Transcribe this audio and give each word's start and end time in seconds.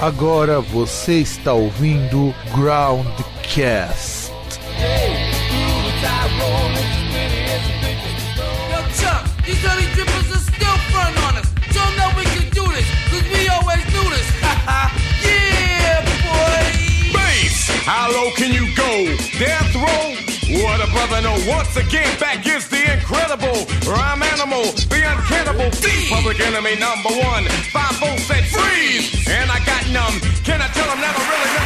Agora 0.00 0.60
você 0.60 1.14
está 1.14 1.52
ouvindo 1.52 2.32
Groundcast. 2.54 4.30
Yo, 8.70 8.78
Chuck, 8.94 9.24
these 9.44 9.66
honey 9.66 9.86
drippers 9.94 10.30
are 10.30 10.38
still 10.38 10.78
front 10.92 11.18
on 11.18 11.38
us. 11.38 11.48
So 11.72 11.80
know 11.96 12.10
we 12.16 12.24
can 12.26 12.48
do 12.50 12.72
this, 12.72 12.86
cause 13.10 13.24
we 13.28 13.48
always 13.48 13.84
do 13.86 14.08
this. 14.08 14.26
yeah, 15.24 16.04
boy. 16.22 17.12
Bass, 17.12 17.68
how 17.84 18.12
low 18.12 18.30
can 18.36 18.52
you 18.52 18.72
go? 18.76 19.16
Death 19.36 19.74
row? 19.74 20.27
What 20.48 20.80
a 20.80 20.90
brother 20.90 21.20
no, 21.20 21.36
Once 21.46 21.76
again, 21.76 22.08
back 22.18 22.46
is 22.46 22.68
the 22.68 22.80
incredible 22.96 23.68
rhyme 23.84 24.22
animal, 24.22 24.64
the 24.88 25.04
uncannibal 25.04 25.70
thief, 25.76 26.08
public 26.08 26.40
enemy 26.40 26.74
number 26.80 27.10
one. 27.20 27.44
Five 27.68 27.96
volts 28.00 28.24
said 28.24 28.48
freeze, 28.48 29.28
and 29.28 29.50
I 29.50 29.58
got 29.66 29.84
numb. 29.92 30.16
Can 30.44 30.62
I 30.62 30.68
tell 30.68 30.88
him 30.88 31.00
never 31.04 31.20
really 31.20 31.57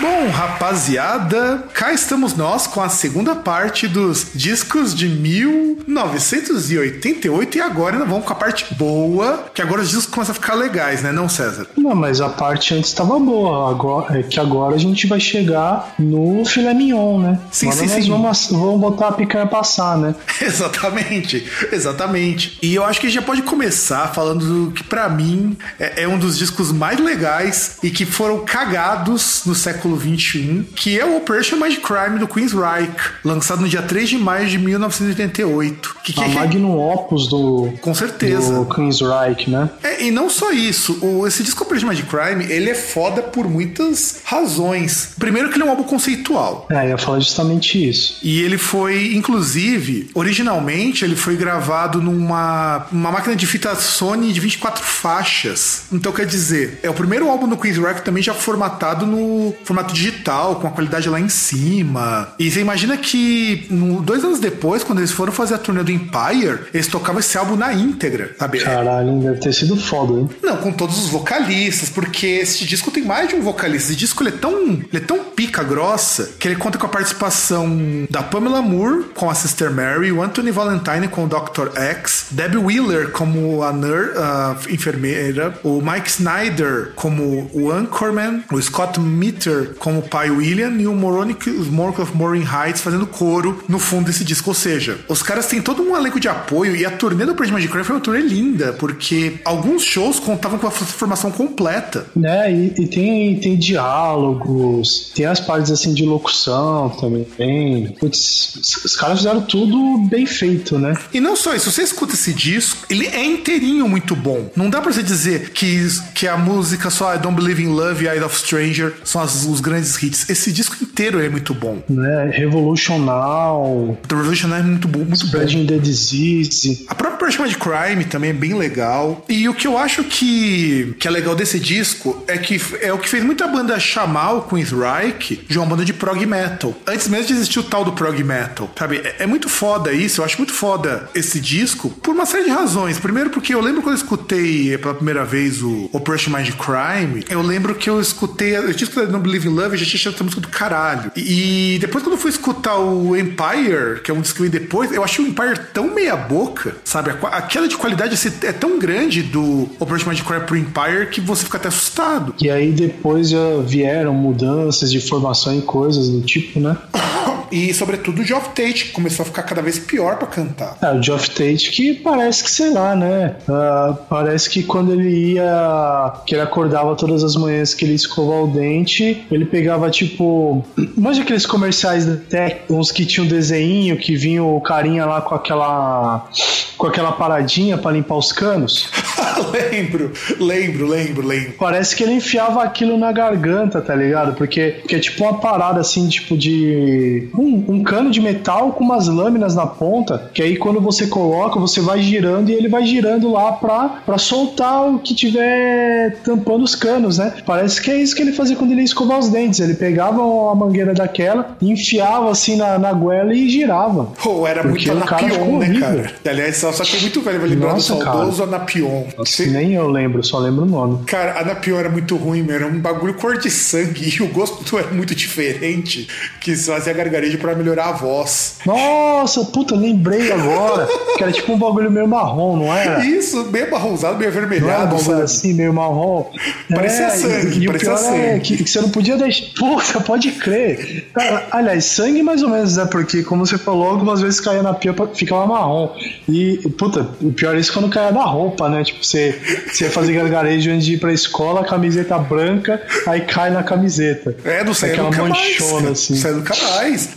Bom, 0.00 0.28
rapaziada, 0.30 1.64
cá 1.74 1.92
estamos 1.92 2.34
nós 2.34 2.66
com 2.66 2.80
a 2.80 2.88
segunda 2.88 3.36
parte 3.36 3.86
dos 3.86 4.28
discos 4.34 4.94
de 4.94 5.06
1988 5.06 7.58
e 7.58 7.60
agora 7.60 7.96
ainda 7.96 8.06
vamos 8.06 8.24
com 8.24 8.32
a 8.32 8.36
parte 8.36 8.74
boa, 8.74 9.50
que 9.52 9.60
agora 9.60 9.82
os 9.82 9.90
discos 9.90 10.06
começam 10.06 10.32
a 10.32 10.34
ficar 10.34 10.54
legais, 10.54 11.02
né, 11.02 11.12
não, 11.12 11.28
César? 11.28 11.66
Não, 11.76 11.94
mas 11.94 12.22
a 12.22 12.30
parte 12.30 12.74
antes 12.74 12.88
estava 12.88 13.18
boa. 13.18 13.68
Agora, 13.68 14.20
é 14.20 14.22
que 14.22 14.40
agora 14.40 14.74
a 14.74 14.78
gente 14.78 15.06
vai 15.06 15.20
chegar 15.20 15.94
no 15.98 16.46
filé 16.46 16.72
mignon, 16.72 17.18
né? 17.18 17.38
Sim, 17.52 17.66
agora 17.66 17.86
sim, 17.86 17.94
nós 17.94 18.04
sim. 18.04 18.10
Vamos, 18.10 18.48
vamos 18.50 18.80
botar 18.80 19.08
a 19.08 19.12
picanha 19.12 19.46
passar, 19.46 19.98
né? 19.98 20.14
Exatamente, 20.40 21.46
exatamente. 21.70 22.56
E 22.62 22.74
eu 22.74 22.82
acho 22.84 22.98
que 22.98 23.06
a 23.06 23.10
gente 23.10 23.20
já 23.20 23.26
pode 23.26 23.42
começar 23.42 24.08
falando 24.14 24.46
do 24.46 24.70
que 24.72 24.82
pra 24.82 25.10
mim 25.10 25.58
é, 25.78 26.04
é 26.04 26.08
um 26.08 26.18
dos 26.18 26.38
discos 26.38 26.72
mais 26.72 26.98
legais 26.98 27.76
e 27.82 27.90
que 27.90 28.06
foram 28.06 28.46
cagados 28.46 29.42
no 29.44 29.54
século 29.54 29.89
XXI, 29.98 30.64
que 30.74 30.98
é 30.98 31.04
o 31.04 31.16
Operation 31.16 31.56
Mind 31.56 31.78
Crime 31.78 32.18
do 32.18 32.28
Queensryche, 32.28 32.90
lançado 33.24 33.60
no 33.62 33.68
dia 33.68 33.82
3 33.82 34.08
de 34.08 34.18
maio 34.18 34.48
de 34.48 34.58
1988. 34.58 35.96
Que, 36.04 36.12
que, 36.12 36.20
a 36.20 36.24
que- 36.24 36.34
magnum 36.34 36.78
opus 36.78 37.28
do, 37.28 37.72
com 37.80 37.94
certeza. 37.94 38.52
do 38.54 38.64
Queensryche, 38.66 39.50
né? 39.50 39.70
É, 39.82 40.04
e 40.04 40.10
não 40.10 40.28
só 40.28 40.50
isso, 40.52 40.98
o, 41.04 41.26
esse 41.26 41.42
disco 41.42 41.62
Operation 41.64 41.88
Mind 41.88 42.02
Crime, 42.04 42.44
ele 42.52 42.70
é 42.70 42.74
foda 42.74 43.22
por 43.22 43.48
muitas 43.48 44.20
razões. 44.24 45.12
Primeiro 45.18 45.48
que 45.48 45.56
ele 45.56 45.62
é 45.64 45.66
um 45.66 45.70
álbum 45.70 45.84
conceitual. 45.84 46.66
É, 46.70 46.84
eu 46.86 46.90
ia 46.90 46.98
falar 46.98 47.20
justamente 47.20 47.88
isso. 47.88 48.18
E 48.22 48.40
ele 48.42 48.58
foi, 48.58 49.14
inclusive, 49.14 50.10
originalmente 50.14 51.04
ele 51.04 51.16
foi 51.16 51.36
gravado 51.36 52.00
numa 52.00 52.86
uma 52.92 53.10
máquina 53.10 53.34
de 53.36 53.46
fita 53.46 53.74
Sony 53.74 54.32
de 54.32 54.40
24 54.40 54.84
faixas. 54.84 55.84
Então 55.92 56.12
quer 56.12 56.26
dizer, 56.26 56.78
é 56.82 56.90
o 56.90 56.94
primeiro 56.94 57.28
álbum 57.28 57.48
do 57.48 57.56
Queen's 57.56 57.78
Rock 57.78 58.02
também 58.02 58.22
já 58.22 58.34
formatado 58.34 59.06
no 59.06 59.54
formato 59.64 59.79
digital, 59.82 60.56
com 60.56 60.66
a 60.66 60.70
qualidade 60.70 61.08
lá 61.08 61.20
em 61.20 61.28
cima. 61.28 62.28
E 62.38 62.50
você 62.50 62.60
imagina 62.60 62.96
que 62.96 63.66
dois 64.02 64.24
anos 64.24 64.38
depois, 64.38 64.82
quando 64.82 64.98
eles 64.98 65.10
foram 65.10 65.32
fazer 65.32 65.54
a 65.54 65.58
turnê 65.58 65.82
do 65.82 65.90
Empire, 65.90 66.60
eles 66.72 66.86
tocavam 66.86 67.20
esse 67.20 67.36
álbum 67.36 67.56
na 67.56 67.72
íntegra, 67.72 68.34
sabe? 68.38 68.60
Caralho, 68.60 69.18
deve 69.20 69.40
ter 69.40 69.52
sido 69.52 69.76
foda, 69.76 70.12
hein? 70.12 70.30
Não, 70.42 70.56
com 70.56 70.72
todos 70.72 70.98
os 70.98 71.10
vocalistas, 71.10 71.88
porque 71.88 72.26
esse 72.26 72.64
disco 72.64 72.90
tem 72.90 73.04
mais 73.04 73.28
de 73.28 73.34
um 73.34 73.42
vocalista. 73.42 73.90
Esse 73.90 73.96
disco 73.96 74.22
ele 74.22 74.30
é 74.30 74.38
tão, 74.38 74.62
ele 74.62 74.88
é 74.92 75.00
tão 75.00 75.18
pica 75.24 75.62
grossa 75.62 76.30
que 76.38 76.48
ele 76.48 76.56
conta 76.56 76.78
com 76.78 76.86
a 76.86 76.88
participação 76.88 78.06
da 78.10 78.22
Pamela 78.22 78.62
Moore 78.62 79.04
com 79.14 79.30
a 79.30 79.34
Sister 79.34 79.70
Mary, 79.70 80.12
o 80.12 80.22
Anthony 80.22 80.50
Valentine 80.50 81.08
com 81.08 81.24
o 81.24 81.28
Dr. 81.28 81.76
X, 81.76 82.26
Debbie 82.30 82.58
Wheeler 82.58 83.10
como 83.10 83.62
a, 83.62 83.72
nur, 83.72 84.12
a 84.16 84.56
enfermeira, 84.68 85.58
o 85.62 85.80
Mike 85.80 86.08
Snyder 86.08 86.92
como 86.94 87.50
o 87.52 87.70
Anchorman, 87.70 88.44
o 88.52 88.60
Scott 88.60 89.00
Mitter 89.00 89.69
como 89.78 90.00
o 90.00 90.08
pai 90.08 90.30
William 90.30 90.72
e 90.78 90.86
o 90.86 90.94
Moronic, 90.94 91.48
os 91.50 91.68
Monk 91.68 92.00
of 92.00 92.16
Morin 92.16 92.44
Heights 92.44 92.80
fazendo 92.82 93.06
coro 93.06 93.62
no 93.68 93.78
fundo 93.78 94.06
desse 94.06 94.24
disco. 94.24 94.50
Ou 94.50 94.54
seja, 94.54 94.98
os 95.08 95.22
caras 95.22 95.46
têm 95.46 95.60
todo 95.60 95.82
um 95.82 95.96
elenco 95.96 96.18
de 96.20 96.28
apoio 96.28 96.74
e 96.76 96.84
a 96.84 96.90
turnê 96.90 97.24
do 97.26 97.34
Project 97.34 97.52
Magic 97.52 97.70
Crime 97.70 97.84
foi 97.84 97.96
uma 97.96 98.02
turnê 98.02 98.20
linda, 98.20 98.72
porque 98.74 99.34
alguns 99.44 99.82
shows 99.82 100.18
contavam 100.18 100.58
com 100.58 100.66
a 100.66 100.70
formação 100.70 101.30
completa. 101.30 102.06
Né, 102.16 102.52
e, 102.52 102.66
e 102.82 102.86
tem, 102.86 103.38
tem 103.40 103.56
diálogos, 103.56 105.10
tem 105.14 105.26
as 105.26 105.40
partes 105.40 105.70
assim 105.70 105.94
de 105.94 106.04
locução 106.04 106.90
também. 106.90 107.94
Putz, 107.98 108.56
os- 108.84 108.96
caras 108.96 109.18
fizeram 109.18 109.40
tudo 109.42 109.98
bem 110.08 110.26
feito, 110.26 110.78
né? 110.78 110.94
E 111.12 111.20
não 111.20 111.34
só 111.34 111.54
isso, 111.54 111.70
você 111.70 111.82
escuta 111.82 112.14
esse 112.14 112.32
disco, 112.34 112.84
ele 112.90 113.06
é 113.06 113.24
inteirinho 113.24 113.88
muito 113.88 114.14
bom. 114.14 114.50
Não 114.54 114.68
dá 114.68 114.80
pra 114.80 114.92
você 114.92 115.02
dizer 115.02 115.50
que, 115.50 115.86
que 116.14 116.26
a 116.28 116.36
música 116.36 116.90
só 116.90 117.14
I 117.14 117.18
Don't 117.18 117.34
Believe 117.40 117.62
in 117.62 117.68
Love 117.68 118.04
e 118.04 118.08
Eye 118.08 118.22
of 118.22 118.36
Stranger 118.36 118.94
são 119.04 119.20
as- 119.22 119.44
os 119.46 119.59
grandes 119.60 120.00
hits. 120.02 120.28
Esse 120.28 120.52
disco 120.52 120.76
inteiro 120.82 121.20
é 121.20 121.28
muito 121.28 121.54
bom. 121.54 121.82
né? 121.88 122.30
Revolutional, 122.32 123.98
The 124.06 124.16
Revolution 124.16 124.54
é 124.54 124.62
muito 124.62 124.88
bom, 124.88 125.00
muito 125.00 125.26
bom. 125.26 125.26
Spreading 125.26 125.66
the 125.66 125.78
Disease. 125.78 126.84
A 126.88 126.94
própria 126.94 127.18
Pershman 127.20 127.48
de 127.48 127.56
Crime 127.56 128.04
também 128.04 128.30
é 128.30 128.32
bem 128.32 128.54
legal. 128.54 129.24
E 129.28 129.48
o 129.48 129.54
que 129.54 129.66
eu 129.66 129.76
acho 129.76 130.02
que, 130.04 130.94
que 130.98 131.06
é 131.06 131.10
legal 131.10 131.34
desse 131.34 131.60
disco 131.60 132.22
é 132.26 132.38
que 132.38 132.60
é 132.80 132.92
o 132.92 132.98
que 132.98 133.08
fez 133.08 133.22
muita 133.22 133.46
banda 133.46 133.78
chamar 133.78 134.32
o 134.32 134.42
Queensryche 134.42 135.40
de 135.48 135.58
uma 135.58 135.66
banda 135.66 135.84
de 135.84 135.92
prog 135.92 136.24
metal. 136.26 136.74
Antes 136.86 137.08
mesmo 137.08 137.26
de 137.26 137.32
existir 137.34 137.58
o 137.58 137.62
tal 137.62 137.84
do 137.84 137.92
prog 137.92 138.22
metal, 138.24 138.70
sabe? 138.78 138.96
É, 138.98 139.16
é 139.20 139.26
muito 139.26 139.48
foda 139.48 139.92
isso, 139.92 140.20
eu 140.20 140.24
acho 140.24 140.38
muito 140.38 140.52
foda 140.52 141.08
esse 141.14 141.38
disco 141.40 141.90
por 141.90 142.14
uma 142.14 142.24
série 142.26 142.44
de 142.44 142.50
razões. 142.50 142.98
Primeiro 142.98 143.30
porque 143.30 143.54
eu 143.54 143.60
lembro 143.60 143.82
quando 143.82 143.96
eu 143.96 144.02
escutei 144.02 144.76
pela 144.78 144.94
primeira 144.94 145.24
vez 145.24 145.62
o 145.62 145.90
Operation 145.92 146.30
Mind 146.30 146.50
Crime, 146.52 147.24
eu 147.28 147.42
lembro 147.42 147.74
que 147.74 147.88
eu 147.90 148.00
escutei, 148.00 148.56
eu 148.56 148.74
tinha 148.74 148.88
escutado 148.88 149.12
No 149.12 149.18
Believe 149.20 149.48
in 149.48 149.49
Love 149.50 149.76
e 149.76 149.78
já 149.78 149.86
tinha 149.86 150.00
achado 150.00 150.14
essa 150.14 150.24
música 150.24 150.40
do 150.40 150.48
caralho. 150.48 151.12
E, 151.16 151.74
e 151.74 151.78
depois 151.78 152.02
quando 152.02 152.14
eu 152.14 152.18
fui 152.18 152.30
escutar 152.30 152.76
o 152.78 153.16
Empire, 153.16 154.00
que 154.02 154.10
é 154.10 154.14
um 154.14 154.20
disco 154.20 154.36
que 154.36 154.48
veio 154.48 154.52
depois, 154.52 154.92
eu 154.92 155.02
achei 155.02 155.24
o 155.24 155.28
Empire 155.28 155.58
tão 155.72 155.94
meia 155.94 156.16
boca, 156.16 156.76
sabe? 156.84 157.10
A, 157.22 157.42
queda 157.42 157.68
de 157.68 157.76
qualidade 157.76 158.14
assim, 158.14 158.30
é 158.42 158.52
tão 158.52 158.78
grande 158.78 159.22
do 159.22 159.68
Operation 159.78 160.10
Mind 160.10 160.20
Crime 160.22 160.44
pro 160.44 160.56
Empire 160.56 161.08
que 161.10 161.20
você 161.20 161.44
fica 161.44 161.58
até 161.58 161.68
assustado. 161.68 162.34
E 162.40 162.50
aí 162.50 162.72
depois 162.72 163.30
já 163.30 163.58
vieram 163.64 164.14
mudanças 164.14 164.90
de 164.90 165.00
formação 165.00 165.58
e 165.58 165.62
coisas 165.62 166.08
do 166.08 166.20
tipo, 166.22 166.60
né? 166.60 166.76
E 167.50 167.72
sobretudo 167.74 168.22
o 168.22 168.24
Geoff 168.24 168.48
Tate, 168.50 168.86
que 168.86 168.92
começou 168.92 169.24
a 169.24 169.26
ficar 169.26 169.42
cada 169.42 169.62
vez 169.62 169.78
pior 169.78 170.16
pra 170.16 170.26
cantar. 170.26 170.76
É, 170.80 170.92
o 170.92 171.02
Geoff 171.02 171.30
Tate 171.30 171.70
que 171.70 171.94
parece 171.94 172.44
que, 172.44 172.50
sei 172.50 172.70
lá, 172.70 172.94
né? 172.94 173.36
Ah, 173.48 173.96
parece 174.08 174.48
que 174.48 174.62
quando 174.62 174.92
ele 174.92 175.34
ia. 175.34 176.12
que 176.26 176.34
ele 176.34 176.42
acordava 176.42 176.94
todas 176.94 177.24
as 177.24 177.36
manhãs 177.36 177.74
que 177.74 177.84
ele 177.84 177.94
escovava 177.94 178.44
o 178.44 178.46
dente, 178.48 179.26
ele 179.30 179.44
pegava 179.44 179.90
tipo. 179.90 180.64
Manja 180.96 181.22
aqueles 181.22 181.46
comerciais 181.46 182.06
da 182.06 182.16
Tech, 182.16 182.62
uns 182.70 182.92
que 182.92 183.04
tinham 183.04 183.26
desenho, 183.26 183.96
que 183.96 184.14
vinha 184.14 184.42
o 184.42 184.60
carinha 184.60 185.04
lá 185.06 185.20
com 185.20 185.34
aquela. 185.34 186.28
com 186.76 186.86
aquela 186.86 187.12
paradinha 187.12 187.76
pra 187.76 187.90
limpar 187.90 188.16
os 188.16 188.32
canos. 188.32 188.88
lembro, 189.52 190.12
lembro, 190.38 190.86
lembro, 190.86 191.26
lembro. 191.26 191.52
Parece 191.58 191.94
que 191.94 192.02
ele 192.02 192.14
enfiava 192.14 192.62
aquilo 192.62 192.98
na 192.98 193.12
garganta, 193.12 193.80
tá 193.80 193.94
ligado? 193.94 194.34
Porque, 194.34 194.82
é 194.90 194.98
tipo 194.98 195.24
uma 195.24 195.38
parada 195.38 195.80
assim, 195.80 196.08
tipo 196.08 196.36
de. 196.36 197.28
Um, 197.34 197.64
um 197.68 197.82
cano 197.82 198.10
de 198.10 198.20
metal 198.20 198.72
com 198.72 198.84
umas 198.84 199.08
lâminas 199.08 199.54
na 199.54 199.66
ponta, 199.66 200.30
que 200.32 200.42
aí 200.42 200.56
quando 200.56 200.80
você 200.80 201.06
coloca, 201.06 201.58
você 201.58 201.80
vai 201.80 202.00
girando 202.02 202.50
e 202.50 202.54
ele 202.54 202.68
vai 202.68 202.84
girando 202.84 203.30
lá 203.32 203.52
pra, 203.52 204.02
pra 204.04 204.18
soltar 204.18 204.88
o 204.88 204.98
que 204.98 205.14
tiver 205.14 206.16
tampando 206.24 206.62
os 206.62 206.74
canos, 206.74 207.18
né? 207.18 207.34
Parece 207.44 207.80
que 207.80 207.90
é 207.90 207.96
isso 207.96 208.14
que 208.14 208.22
ele 208.22 208.32
fazia 208.32 208.56
quando 208.56 208.72
ele 208.72 208.80
ia 208.80 208.84
escovar 208.84 209.18
os 209.18 209.28
dentes. 209.28 209.60
Ele 209.60 209.74
pegava 209.74 210.20
a 210.20 210.54
mangueira 210.54 210.94
daquela, 210.94 211.56
enfiava 211.60 212.30
assim 212.30 212.56
na, 212.56 212.78
na 212.78 212.92
goela 212.92 213.34
e 213.34 213.48
girava. 213.48 214.04
Pô, 214.22 214.46
era 214.46 214.62
Porque 214.62 214.90
muito 214.90 215.04
Anapion, 215.04 215.58
né, 215.58 215.80
cara? 215.80 216.12
Aliás, 216.26 216.56
só, 216.56 216.72
só 216.72 216.84
que 216.84 216.96
é 216.96 217.00
muito 217.00 217.20
velho, 217.20 217.40
vai 217.40 217.48
lembrar 217.48 217.74
do 217.74 217.80
saudoso 217.80 218.42
Anapion. 218.42 219.04
Você- 219.16 219.46
Nem 219.46 219.74
eu 219.74 219.88
lembro, 219.88 220.22
só 220.22 220.38
lembro 220.38 220.62
o 220.62 220.66
nome. 220.66 221.04
Cara, 221.04 221.40
Anapion 221.40 221.76
era 221.78 221.88
muito 221.88 222.16
ruim, 222.16 222.42
meu. 222.42 222.56
Era 222.56 222.66
um 222.66 222.78
bagulho 222.78 223.14
cor 223.14 223.38
de 223.38 223.50
sangue 223.50 224.14
e 224.18 224.22
o 224.22 224.28
gosto 224.28 224.78
era 224.78 224.88
muito 224.88 225.14
diferente. 225.14 226.08
Que 226.40 226.54
se 226.56 226.70
fazia 226.70 226.92
gargarejo 226.92 227.38
pra 227.38 227.54
melhorar 227.54 227.88
a 227.88 227.92
voz. 227.92 228.58
Nossa, 228.66 229.44
puta, 229.46 229.74
lembrei 229.74 230.30
agora. 230.32 230.86
que 231.16 231.22
era 231.22 231.32
tipo 231.32 231.52
um 231.52 231.58
bagulho 231.58 231.90
meio 231.90 232.06
marrom, 232.08 232.56
não 232.56 232.72
era? 232.74 233.04
Isso, 233.04 233.44
meio 233.50 233.70
marronzado, 233.70 234.16
meio 234.18 234.30
Não 234.30 234.36
era 234.38 234.46
um 234.46 234.46
avermelhado, 234.46 234.82
bagulho 234.96 235.02
sabe? 235.04 235.22
assim, 235.22 235.52
meio 235.54 235.72
marrom. 235.72 236.26
Parecia 236.72 237.06
É, 237.06 237.10
sangue, 237.10 237.58
E, 237.60 237.68
o 237.68 237.72
parecia 237.72 237.88
pior 237.94 237.94
é 237.94 237.98
sangue. 238.32 238.40
que, 238.40 238.64
que 238.64 238.70
você 238.70 238.80
não 238.80 238.90
podia 238.90 239.16
deixar. 239.16 239.46
Puta, 239.58 240.00
pode 240.00 240.30
crer. 240.32 241.10
Ah, 241.16 241.42
Aliás, 241.52 241.84
sangue 241.84 242.22
mais 242.22 242.42
ou 242.42 242.48
menos, 242.48 242.76
né? 242.76 242.86
Porque, 242.90 243.22
como 243.22 243.44
você 243.46 243.58
falou, 243.58 243.88
algumas 243.88 244.20
vezes 244.20 244.40
caía 244.40 244.62
na 244.62 244.72
pia, 244.74 244.94
ficava 245.14 245.46
marrom. 245.46 245.90
E, 246.28 246.56
puta, 246.78 247.08
o 247.20 247.32
pior 247.32 247.56
é 247.56 247.60
isso 247.60 247.72
quando 247.72 247.88
caía 247.88 248.12
na 248.12 248.24
roupa, 248.24 248.68
né? 248.68 248.82
Tipo, 248.84 248.99
você, 249.02 249.38
você 249.72 249.84
ia 249.84 249.90
fazer 249.90 250.12
gargarejo 250.12 250.70
antes 250.70 250.84
de 250.86 250.94
ir 250.94 250.98
pra 250.98 251.12
escola, 251.12 251.64
camiseta 251.64 252.18
branca, 252.18 252.80
aí 253.06 253.20
cai 253.22 253.50
na 253.50 253.62
camiseta. 253.62 254.36
É, 254.44 254.62
não 254.64 254.74
sai 254.74 254.90
Aquela 254.90 255.10
manchona, 255.10 255.80
mais. 255.82 255.86
assim. 255.98 256.16
Sai 256.16 256.32
nunca 256.32 256.54
mais. 256.76 257.08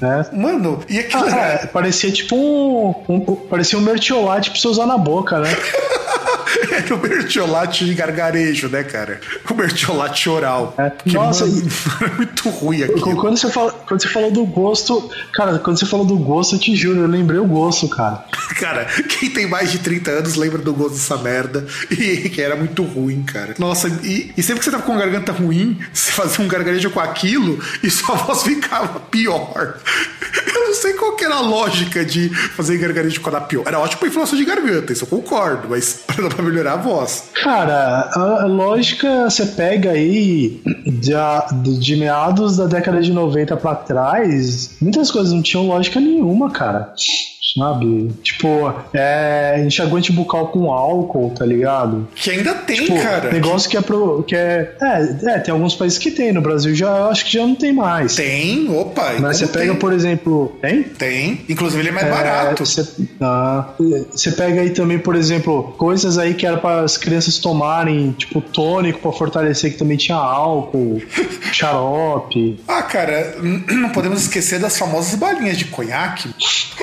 Né? 0.00 0.26
Mano, 0.32 0.80
e 0.88 0.98
aquilo 0.98 1.24
Ah, 1.26 1.60
é, 1.62 1.66
parecia 1.66 2.10
tipo 2.10 2.34
um, 2.36 2.94
um- 3.08 3.20
Parecia 3.48 3.78
um 3.78 3.82
mertiolate 3.82 4.50
pra 4.50 4.60
você 4.60 4.68
usar 4.68 4.86
na 4.86 4.98
boca, 4.98 5.38
né? 5.40 5.50
Era 6.72 6.94
o 6.94 6.98
mertiolate 6.98 7.84
de 7.84 7.94
gargarejo, 7.94 8.68
né, 8.68 8.82
cara? 8.82 9.20
O 9.48 9.54
mertiolate 9.54 10.28
oral. 10.28 10.74
É. 10.78 10.90
Que, 10.90 11.14
Nossa, 11.14 11.46
mano, 11.46 11.62
é 12.02 12.16
muito 12.16 12.48
ruim 12.48 12.82
aquilo. 12.82 13.16
Quando 13.16 13.36
você, 13.36 13.50
fala, 13.50 13.72
quando 13.86 14.02
você 14.02 14.08
falou 14.08 14.30
do 14.30 14.44
gosto. 14.44 15.10
Cara, 15.32 15.58
quando 15.58 15.78
você 15.78 15.86
falou 15.86 16.06
do 16.06 16.16
gosto, 16.16 16.56
eu 16.56 16.58
te 16.58 16.74
juro, 16.74 17.00
eu 17.00 17.06
lembrei 17.06 17.38
o 17.38 17.46
gosto, 17.46 17.88
cara. 17.88 18.24
Cara, 18.58 18.86
quem 18.86 19.30
tem 19.30 19.46
mais 19.46 19.70
de 19.70 19.78
30 19.78 20.10
anos 20.10 20.34
lembra 20.34 20.58
do 20.58 20.72
gosto 20.72 20.94
dessa 20.94 21.16
merda. 21.16 21.64
E 21.90 22.28
que 22.28 22.40
era 22.40 22.56
muito 22.56 22.82
ruim, 22.82 23.22
cara. 23.22 23.54
Nossa, 23.56 23.88
e, 24.02 24.32
e 24.36 24.42
sempre 24.42 24.58
que 24.58 24.64
você 24.64 24.70
tava 24.70 24.82
com 24.82 24.92
uma 24.92 25.00
garganta 25.00 25.30
ruim, 25.30 25.78
você 25.92 26.10
fazia 26.10 26.44
um 26.44 26.48
gargarejo 26.48 26.90
com 26.90 26.98
aquilo 26.98 27.58
e 27.82 27.90
sua 27.90 28.16
voz 28.16 28.42
ficava 28.42 28.98
pior. 29.00 29.78
Eu 30.54 30.67
sei 30.78 30.94
qual 30.94 31.16
que 31.16 31.24
era 31.24 31.36
a 31.36 31.40
lógica 31.40 32.04
de 32.04 32.30
fazer 32.30 32.78
gargarejo 32.78 33.20
com 33.20 33.34
a 33.36 33.40
pior. 33.40 33.64
Era 33.66 33.78
ótimo 33.78 33.98
pra 34.00 34.08
inflamação 34.08 34.38
de 34.38 34.44
garganta, 34.44 34.92
isso 34.92 35.04
eu 35.04 35.08
concordo, 35.08 35.68
mas 35.68 36.04
pra 36.34 36.42
melhorar 36.42 36.74
a 36.74 36.76
voz. 36.76 37.24
Cara, 37.42 38.10
a, 38.14 38.46
lógica 38.46 39.28
você 39.28 39.46
pega 39.46 39.90
aí 39.90 40.60
de, 40.86 41.12
de 41.78 41.96
meados 41.96 42.56
da 42.56 42.66
década 42.66 43.00
de 43.00 43.12
90 43.12 43.56
pra 43.56 43.74
trás, 43.74 44.76
muitas 44.80 45.10
coisas 45.10 45.32
não 45.32 45.42
tinham 45.42 45.66
lógica 45.66 46.00
nenhuma, 46.00 46.50
cara. 46.50 46.92
Sabe? 47.58 48.10
Tipo, 48.22 48.72
é, 48.94 49.62
enxaguante 49.66 50.12
bucal 50.12 50.48
com 50.48 50.70
álcool, 50.72 51.30
tá 51.36 51.44
ligado? 51.44 52.08
Que 52.14 52.30
ainda 52.30 52.54
tem, 52.54 52.76
Tipo, 52.84 53.00
cara. 53.02 53.32
negócio 53.32 53.68
que 53.68 53.76
é 53.76 53.80
pro. 53.80 54.22
Que 54.22 54.36
é, 54.36 54.76
é, 54.80 55.30
é, 55.32 55.38
tem 55.38 55.52
alguns 55.52 55.74
países 55.74 55.98
que 55.98 56.10
tem, 56.10 56.32
no 56.32 56.40
Brasil 56.40 56.74
já 56.74 56.88
eu 56.98 57.04
acho 57.10 57.24
que 57.24 57.32
já 57.32 57.46
não 57.46 57.54
tem 57.54 57.72
mais. 57.72 58.14
Tem, 58.14 58.68
opa. 58.74 59.14
Mas 59.20 59.38
você 59.38 59.46
pega, 59.46 59.70
tem? 59.72 59.76
por 59.78 59.92
exemplo. 59.92 60.56
Tem? 60.60 60.82
Tem. 60.82 61.40
Inclusive 61.48 61.80
ele 61.82 61.88
é 61.90 61.92
mais 61.92 62.06
É, 62.06 62.10
barato. 62.10 62.64
Você, 62.64 62.86
ah, 63.20 63.74
pega 64.36 64.60
aí 64.60 64.70
também, 64.70 64.98
por 64.98 65.14
exemplo, 65.16 65.74
coisas 65.76 66.16
aí 66.18 66.34
que 66.34 66.46
era 66.46 66.56
para 66.58 66.82
as 66.82 66.96
crianças 66.96 67.38
tomarem, 67.38 68.12
tipo 68.12 68.40
tônico 68.40 69.00
pra 69.00 69.12
fortalecer, 69.12 69.72
que 69.72 69.78
também 69.78 69.96
tinha 69.96 70.16
álcool, 70.16 71.00
xarope. 71.52 72.60
Ah, 72.68 72.82
cara, 72.82 73.36
não 73.40 73.90
podemos 73.90 74.22
esquecer 74.22 74.58
das 74.60 74.78
famosas 74.78 75.14
balinhas 75.14 75.56
de 75.58 75.64
conhaque. 75.66 76.30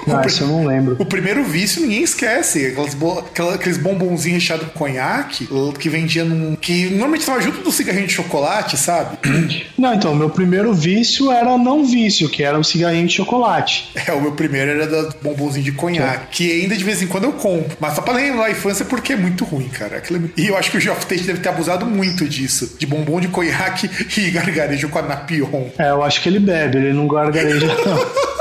Ah, 0.07 0.22
isso 0.25 0.44
eu 0.44 0.48
não 0.48 0.65
lembro. 0.66 0.96
O 1.00 1.06
primeiro 1.06 1.44
vício 1.44 1.82
ninguém 1.82 2.04
esquece. 2.04 2.66
Aquelas 2.68 2.94
bo- 2.94 3.24
aqueles 3.54 3.78
bombonzinhos 3.78 4.42
recheados 4.42 4.68
com 4.74 4.86
conhaque 4.86 5.48
que 5.80 5.90
vendia 5.90 6.24
num. 6.24 6.56
que 6.56 6.86
normalmente 6.92 7.26
tava 7.26 7.42
junto 7.42 7.62
do 7.62 7.72
cigarrinho 7.72 8.08
de 8.08 8.14
chocolate, 8.14 8.78
sabe? 8.78 9.18
Não, 9.78 9.94
então, 9.94 10.16
meu 10.16 10.30
primeiro 10.30 10.74
vício 10.74 11.32
era 11.32 11.58
não 11.58 11.86
vício, 11.86 12.30
que 12.30 12.44
era 12.44 12.58
o 12.58 12.64
cigarrinho 12.64 13.08
de 13.08 13.14
chocolate. 13.14 13.92
É, 14.08 14.12
o 14.14 14.22
meu 14.22 14.32
primeiro 14.32 14.72
era 14.72 14.88
da 14.88 15.10
bombonzinho 15.22 15.64
de 15.66 15.72
conhaque. 15.72 16.28
Que 16.32 16.62
ainda 16.62 16.76
de 16.76 16.84
vez 16.84 17.02
em 17.02 17.08
quando 17.08 17.26
eu 17.26 17.34
compro. 17.34 17.76
Mas 17.80 17.94
só 17.96 18.02
pra 18.02 18.14
lembrar 18.14 18.46
a 18.46 18.52
infância 18.52 18.86
porque 18.86 19.14
é 19.14 19.16
muito 19.16 19.44
ruim, 19.44 19.68
cara. 19.68 19.98
Aquilo 19.98 20.26
é 20.38 20.42
E 20.42 20.48
eu 20.48 20.58
acho 20.58 20.72
que 20.72 20.78
o 20.78 20.80
Geoff 20.80 21.06
Tate 21.06 21.24
deve 21.24 21.40
ter 21.40 21.50
abusado 21.50 21.86
muito 21.86 22.28
disso. 22.28 22.76
De 22.80 22.86
bombom 22.86 23.20
de 23.20 23.28
conhaque 23.28 23.90
e 24.18 24.32
gargarejo 24.32 24.90
com 24.90 25.00
a 25.00 25.02
Napion. 25.02 25.70
É, 25.78 25.90
eu 25.90 26.04
acho 26.04 26.22
que 26.22 26.30
ele 26.30 26.40
bebe, 26.40 26.78
ele 26.78 26.94
não 26.94 27.08
gargareja, 27.08 27.66
não. 27.68 28.26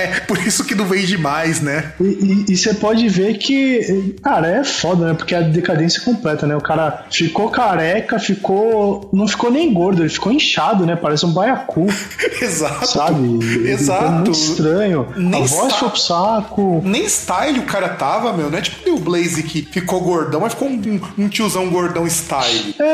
É, 0.00 0.20
por 0.20 0.38
isso 0.38 0.64
que 0.64 0.74
não 0.74 0.84
vende 0.86 1.16
mais, 1.18 1.60
né? 1.60 1.92
E- 2.00 2.56
você 2.56 2.74
pode 2.74 3.08
ver 3.08 3.38
que, 3.38 4.14
cara, 4.22 4.48
é 4.48 4.64
foda, 4.64 5.08
né? 5.08 5.14
Porque 5.14 5.34
a 5.34 5.40
decadência 5.40 6.00
completa, 6.02 6.46
né? 6.46 6.56
O 6.56 6.60
cara 6.60 7.06
ficou 7.10 7.48
careca, 7.50 8.18
ficou. 8.18 9.08
Não 9.12 9.26
ficou 9.26 9.50
nem 9.50 9.72
gordo, 9.72 10.02
ele 10.02 10.08
ficou 10.08 10.32
inchado, 10.32 10.84
né? 10.86 10.96
Parece 10.96 11.24
um 11.26 11.32
baiacu, 11.32 11.86
Exato. 12.40 12.86
sabe? 12.86 13.68
Exato. 13.68 14.04
É 14.04 14.08
muito 14.10 14.30
estranho. 14.32 15.06
Nem 15.16 15.42
a 15.42 15.46
voz 15.46 15.74
foi 15.74 15.88
pro 15.90 15.98
saco. 15.98 16.82
Nem 16.84 17.04
style 17.08 17.58
o 17.58 17.62
cara 17.64 17.88
tava, 17.90 18.32
meu. 18.32 18.50
Não 18.50 18.58
é 18.58 18.62
tipo 18.62 18.90
o 18.90 18.98
Blaze 18.98 19.42
que 19.42 19.62
ficou 19.62 20.00
gordão, 20.00 20.40
mas 20.40 20.52
ficou 20.54 20.68
um, 20.68 21.00
um 21.18 21.28
tiozão 21.28 21.68
gordão 21.70 22.06
style. 22.06 22.74
É, 22.78 22.84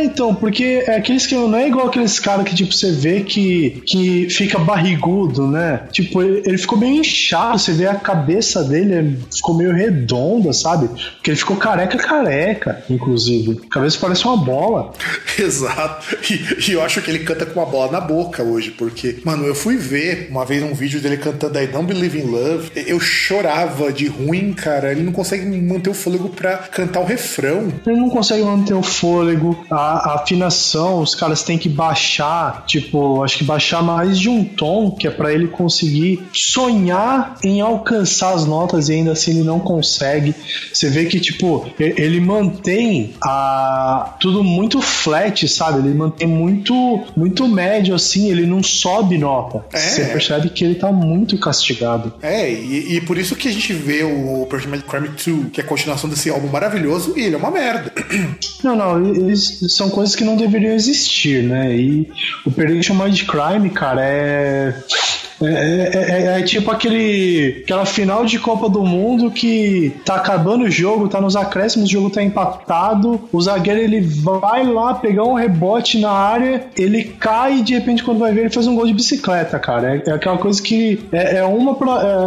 é, 0.00 0.04
então, 0.04 0.34
porque 0.34 0.84
é 0.86 0.96
aqueles 0.96 1.26
que 1.26 1.34
não 1.34 1.56
é 1.56 1.66
igual 1.68 1.86
aqueles 1.88 2.18
caras 2.20 2.44
que, 2.48 2.54
tipo, 2.54 2.72
você 2.72 2.92
vê 2.92 3.20
que, 3.20 3.82
que 3.86 4.28
fica 4.30 4.58
barrigudo, 4.58 5.46
né? 5.46 5.80
Tipo, 5.92 6.22
ele, 6.22 6.42
ele 6.48 6.58
ficou 6.58 6.78
meio 6.78 7.00
inchado, 7.00 7.58
você 7.58 7.72
vê 7.72 7.86
a 7.86 7.94
cabeça 7.94 8.64
dele 8.64 9.18
ficou 9.34 9.54
meio 9.54 9.72
redonda, 9.72 10.52
sabe? 10.52 10.88
Porque 10.88 11.30
ele 11.30 11.36
ficou 11.36 11.56
careca, 11.56 11.98
careca, 11.98 12.82
inclusive. 12.88 13.60
A 13.66 13.68
cabeça 13.68 13.98
parece 14.00 14.24
uma 14.24 14.36
bola. 14.36 14.92
Exato. 15.38 16.16
E, 16.30 16.70
e 16.70 16.72
eu 16.72 16.82
acho 16.82 17.02
que 17.02 17.10
ele 17.10 17.20
canta 17.20 17.44
com 17.44 17.60
uma 17.60 17.66
bola 17.66 17.92
na 17.92 18.00
boca 18.00 18.42
hoje, 18.42 18.70
porque, 18.70 19.18
mano, 19.24 19.44
eu 19.44 19.54
fui 19.54 19.76
ver 19.76 20.28
uma 20.30 20.44
vez 20.44 20.62
um 20.62 20.74
vídeo 20.74 21.00
dele 21.00 21.18
cantando 21.18 21.58
I 21.58 21.66
Don't 21.66 21.86
Believe 21.86 22.18
in 22.18 22.24
Love. 22.24 22.70
Eu 22.74 22.98
chorava 22.98 23.92
de 23.92 24.06
ruim, 24.06 24.52
cara. 24.52 24.90
Ele 24.90 25.02
não 25.02 25.12
consegue 25.12 25.44
manter 25.44 25.90
o 25.90 25.94
fôlego 25.94 26.28
pra 26.28 26.56
cantar 26.56 27.00
o 27.00 27.04
refrão. 27.04 27.72
Ele 27.86 27.96
não 27.96 28.08
consegue 28.08 28.42
manter 28.42 28.74
o 28.74 28.82
fôlego, 28.82 29.64
a, 29.70 30.10
a 30.10 30.14
afinação, 30.14 31.00
os 31.00 31.14
caras 31.14 31.42
têm 31.42 31.58
que 31.58 31.68
baixar, 31.68 32.64
tipo, 32.66 33.22
acho 33.22 33.38
que 33.38 33.44
baixar 33.44 33.82
mais 33.82 34.18
de 34.18 34.28
um 34.28 34.44
tom, 34.44 34.90
que 34.90 35.06
é 35.06 35.10
pra 35.10 35.32
ele 35.32 35.48
conseguir 35.48 36.22
sonhar 36.38 37.36
em 37.42 37.60
alcançar 37.60 38.34
as 38.34 38.44
notas 38.44 38.88
e 38.88 38.94
ainda 38.94 39.12
assim 39.12 39.32
ele 39.32 39.44
não 39.44 39.58
consegue. 39.58 40.34
Você 40.72 40.88
vê 40.88 41.06
que, 41.06 41.20
tipo, 41.20 41.66
ele 41.78 42.20
mantém 42.20 43.14
a, 43.20 44.16
tudo 44.20 44.44
muito 44.44 44.80
flat, 44.80 45.48
sabe? 45.48 45.80
Ele 45.80 45.94
mantém 45.94 46.28
muito, 46.28 47.04
muito 47.16 47.48
médio 47.48 47.94
assim, 47.94 48.30
ele 48.30 48.46
não 48.46 48.62
sobe 48.62 49.18
nota. 49.18 49.64
É. 49.72 49.78
Você 49.78 50.04
percebe 50.04 50.50
que 50.50 50.64
ele 50.64 50.74
tá 50.74 50.92
muito 50.92 51.38
castigado. 51.38 52.14
É, 52.22 52.50
e, 52.50 52.96
e 52.96 53.00
por 53.00 53.18
isso 53.18 53.34
que 53.34 53.48
a 53.48 53.52
gente 53.52 53.72
vê 53.72 54.02
o 54.02 54.46
Perfect 54.48 54.84
Crime 54.86 55.08
2, 55.08 55.52
que 55.52 55.60
é 55.60 55.64
a 55.64 55.66
continuação 55.66 56.08
desse 56.08 56.30
álbum 56.30 56.48
maravilhoso, 56.48 57.14
e 57.16 57.22
ele 57.22 57.34
é 57.34 57.38
uma 57.38 57.50
merda. 57.50 57.92
Não, 58.62 58.74
não, 58.74 59.14
eles 59.14 59.60
são 59.68 59.88
coisas 59.88 60.16
que 60.16 60.24
não 60.24 60.36
deveriam 60.36 60.72
existir, 60.72 61.44
né? 61.44 61.76
E 61.76 62.10
o 62.44 62.48
Operation 62.48 62.94
Mind 62.94 63.22
Crime, 63.22 63.70
cara, 63.70 64.04
é. 64.04 64.74
É, 65.40 65.90
é- 65.94 66.17
é- 66.18 66.40
é 66.40 66.42
tipo 66.42 66.70
aquele 66.70 67.62
aquela 67.64 67.84
final 67.86 68.24
de 68.24 68.38
Copa 68.38 68.68
do 68.68 68.82
Mundo 68.84 69.30
que 69.30 69.92
tá 70.04 70.16
acabando 70.16 70.64
o 70.64 70.70
jogo, 70.70 71.08
tá 71.08 71.20
nos 71.20 71.36
acréscimos, 71.36 71.88
o 71.88 71.92
jogo 71.92 72.10
tá 72.10 72.22
empatado, 72.22 73.20
o 73.32 73.40
zagueiro 73.40 73.80
ele 73.80 74.00
vai 74.00 74.64
lá 74.66 74.94
pegar 74.94 75.24
um 75.24 75.34
rebote 75.34 75.98
na 75.98 76.10
área, 76.10 76.66
ele 76.76 77.04
cai 77.04 77.58
e 77.58 77.62
de 77.62 77.74
repente 77.74 78.02
quando 78.02 78.18
vai 78.18 78.32
ver 78.32 78.40
ele 78.42 78.50
faz 78.50 78.66
um 78.66 78.74
gol 78.74 78.86
de 78.86 78.94
bicicleta, 78.94 79.58
cara. 79.58 79.96
É, 79.96 80.10
é 80.10 80.12
aquela 80.12 80.38
coisa 80.38 80.60
que 80.62 81.00
é, 81.12 81.38
é 81.38 81.44
uma 81.44 81.76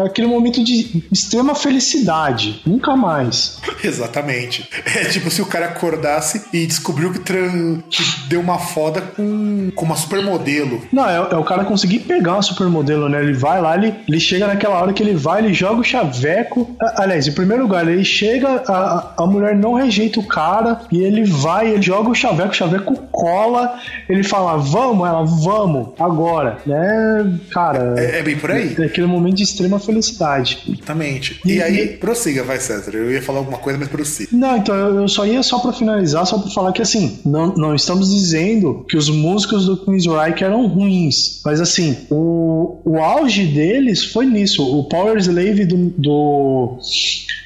é 0.03 0.07
aquele 0.07 0.27
momento 0.27 0.63
de 0.63 1.03
extrema 1.11 1.53
felicidade, 1.55 2.61
nunca 2.65 2.95
mais. 2.95 3.59
Exatamente. 3.83 4.67
É 4.95 5.05
tipo 5.05 5.29
se 5.29 5.41
o 5.41 5.45
cara 5.45 5.65
acordasse 5.67 6.45
e 6.53 6.65
descobriu 6.65 7.11
que, 7.11 7.19
tran- 7.19 7.81
que 7.89 8.03
deu 8.27 8.39
uma 8.39 8.57
foda 8.59 9.01
com, 9.01 9.71
com 9.75 9.85
uma 9.85 9.95
supermodelo. 9.95 10.81
Não, 10.91 11.07
é, 11.07 11.15
é 11.31 11.35
o 11.37 11.43
cara 11.43 11.63
conseguir 11.65 11.99
pegar 11.99 12.33
uma 12.33 12.41
supermodelo, 12.41 13.09
né? 13.09 13.21
Ele 13.21 13.33
vai 13.33 13.61
lá, 13.61 13.75
ele, 13.83 13.93
ele 14.07 14.19
chega 14.19 14.47
naquela 14.47 14.79
hora 14.81 14.93
que 14.93 15.01
ele 15.03 15.13
vai, 15.15 15.43
ele 15.43 15.53
joga 15.53 15.81
o 15.81 15.83
chaveco. 15.83 16.75
A- 16.81 17.03
Aliás, 17.03 17.27
em 17.27 17.31
primeiro 17.31 17.63
lugar, 17.63 17.87
ele 17.87 18.03
chega, 18.03 18.63
a, 18.67 19.13
a 19.17 19.25
mulher 19.27 19.55
não 19.55 19.73
rejeita 19.73 20.19
o 20.19 20.23
cara, 20.27 20.81
e 20.91 21.01
ele 21.01 21.23
vai, 21.23 21.71
ele 21.71 21.81
joga 21.81 22.09
o 22.09 22.15
chaveco, 22.15 22.49
o 22.51 22.53
chaveco 22.53 22.95
cola, 23.11 23.75
ele 24.09 24.23
fala, 24.23 24.57
vamos, 24.57 25.07
ela, 25.07 25.23
vamos, 25.23 25.89
agora. 25.99 26.57
Né, 26.65 27.39
cara, 27.51 27.95
É, 27.97 28.19
é 28.19 28.23
bem 28.23 28.37
por 28.37 28.51
aí. 28.51 28.75
é 28.79 28.83
aquele 28.85 29.07
momento 29.07 29.35
de 29.35 29.43
extrema 29.43 29.79
felicidade. 29.79 30.59
Exatamente. 30.67 31.39
E, 31.45 31.53
E- 31.53 31.61
aí, 31.63 31.87
prossiga, 31.97 32.43
vai, 32.43 32.59
César. 32.59 32.91
Eu 32.95 33.11
ia 33.11 33.21
falar 33.21 33.39
alguma 33.39 33.57
coisa, 33.57 33.77
mas 33.79 33.87
prossiga. 33.87 34.29
Não, 34.31 34.57
então 34.57 34.75
eu 34.75 35.07
só 35.07 35.25
ia 35.25 35.41
só 35.43 35.59
pra 35.59 35.73
finalizar, 35.73 36.25
só 36.25 36.37
pra 36.37 36.49
falar 36.51 36.71
que 36.71 36.81
assim, 36.81 37.19
não, 37.25 37.47
não 37.55 37.75
estamos 37.75 38.09
dizendo 38.13 38.85
que 38.89 38.97
os 38.97 39.09
músicos 39.09 39.65
do 39.65 39.77
Queensryche 39.77 40.43
eram 40.43 40.67
ruins, 40.67 41.41
mas 41.45 41.59
assim, 41.61 41.97
o, 42.09 42.79
o 42.85 42.99
auge 42.99 43.45
deles 43.71 44.03
foi 44.05 44.25
nisso. 44.25 44.63
O 44.63 44.83
Power 44.85 45.17
Slave 45.17 45.65
do, 45.65 45.93
do, 45.97 46.77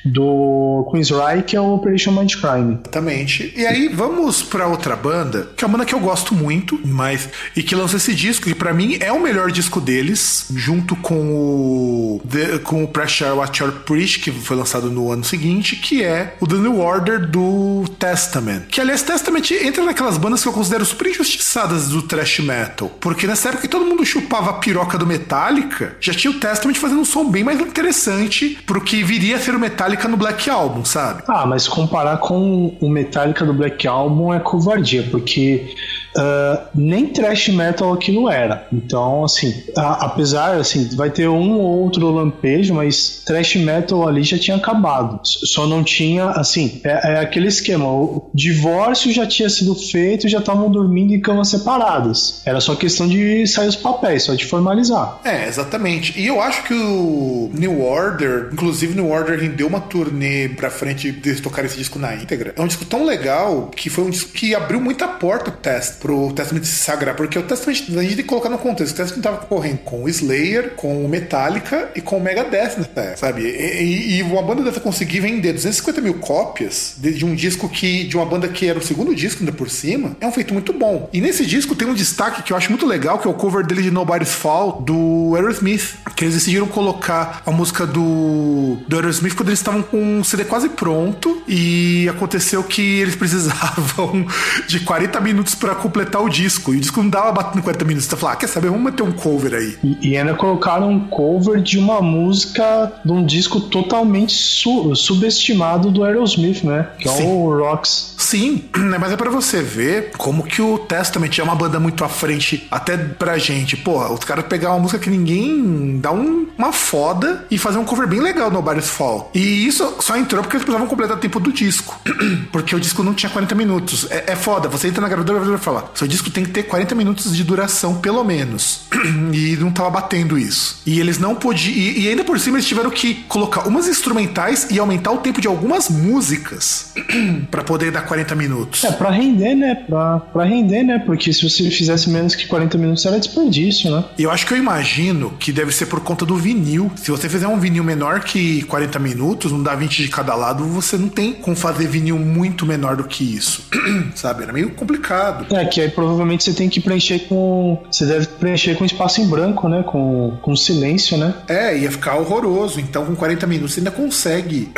do 0.04 0.88
Queensryche 0.92 1.56
é 1.56 1.62
o 1.62 1.74
Operation 1.76 2.12
Mindcrime. 2.12 2.80
Exatamente. 2.84 3.54
E 3.56 3.66
aí, 3.66 3.88
vamos 3.90 4.44
pra 4.44 4.68
outra 4.68 4.96
banda, 4.96 5.50
que 5.56 5.64
é 5.64 5.68
uma 5.68 5.78
banda 5.78 5.86
que 5.88 5.94
eu 5.96 6.00
gosto 6.00 6.34
muito, 6.34 6.80
mas 6.86 7.30
e 7.56 7.64
que 7.64 7.76
lançou 7.76 7.98
esse 7.98 8.14
disco, 8.14 8.46
que 8.46 8.56
pra 8.56 8.74
mim 8.74 8.98
é 9.00 9.12
o 9.12 9.22
melhor 9.22 9.52
disco 9.52 9.80
deles, 9.82 10.48
junto 10.56 10.96
com 10.96 11.16
o 11.36 12.22
The- 12.30 12.60
com 12.60 12.84
o 12.84 12.88
Pressure 12.88 13.32
What 13.32 13.62
Your 13.62 13.72
Preach, 13.86 14.20
que 14.20 14.32
foi 14.32 14.56
lançado 14.58 14.90
no 14.92 15.12
ano 15.12 15.24
seguinte, 15.24 15.76
que 15.76 16.04
é 16.04 16.36
o 16.40 16.48
The 16.48 16.56
New 16.56 16.80
Order 16.80 17.28
do 17.30 17.84
Testament. 18.00 18.64
Que 18.70 18.82
aliás, 18.82 19.02
Testament 19.02 19.52
entra 19.52 19.84
naquelas 19.84 20.18
bandas 20.18 20.42
que 20.42 20.48
eu 20.50 20.54
considero 20.54 20.86
super 20.86 21.08
injustiçadas 21.08 21.90
do 21.90 22.02
thrash 22.02 22.40
metal, 22.40 22.90
porque 23.00 23.28
nessa 23.28 23.50
época 23.50 23.68
todo 23.68 23.86
mundo 23.86 24.06
chupava 24.06 24.52
a 24.52 24.54
piroca 24.54 24.98
do 24.98 25.06
Metallica, 25.06 25.96
já 26.00 26.14
tinha 26.16 26.32
o 26.32 26.40
Testament 26.40 26.76
fazendo 26.76 27.02
um 27.02 27.06
som 27.06 27.30
bem 27.30 27.44
mais 27.44 27.60
interessante 27.60 28.58
pro 28.66 28.82
que 28.82 29.04
viria 29.04 29.36
a 29.36 29.40
ser 29.40 29.56
o 29.56 29.60
Metallica 29.60 30.08
no 30.08 30.18
Black 30.18 30.50
Album, 30.50 30.84
sabe? 30.86 31.24
Ah, 31.28 31.46
mas 31.46 31.68
comparar 31.68 32.18
com 32.18 32.76
o 32.80 32.90
Metallica 32.90 33.46
do 33.46 33.54
Black 33.54 33.88
Album 33.88 34.34
é 34.34 34.40
covardia, 34.40 35.08
porque 35.12 35.76
uh, 36.18 36.68
nem 36.74 37.08
thrash 37.08 37.50
metal 37.50 37.94
aquilo 37.94 38.30
era. 38.30 38.68
Então, 38.72 39.24
assim, 39.24 39.64
a, 39.78 40.06
apesar, 40.06 40.56
assim, 40.56 40.90
vai 40.96 41.10
ter 41.10 41.28
um 41.28 41.60
ou 41.60 41.84
outro 41.84 42.10
lampejo, 42.10 42.74
mas 42.74 43.22
thrash 43.26 43.56
metal 43.56 44.08
ali 44.08 44.24
já 44.24 44.38
tinha 44.38 44.58
acabado. 44.58 45.20
Só 45.24 45.68
não 45.68 45.84
tinha, 45.84 46.30
assim, 46.32 46.82
é, 46.84 47.14
é 47.14 47.20
aquele 47.20 47.48
esquema. 47.48 47.86
O 47.86 48.30
divórcio 48.34 49.12
já 49.12 49.26
tinha 49.26 49.50
sido 49.50 49.76
feito, 49.76 50.28
já 50.28 50.40
estavam 50.40 50.70
dormindo 50.72 51.14
em 51.14 51.20
camas 51.20 51.50
separadas. 51.50 52.42
Era 52.46 52.60
só 52.60 52.76
questão 52.76 53.08
de 53.08 53.46
sair 53.48 53.68
os 53.68 53.76
papéis, 53.76 54.24
só 54.24 54.34
de 54.34 54.46
formalizar. 54.46 55.20
É, 55.24 55.48
exatamente. 55.48 56.20
E 56.20 56.28
eu 56.28 56.42
acho 56.42 56.64
que 56.64 56.74
o 56.74 57.50
New 57.54 57.82
Order, 57.82 58.50
inclusive 58.52 58.96
New 58.96 59.10
Order 59.10 59.40
rendeu 59.40 59.68
uma 59.68 59.80
turnê 59.80 60.50
pra 60.50 60.70
frente 60.70 61.12
de 61.12 61.42
tocar 61.42 61.66
esse 61.66 61.78
disco 61.78 62.00
na 62.00 62.16
íntegra. 62.16 62.54
É 62.56 62.62
um 62.62 62.68
disco 62.68 62.86
tão 62.86 63.06
legal 63.06 63.70
que 63.76 63.90
foi 63.90 64.06
um 64.06 64.10
disco 64.10 64.32
que 64.32 64.56
abriu 64.56 64.80
muita 64.80 65.08
porta 65.08 65.46
pro 65.46 65.52
teste 65.52 65.98
pro 66.06 66.32
Testament 66.34 66.64
sagrar, 66.66 67.16
porque 67.16 67.40
o 67.40 67.42
Testament, 67.42 67.98
a 67.98 68.04
gente 68.04 68.16
tem 68.16 68.18
que 68.18 68.24
colocar 68.24 68.48
no 68.48 68.60
contexto, 68.60 68.94
o 68.94 68.96
Testament 68.96 69.24
tava 69.24 69.38
correndo 69.38 69.80
com 69.80 70.04
o 70.04 70.10
Slayer, 70.10 70.76
com 70.76 71.04
o 71.04 71.10
Metallica 71.10 71.90
e 71.96 72.02
com 72.02 72.18
o 72.18 72.22
Megadeth 72.22 72.78
nessa 72.78 73.18
sabe? 73.18 73.42
E, 73.42 73.82
e, 73.82 74.18
e, 74.18 74.22
uma 74.22 74.44
banda 74.44 74.62
dessa 74.62 74.80
conseguir 74.80 75.22
vender 75.22 75.54
250 75.54 76.02
mil 76.02 76.14
cópias 76.16 76.94
de, 76.98 77.12
de, 77.12 77.26
um 77.26 77.34
disco 77.34 77.68
que, 77.68 78.04
de 78.04 78.16
uma 78.16 78.26
banda 78.26 78.48
que 78.48 78.68
era 78.68 78.78
o 78.78 78.84
segundo 78.84 79.16
disco 79.16 79.40
ainda 79.40 79.52
por 79.52 79.68
cima, 79.68 80.16
é 80.22 80.28
um 80.28 80.32
feito 80.32 80.54
muito 80.54 80.72
bom. 80.74 81.10
E 81.12 81.20
nesse 81.20 81.44
disco 81.44 81.74
tem 81.74 81.88
um 81.88 81.94
destaque 81.96 82.44
que 82.44 82.54
eu 82.54 82.58
acho 82.58 82.70
muito 82.70 82.86
legal, 82.86 83.18
que 83.18 83.28
é 83.28 83.32
o 83.32 83.34
cover 83.34 83.66
dele 83.66 83.82
de 83.82 83.90
Nobody's 83.90 84.34
Fall, 84.34 84.84
do 84.84 85.34
Aerosmith, 85.36 85.96
que 86.16 86.26
eles 86.26 86.36
decidiram 86.36 86.68
colocar 86.68 87.42
a 87.44 87.50
música 87.50 87.88
do, 87.88 88.78
do 88.88 88.96
Aerosmith 88.96 89.34
quando 89.34 89.50
eles 89.50 89.60
estavam 89.60 89.82
com 89.82 90.20
um 90.20 90.24
CD 90.24 90.46
quase 90.46 90.70
pronto 90.70 91.42
e 91.48 92.08
aconteceu 92.10 92.64
que 92.64 93.00
eles 93.00 93.16
precisavam 93.18 94.28
de 94.68 94.82
40 94.82 95.20
minutos 95.20 95.56
para 95.56 95.74
completar 95.96 96.22
o 96.22 96.28
disco. 96.28 96.74
E 96.74 96.78
o 96.78 96.80
disco 96.80 97.02
não 97.02 97.10
dava 97.10 97.32
batendo 97.32 97.64
40 97.64 97.86
minutos. 97.86 98.10
Você 98.10 98.18
fala, 98.18 98.34
ah, 98.34 98.36
quer 98.36 98.48
saber? 98.48 98.70
Vamos 98.70 98.84
meter 98.84 99.04
um 99.04 99.14
cover 99.14 99.54
aí. 99.54 99.78
E, 99.82 100.10
e 100.10 100.18
ainda 100.18 100.34
colocaram 100.34 100.92
um 100.92 101.00
cover 101.00 101.62
de 101.62 101.78
uma 101.78 102.02
música 102.02 102.92
de 103.04 103.12
um 103.12 103.26
disco 103.26 103.62
totalmente 103.62 104.34
su 104.34 104.94
subestimado 104.96 105.90
do 105.90 106.04
Aerosmith, 106.04 106.64
né? 106.64 106.90
Que 107.00 107.08
Sim. 107.08 107.24
é 107.24 107.28
o 107.28 107.58
Rocks. 107.58 108.16
Sim, 108.18 108.66
mas 109.00 109.14
é 109.14 109.18
para 109.18 109.30
você 109.30 109.62
ver 109.62 110.12
como 110.18 110.44
que 110.44 110.62
o 110.62 110.80
Testament 110.80 111.38
é 111.38 111.44
uma 111.44 111.56
banda 111.56 111.80
muito 111.80 112.04
à 112.04 112.10
frente, 112.10 112.68
até 112.70 112.98
pra 112.98 113.38
gente. 113.38 113.78
Pô, 113.78 114.04
os 114.14 114.24
caras 114.26 114.46
pegar 114.46 114.72
uma 114.72 114.80
música 114.80 115.00
que 115.00 115.10
ninguém 115.10 116.00
dá 116.00 116.12
um, 116.12 116.48
uma 116.58 116.74
foda 116.74 117.46
e 117.50 117.58
fazer 117.58 117.78
um 117.78 117.86
cover 117.86 118.08
bem 118.08 118.20
legal 118.20 118.50
no 118.50 118.56
Nobody's 118.56 118.90
Fall. 118.90 119.32
E 119.34 119.66
isso 119.66 119.96
só 120.00 120.18
entrou 120.18 120.42
porque 120.42 120.58
eles 120.58 120.66
precisavam 120.66 120.88
completar 120.88 121.18
o 121.18 121.20
tempo 121.20 121.40
do 121.40 121.52
disco. 121.52 122.00
porque 122.52 122.76
o 122.76 122.80
disco 122.80 123.04
não 123.04 123.14
tinha 123.14 123.30
40 123.30 123.56
minutos. 123.56 124.08
É, 124.12 124.34
é 124.34 124.36
foda, 124.36 124.68
você 124.68 124.88
entra 124.88 125.02
na 125.02 125.08
gravadora 125.08 125.40
e 125.40 125.42
vai 125.42 125.85
seu 125.94 126.08
disco 126.08 126.30
tem 126.30 126.44
que 126.44 126.52
ter 126.52 126.64
40 126.64 126.96
minutos 126.96 127.36
de 127.36 127.44
duração, 127.44 127.96
pelo 127.96 128.24
menos. 128.24 128.82
e 129.34 129.56
não 129.58 129.72
tava 129.72 129.90
batendo 129.90 130.38
isso. 130.38 130.82
E 130.86 131.00
eles 131.00 131.18
não 131.18 131.36
podiam. 131.36 131.76
E, 131.76 132.02
e 132.02 132.10
ainda 132.10 132.24
por 132.24 132.40
cima 132.40 132.58
eles 132.58 132.68
tiveram 132.68 132.90
que 132.90 133.16
colocar 133.28 133.68
umas 133.68 133.88
instrumentais 133.88 134.68
e 134.72 134.80
aumentar 134.80 135.12
o 135.12 135.18
tempo 135.18 135.42
de 135.42 135.48
algumas 135.48 135.90
músicas 135.90 136.94
para 137.52 137.64
poder 137.64 137.92
dar 137.92 138.02
40 138.02 138.36
minutos. 138.36 138.84
É, 138.84 138.92
pra 138.92 139.10
render, 139.10 139.56
né? 139.56 139.76
Pra, 139.76 140.20
pra 140.20 140.44
render, 140.44 140.84
né? 140.84 141.00
Porque 141.06 141.32
se 141.32 141.48
você 141.48 141.70
fizesse 141.70 142.10
menos 142.10 142.36
que 142.36 142.48
40 142.48 142.78
minutos 142.78 143.06
era 143.06 143.20
desperdício, 143.20 143.92
né? 143.92 144.04
Eu 144.18 144.32
acho 144.32 144.46
que 144.46 144.54
eu 144.54 144.58
imagino 144.58 145.32
que 145.40 145.52
deve 145.52 145.72
ser 145.72 145.86
por 145.88 146.02
conta 146.02 146.26
do 146.26 146.36
vinil. 146.36 146.92
Se 146.96 147.12
você 147.12 147.30
fizer 147.30 147.48
um 147.48 147.60
vinil 147.60 147.84
menor 147.84 148.22
que 148.22 148.64
40 148.64 149.00
minutos, 149.00 149.52
não 149.52 149.62
dá 149.62 149.76
20 149.76 150.04
de 150.04 150.10
cada 150.10 150.36
lado, 150.36 150.64
você 150.66 150.98
não 150.98 151.10
tem 151.10 151.34
como 151.34 151.56
fazer 151.56 151.88
vinil 151.88 152.18
muito 152.18 152.66
menor 152.66 152.96
do 152.96 153.04
que 153.04 153.24
isso. 153.24 153.66
Sabe? 154.16 154.44
Era 154.44 154.54
meio 154.54 154.72
complicado. 154.72 155.46
É, 155.54 155.65
que 155.66 155.82
aí 155.82 155.90
provavelmente 155.90 156.44
você 156.44 156.54
tem 156.54 156.70
que 156.70 156.80
preencher 156.80 157.20
com. 157.28 157.82
Você 157.92 158.06
deve 158.06 158.28
preencher 158.28 158.76
com 158.76 158.86
espaço 158.86 159.22
em 159.22 159.28
branco, 159.28 159.68
né? 159.68 159.84
Com, 159.84 160.38
com 160.42 160.56
silêncio, 160.56 161.18
né? 161.18 161.34
É, 161.48 161.78
ia 161.78 161.92
ficar 161.92 162.16
horroroso. 162.16 162.80
Então, 162.80 163.06
com 163.06 163.16
40 163.16 163.48
minutos, 163.48 163.74
você 163.74 163.80
ainda 163.80 163.92
consegue. 163.92 164.72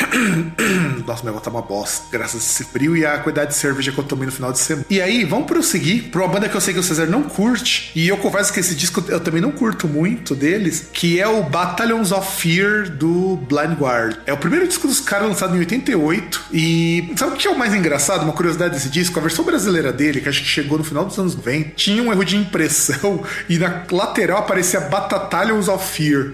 Nossa, 1.05 1.23
meu 1.23 1.33
tá 1.39 1.49
uma 1.49 1.61
bosta. 1.61 2.05
Graças 2.11 2.35
a 2.35 2.37
esse 2.43 2.63
frio 2.65 2.95
e 2.95 3.05
a 3.05 3.17
quantidade 3.19 3.51
de 3.51 3.57
cerveja 3.57 3.91
que 3.91 3.97
eu 3.97 4.03
tomei 4.03 4.25
no 4.25 4.31
final 4.31 4.51
de 4.51 4.59
semana. 4.59 4.85
E 4.89 5.01
aí, 5.01 5.23
vamos 5.23 5.47
prosseguir 5.47 6.09
pra 6.09 6.21
uma 6.21 6.27
banda 6.27 6.49
que 6.49 6.55
eu 6.55 6.61
sei 6.61 6.73
que 6.73 6.79
o 6.79 6.83
César 6.83 7.05
não 7.05 7.23
curte. 7.23 7.91
E 7.95 8.07
eu 8.07 8.17
confesso 8.17 8.51
que 8.51 8.59
esse 8.59 8.75
disco 8.75 9.03
eu 9.07 9.19
também 9.19 9.41
não 9.41 9.51
curto 9.51 9.87
muito 9.87 10.35
deles, 10.35 10.89
que 10.91 11.19
é 11.19 11.27
o 11.27 11.43
Battalions 11.43 12.11
of 12.11 12.41
Fear 12.41 12.89
do 12.89 13.37
Blind 13.47 13.77
Guard. 13.77 14.17
É 14.25 14.33
o 14.33 14.37
primeiro 14.37 14.67
disco 14.67 14.87
dos 14.87 14.99
caras 14.99 15.27
lançado 15.27 15.55
em 15.55 15.59
88. 15.59 16.45
E 16.51 17.13
sabe 17.15 17.33
o 17.33 17.35
que 17.35 17.47
é 17.47 17.51
o 17.51 17.57
mais 17.57 17.73
engraçado? 17.73 18.23
Uma 18.23 18.33
curiosidade 18.33 18.73
desse 18.73 18.89
disco? 18.89 19.17
A 19.19 19.21
versão 19.21 19.45
brasileira 19.45 19.91
dele, 19.91 20.21
que 20.21 20.29
acho 20.29 20.41
que 20.41 20.47
chegou 20.47 20.76
no 20.77 20.83
final 20.83 21.05
dos 21.05 21.17
anos 21.17 21.35
90, 21.35 21.71
tinha 21.75 22.01
um 22.01 22.11
erro 22.11 22.23
de 22.23 22.37
impressão 22.37 23.23
e 23.49 23.57
na 23.57 23.83
lateral 23.91 24.39
aparecia 24.39 24.81
Battalions 24.81 25.67
of 25.67 25.85
Fear. 25.85 26.33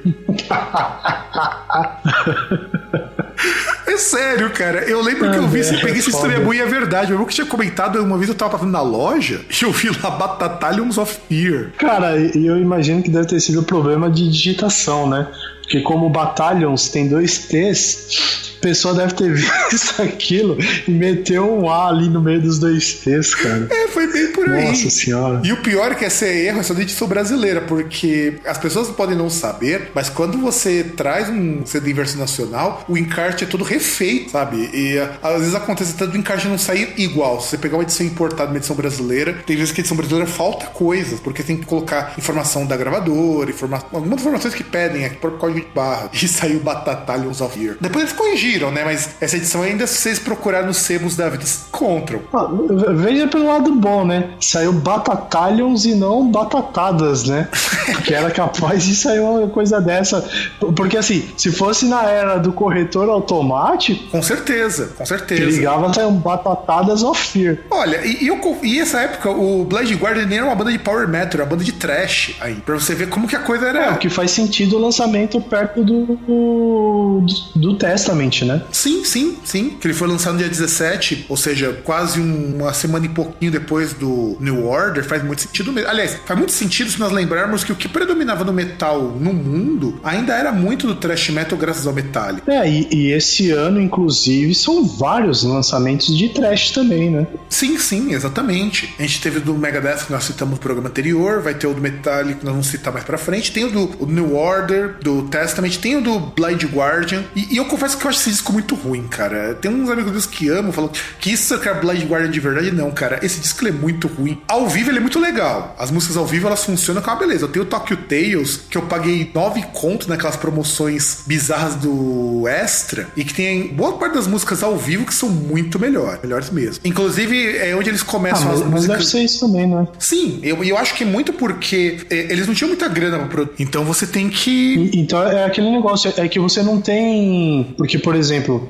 É 3.86 3.98
sério, 3.98 4.50
cara. 4.50 4.80
Eu 4.90 5.02
lembro 5.02 5.30
ah, 5.30 5.32
que 5.32 5.38
eu 5.38 5.48
vi, 5.48 5.62
é, 5.62 5.78
peguei 5.78 6.00
esse 6.00 6.10
estrebu 6.10 6.54
e 6.54 6.60
é 6.60 6.66
verdade. 6.66 7.12
Eu 7.12 7.26
que 7.26 7.34
tinha 7.34 7.46
comentado 7.46 8.02
uma 8.02 8.18
vez 8.18 8.30
eu 8.30 8.36
tava 8.36 8.52
passando 8.52 8.72
na 8.72 8.82
loja 8.82 9.42
e 9.50 9.64
eu 9.64 9.72
vi 9.72 9.90
lá 10.02 10.10
Battalions 10.10 10.98
of 10.98 11.20
Fear. 11.28 11.72
Cara, 11.78 12.18
e 12.18 12.46
eu 12.46 12.58
imagino 12.58 13.04
que 13.04 13.10
deve 13.10 13.28
ter 13.28 13.40
sido 13.40 13.64
problema 13.64 14.10
de 14.10 14.30
digitação, 14.30 15.08
né? 15.08 15.28
Porque 15.64 15.82
como 15.82 16.10
Battalions 16.10 16.90
tem 16.90 17.08
dois 17.08 17.40
T's, 17.40 18.54
pessoa 18.64 18.94
deve 18.94 19.14
ter 19.14 19.34
visto 19.70 20.02
aquilo 20.02 20.58
e 20.88 20.92
meteu 20.92 21.54
um 21.54 21.70
A 21.70 21.90
ali 21.90 22.08
no 22.08 22.22
meio 22.22 22.42
dos 22.42 22.58
dois 22.58 22.94
T's, 22.94 23.36
cara. 23.36 23.68
É, 23.70 23.88
foi 23.90 24.12
bem 24.12 24.32
por 24.32 24.50
aí. 24.50 24.70
Nossa 24.70 24.90
senhora. 24.90 25.42
E 25.44 25.52
o 25.52 25.62
pior 25.62 25.92
é 25.92 25.96
que 25.96 26.06
esse 26.06 26.26
erro 26.26 26.62
é 26.62 26.64
só 26.64 26.74
de 26.74 26.84
edição 26.84 27.08
brasileira, 27.08 27.62
porque 27.62 28.36
as 28.46 28.58
pessoas 28.58 28.90
podem 28.90 29.18
não 29.18 29.30
saber, 29.30 29.92
mas 29.94 30.10
quando 30.10 30.38
você 30.38 30.84
traz 30.84 31.30
um 31.30 31.66
CD 31.66 31.92
em 31.92 31.94
versão 31.94 32.20
nacional, 32.20 32.86
o 32.88 32.98
encarte 32.98 33.44
é 33.44 33.48
todo 33.48 33.64
refeito, 33.64 34.32
sabe? 34.32 34.70
E 34.74 34.98
às 35.22 35.40
vezes 35.40 35.56
acontece 35.56 35.94
tanto 35.96 36.12
do 36.12 36.18
encarte 36.18 36.48
não 36.48 36.58
sair 36.58 36.94
igual. 36.98 37.42
Se 37.42 37.50
você 37.50 37.58
pegar 37.58 37.76
uma 37.76 37.84
edição 37.84 38.06
importada, 38.06 38.50
uma 38.50 38.58
edição 38.58 38.76
brasileira, 38.76 39.34
tem 39.46 39.58
vezes 39.58 39.74
que 39.74 39.82
a 39.82 39.82
edição 39.82 39.98
brasileira 39.98 40.30
falta 40.30 40.68
coisas, 40.68 41.20
porque 41.20 41.44
tem 41.44 41.58
que 41.58 41.66
colocar 41.66 42.14
informação 42.18 42.66
da 42.66 42.78
gravadora, 42.78 43.50
informa... 43.50 43.84
algumas 43.92 44.22
informações 44.22 44.54
que 44.54 44.64
pedem 44.64 45.04
aqui 45.06 45.18
por 45.18 45.38
código 45.38 45.53
barra. 45.74 46.10
E 46.14 46.28
saiu 46.28 46.60
Batatalhons 46.60 47.42
of 47.42 47.60
Here. 47.60 47.78
Depois 47.80 48.06
eles 48.06 48.18
corrigiram 48.18 48.64
né? 48.72 48.84
Mas 48.84 49.10
essa 49.20 49.38
edição 49.38 49.62
ainda, 49.62 49.88
se 49.88 49.96
vocês 49.96 50.20
procurarem 50.20 50.68
nos 50.68 50.78
sebos 50.78 51.16
da 51.16 51.30
vida, 51.30 51.44
encontram. 51.68 52.22
Ah, 52.34 52.48
veja 52.94 53.28
pelo 53.28 53.48
lado 53.48 53.74
bom, 53.76 54.06
né? 54.06 54.32
Saiu 54.40 54.74
Batatalhons 54.74 55.86
e 55.86 55.96
não 55.96 56.30
Batatadas, 56.30 57.26
né? 57.26 57.48
que 58.06 58.14
era 58.14 58.30
capaz 58.32 58.84
de 58.84 58.96
sair 58.96 59.20
uma 59.20 59.48
coisa 59.48 59.82
dessa. 59.82 60.28
Porque 60.76 60.98
assim, 60.98 61.28
se 61.38 61.52
fosse 61.52 61.86
na 61.86 62.04
era 62.04 62.38
do 62.38 62.52
corretor 62.52 63.10
automático. 63.10 64.10
Com 64.10 64.22
certeza, 64.22 64.92
com 64.98 65.06
certeza. 65.06 65.44
Ligava 65.44 65.94
saiu 65.94 66.12
Batatadas 66.12 67.04
of 67.04 67.22
Fear. 67.28 67.60
Olha, 67.70 68.06
e, 68.06 68.24
e, 68.24 68.28
eu, 68.28 68.40
e 68.62 68.80
essa 68.80 69.02
época, 69.02 69.30
o 69.30 69.64
Blade 69.66 69.94
Guardian 69.96 70.26
nem 70.26 70.38
era 70.40 70.48
uma 70.48 70.56
banda 70.56 70.72
de 70.72 70.80
power 70.80 71.08
metal, 71.08 71.34
era 71.34 71.44
uma 71.44 71.50
banda 71.50 71.64
de 71.64 71.72
trash 71.72 72.36
aí. 72.40 72.56
Pra 72.56 72.76
você 72.76 72.96
ver 72.96 73.10
como 73.10 73.28
que 73.28 73.36
a 73.36 73.40
coisa 73.40 73.68
era. 73.68 73.86
É, 73.86 73.92
o 73.92 73.98
que 73.98 74.10
faz 74.10 74.32
sentido 74.32 74.78
o 74.78 74.80
lançamento 74.80 75.40
perto 75.44 75.84
do, 75.84 76.06
do, 76.06 77.26
do 77.56 77.76
Testament, 77.76 78.44
né? 78.44 78.62
Sim, 78.72 79.04
sim, 79.04 79.38
sim. 79.44 79.70
Que 79.70 79.88
ele 79.88 79.94
foi 79.94 80.08
lançado 80.08 80.34
no 80.34 80.40
dia 80.40 80.50
17, 80.50 81.26
ou 81.30 81.38
seja, 81.38 81.74
quase 81.84 82.20
um, 82.20 82.56
uma 82.58 82.74
semana 82.74 83.06
e 83.06 83.10
pouquinho 83.10 83.52
depois 83.52 83.94
do 83.94 84.38
New 84.40 84.66
Order. 84.66 85.04
Faz 85.04 85.24
muito 85.24 85.42
sentido 85.42 85.72
mesmo. 85.72 85.90
Aliás, 85.90 86.18
faz 86.26 86.38
muito 86.38 86.52
sentido 86.52 86.90
se 86.90 87.00
nós 87.00 87.12
lembrarmos 87.12 87.64
que 87.64 87.72
o 87.72 87.76
que 87.76 87.88
predominava 87.88 88.44
no 88.44 88.54
metal 88.54 89.02
no 89.20 89.34
mundo 89.34 90.00
ainda 90.04 90.34
era 90.34 90.52
muito 90.52 90.88
do 90.88 90.96
thrash 90.96 91.30
metal 91.30 91.58
graças 91.58 91.86
ao 91.88 91.94
Metallica. 91.94 92.52
É, 92.52 92.70
e, 92.70 92.88
e 92.92 93.12
esse 93.12 93.52
ano, 93.52 93.80
inclusive, 93.80 94.54
são 94.56 94.86
vários 94.86 95.44
lançamentos 95.44 96.16
de 96.18 96.30
thrash 96.30 96.72
também, 96.72 97.10
né? 97.10 97.28
Sim, 97.50 97.78
sim, 97.78 98.14
exatamente. 98.14 98.94
A 98.98 99.02
gente 99.02 99.22
teve 99.22 99.40
do 99.40 99.54
Megadeth 99.54 100.06
que 100.06 100.12
nós 100.12 100.24
citamos 100.24 100.56
no 100.56 100.60
programa 100.60 100.90
anterior, 100.90 101.42
vai 101.42 101.54
ter 101.54 101.68
o 101.68 101.74
do 101.74 101.82
Metallica 101.82 102.40
que 102.40 102.46
nós 102.46 102.54
vamos 102.54 102.68
citar 102.68 102.92
mais 102.92 103.06
pra 103.06 103.18
frente, 103.18 103.52
tem 103.52 103.66
o 103.66 103.70
do 103.70 103.84
o 104.00 104.06
New 104.06 104.36
Order, 104.36 104.98
do 105.02 105.24
Testament, 105.38 105.78
tem 105.82 105.98
o 105.98 106.02
do 106.02 106.20
Blind 106.20 106.64
Guardian. 106.66 107.24
E, 107.36 107.54
e 107.56 107.58
eu 107.58 107.66
confesso 107.66 107.98
que 107.98 108.06
eu 108.06 108.10
acho 108.10 108.20
esse 108.20 108.30
disco 108.30 108.54
muito 108.54 108.76
ruim, 108.76 109.08
cara. 109.08 109.56
Tem 109.56 109.72
uns 109.72 109.90
amigos 109.90 110.12
meus 110.12 110.26
que 110.26 110.48
amam, 110.50 110.72
falam 110.72 110.92
que 111.20 111.32
isso 111.32 111.54
é 111.56 111.64
é 111.64 111.74
Blind 111.74 112.04
Guardian 112.10 112.30
de 112.30 112.40
verdade. 112.40 112.72
Não, 112.72 112.92
cara. 112.92 113.20
Esse 113.24 113.40
disco 113.40 113.68
é 113.68 113.72
muito 113.72 114.08
ruim. 114.08 114.40
Ao 114.48 114.68
vivo 114.70 114.90
ele 114.92 114.98
é 114.98 115.02
muito 115.02 115.20
legal. 115.20 115.76
As 115.80 115.90
músicas 115.90 116.18
ao 116.18 116.26
vivo 116.26 116.46
elas 116.48 116.64
funcionam 116.64 117.02
com 117.02 117.10
uma 117.10 117.18
beleza. 117.18 117.46
Eu 117.46 117.50
tenho 117.50 117.64
o 117.66 117.68
Tokyo 117.68 117.98
Tales, 117.98 118.60
que 118.70 118.78
eu 118.78 118.84
paguei 118.84 119.30
nove 119.34 119.64
contos 119.74 120.08
naquelas 120.08 120.36
promoções 120.36 121.24
bizarras 121.26 121.76
do 121.76 122.44
Extra, 122.48 123.08
e 123.16 123.24
que 123.24 123.34
tem 123.34 123.68
boa 123.70 123.94
parte 123.98 124.14
das 124.16 124.28
músicas 124.28 124.62
ao 124.62 124.78
vivo 124.78 125.06
que 125.06 125.14
são 125.14 125.30
muito 125.30 125.80
melhor, 125.80 126.20
melhores 126.22 126.50
mesmo. 126.50 126.82
Inclusive, 126.86 127.58
é 127.58 127.76
onde 127.76 127.90
eles 127.90 128.02
Ah, 128.02 128.06
começam 128.06 128.46
mas, 128.50 128.62
as 128.62 128.68
mas 128.68 128.82
deve 128.82 128.94
músicas. 129.00 129.08
ser 129.08 129.24
isso 129.24 129.40
também, 129.40 129.68
né? 129.68 129.88
Sim, 129.98 130.40
eu, 130.44 130.64
eu 130.64 130.78
acho 130.78 130.94
que 130.96 131.04
é 131.04 131.08
muito 131.08 131.32
porque 131.34 132.00
é, 132.10 132.32
eles 132.32 132.46
não 132.46 132.54
tinham 132.54 132.68
muita 132.70 132.88
grana 132.88 133.18
pra 133.20 133.28
produzir. 133.28 133.56
Então 133.64 133.84
você 133.86 134.06
tem 134.06 134.30
que. 134.30 134.92
Então 134.94 135.23
é 135.32 135.46
aquele 135.46 135.70
negócio, 135.70 136.12
é 136.18 136.28
que 136.28 136.40
você 136.40 136.62
não 136.62 136.80
tem. 136.82 137.74
Porque, 137.78 137.98
por 137.98 138.16
exemplo, 138.16 138.70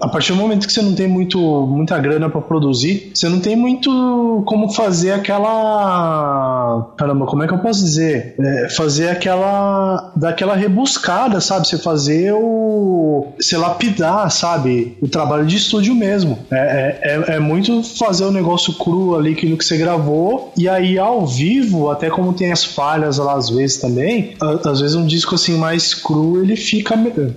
a 0.00 0.08
partir 0.08 0.32
do 0.32 0.38
momento 0.38 0.66
que 0.66 0.72
você 0.72 0.82
não 0.82 0.94
tem 0.94 1.06
muito, 1.08 1.38
muita 1.38 1.98
grana 1.98 2.28
pra 2.28 2.40
produzir, 2.40 3.10
você 3.14 3.28
não 3.28 3.40
tem 3.40 3.56
muito 3.56 4.42
como 4.46 4.70
fazer 4.72 5.12
aquela. 5.12 6.92
Caramba, 6.96 7.26
como 7.26 7.42
é 7.42 7.46
que 7.48 7.54
eu 7.54 7.58
posso 7.58 7.82
dizer? 7.84 8.34
É, 8.38 8.68
fazer 8.70 9.08
aquela. 9.08 10.12
daquela 10.16 10.54
rebuscada, 10.54 11.40
sabe? 11.40 11.66
Você 11.68 11.78
fazer 11.78 12.32
o. 12.34 13.28
Você 13.38 13.56
lapidar, 13.56 14.30
sabe? 14.30 14.96
O 15.00 15.08
trabalho 15.08 15.46
de 15.46 15.56
estúdio 15.56 15.94
mesmo. 15.94 16.38
É, 16.50 16.98
é, 17.02 17.32
é- 17.32 17.36
é 17.36 17.38
muito 17.38 17.82
fazer 17.82 18.24
o 18.24 18.30
negócio 18.30 18.74
cru 18.74 19.16
ali, 19.16 19.32
aquilo 19.32 19.56
que 19.56 19.64
você 19.64 19.76
gravou, 19.76 20.52
e 20.56 20.68
aí 20.68 20.98
ao 20.98 21.26
vivo, 21.26 21.90
até 21.90 22.10
como 22.10 22.32
tem 22.32 22.52
as 22.52 22.64
falhas 22.64 23.18
lá 23.18 23.34
às 23.34 23.48
vezes 23.48 23.78
também, 23.78 24.34
às 24.64 24.80
vezes 24.80 24.96
um 24.96 25.06
disco 25.06 25.34
assim 25.34 25.56
mais 25.56 25.81
cru 25.94 26.42
ele 26.42 26.56
fica. 26.56 26.92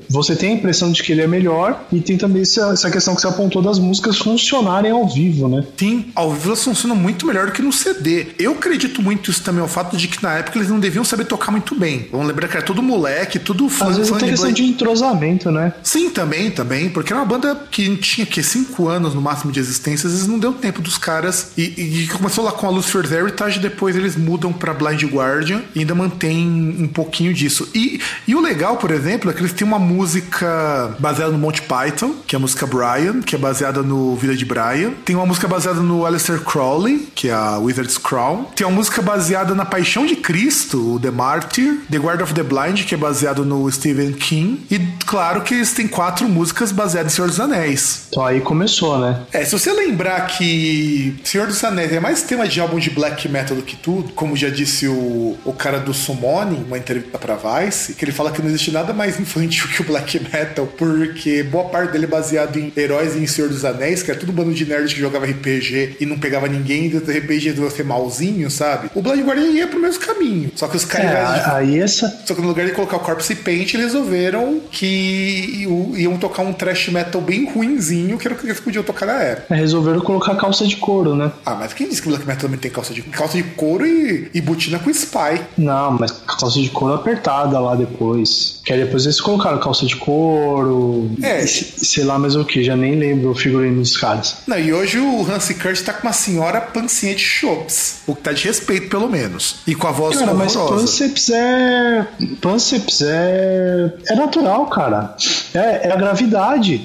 Você 0.10 0.36
tem 0.36 0.52
a 0.52 0.54
impressão 0.54 0.92
de 0.92 1.02
que 1.02 1.12
ele 1.12 1.22
é 1.22 1.28
melhor, 1.28 1.86
e 1.92 2.00
tem 2.00 2.18
também 2.18 2.42
essa, 2.42 2.90
questão 2.90 3.16
que 3.16 3.22
você 3.22 3.28
apontou 3.28 3.62
das 3.62 3.80
músicas 3.80 4.18
funcionarem 4.18 4.92
ao 4.92 5.08
vivo, 5.08 5.48
né? 5.48 5.66
Sim, 5.78 6.06
ao 6.14 6.32
vivo 6.32 6.48
elas 6.50 6.64
funcionam 6.64 6.96
muito 6.96 7.25
melhor 7.25 7.48
do 7.48 7.52
que 7.52 7.62
no 7.62 7.72
CD. 7.72 8.28
Eu 8.38 8.54
acredito 8.54 9.02
muito 9.02 9.32
isso 9.32 9.42
também 9.44 9.62
ao 9.62 9.68
fato 9.68 9.96
de 9.98 10.08
que 10.08 10.22
na 10.22 10.34
época 10.34 10.58
eles 10.58 10.70
não 10.70 10.80
deviam 10.80 11.04
saber 11.04 11.25
tocar 11.25 11.52
muito 11.52 11.75
bem. 11.75 12.08
Vamos 12.12 12.28
lembrar 12.28 12.48
que 12.48 12.58
era 12.58 12.66
tudo 12.66 12.82
moleque, 12.82 13.40
tudo 13.40 13.70
fã, 13.70 13.88
Às 13.88 13.98
vezes 13.98 14.10
fã 14.10 14.18
até 14.18 14.25
de 14.25 14.32
questão 14.32 14.52
de 14.52 14.64
entrosamento, 14.64 15.52
né? 15.52 15.74
Sim, 15.84 16.10
também, 16.10 16.52
também, 16.52 16.90
porque 16.90 17.14
era 17.14 17.22
uma 17.22 17.28
banda 17.28 17.56
que 17.72 17.96
tinha 17.98 18.25
que 18.25 18.44
cinco 18.44 18.88
anos 18.88 19.14
no 19.14 19.22
máximo 19.22 19.52
de 19.52 19.60
existência, 19.60 20.08
às 20.08 20.14
vezes 20.14 20.28
não 20.28 20.40
deu 20.40 20.54
tempo 20.54 20.82
dos 20.82 20.98
caras. 20.98 21.52
E, 21.58 21.62
e- 21.62 22.08
começou 22.08 22.44
lá 22.44 22.52
com 22.52 22.68
a 22.68 22.70
Lucifer's 22.70 23.12
Heritage, 23.12 23.60
depois 23.60 23.96
eles 23.96 24.16
mudam 24.16 24.52
pra 24.54 24.74
Blind 24.74 25.04
Guardian 25.04 25.62
e 25.74 25.80
ainda 25.80 25.96
mantém 25.96 26.48
um 26.80 26.88
pouquinho 26.88 27.34
disso. 27.34 27.68
E, 27.74 28.00
e 28.28 28.35
o 28.36 28.42
legal, 28.42 28.77
por 28.77 28.92
exemplo, 28.92 29.30
é 29.30 29.34
que 29.34 29.42
eles 29.42 29.54
têm 29.54 29.68
uma 29.68 29.80
música 29.80 30.96
baseada 31.00 31.32
no 31.32 31.38
Monty 31.38 31.62
Python, 31.62 32.15
que 32.27 32.36
é 32.36 32.38
a 32.38 32.39
música 32.39 32.65
Brian, 32.65 33.22
que 33.22 33.36
é 33.36 33.38
baseada 33.38 33.82
no 33.82 34.15
Vida 34.15 34.36
de 34.36 34.46
Brian. 34.46 34.92
Tem 35.04 35.15
uma 35.15 35.25
música 35.25 35.48
baseada 35.48 35.80
no 35.80 36.06
Aleister 36.06 36.42
Crowley, 36.42 37.10
que 37.15 37.30
é 37.30 37.34
a 37.34 37.58
Wizard's 37.58 37.98
Crown. 37.98 38.46
Tem 38.56 38.65
uma 38.65 38.75
música 38.75 39.01
baseada 39.01 39.54
na 39.54 39.65
Paixão 39.65 40.06
de 40.06 40.15
Cristo, 40.15 40.96
o 40.96 41.00
The 41.00 41.12
Martyr. 41.12 41.80
The 41.89 41.98
Guard 41.98 42.22
of 42.22 42.34
the 42.34 42.44
Blind, 42.44 42.84
que 42.84 42.94
é 42.94 42.98
baseado 42.98 43.46
no 43.46 43.70
Stephen 43.72 44.13
King. 44.13 44.65
E 44.70 44.80
claro 45.06 45.42
que 45.42 45.54
eles 45.54 45.74
têm 45.74 45.88
quatro 45.88 46.27
músicas 46.27 46.72
baseadas 46.72 47.13
em 47.13 47.15
Senhor 47.15 47.27
dos 47.27 47.39
Anéis. 47.39 48.08
Então 48.10 48.25
aí 48.25 48.42
começou, 48.42 49.00
né? 49.00 49.22
É, 49.32 49.44
se 49.46 49.51
você 49.51 49.72
lembrar 49.72 50.27
que 50.27 51.15
Senhor 51.24 51.48
dos 51.48 51.63
Anéis 51.63 51.92
é 51.92 52.00
mais 52.00 52.24
tema 52.24 52.48
de 52.48 52.60
álbum 52.60 52.80
de 52.80 52.89
black 52.89 53.27
metal 53.30 53.56
do 53.56 53.63
que 53.63 53.75
tudo, 53.75 54.13
como 54.13 54.36
já 54.36 54.50
disse 54.50 54.88
o, 54.88 55.38
o 55.44 55.54
cara 55.54 55.80
do 55.80 55.94
Summoning, 55.94 56.63
uma 56.68 56.77
entrevista 56.77 57.18
pra 57.18 57.36
Vice, 57.36 57.94
que 57.94 58.04
ele 58.06 58.12
fala 58.12 58.25
que 58.32 58.41
não 58.41 58.50
existe 58.50 58.72
nada 58.72 58.94
mais 58.94 59.20
infantil 59.20 59.67
que 59.75 59.82
o 59.82 59.86
black 59.86 60.20
metal, 60.20 60.67
porque 60.77 61.44
boa 61.44 61.65
parte 61.65 61.91
dele 61.91 62.05
é 62.05 62.08
baseado 62.08 62.58
em 62.58 62.72
heróis 62.75 63.15
e 63.15 63.20
em 63.20 63.27
Senhor 63.27 63.50
dos 63.50 63.63
Anéis, 63.65 64.01
que 64.03 64.12
é 64.12 64.15
tudo 64.15 64.32
bando 64.32 64.53
de 64.53 64.65
nerds 64.65 64.94
que 64.94 65.00
jogava 65.00 65.25
RPG 65.25 65.98
e 66.00 66.05
não 66.05 66.17
pegava 66.17 66.48
ninguém, 66.48 66.86
e 66.86 66.89
do 66.89 67.12
RPG 67.12 67.53
de 67.53 67.60
você 67.62 67.84
malzinho, 67.84 68.50
sabe? 68.50 68.89
O 68.96 69.01
Blind 69.01 69.25
Guardian 69.25 69.50
ia 69.51 69.67
pro 69.67 69.79
mesmo 69.79 70.00
caminho. 70.03 70.51
Só 70.55 70.67
que 70.67 70.77
os 70.77 70.84
É, 70.84 70.88
caras. 70.88 71.46
a- 71.46 71.58
aí 71.58 71.79
essa. 71.79 72.22
Só 72.25 72.34
que 72.34 72.41
no 72.41 72.48
lugar 72.48 72.65
de 72.65 72.72
colocar 72.74 72.98
o 72.98 73.00
Corpse 73.00 73.36
Paint, 73.36 73.74
eles 73.74 73.86
resolveram 73.88 74.62
que 74.72 75.65
iam 75.98 76.17
tocar 76.17 76.41
um 76.44 76.53
thrash 76.53 76.89
metal 76.89 77.22
bem 77.22 77.50
ruinzinho, 77.51 78.17
que 78.17 78.27
era 78.27 78.36
o 78.36 78.38
que 78.38 78.46
eles 78.46 78.60
podiam 78.60 78.84
tocar 78.84 79.05
na 79.05 79.13
época. 79.22 79.53
é, 79.53 79.58
Resolveram 79.58 80.01
colocar 80.01 80.36
calça 80.36 80.65
de 80.65 80.75
couro, 80.77 81.15
né? 81.15 81.32
Ah, 81.46 81.55
mas 81.55 81.74
quem 81.74 81.88
disse 81.89 82.01
que 82.01 82.08
o 82.08 82.12
black 82.12 82.25
metal 82.25 82.41
também 82.44 82.60
tem 82.60 82.72
calça 82.72 82.94
de 82.94 83.01
calça 83.03 83.38
de 83.38 83.44
couro 83.44 83.86
e, 83.86 84.29
e 84.34 84.41
botina 84.41 84.79
com 84.79 84.89
spy? 84.89 85.41
Não, 85.58 85.91
mas 85.91 86.12
calça 86.12 86.60
de 86.60 86.70
couro 86.70 86.94
apertada 86.94 87.60
lá 87.60 87.75
depois. 87.75 88.15
Que 88.64 88.74
aí 88.74 88.84
depois 88.84 89.04
eles 89.06 89.20
colocaram 89.22 89.60
calça 89.60 89.86
de 89.86 89.96
couro. 89.96 91.10
É. 91.22 91.46
se- 91.46 91.86
sei 91.86 92.04
lá 92.04 92.18
mais 92.18 92.36
o 92.36 92.44
que, 92.46 92.64
já 92.64 92.75
nem 92.75 92.96
lembro 92.96 93.32
o 93.32 93.36
figurino 93.36 93.80
dos 93.82 93.98
caras. 93.98 94.38
Não, 94.48 94.58
e 94.60 94.74
hoje 94.74 95.00
o 95.00 95.25
Hansi 95.30 95.56
Kurt 95.56 95.82
tá 95.82 95.94
com 95.94 96.08
uma 96.08 96.14
senhora 96.14 96.62
pancinha 96.62 97.14
de 97.16 97.22
chops. 97.22 98.00
O 98.08 98.16
que 98.16 98.22
tá 98.22 98.32
de 98.34 98.46
respeito, 98.46 98.90
pelo 98.90 99.10
menos. 99.10 99.58
E 99.68 99.74
com 99.75 99.88
a 99.88 99.92
voz 99.92 100.18
Cara, 100.18 100.34
mas 100.34 100.56
horrorosa. 100.56 100.82
Pânceps 100.86 101.30
é. 101.30 102.08
Pânceps 102.42 103.01
é. 103.01 103.94
É 104.10 104.16
natural, 104.16 104.66
cara. 104.68 105.16
É, 105.54 105.88
é 105.88 105.92
a 105.92 105.96
gravidade. 105.96 106.84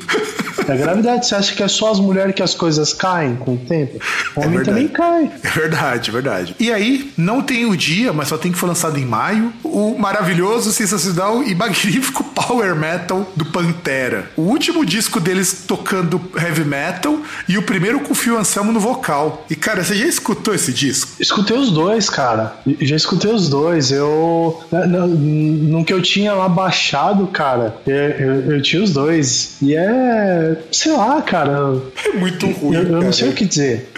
É 0.68 0.72
a 0.72 0.76
gravidade. 0.76 1.26
Você 1.26 1.34
acha 1.34 1.54
que 1.54 1.62
é 1.62 1.68
só 1.68 1.90
as 1.90 1.98
mulheres 2.00 2.34
que 2.34 2.42
as 2.42 2.54
coisas 2.54 2.92
caem 2.92 3.36
com 3.36 3.54
o 3.54 3.56
tempo? 3.56 3.98
O 4.36 4.40
homem 4.40 4.56
verdade. 4.56 4.68
também 4.68 4.88
cai. 4.88 5.30
É 5.42 5.48
verdade, 5.48 6.10
verdade. 6.10 6.56
E 6.58 6.72
aí, 6.72 7.12
não 7.16 7.42
tem 7.42 7.66
o 7.66 7.76
dia, 7.76 8.12
mas 8.12 8.28
só 8.28 8.36
tem 8.38 8.52
que 8.52 8.58
foi 8.58 8.68
lançado 8.68 8.98
em 8.98 9.04
maio, 9.04 9.52
o 9.64 9.96
maravilhoso, 9.98 10.72
sensacional 10.72 11.09
e 11.46 11.54
magnífico 11.54 12.24
Power 12.34 12.74
Metal 12.74 13.30
do 13.36 13.44
Pantera. 13.44 14.30
O 14.36 14.42
último 14.42 14.84
disco 14.84 15.20
deles 15.20 15.64
tocando 15.66 16.20
heavy 16.36 16.64
metal 16.64 17.18
e 17.48 17.58
o 17.58 17.62
primeiro 17.62 18.00
com 18.00 18.12
o 18.12 18.14
Phil 18.14 18.36
Anselmo 18.38 18.72
no 18.72 18.80
vocal. 18.80 19.44
E 19.50 19.54
cara, 19.56 19.84
você 19.84 19.94
já 19.94 20.06
escutou 20.06 20.54
esse 20.54 20.72
disco? 20.72 21.10
Escutei 21.20 21.56
os 21.56 21.70
dois, 21.70 22.08
cara. 22.08 22.56
Já 22.80 22.96
escutei 22.96 23.30
os 23.32 23.48
dois. 23.48 23.90
Eu. 23.92 24.60
na- 24.70 24.86
na- 24.86 25.06
No 25.06 25.84
que 25.84 25.92
eu 25.92 26.00
tinha 26.02 26.32
lá 26.32 26.48
baixado, 26.48 27.26
cara, 27.28 27.76
eu, 27.86 27.94
eu- 27.94 28.52
eu 28.52 28.62
tinha 28.62 28.82
os 28.82 28.92
dois. 28.92 29.56
E 29.62 29.74
é. 29.76 30.56
Sei 30.72 30.92
lá, 30.92 31.20
cara. 31.22 31.80
É 32.04 32.12
muito 32.12 32.46
ruim. 32.46 32.76
Eu, 32.76 32.82
eu 32.84 33.02
não 33.02 33.12
sei 33.12 33.28
o 33.28 33.32
que 33.32 33.44
dizer. 33.44 33.90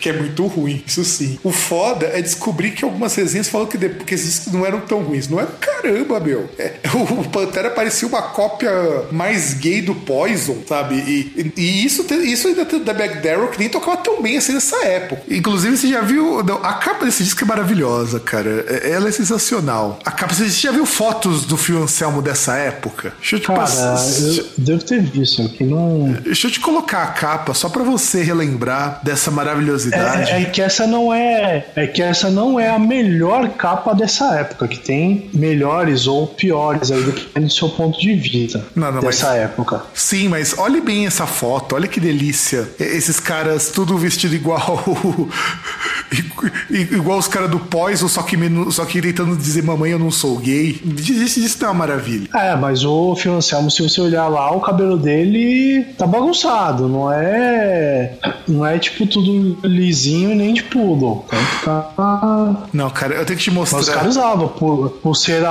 que 0.00 0.08
é 0.10 0.12
muito 0.12 0.46
ruim, 0.46 0.82
isso 0.86 1.02
sim. 1.04 1.38
O 1.42 1.50
foda 1.50 2.06
é 2.06 2.20
descobrir 2.20 2.72
que 2.72 2.84
algumas 2.84 3.14
resenhas 3.14 3.48
falam 3.48 3.66
que, 3.66 3.78
de- 3.78 3.88
que 3.88 4.14
esses 4.14 4.34
discos 4.34 4.52
não 4.52 4.64
eram 4.66 4.80
tão 4.80 5.00
ruins. 5.02 5.28
Não 5.28 5.40
é 5.40 5.46
caramba, 5.60 6.20
meu. 6.20 6.47
É, 6.58 6.72
o 6.94 7.24
Pantera 7.28 7.70
parecia 7.70 8.06
uma 8.08 8.20
cópia 8.22 8.70
mais 9.12 9.54
gay 9.54 9.80
do 9.80 9.94
Poison, 9.94 10.56
sabe? 10.68 10.96
E, 10.96 11.52
e 11.56 11.84
isso, 11.84 12.04
isso 12.14 12.48
ainda 12.48 12.64
tem 12.64 12.82
da 12.82 12.92
Back 12.92 13.18
Darrow 13.22 13.48
que 13.48 13.58
nem 13.58 13.68
tocava 13.68 13.96
tão 13.98 14.20
bem 14.20 14.36
assim 14.38 14.54
nessa 14.54 14.76
época. 14.84 15.22
Inclusive, 15.30 15.76
você 15.76 15.88
já 15.88 16.00
viu. 16.00 16.42
não, 16.42 16.56
a 16.64 16.74
capa 16.74 17.04
desse 17.04 17.22
disco 17.22 17.44
é 17.44 17.46
maravilhosa, 17.46 18.18
cara. 18.20 18.64
É- 18.68 18.90
Ela 18.90 19.08
é 19.08 19.12
sensacional. 19.12 19.98
A 20.04 20.10
capa, 20.10 20.34
você 20.34 20.48
já 20.48 20.72
viu 20.72 20.84
fotos 20.86 21.44
do 21.44 21.56
Fio 21.56 21.82
Anselmo 21.82 22.20
dessa 22.22 22.56
época? 22.56 23.12
Deixa 23.20 23.36
eu 23.36 23.40
te 23.40 23.46
Cara, 23.46 23.60
passar. 23.60 23.98
eu 24.36 24.46
devo 24.58 24.82
ter 24.84 25.00
visto, 25.02 25.48
que 25.50 25.62
não. 25.64 26.10
Deixa 26.24 26.46
eu 26.48 26.50
te 26.50 26.60
colocar 26.60 27.02
a 27.04 27.06
capa 27.08 27.54
só 27.54 27.68
pra 27.68 27.82
você 27.84 28.22
relembrar 28.22 29.00
dessa 29.04 29.30
maravilhosidade. 29.30 30.30
É, 30.30 30.42
é 30.42 30.44
que 30.46 30.60
essa 30.60 30.86
não 30.86 31.12
é, 31.14 31.66
é 31.76 31.86
que 31.86 32.02
essa 32.02 32.30
não 32.30 32.58
é 32.58 32.68
a 32.68 32.78
melhor 32.78 33.48
capa 33.50 33.94
dessa 33.94 34.34
época, 34.38 34.66
que 34.66 34.78
tem 34.78 35.30
melhores 35.32 36.06
ou 36.06 36.26
piores 36.38 36.90
aí 36.90 37.02
do 37.02 37.50
seu 37.50 37.68
ponto 37.68 37.98
de 38.00 38.14
vista 38.14 38.64
Não, 38.74 38.92
não, 38.92 39.00
dessa 39.00 39.26
mas- 39.28 39.36
época. 39.38 39.82
Sim, 39.94 40.28
mas 40.28 40.56
olhe 40.58 40.80
bem 40.80 41.06
essa 41.06 41.26
foto, 41.26 41.74
olha 41.74 41.88
que 41.88 42.00
delícia. 42.00 42.68
Esses 42.78 43.18
caras 43.20 43.68
tudo 43.70 43.96
vestido 43.98 44.34
igual. 44.34 44.84
igual 46.70 47.18
os 47.18 47.28
caras 47.28 47.50
do 47.50 47.58
Poison, 47.58 48.08
só 48.08 48.22
que, 48.22 48.36
menos- 48.36 48.74
só 48.76 48.84
que 48.84 49.00
tentando 49.00 49.36
dizer 49.36 49.62
mamãe 49.62 49.90
eu 49.92 49.98
não 49.98 50.10
sou 50.10 50.36
gay. 50.38 50.80
Isso, 50.96 51.40
isso 51.40 51.64
é 51.64 51.68
uma 51.68 51.74
maravilha. 51.74 52.28
É, 52.34 52.54
mas 52.56 52.84
o 52.84 53.14
Phil 53.16 53.34
Anselmo, 53.34 53.70
se 53.70 53.82
você 53.82 54.00
olhar 54.00 54.28
lá, 54.28 54.50
o 54.52 54.60
cabelo 54.60 54.96
dele 54.96 55.84
tá 55.96 56.06
bagunçado, 56.06 56.88
não 56.88 57.12
é. 57.12 58.12
Não 58.46 58.64
é 58.66 58.78
tipo 58.78 59.06
tudo 59.06 59.58
lisinho 59.66 60.34
nem 60.34 60.54
de 60.54 60.62
poodle. 60.62 61.24
Então 61.60 61.86
tá. 61.96 62.56
Não, 62.72 62.90
cara, 62.90 63.14
eu 63.14 63.26
tenho 63.26 63.38
que 63.38 63.44
te 63.44 63.50
mostrar. 63.50 63.78
Mas 63.78 63.88
os 63.88 63.94
caras 63.94 64.16
usavam 64.16 64.48
pu- 64.48 64.90
pulseira, 65.02 65.48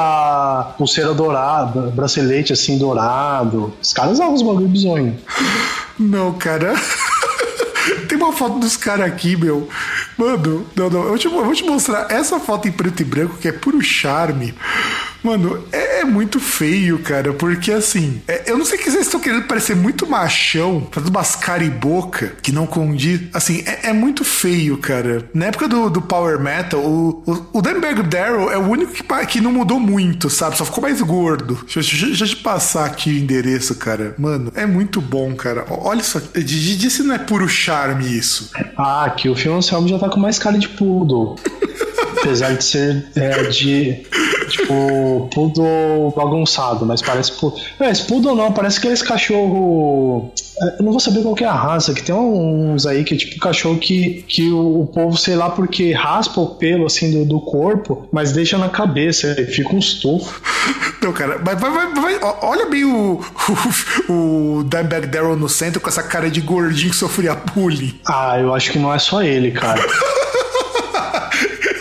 pulseira 0.77 1.13
dourada, 1.13 1.91
bracelete 1.95 2.53
assim 2.53 2.77
dourado. 2.77 3.73
Os 3.81 3.93
caras 3.93 4.13
usavam 4.13 4.33
os 4.33 4.41
bagulho 4.41 4.67
bizonho. 4.67 5.17
Não, 5.99 6.33
cara. 6.33 6.73
Tem 8.07 8.17
uma 8.17 8.33
foto 8.33 8.59
dos 8.59 8.75
caras 8.77 9.07
aqui, 9.07 9.35
meu. 9.35 9.67
Mano, 10.17 10.65
não, 10.75 10.89
não. 10.89 11.03
Eu, 11.03 11.17
te- 11.17 11.25
eu 11.27 11.43
vou 11.43 11.53
te 11.53 11.63
mostrar 11.63 12.07
essa 12.11 12.39
foto 12.39 12.67
em 12.67 12.71
preto 12.71 13.01
e 13.01 13.05
branco, 13.05 13.37
que 13.37 13.47
é 13.47 13.51
puro 13.51 13.81
charme. 13.81 14.53
Mano, 15.27 15.61
é, 15.73 15.99
é 15.99 16.03
muito 16.05 16.39
feio, 16.39 16.99
cara, 16.99 17.33
porque 17.33 17.69
assim, 17.69 18.21
é, 18.29 18.49
eu 18.49 18.57
não 18.57 18.63
sei 18.63 18.77
que 18.77 18.89
vocês 18.89 19.05
estão 19.05 19.19
querendo 19.19 19.45
parecer 19.45 19.75
muito 19.75 20.07
machão, 20.07 20.87
fazendo 20.89 21.09
umas 21.09 21.37
boca 21.81 22.31
que 22.41 22.49
não 22.53 22.65
condiz. 22.65 23.23
Assim, 23.33 23.61
é, 23.65 23.89
é, 23.89 23.93
muito 23.93 24.23
feio, 24.23 24.77
cara. 24.77 25.29
Na 25.33 25.47
época 25.47 25.67
do, 25.67 25.89
do 25.89 26.01
Power 26.01 26.39
Metal, 26.39 26.79
o, 26.79 27.23
o, 27.25 27.57
o 27.57 27.61
Darrell 27.61 28.49
é 28.49 28.57
o 28.57 28.69
único 28.69 28.93
que, 28.93 29.03
que 29.25 29.41
não 29.41 29.51
mudou 29.51 29.81
muito, 29.81 30.29
sabe? 30.29 30.57
Só 30.57 30.63
ficou 30.63 30.81
mais 30.81 31.01
gordo. 31.01 31.55
Deixa, 31.65 31.81
deixa, 31.81 32.05
deixa 32.05 32.23
eu 32.23 32.29
te 32.29 32.35
passar 32.37 32.85
aqui 32.85 33.09
o 33.09 33.17
endereço, 33.17 33.75
cara. 33.75 34.15
Mano, 34.17 34.49
é 34.55 34.65
muito 34.65 35.01
bom, 35.01 35.35
cara. 35.35 35.65
Olha 35.69 36.03
só, 36.03 36.21
disse 36.33 37.03
não 37.03 37.15
é 37.15 37.19
puro 37.19 37.49
charme 37.49 38.17
isso. 38.17 38.49
Ah, 38.77 39.03
aqui 39.03 39.27
o 39.27 39.35
Fion 39.35 39.57
Anselmo 39.57 39.89
já 39.89 39.99
tá 39.99 40.07
com 40.07 40.21
mais 40.21 40.39
cara 40.39 40.57
de 40.57 40.69
poodle. 40.69 41.35
Apesar 42.19 42.53
de 42.55 42.63
ser 42.63 43.05
é, 43.15 43.43
de. 43.43 44.05
Tipo, 44.49 45.16
poodle 45.21 46.13
bagunçado, 46.15 46.85
mas 46.85 47.01
parece. 47.01 47.33
É, 47.79 47.89
esse 47.89 48.03
poodle 48.03 48.35
não, 48.35 48.51
parece 48.51 48.79
aqueles 48.79 49.01
cachorro. 49.01 50.31
É, 50.61 50.79
eu 50.79 50.83
não 50.83 50.91
vou 50.91 50.99
saber 50.99 51.21
qual 51.21 51.35
é 51.39 51.45
a 51.45 51.53
raça, 51.53 51.93
que 51.93 52.03
tem 52.03 52.15
uns 52.15 52.85
aí 52.85 53.03
que 53.03 53.13
é 53.13 53.17
tipo 53.17 53.39
cachorro 53.39 53.77
que, 53.77 54.23
que 54.27 54.49
o, 54.49 54.81
o 54.81 54.87
povo, 54.87 55.17
sei 55.17 55.35
lá, 55.35 55.49
porque 55.49 55.91
raspa 55.91 56.41
o 56.41 56.55
pelo 56.55 56.85
assim 56.85 57.11
do, 57.11 57.25
do 57.25 57.39
corpo, 57.39 58.07
mas 58.11 58.31
deixa 58.31 58.57
na 58.57 58.69
cabeça, 58.69 59.35
e 59.39 59.45
fica 59.45 59.75
um 59.75 59.79
estufo. 59.79 60.41
Não, 61.01 61.13
cara, 61.13 61.37
vai, 61.37 61.55
vai, 61.55 61.71
vai, 61.71 61.93
vai, 61.93 62.19
olha 62.41 62.65
bem 62.65 62.83
o, 62.83 63.21
o, 64.09 64.13
o 64.59 64.63
Dimebag 64.63 65.07
Darrell 65.07 65.35
no 65.35 65.47
centro 65.47 65.79
com 65.79 65.89
essa 65.89 66.03
cara 66.03 66.29
de 66.29 66.41
gordinho 66.41 66.89
que 66.89 66.95
sofria 66.95 67.35
bullying. 67.35 67.93
Ah, 68.05 68.37
eu 68.39 68.53
acho 68.53 68.71
que 68.71 68.79
não 68.79 68.93
é 68.93 68.99
só 68.99 69.21
ele, 69.21 69.51
cara. 69.51 69.81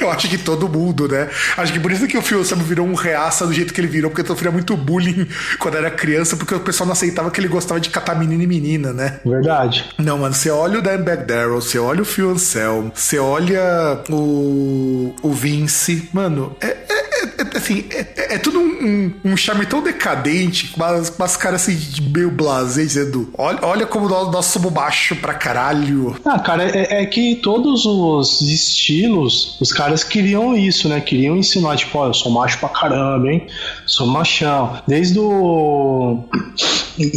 Eu 0.07 0.13
acho 0.13 0.29
que 0.29 0.39
todo 0.39 0.69
mundo, 0.69 1.09
né? 1.09 1.29
Acho 1.57 1.73
que 1.73 1.81
por 1.81 1.91
isso 1.91 2.07
que 2.07 2.17
o 2.17 2.23
Phil 2.23 2.45
Sam 2.45 2.57
virou 2.57 2.87
um 2.87 2.95
reaça 2.95 3.47
do 3.47 3.53
jeito 3.53 3.75
que 3.75 3.81
ele 3.81 3.89
virou, 3.89 4.11
porque 4.11 4.23
ele 4.23 4.29
sofria 4.29 4.51
muito 4.51 4.77
bullying 4.77 5.27
quando 5.59 5.77
era 5.77 5.91
criança, 5.91 6.37
porque 6.37 6.55
o 6.55 6.61
pessoal 6.61 6.87
não 6.87 6.93
aceitava 6.93 7.31
que 7.31 7.41
ele 7.41 7.49
gostava 7.49 7.81
de 7.81 7.91
catar 7.91 8.15
menina 8.17 8.43
e 8.43 8.47
menina, 8.47 8.93
né? 8.93 9.21
Verdade. 9.25 9.85
Não, 9.99 10.19
mano, 10.19 10.35
você 10.35 10.51
olha 10.51 10.79
o 10.79 10.83
Dimebag 10.83 11.25
Darrell, 11.25 11.61
você 11.61 11.79
olha 11.79 12.03
o 12.03 12.05
Phil 12.05 12.31
Anselmo, 12.31 12.93
você 12.95 13.19
olha 13.19 14.03
o, 14.09 15.15
o 15.23 15.33
Vince, 15.33 16.09
mano, 16.13 16.57
é, 16.61 16.69
é 16.89 17.07
é, 17.39 17.57
assim, 17.57 17.85
é, 17.91 18.07
é, 18.17 18.35
é 18.35 18.39
tudo 18.39 18.59
um, 18.59 19.13
um, 19.25 19.33
um, 19.33 19.37
charme 19.37 19.67
tão 19.67 19.83
decadente, 19.83 20.69
com 20.69 20.83
umas, 20.83 21.11
umas 21.17 21.37
caras 21.37 21.63
assim 21.63 21.77
de 21.77 22.03
meio 22.03 22.31
blasé, 22.31 22.83
dizendo: 22.83 23.31
olha, 23.37 23.59
olha 23.63 23.87
como 23.87 24.09
nós, 24.09 24.31
nós 24.31 24.47
somos 24.47 24.73
baixo 24.73 25.17
pra 25.17 25.35
caralho. 25.35 26.17
Ah, 26.25 26.39
cara, 26.39 26.65
é, 26.65 27.03
é, 27.03 27.07
que 27.07 27.37
todos 27.37 27.85
os 27.85 28.41
estilos, 28.43 29.59
os 29.61 29.73
caras 29.73 29.96
queriam 30.05 30.57
isso, 30.57 30.89
né? 30.89 31.01
Queriam 31.01 31.37
ensinar, 31.37 31.77
tipo, 31.77 31.99
ó, 31.99 32.09
eu 32.09 32.15
sou 32.15 32.33
macho 32.33 32.59
pra 32.59 32.69
caramba, 32.69 33.31
hein? 33.31 33.47
Sou 33.87 34.07
machão. 34.07 34.79
Desde 34.87 35.19
o. 35.19 36.25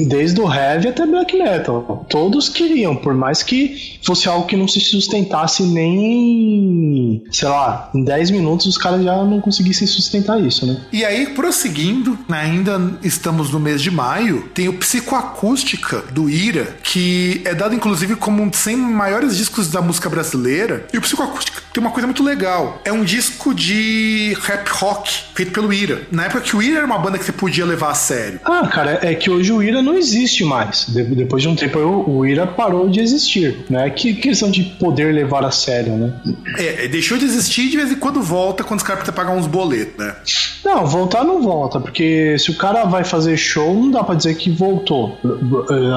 Desde 0.07 0.41
o 0.41 0.53
heavy 0.53 0.89
até 0.89 1.05
black 1.05 1.37
metal. 1.37 2.05
Todos 2.09 2.49
queriam, 2.49 2.97
por 2.97 3.13
mais 3.13 3.41
que 3.41 3.97
fosse 4.03 4.27
algo 4.27 4.45
que 4.45 4.57
não 4.57 4.67
se 4.67 4.81
sustentasse 4.81 5.63
nem. 5.63 7.23
sei 7.31 7.47
lá, 7.47 7.89
em 7.95 8.03
10 8.03 8.31
minutos 8.31 8.65
os 8.65 8.77
caras 8.77 9.03
já 9.03 9.23
não 9.23 9.39
conseguissem 9.39 9.87
sustentar 9.87 10.41
isso, 10.41 10.65
né? 10.65 10.81
E 10.91 11.05
aí, 11.05 11.27
prosseguindo, 11.27 12.19
ainda 12.29 12.97
estamos 13.01 13.51
no 13.51 13.59
mês 13.59 13.81
de 13.81 13.89
maio, 13.89 14.49
tem 14.53 14.67
o 14.67 14.73
Psicoacústica 14.73 16.03
do 16.11 16.29
Ira, 16.29 16.75
que 16.83 17.41
é 17.45 17.55
dado 17.55 17.73
inclusive 17.73 18.15
como 18.17 18.43
um 18.43 18.49
dos 18.49 18.59
100 18.59 18.75
maiores 18.75 19.37
discos 19.37 19.69
da 19.69 19.81
música 19.81 20.09
brasileira. 20.09 20.87
E 20.93 20.97
o 20.97 21.01
Psicoacústica 21.01 21.61
tem 21.73 21.81
uma 21.81 21.91
coisa 21.91 22.07
muito 22.07 22.23
legal. 22.23 22.68
É 22.83 22.91
um 22.91 23.03
disco 23.03 23.53
de 23.53 24.35
rap 24.41 24.67
rock 24.69 25.11
feito 25.33 25.51
pelo 25.51 25.71
Ira. 25.73 26.01
Na 26.11 26.25
época 26.25 26.41
que 26.41 26.55
o 26.55 26.61
Ira 26.61 26.77
era 26.77 26.85
uma 26.85 26.97
banda 26.97 27.17
que 27.17 27.25
você 27.25 27.31
podia 27.31 27.65
levar 27.65 27.91
a 27.91 27.95
sério. 27.95 28.39
Ah, 28.43 28.67
cara, 28.67 28.99
é 29.01 29.13
que 29.15 29.29
hoje 29.29 29.51
o 29.51 29.61
Ira 29.61 29.81
não 29.81 29.95
existe 29.95 30.43
mais. 30.43 30.85
depois 30.89 31.41
de 31.41 31.49
um 31.49 31.55
tempo 31.55 31.79
o 31.79 32.25
Ira 32.25 32.45
parou 32.47 32.89
de 32.89 32.99
existir, 32.99 33.65
né? 33.69 33.89
Que 33.89 34.13
questão 34.13 34.49
de 34.49 34.63
poder 34.63 35.13
levar 35.13 35.43
a 35.43 35.51
sério, 35.51 35.93
né? 35.93 36.13
É, 36.57 36.87
deixou 36.87 37.17
de 37.17 37.25
existir 37.25 37.63
e 37.63 37.69
de 37.69 37.77
vez 37.77 37.91
em 37.91 37.95
quando 37.95 38.21
volta 38.21 38.63
quando 38.63 38.79
os 38.79 38.85
caras 38.85 39.03
precisam 39.03 39.15
pagar 39.23 39.37
uns 39.37 39.47
boletos 39.47 39.69
né? 39.97 40.15
Não, 40.63 40.85
voltar 40.85 41.23
não 41.23 41.41
volta, 41.41 41.79
porque 41.79 42.37
se 42.37 42.51
o 42.51 42.57
cara 42.57 42.85
vai 42.85 43.03
fazer 43.03 43.37
show, 43.37 43.73
não 43.73 43.91
dá 43.91 44.03
pra 44.03 44.15
dizer 44.15 44.35
que 44.35 44.49
voltou. 44.49 45.17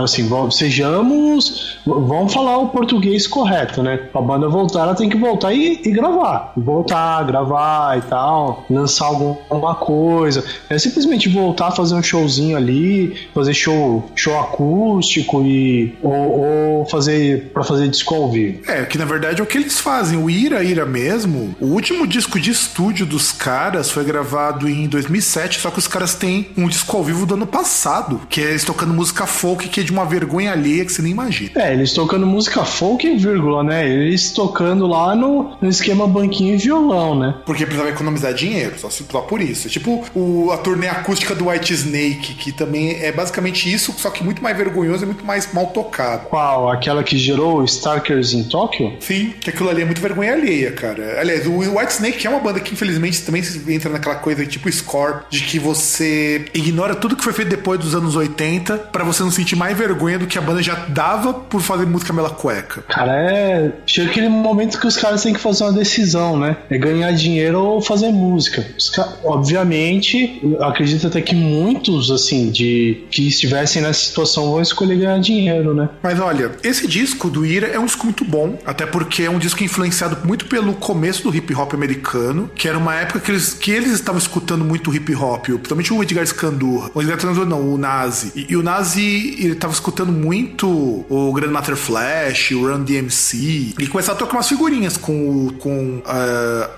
Assim, 0.02 0.28
sejamos. 0.50 1.78
Vamos 1.84 2.32
falar 2.32 2.58
o 2.58 2.68
português 2.68 3.26
correto, 3.26 3.82
né? 3.82 3.96
Pra 3.96 4.20
banda 4.20 4.48
voltar, 4.48 4.82
ela 4.82 4.94
tem 4.94 5.08
que 5.08 5.16
voltar 5.16 5.52
e, 5.52 5.80
e 5.84 5.90
gravar. 5.90 6.52
Voltar, 6.62 7.24
gravar 7.24 7.98
e 7.98 8.02
tal, 8.02 8.64
lançar 8.70 9.06
alguma 9.06 9.74
coisa. 9.74 10.44
É 10.68 10.78
simplesmente 10.78 11.28
voltar, 11.28 11.70
fazer 11.72 11.94
um 11.94 12.02
showzinho 12.02 12.56
ali, 12.56 13.28
fazer 13.34 13.54
show, 13.54 14.10
show 14.14 14.38
acústico 14.38 15.42
e. 15.42 15.94
ou, 16.02 16.40
ou 16.40 16.86
fazer. 16.86 17.50
pra 17.52 17.62
fazer 17.62 17.88
disco 17.88 18.14
ao 18.14 18.30
vivo. 18.30 18.60
É, 18.66 18.84
que 18.84 18.98
na 18.98 19.04
verdade 19.04 19.40
é 19.40 19.44
o 19.44 19.46
que 19.46 19.58
eles 19.58 19.80
fazem. 19.80 20.18
O 20.18 20.30
Ira 20.30 20.62
Ira 20.62 20.86
mesmo, 20.86 21.54
o 21.60 21.66
último 21.66 22.06
disco 22.06 22.38
de 22.38 22.50
estúdio 22.50 23.06
dos 23.06 23.32
caras 23.32 23.90
foi 23.90 24.04
gravado 24.04 24.68
em 24.68 24.86
2007, 24.88 25.60
só 25.60 25.70
que 25.70 25.78
os 25.78 25.88
caras 25.88 26.14
têm 26.14 26.48
um 26.56 26.68
disco 26.68 26.96
ao 26.96 27.02
vivo 27.02 27.26
do 27.26 27.34
ano 27.34 27.46
passado, 27.46 28.20
que 28.28 28.40
é 28.40 28.50
eles 28.50 28.64
tocando 28.64 28.92
música 28.92 29.26
folk, 29.26 29.68
que 29.68 29.80
é 29.80 29.82
de 29.82 29.92
uma 29.92 30.04
vergonha 30.04 30.52
alheia 30.52 30.84
que 30.84 30.92
você 30.92 31.02
nem 31.02 31.12
imagina. 31.12 31.50
É, 31.54 31.72
eles 31.72 31.92
tocando 31.92 32.26
música 32.26 32.64
folk, 32.64 33.16
vírgula, 33.16 33.62
né? 33.62 33.88
Eles 33.88 34.30
tocando 34.32 34.86
lá 34.86 35.14
no, 35.14 35.56
no 35.60 35.68
esquema 35.68 36.06
banquinho 36.06 36.51
e 36.54 36.58
violão, 36.58 37.18
né? 37.18 37.34
Porque 37.44 37.64
precisava 37.64 37.90
economizar 37.90 38.32
dinheiro, 38.34 38.78
só, 38.78 38.88
só 38.90 39.20
por 39.20 39.40
isso. 39.40 39.68
Tipo 39.68 40.04
o, 40.14 40.50
a 40.52 40.58
turnê 40.58 40.88
acústica 40.88 41.34
do 41.34 41.48
White 41.48 41.72
Snake, 41.72 42.34
que 42.34 42.52
também 42.52 43.02
é 43.02 43.12
basicamente 43.12 43.72
isso, 43.72 43.94
só 43.96 44.10
que 44.10 44.22
muito 44.24 44.42
mais 44.42 44.56
vergonhoso 44.56 45.04
e 45.04 45.06
muito 45.06 45.24
mais 45.24 45.52
mal 45.52 45.66
tocado. 45.66 46.26
Qual? 46.26 46.70
Aquela 46.70 47.02
que 47.02 47.16
gerou 47.16 47.64
Starkers 47.64 48.32
em 48.32 48.44
Tóquio? 48.44 48.94
Sim, 49.00 49.34
que 49.40 49.50
aquilo 49.50 49.68
ali 49.68 49.82
é 49.82 49.84
muito 49.84 50.00
vergonha 50.00 50.32
alheia, 50.32 50.72
cara. 50.72 51.20
Aliás, 51.20 51.46
o 51.46 51.58
White 51.58 51.92
Snake, 51.92 52.26
é 52.26 52.30
uma 52.30 52.40
banda 52.40 52.60
que 52.60 52.72
infelizmente 52.72 53.22
também 53.22 53.42
entra 53.68 53.90
naquela 53.90 54.16
coisa 54.16 54.44
tipo 54.46 54.70
Scorp, 54.70 55.24
de 55.30 55.40
que 55.40 55.58
você 55.58 56.46
ignora 56.54 56.94
tudo 56.94 57.16
que 57.16 57.24
foi 57.24 57.32
feito 57.32 57.48
depois 57.48 57.78
dos 57.78 57.94
anos 57.94 58.16
80 58.16 58.78
para 58.78 59.04
você 59.04 59.22
não 59.22 59.30
sentir 59.30 59.56
mais 59.56 59.76
vergonha 59.76 60.18
do 60.18 60.26
que 60.26 60.38
a 60.38 60.40
banda 60.40 60.62
já 60.62 60.74
dava 60.74 61.32
por 61.34 61.60
fazer 61.60 61.86
música 61.86 62.12
mela 62.12 62.30
cueca. 62.30 62.82
Cara, 62.82 63.12
é. 63.14 63.72
Chega 63.86 64.10
aquele 64.10 64.28
momento 64.28 64.78
que 64.78 64.86
os 64.86 64.96
caras 64.96 65.22
têm 65.22 65.32
que 65.32 65.40
fazer 65.40 65.64
uma 65.64 65.72
decisão, 65.72 66.38
né? 66.38 66.41
É 66.70 66.78
ganhar 66.78 67.12
dinheiro 67.12 67.60
ou 67.60 67.80
fazer 67.80 68.10
música. 68.10 68.64
Ca... 68.94 69.12
Obviamente, 69.24 70.40
acredito 70.60 71.06
até 71.06 71.20
que 71.20 71.34
muitos, 71.34 72.10
assim, 72.10 72.50
de 72.50 73.04
que 73.10 73.28
estivessem 73.28 73.82
nessa 73.82 74.00
situação 74.00 74.50
vão 74.50 74.60
escolher 74.60 74.96
ganhar 74.96 75.18
dinheiro, 75.18 75.74
né? 75.74 75.88
Mas 76.02 76.18
olha, 76.20 76.52
esse 76.62 76.86
disco 76.86 77.30
do 77.30 77.44
Ira 77.44 77.68
é 77.68 77.78
um 77.78 77.86
disco 77.86 78.04
muito 78.04 78.24
bom, 78.24 78.58
até 78.64 78.86
porque 78.86 79.22
é 79.22 79.30
um 79.30 79.38
disco 79.38 79.62
influenciado 79.62 80.18
muito 80.26 80.46
pelo 80.46 80.74
começo 80.74 81.22
do 81.22 81.34
hip 81.34 81.54
hop 81.54 81.74
americano, 81.74 82.50
que 82.54 82.68
era 82.68 82.78
uma 82.78 82.94
época 82.94 83.20
que 83.20 83.30
eles, 83.30 83.54
que 83.54 83.70
eles 83.70 83.92
estavam 83.92 84.18
escutando 84.18 84.64
muito 84.64 84.94
hip 84.94 85.14
hop, 85.14 85.44
principalmente 85.44 85.92
o 85.92 86.02
Edgar 86.02 86.26
Scandur. 86.26 86.90
O 86.94 87.00
Edgar 87.00 87.18
Scandur 87.18 87.46
não, 87.46 87.72
o 87.72 87.78
Nazi. 87.78 88.32
E, 88.34 88.52
e 88.52 88.56
o 88.56 88.62
Nazi, 88.62 89.36
ele 89.38 89.52
estava 89.52 89.72
escutando 89.72 90.12
muito 90.12 90.68
o 91.08 91.32
Grandmaster 91.32 91.76
Flash, 91.76 92.52
o 92.52 92.66
Run 92.66 92.84
DMC, 92.84 93.74
e 93.78 93.86
começaram 93.86 94.16
a 94.16 94.18
tocar 94.18 94.34
umas 94.34 94.48
figurinhas 94.48 94.96
com, 94.96 95.50
com 95.58 95.98
uh, 95.98 96.02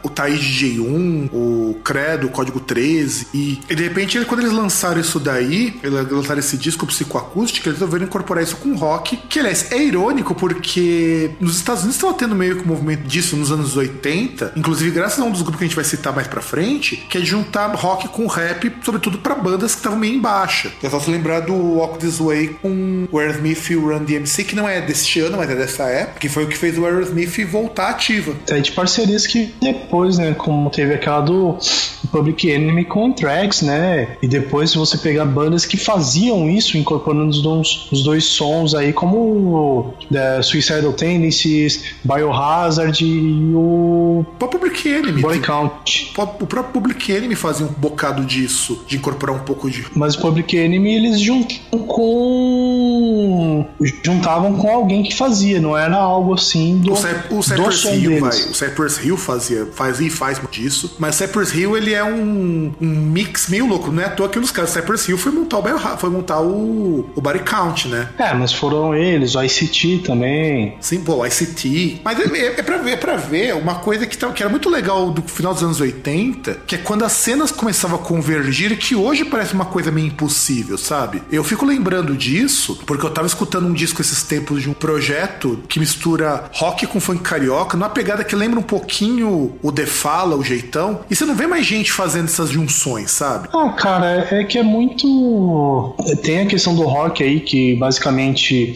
o 0.02 0.08
Taí 0.08 0.38
DJ1, 0.38 1.30
o 1.32 1.80
Credo, 1.84 2.26
o 2.26 2.30
Código 2.30 2.60
13. 2.60 3.28
E, 3.34 3.60
e 3.68 3.74
de 3.74 3.82
repente, 3.82 4.24
quando 4.24 4.40
eles 4.40 4.52
lançaram 4.52 5.00
isso 5.00 5.18
daí, 5.18 5.78
eles 5.82 6.10
lançaram 6.10 6.40
esse 6.40 6.56
disco 6.56 6.86
psicoacústico, 6.86 7.68
eles 7.68 7.78
resolveram 7.78 8.06
incorporar 8.06 8.42
isso 8.42 8.56
com 8.56 8.74
rock, 8.74 9.16
que 9.16 9.38
aliás 9.38 9.70
é 9.72 9.82
irônico 9.82 10.34
porque 10.34 11.30
nos 11.40 11.56
Estados 11.56 11.82
Unidos 11.82 11.96
estava 11.96 12.14
tendo 12.14 12.34
meio 12.34 12.56
que 12.56 12.64
um 12.64 12.68
movimento 12.68 13.02
disso 13.02 13.36
nos 13.36 13.50
anos 13.50 13.76
80, 13.76 14.52
inclusive 14.56 14.90
graças 14.90 15.18
a 15.18 15.24
um 15.24 15.30
dos 15.30 15.42
grupos 15.42 15.58
que 15.58 15.64
a 15.64 15.68
gente 15.68 15.76
vai 15.76 15.84
citar 15.84 16.14
mais 16.14 16.26
pra 16.26 16.40
frente, 16.40 16.96
que 16.96 17.18
é 17.18 17.20
de 17.20 17.26
juntar 17.26 17.74
rock 17.74 18.08
com 18.08 18.26
rap, 18.26 18.72
sobretudo 18.82 19.18
para 19.18 19.34
bandas 19.34 19.72
que 19.72 19.78
estavam 19.78 19.98
meio 19.98 20.14
em 20.14 20.20
baixa. 20.20 20.72
É 20.82 20.90
só 20.90 21.00
se 21.00 21.10
lembrar 21.10 21.40
do 21.40 21.54
Walk 21.54 21.98
This 21.98 22.18
Way 22.18 22.56
com 22.60 23.08
o 23.10 23.18
Aerosmith 23.18 23.70
e 23.70 23.76
o 23.76 23.88
Run 23.88 24.04
DMC, 24.04 24.44
que 24.44 24.56
não 24.56 24.68
é 24.68 24.80
deste 24.80 25.20
ano, 25.20 25.36
mas 25.36 25.50
é 25.50 25.54
dessa 25.54 25.84
época, 25.84 26.20
que 26.20 26.28
foi 26.28 26.44
o 26.44 26.46
que 26.46 26.56
fez 26.56 26.78
o 26.78 26.84
Aerosmith 26.84 27.44
voltar 27.44 27.90
ativa. 27.90 28.34
É 28.48 28.60
de 28.60 28.72
parcerias 28.72 29.26
que 29.26 29.43
depois, 29.60 30.18
né, 30.18 30.34
como 30.34 30.70
teve 30.70 30.94
aquela 30.94 31.20
do 31.20 31.56
Public 32.10 32.48
Enemy 32.48 32.84
com 32.84 33.12
Tracks, 33.12 33.62
né, 33.62 34.16
e 34.22 34.28
depois 34.28 34.74
você 34.74 34.98
pegar 34.98 35.24
bandas 35.24 35.64
que 35.66 35.76
faziam 35.76 36.48
isso, 36.50 36.76
incorporando 36.78 37.30
os 37.30 37.42
dois, 37.42 37.86
os 37.90 38.02
dois 38.02 38.24
sons 38.24 38.74
aí, 38.74 38.92
como 38.92 39.94
The 40.12 40.42
Suicidal 40.42 40.92
Tendencies, 40.92 41.94
Biohazard 42.04 43.04
e 43.04 43.52
o... 43.54 44.24
O 44.40 44.46
Public 44.46 44.88
Enemy. 44.88 45.22
Boy 45.22 45.40
Count. 45.40 46.12
O 46.16 46.46
próprio 46.46 46.64
Public 46.72 47.10
Enemy 47.10 47.34
fazia 47.34 47.66
um 47.66 47.70
bocado 47.70 48.24
disso, 48.24 48.84
de 48.86 48.96
incorporar 48.96 49.34
um 49.34 49.40
pouco 49.40 49.68
de. 49.70 49.84
Mas 49.94 50.14
o 50.14 50.20
Public 50.20 50.56
Enemy 50.56 50.94
eles 50.94 51.20
juntam 51.20 51.56
com 51.78 53.66
juntavam 54.04 54.54
com 54.56 54.68
alguém 54.70 55.02
que 55.02 55.14
fazia, 55.14 55.60
não 55.60 55.76
era 55.76 55.96
algo 55.96 56.34
assim 56.34 56.78
do. 56.78 56.92
O, 56.92 56.96
Cy- 56.96 57.08
o 57.30 57.42
Cypress 57.42 57.84
Hill, 57.84 58.20
vai, 58.20 58.30
o 58.30 58.54
Cypress 58.54 59.04
Hill 59.04 59.16
fazia, 59.24 59.66
fazia 59.74 60.06
e 60.06 60.10
faz 60.10 60.38
muito 60.38 60.52
disso, 60.52 60.96
mas 60.98 61.16
Cypress 61.16 61.54
Hill 61.54 61.76
ele 61.76 61.92
é 61.92 62.04
um, 62.04 62.72
um 62.80 62.86
mix 62.86 63.48
meio 63.48 63.66
louco, 63.66 63.90
não 63.90 64.02
é 64.02 64.06
à 64.06 64.10
toa 64.10 64.28
que 64.28 64.38
um 64.38 64.42
dos 64.42 64.50
caras 64.50 64.70
Cypress 64.70 65.08
Hill 65.08 65.18
foi 65.18 65.32
montar 65.32 65.58
o 65.58 65.62
Biohazard, 65.62 66.00
foi 66.00 66.10
montar 66.10 66.40
o, 66.40 67.10
o 67.14 67.20
Body 67.20 67.40
Count, 67.40 67.88
né? 67.88 68.08
É, 68.18 68.32
mas 68.34 68.52
foram 68.52 68.94
eles, 68.94 69.34
o 69.34 69.42
ICT 69.42 70.02
também. 70.06 70.76
Sim, 70.80 71.00
pô, 71.00 71.24
ICT. 71.26 72.00
Mas 72.04 72.18
é, 72.20 72.24
é, 72.38 72.46
é 72.58 72.62
pra 72.62 72.78
ver, 72.78 72.90
é 72.92 72.96
pra 72.96 73.16
ver 73.16 73.54
uma 73.54 73.76
coisa 73.76 74.06
que, 74.06 74.16
tá- 74.16 74.30
que 74.32 74.42
era 74.42 74.50
muito 74.50 74.68
legal 74.68 75.10
do 75.10 75.22
final 75.22 75.52
dos 75.54 75.62
anos 75.62 75.80
80, 75.80 76.58
que 76.66 76.74
é 76.74 76.78
quando 76.78 77.04
as 77.04 77.12
cenas 77.12 77.50
começavam 77.50 77.96
a 77.98 78.02
convergir 78.02 78.76
que 78.78 78.94
hoje 78.94 79.24
parece 79.24 79.54
uma 79.54 79.64
coisa 79.66 79.90
meio 79.90 80.06
impossível, 80.08 80.76
sabe? 80.78 81.22
Eu 81.30 81.42
fico 81.44 81.64
lembrando 81.64 82.16
disso 82.16 82.78
porque 82.86 83.04
eu 83.04 83.10
tava 83.10 83.26
escutando 83.26 83.66
um 83.66 83.72
disco 83.72 84.00
esses 84.00 84.22
tempos 84.22 84.62
de 84.62 84.68
um 84.70 84.74
projeto 84.74 85.60
que 85.68 85.78
mistura 85.78 86.50
rock 86.52 86.86
com 86.86 87.00
funk 87.00 87.22
carioca, 87.22 87.76
numa 87.76 87.88
pegada 87.90 88.24
que 88.24 88.34
lembra 88.34 88.58
um 88.58 88.62
pouquinho 88.62 89.13
o 89.22 89.72
The 89.72 89.86
Fala, 89.86 90.36
o 90.36 90.42
jeitão, 90.42 91.00
e 91.10 91.14
você 91.14 91.24
não 91.24 91.34
vê 91.34 91.46
mais 91.46 91.64
gente 91.64 91.92
fazendo 91.92 92.24
essas 92.24 92.50
junções, 92.50 93.10
sabe? 93.10 93.48
Ah, 93.52 93.70
cara, 93.70 94.26
é, 94.30 94.40
é 94.40 94.44
que 94.44 94.58
é 94.58 94.62
muito. 94.62 95.94
Tem 96.22 96.40
a 96.40 96.46
questão 96.46 96.74
do 96.74 96.82
rock 96.82 97.22
aí, 97.22 97.40
que 97.40 97.74
basicamente 97.76 98.74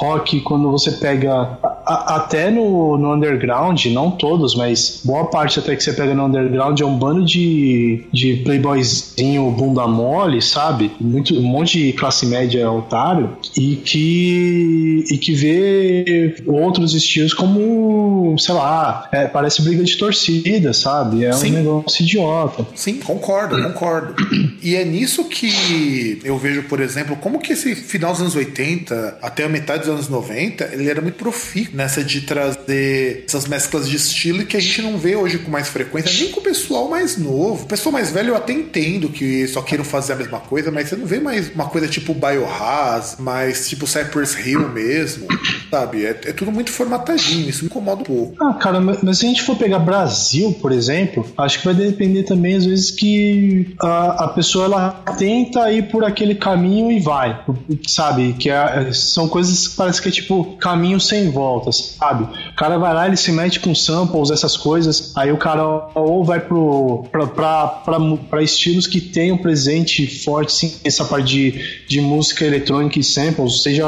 rock, 0.00 0.40
quando 0.40 0.70
você 0.70 0.92
pega 0.92 1.32
a- 1.62 1.78
a- 1.86 2.16
até 2.16 2.50
no, 2.50 2.96
no 2.96 3.14
underground, 3.14 3.84
não 3.86 4.10
todos, 4.10 4.54
mas 4.54 5.00
boa 5.04 5.26
parte 5.26 5.58
até 5.58 5.76
que 5.76 5.82
você 5.82 5.92
pega 5.92 6.14
no 6.14 6.24
underground 6.26 6.78
é 6.80 6.84
um 6.84 6.96
bando 6.96 7.24
de, 7.24 8.04
de 8.12 8.36
playboyzinho 8.44 9.50
bunda 9.50 9.86
mole, 9.86 10.40
sabe? 10.40 10.90
Muito, 11.00 11.36
um 11.38 11.42
monte 11.42 11.78
de 11.78 11.92
classe 11.92 12.26
média 12.26 12.70
otário 12.70 13.30
e 13.56 13.76
que, 13.76 15.04
e 15.10 15.18
que 15.18 15.32
vê 15.34 16.34
outros 16.46 16.94
estilos 16.94 17.34
como, 17.34 18.36
sei 18.38 18.54
lá, 18.54 19.08
é, 19.12 19.26
parece 19.26 19.62
briga 19.62 19.82
de 19.84 19.96
torcida, 19.96 20.72
sabe? 20.72 21.24
É 21.24 21.32
Sim. 21.32 21.50
um 21.50 21.54
negócio 21.54 22.02
idiota. 22.02 22.66
Sim, 22.74 22.94
concordo, 22.98 23.60
concordo. 23.62 24.14
E 24.62 24.74
é 24.76 24.84
nisso 24.84 25.24
que 25.24 26.20
eu 26.22 26.36
vejo, 26.36 26.64
por 26.64 26.80
exemplo, 26.80 27.16
como 27.16 27.38
que 27.38 27.54
esse 27.54 27.74
final 27.74 28.12
dos 28.12 28.20
anos 28.20 28.36
80 28.36 29.18
até 29.22 29.44
a 29.44 29.48
metade 29.48 29.80
dos 29.80 29.88
anos 29.90 30.08
90, 30.08 30.70
ele 30.72 30.88
era 30.88 31.00
muito 31.00 31.16
profícuo 31.16 31.76
nessa 31.76 32.02
de 32.02 32.22
trazer 32.22 33.24
essas 33.26 33.46
mesclas 33.46 33.88
de 33.88 33.96
estilo 33.96 34.44
que 34.44 34.56
a 34.56 34.60
gente 34.60 34.82
não 34.82 34.96
vê 34.96 35.16
hoje 35.16 35.38
com 35.38 35.50
mais 35.50 35.68
frequência, 35.68 36.10
nem 36.22 36.30
com 36.32 36.40
o 36.40 36.42
pessoal 36.42 36.88
mais 36.88 37.16
novo. 37.16 37.64
O 37.64 37.66
pessoal 37.66 37.92
mais 37.92 38.10
velho 38.10 38.30
eu 38.30 38.36
até 38.36 38.52
entendo 38.52 39.08
que 39.08 39.46
só 39.48 39.62
queiram 39.62 39.84
fazer 39.84 40.12
a 40.14 40.16
mesma 40.16 40.40
coisa, 40.40 40.70
mas 40.70 40.88
você 40.88 40.96
não 40.96 41.06
vê 41.06 41.18
mais 41.20 41.52
uma 41.54 41.66
coisa 41.66 41.86
tipo 41.88 42.14
Biohazard, 42.14 43.20
mais 43.20 43.68
tipo 43.68 43.86
Cypress 43.86 44.36
Hill 44.46 44.68
mesmo, 44.70 45.26
sabe? 45.70 46.04
É, 46.04 46.10
é 46.10 46.32
tudo 46.32 46.50
muito 46.52 46.70
formatadinho, 46.70 47.48
isso 47.48 47.60
me 47.64 47.66
incomoda 47.66 48.02
um 48.02 48.04
pouco. 48.04 48.36
Ah, 48.44 48.54
cara, 48.54 48.80
mas 48.80 49.18
se 49.18 49.26
a 49.26 49.28
gente 49.28 49.42
for 49.42 49.56
pegar 49.56 49.78
Brasil, 49.80 50.52
por 50.60 50.72
exemplo, 50.72 51.26
acho 51.36 51.58
que 51.58 51.64
vai 51.64 51.74
depender 51.74 52.22
também, 52.24 52.56
às 52.56 52.64
vezes, 52.64 52.90
que 52.90 53.74
a, 53.80 54.24
a 54.24 54.28
pessoa 54.28 54.64
ela 54.66 54.90
tenta 55.18 55.70
ir 55.72 55.88
por 55.90 56.04
aquele 56.04 56.34
caminho 56.34 56.90
e 56.90 57.00
vai, 57.00 57.42
sabe? 57.86 58.34
Que 58.34 58.50
é- 58.50 58.90
são 58.92 59.28
coisas 59.28 59.66
parece 59.80 60.02
que 60.02 60.08
é 60.08 60.12
tipo 60.12 60.44
caminho 60.58 61.00
sem 61.00 61.30
volta, 61.30 61.72
sabe? 61.72 62.24
O 62.24 62.54
cara 62.54 62.76
vai 62.76 62.92
lá, 62.92 63.06
ele 63.06 63.16
se 63.16 63.32
mete 63.32 63.60
com 63.60 63.74
samples, 63.74 64.30
essas 64.30 64.54
coisas, 64.54 65.16
aí 65.16 65.32
o 65.32 65.38
cara 65.38 65.88
ou 65.94 66.22
vai 66.22 66.38
pro, 66.38 67.06
pra, 67.10 67.26
pra, 67.26 67.66
pra, 67.66 67.98
pra 68.28 68.42
estilos 68.42 68.86
que 68.86 69.00
tem 69.00 69.32
um 69.32 69.38
presente 69.38 70.06
forte, 70.06 70.52
sim, 70.52 70.74
essa 70.84 71.02
parte 71.02 71.28
de, 71.28 71.86
de 71.88 71.98
música 71.98 72.44
eletrônica 72.44 72.98
e 72.98 73.02
samples, 73.02 73.62
seja 73.62 73.86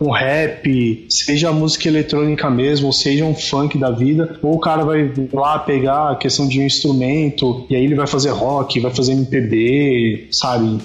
um 0.00 0.10
rap, 0.10 1.04
seja 1.10 1.52
música 1.52 1.86
eletrônica 1.86 2.48
mesmo, 2.48 2.86
ou 2.86 2.92
seja 2.94 3.22
um 3.22 3.34
funk 3.34 3.76
da 3.76 3.90
vida, 3.90 4.38
ou 4.42 4.54
o 4.54 4.58
cara 4.58 4.86
vai 4.86 5.12
lá 5.34 5.58
pegar 5.58 6.12
a 6.12 6.16
questão 6.16 6.48
de 6.48 6.60
um 6.60 6.64
instrumento, 6.64 7.66
e 7.68 7.76
aí 7.76 7.84
ele 7.84 7.94
vai 7.94 8.06
fazer 8.06 8.30
rock, 8.30 8.80
vai 8.80 8.90
fazer 8.90 9.12
MPB, 9.12 10.28
sabe? 10.30 10.78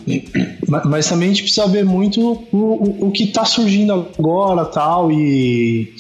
Mas, 0.68 0.86
mas 0.86 1.08
também 1.08 1.30
a 1.30 1.32
gente 1.32 1.44
precisa 1.44 1.68
ver 1.68 1.86
muito 1.86 2.20
o, 2.22 2.58
o, 2.58 3.08
o 3.08 3.12
que 3.12 3.28
tá 3.28 3.46
surgindo 3.46 4.08
agora 4.20 4.31
tal, 4.66 5.12
e, 5.12 5.94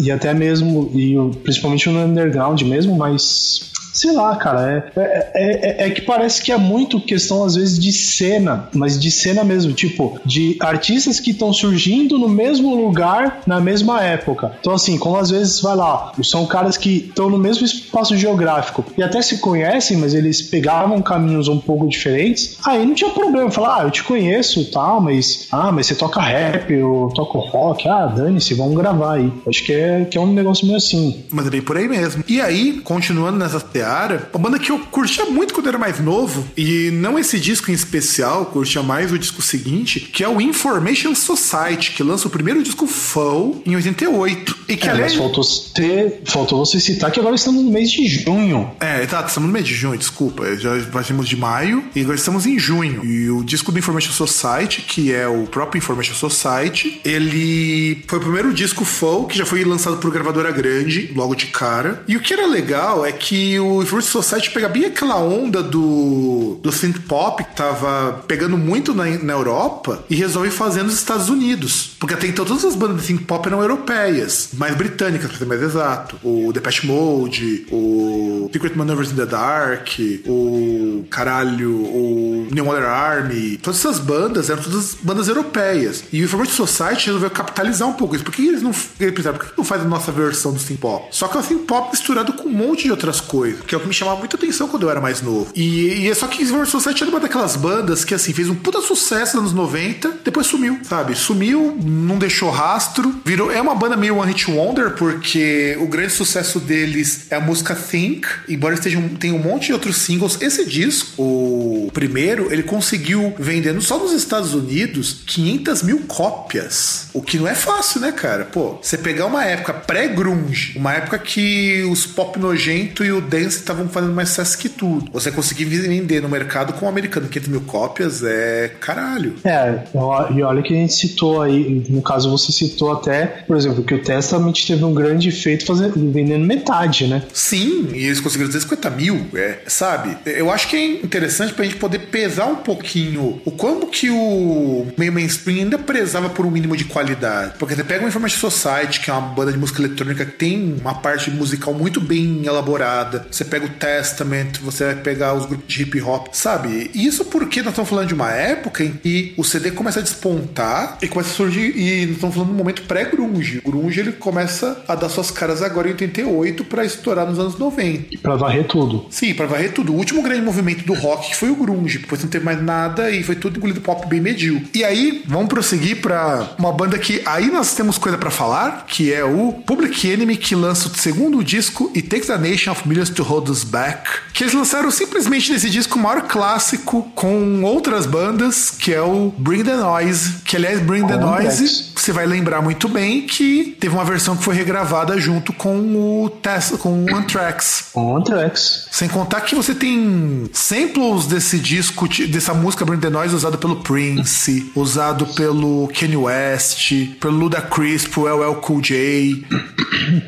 e 0.00 0.10
até 0.10 0.34
mesmo, 0.34 0.90
e 0.94 1.14
principalmente 1.42 1.88
no 1.88 2.00
underground 2.00 2.60
mesmo, 2.62 2.96
mas 2.96 3.70
Sei 3.94 4.12
lá, 4.12 4.34
cara, 4.34 4.92
é, 4.96 5.02
é, 5.02 5.84
é, 5.84 5.86
é 5.86 5.90
que 5.90 6.02
parece 6.02 6.42
que 6.42 6.50
é 6.50 6.56
muito 6.56 7.00
questão, 7.00 7.44
às 7.44 7.54
vezes, 7.54 7.78
de 7.78 7.92
cena, 7.92 8.68
mas 8.74 8.98
de 8.98 9.10
cena 9.10 9.44
mesmo, 9.44 9.72
tipo, 9.72 10.18
de 10.24 10.56
artistas 10.60 11.20
que 11.20 11.30
estão 11.30 11.52
surgindo 11.52 12.18
no 12.18 12.28
mesmo 12.28 12.74
lugar 12.74 13.42
na 13.46 13.60
mesma 13.60 14.02
época. 14.02 14.52
Então, 14.60 14.74
assim, 14.74 14.98
como 14.98 15.16
às 15.16 15.30
vezes, 15.30 15.60
vai 15.60 15.76
lá, 15.76 16.12
são 16.24 16.44
caras 16.44 16.76
que 16.76 17.06
estão 17.08 17.30
no 17.30 17.38
mesmo 17.38 17.64
espaço 17.64 18.16
geográfico 18.16 18.84
e 18.98 19.02
até 19.02 19.22
se 19.22 19.38
conhecem, 19.38 19.96
mas 19.96 20.12
eles 20.12 20.42
pegavam 20.42 21.00
caminhos 21.00 21.46
um 21.46 21.58
pouco 21.58 21.88
diferentes, 21.88 22.58
aí 22.66 22.84
não 22.84 22.94
tinha 22.94 23.10
problema, 23.10 23.50
falar, 23.50 23.80
ah, 23.80 23.84
eu 23.84 23.90
te 23.90 24.02
conheço 24.02 24.60
e 24.60 24.64
tal, 24.64 25.00
mas, 25.00 25.46
ah, 25.52 25.70
mas 25.70 25.86
você 25.86 25.94
toca 25.94 26.20
rap, 26.20 26.72
eu 26.72 27.12
toco 27.14 27.38
rock, 27.38 27.88
ah, 27.88 28.06
dane-se, 28.06 28.54
vamos 28.54 28.76
gravar 28.76 29.14
aí. 29.14 29.32
Acho 29.46 29.64
que 29.64 29.72
é, 29.72 30.04
que 30.04 30.18
é 30.18 30.20
um 30.20 30.32
negócio 30.32 30.66
meio 30.66 30.78
assim. 30.78 31.24
Mas 31.30 31.46
é 31.46 31.50
bem 31.50 31.62
por 31.62 31.76
aí 31.76 31.88
mesmo. 31.88 32.24
E 32.26 32.40
aí, 32.40 32.80
continuando 32.82 33.38
nessa 33.38 33.60
seara, 33.84 34.30
uma 34.32 34.42
banda 34.42 34.58
que 34.58 34.70
eu 34.72 34.78
curtia 34.78 35.26
muito 35.26 35.52
quando 35.52 35.68
era 35.68 35.78
mais 35.78 36.00
novo, 36.00 36.46
e 36.56 36.90
não 36.92 37.18
esse 37.18 37.38
disco 37.38 37.70
em 37.70 37.74
especial, 37.74 38.46
curtia 38.46 38.82
mais 38.82 39.12
o 39.12 39.18
disco 39.18 39.42
seguinte, 39.42 40.00
que 40.00 40.24
é 40.24 40.28
o 40.28 40.40
Information 40.40 41.14
Society, 41.14 41.92
que 41.92 42.02
lança 42.02 42.26
o 42.26 42.30
primeiro 42.30 42.62
disco 42.62 42.86
Fall 42.86 43.62
em 43.66 43.76
88. 43.76 44.56
E 44.68 44.76
que 44.76 44.88
É, 44.88 44.90
aliás. 44.90 45.14
faltou, 45.14 45.44
ter, 45.74 46.22
faltou 46.24 46.64
você 46.64 46.80
citar 46.80 47.10
que 47.10 47.20
agora 47.20 47.34
estamos 47.34 47.62
no 47.62 47.70
mês 47.70 47.90
de 47.90 48.06
junho. 48.06 48.70
É, 48.80 49.02
exato, 49.02 49.28
estamos 49.28 49.46
no 49.48 49.52
mês 49.52 49.66
de 49.66 49.74
junho, 49.74 49.98
desculpa. 49.98 50.56
Já 50.56 50.70
passamos 50.90 51.28
de 51.28 51.36
maio 51.36 51.84
e 51.94 52.00
agora 52.00 52.16
estamos 52.16 52.46
em 52.46 52.58
junho. 52.58 53.04
E 53.04 53.28
o 53.30 53.44
disco 53.44 53.70
do 53.70 53.78
Information 53.78 54.12
Society, 54.12 54.80
que 54.82 55.12
é 55.12 55.28
o 55.28 55.44
próprio 55.46 55.78
Information 55.78 56.14
Society, 56.14 57.00
ele 57.04 58.02
foi 58.08 58.18
o 58.18 58.22
primeiro 58.22 58.52
disco 58.54 58.84
full 58.84 59.26
que 59.26 59.36
já 59.36 59.44
foi 59.44 59.62
lançado 59.64 59.98
por 59.98 60.10
gravadora 60.10 60.50
grande, 60.50 61.12
logo 61.14 61.34
de 61.34 61.46
cara. 61.46 62.02
E 62.08 62.16
o 62.16 62.20
que 62.20 62.32
era 62.32 62.46
legal 62.46 63.04
é 63.04 63.12
que 63.12 63.58
o 63.58 63.73
Information 63.82 64.22
Society 64.22 64.50
pega 64.50 64.68
bem 64.68 64.86
aquela 64.86 65.18
onda 65.18 65.62
do, 65.62 66.58
do 66.62 66.72
synth 66.72 67.00
pop 67.08 67.42
que 67.44 67.56
tava 67.56 68.24
pegando 68.26 68.56
muito 68.56 68.94
na, 68.94 69.04
na 69.04 69.32
Europa 69.32 70.04
e 70.08 70.14
resolve 70.14 70.50
fazer 70.50 70.82
nos 70.82 70.94
Estados 70.94 71.28
Unidos. 71.28 71.92
Porque 71.98 72.14
até 72.14 72.26
então 72.26 72.44
todas 72.44 72.64
as 72.64 72.74
bandas 72.74 73.00
de 73.00 73.06
synth 73.06 73.24
pop 73.26 73.46
eram 73.46 73.60
europeias, 73.60 74.50
mais 74.54 74.74
britânicas, 74.74 75.28
pra 75.28 75.38
ser 75.38 75.44
mais 75.44 75.62
exato. 75.62 76.16
O 76.22 76.52
Depeche 76.52 76.86
Mode, 76.86 77.66
o 77.70 78.48
Secret 78.52 78.74
Maneuvers 78.76 79.12
in 79.12 79.16
the 79.16 79.26
Dark, 79.26 79.88
o 80.26 81.04
caralho, 81.10 81.70
o 81.72 82.48
New 82.50 82.66
Order 82.66 82.88
Army, 82.88 83.58
todas 83.58 83.80
essas 83.80 83.98
bandas 83.98 84.50
eram 84.50 84.62
todas 84.62 84.96
bandas 85.02 85.28
europeias. 85.28 86.04
E 86.12 86.20
o 86.20 86.24
Information 86.24 86.66
Society 86.66 87.06
resolveu 87.06 87.30
capitalizar 87.30 87.88
um 87.88 87.94
pouco 87.94 88.14
isso. 88.14 88.24
Por 88.24 88.32
que 88.32 88.46
eles 88.46 88.62
não, 88.62 88.72
eles 89.00 89.14
pensaram, 89.14 89.38
por 89.38 89.46
que 89.46 89.56
não 89.56 89.64
faz 89.64 89.82
a 89.82 89.84
nossa 89.84 90.12
versão 90.12 90.52
do 90.52 90.60
synth 90.60 90.78
pop? 90.78 91.06
Só 91.10 91.28
que 91.28 91.36
é 91.36 91.40
o 91.40 91.42
synth 91.42 91.66
pop 91.66 91.90
misturado 91.90 92.32
com 92.32 92.48
um 92.48 92.52
monte 92.52 92.84
de 92.84 92.90
outras 92.90 93.20
coisas, 93.20 93.60
que 93.66 93.74
é 93.74 93.78
o 93.78 93.80
que 93.80 93.88
me 93.88 93.94
chamava 93.94 94.18
muita 94.18 94.36
atenção 94.36 94.68
quando 94.68 94.84
eu 94.84 94.90
era 94.90 95.00
mais 95.00 95.22
novo. 95.22 95.50
E, 95.54 96.04
e 96.04 96.10
é 96.10 96.14
só 96.14 96.26
que 96.26 96.42
Information 96.42 96.78
Society 96.78 97.02
era 97.02 97.10
uma 97.10 97.20
daquelas 97.20 97.56
bandas 97.56 98.04
que 98.04 98.14
assim 98.14 98.32
fez 98.32 98.48
um 98.48 98.54
puta 98.54 98.80
sucesso 98.80 99.36
nos 99.36 99.44
anos 99.44 99.52
90, 99.52 100.18
depois 100.24 100.46
sumiu, 100.46 100.78
sabe? 100.82 101.14
Sumiu, 101.14 101.76
não 101.82 102.18
deixou 102.18 102.50
rastro, 102.50 103.14
virou 103.24 103.50
é 103.50 103.60
uma 103.60 103.74
banda 103.74 103.96
meio 103.96 104.16
one 104.16 104.32
hit 104.32 104.50
wonder 104.50 104.90
porque 104.92 105.76
o 105.80 105.86
grande 105.86 106.12
sucesso 106.12 106.58
deles 106.58 107.26
é 107.30 107.36
a 107.36 107.40
música 107.40 107.74
Think, 107.74 108.26
embora 108.48 108.74
estejam 108.74 109.08
tem 109.08 109.32
um 109.32 109.38
monte 109.38 109.66
de 109.66 109.72
outros 109.72 109.96
singles. 109.98 110.40
Esse 110.40 110.64
disco, 110.64 111.22
o 111.22 111.90
primeiro, 111.92 112.52
ele 112.52 112.62
conseguiu 112.62 113.34
vendendo 113.38 113.80
só 113.80 113.98
nos 113.98 114.12
Estados 114.12 114.54
Unidos 114.54 115.22
500 115.26 115.82
mil 115.82 116.00
cópias, 116.00 117.08
o 117.12 117.22
que 117.22 117.38
não 117.38 117.48
é 117.48 117.54
fácil, 117.54 118.00
né, 118.00 118.12
cara? 118.12 118.44
Pô, 118.44 118.78
você 118.82 118.96
pegar 118.96 119.26
uma 119.26 119.44
época 119.44 119.72
pré-grunge, 119.72 120.76
uma 120.76 120.92
época 120.94 121.18
que 121.18 121.82
os 121.90 122.06
pop 122.06 122.38
nojento 122.38 123.04
e 123.04 123.12
o 123.12 123.20
dance 123.20 123.53
estavam 123.60 123.88
fazendo 123.88 124.12
mais 124.12 124.28
sucesso 124.30 124.58
que 124.58 124.68
tudo, 124.68 125.10
você 125.12 125.30
conseguir 125.30 125.64
vender 125.64 126.20
no 126.20 126.28
mercado 126.28 126.72
com 126.74 126.86
o 126.86 126.88
americano 126.88 127.28
500 127.28 127.48
mil 127.48 127.60
cópias 127.62 128.22
é 128.22 128.68
caralho. 128.80 129.34
É, 129.44 129.84
ó- 129.94 130.30
e 130.30 130.42
olha 130.42 130.62
que 130.62 130.72
a 130.72 130.76
gente 130.76 130.94
citou 130.94 131.42
aí, 131.42 131.84
no 131.88 132.02
caso 132.02 132.30
você 132.30 132.52
citou 132.52 132.92
até, 132.92 133.26
por 133.26 133.56
exemplo, 133.56 133.82
que 133.82 133.94
o 133.94 133.98
Testa 133.98 134.34
supostamente 134.34 134.66
teve 134.66 134.84
um 134.84 134.94
grande 134.94 135.28
efeito 135.28 135.64
fazendo, 135.66 136.10
vendendo 136.12 136.44
metade, 136.44 137.06
né? 137.06 137.22
Sim, 137.32 137.88
e 137.92 138.04
eles 138.06 138.20
conseguiram 138.20 138.48
250 138.48 138.90
mil, 138.90 139.26
é, 139.34 139.58
sabe? 139.66 140.16
Eu 140.26 140.50
acho 140.50 140.68
que 140.68 140.76
é 140.76 140.84
interessante 141.04 141.52
pra 141.54 141.64
gente 141.64 141.76
poder 141.76 141.98
pesar 142.10 142.46
um 142.46 142.56
pouquinho 142.56 143.40
o 143.44 143.50
como 143.50 143.86
que 143.88 144.10
o 144.10 144.86
meio 144.96 145.12
mainstream 145.12 145.58
ainda 145.58 145.78
prezava 145.78 146.28
por 146.28 146.44
um 146.46 146.50
mínimo 146.50 146.76
de 146.76 146.84
qualidade. 146.84 147.54
Porque 147.58 147.74
você 147.74 147.84
pega 147.84 148.00
uma 148.00 148.08
Information 148.08 148.50
Society, 148.50 149.00
que 149.00 149.10
é 149.10 149.12
uma 149.12 149.22
banda 149.28 149.52
de 149.52 149.58
música 149.58 149.80
eletrônica 149.82 150.24
que 150.24 150.32
tem 150.32 150.76
uma 150.80 150.94
parte 150.94 151.30
musical 151.30 151.72
muito 151.74 152.00
bem 152.00 152.42
elaborada. 152.44 153.26
Você 153.30 153.43
pega 153.44 153.66
o 153.66 153.68
Testament, 153.68 154.58
você 154.62 154.84
vai 154.84 154.96
pegar 154.96 155.34
os 155.34 155.46
grupos 155.46 155.72
de 155.72 155.82
hip 155.82 156.00
hop, 156.02 156.28
sabe? 156.32 156.90
Isso 156.94 157.24
porque 157.24 157.60
nós 157.60 157.72
estamos 157.72 157.88
falando 157.88 158.08
de 158.08 158.14
uma 158.14 158.30
época 158.30 158.84
em 158.84 158.92
que 158.92 159.34
o 159.36 159.44
CD 159.44 159.70
começa 159.70 160.00
a 160.00 160.02
despontar 160.02 160.98
e 161.02 161.08
começa 161.08 161.30
a 161.30 161.34
surgir. 161.34 161.76
E 161.76 162.06
nós 162.06 162.14
estamos 162.16 162.34
falando 162.34 162.48
de 162.48 162.54
um 162.54 162.58
momento 162.58 162.82
pré-grunge. 162.82 163.60
O 163.64 163.70
grunge 163.70 164.00
ele 164.00 164.12
começa 164.12 164.82
a 164.86 164.94
dar 164.94 165.08
suas 165.08 165.30
caras 165.30 165.62
agora 165.62 165.88
em 165.88 165.92
88 165.92 166.64
para 166.64 166.84
estourar 166.84 167.26
nos 167.26 167.38
anos 167.38 167.58
90. 167.58 168.06
E 168.10 168.18
pra 168.18 168.36
varrer 168.36 168.66
tudo. 168.66 169.06
Sim, 169.10 169.34
para 169.34 169.46
varrer 169.46 169.72
tudo. 169.72 169.92
O 169.92 169.96
último 169.96 170.22
grande 170.22 170.42
movimento 170.42 170.84
do 170.84 170.94
rock 170.94 171.34
foi 171.36 171.50
o 171.50 171.56
grunge. 171.56 171.98
Depois 171.98 172.22
não 172.22 172.30
teve 172.30 172.44
mais 172.44 172.62
nada 172.62 173.10
e 173.10 173.22
foi 173.22 173.36
tudo 173.36 173.58
engolido 173.58 173.80
pop 173.80 174.06
bem 174.06 174.20
medíocre. 174.20 174.68
E 174.74 174.84
aí, 174.84 175.22
vamos 175.26 175.48
prosseguir 175.48 176.00
para 176.00 176.54
uma 176.58 176.72
banda 176.72 176.98
que 176.98 177.22
aí 177.26 177.50
nós 177.50 177.74
temos 177.74 177.98
coisa 177.98 178.18
para 178.18 178.30
falar, 178.30 178.86
que 178.86 179.12
é 179.12 179.24
o 179.24 179.52
Public 179.52 180.08
Enemy, 180.08 180.36
que 180.36 180.54
lança 180.54 180.88
o 180.88 180.96
segundo 180.96 181.42
disco 181.42 181.90
It 181.94 182.08
Takes 182.08 182.30
a 182.30 182.38
Nation 182.38 182.72
of 182.72 182.88
Millions 182.88 183.10
to 183.10 183.23
Hold 183.24 183.48
Us 183.48 183.64
Back. 183.64 184.08
Que 184.32 184.44
eles 184.44 184.54
lançaram 184.54 184.90
simplesmente 184.90 185.52
nesse 185.52 185.70
disco 185.70 185.98
o 185.98 186.02
maior 186.02 186.22
clássico 186.22 187.10
com 187.14 187.62
outras 187.62 188.06
bandas, 188.06 188.70
que 188.70 188.92
é 188.92 189.00
o 189.00 189.32
Bring 189.38 189.64
the 189.64 189.76
Noise. 189.76 190.42
Que 190.44 190.56
aliás, 190.56 190.80
Bring 190.80 191.06
the. 191.06 191.16
Noise, 191.16 191.92
você 191.94 192.12
vai 192.12 192.26
lembrar 192.26 192.60
muito 192.60 192.88
bem 192.88 193.26
que 193.26 193.76
teve 193.80 193.94
uma 193.94 194.04
versão 194.04 194.36
que 194.36 194.44
foi 194.44 194.54
regravada 194.54 195.18
junto 195.18 195.52
com 195.52 196.24
o 196.24 196.28
Tesla, 196.28 196.76
com 196.76 197.04
o 197.04 197.16
Anthrax. 197.16 197.90
Com 197.92 198.16
Anthrax. 198.16 198.88
Sem 198.90 199.08
contar 199.08 199.40
que 199.40 199.54
você 199.54 199.74
tem 199.74 200.50
samples 200.52 201.26
desse 201.26 201.58
disco, 201.58 202.06
dessa 202.28 202.52
música 202.52 202.84
Bring 202.84 202.98
the 202.98 203.10
Noise 203.10 203.34
usado 203.34 203.56
pelo 203.56 203.76
Prince, 203.76 204.70
usado 204.74 205.26
pelo 205.28 205.88
Kanye 205.98 206.16
West, 206.16 206.92
pelo 207.20 207.38
Ludacris, 207.38 208.06
pro 208.06 208.26
LL 208.26 208.56
Cool 208.60 208.80
J, 208.80 209.46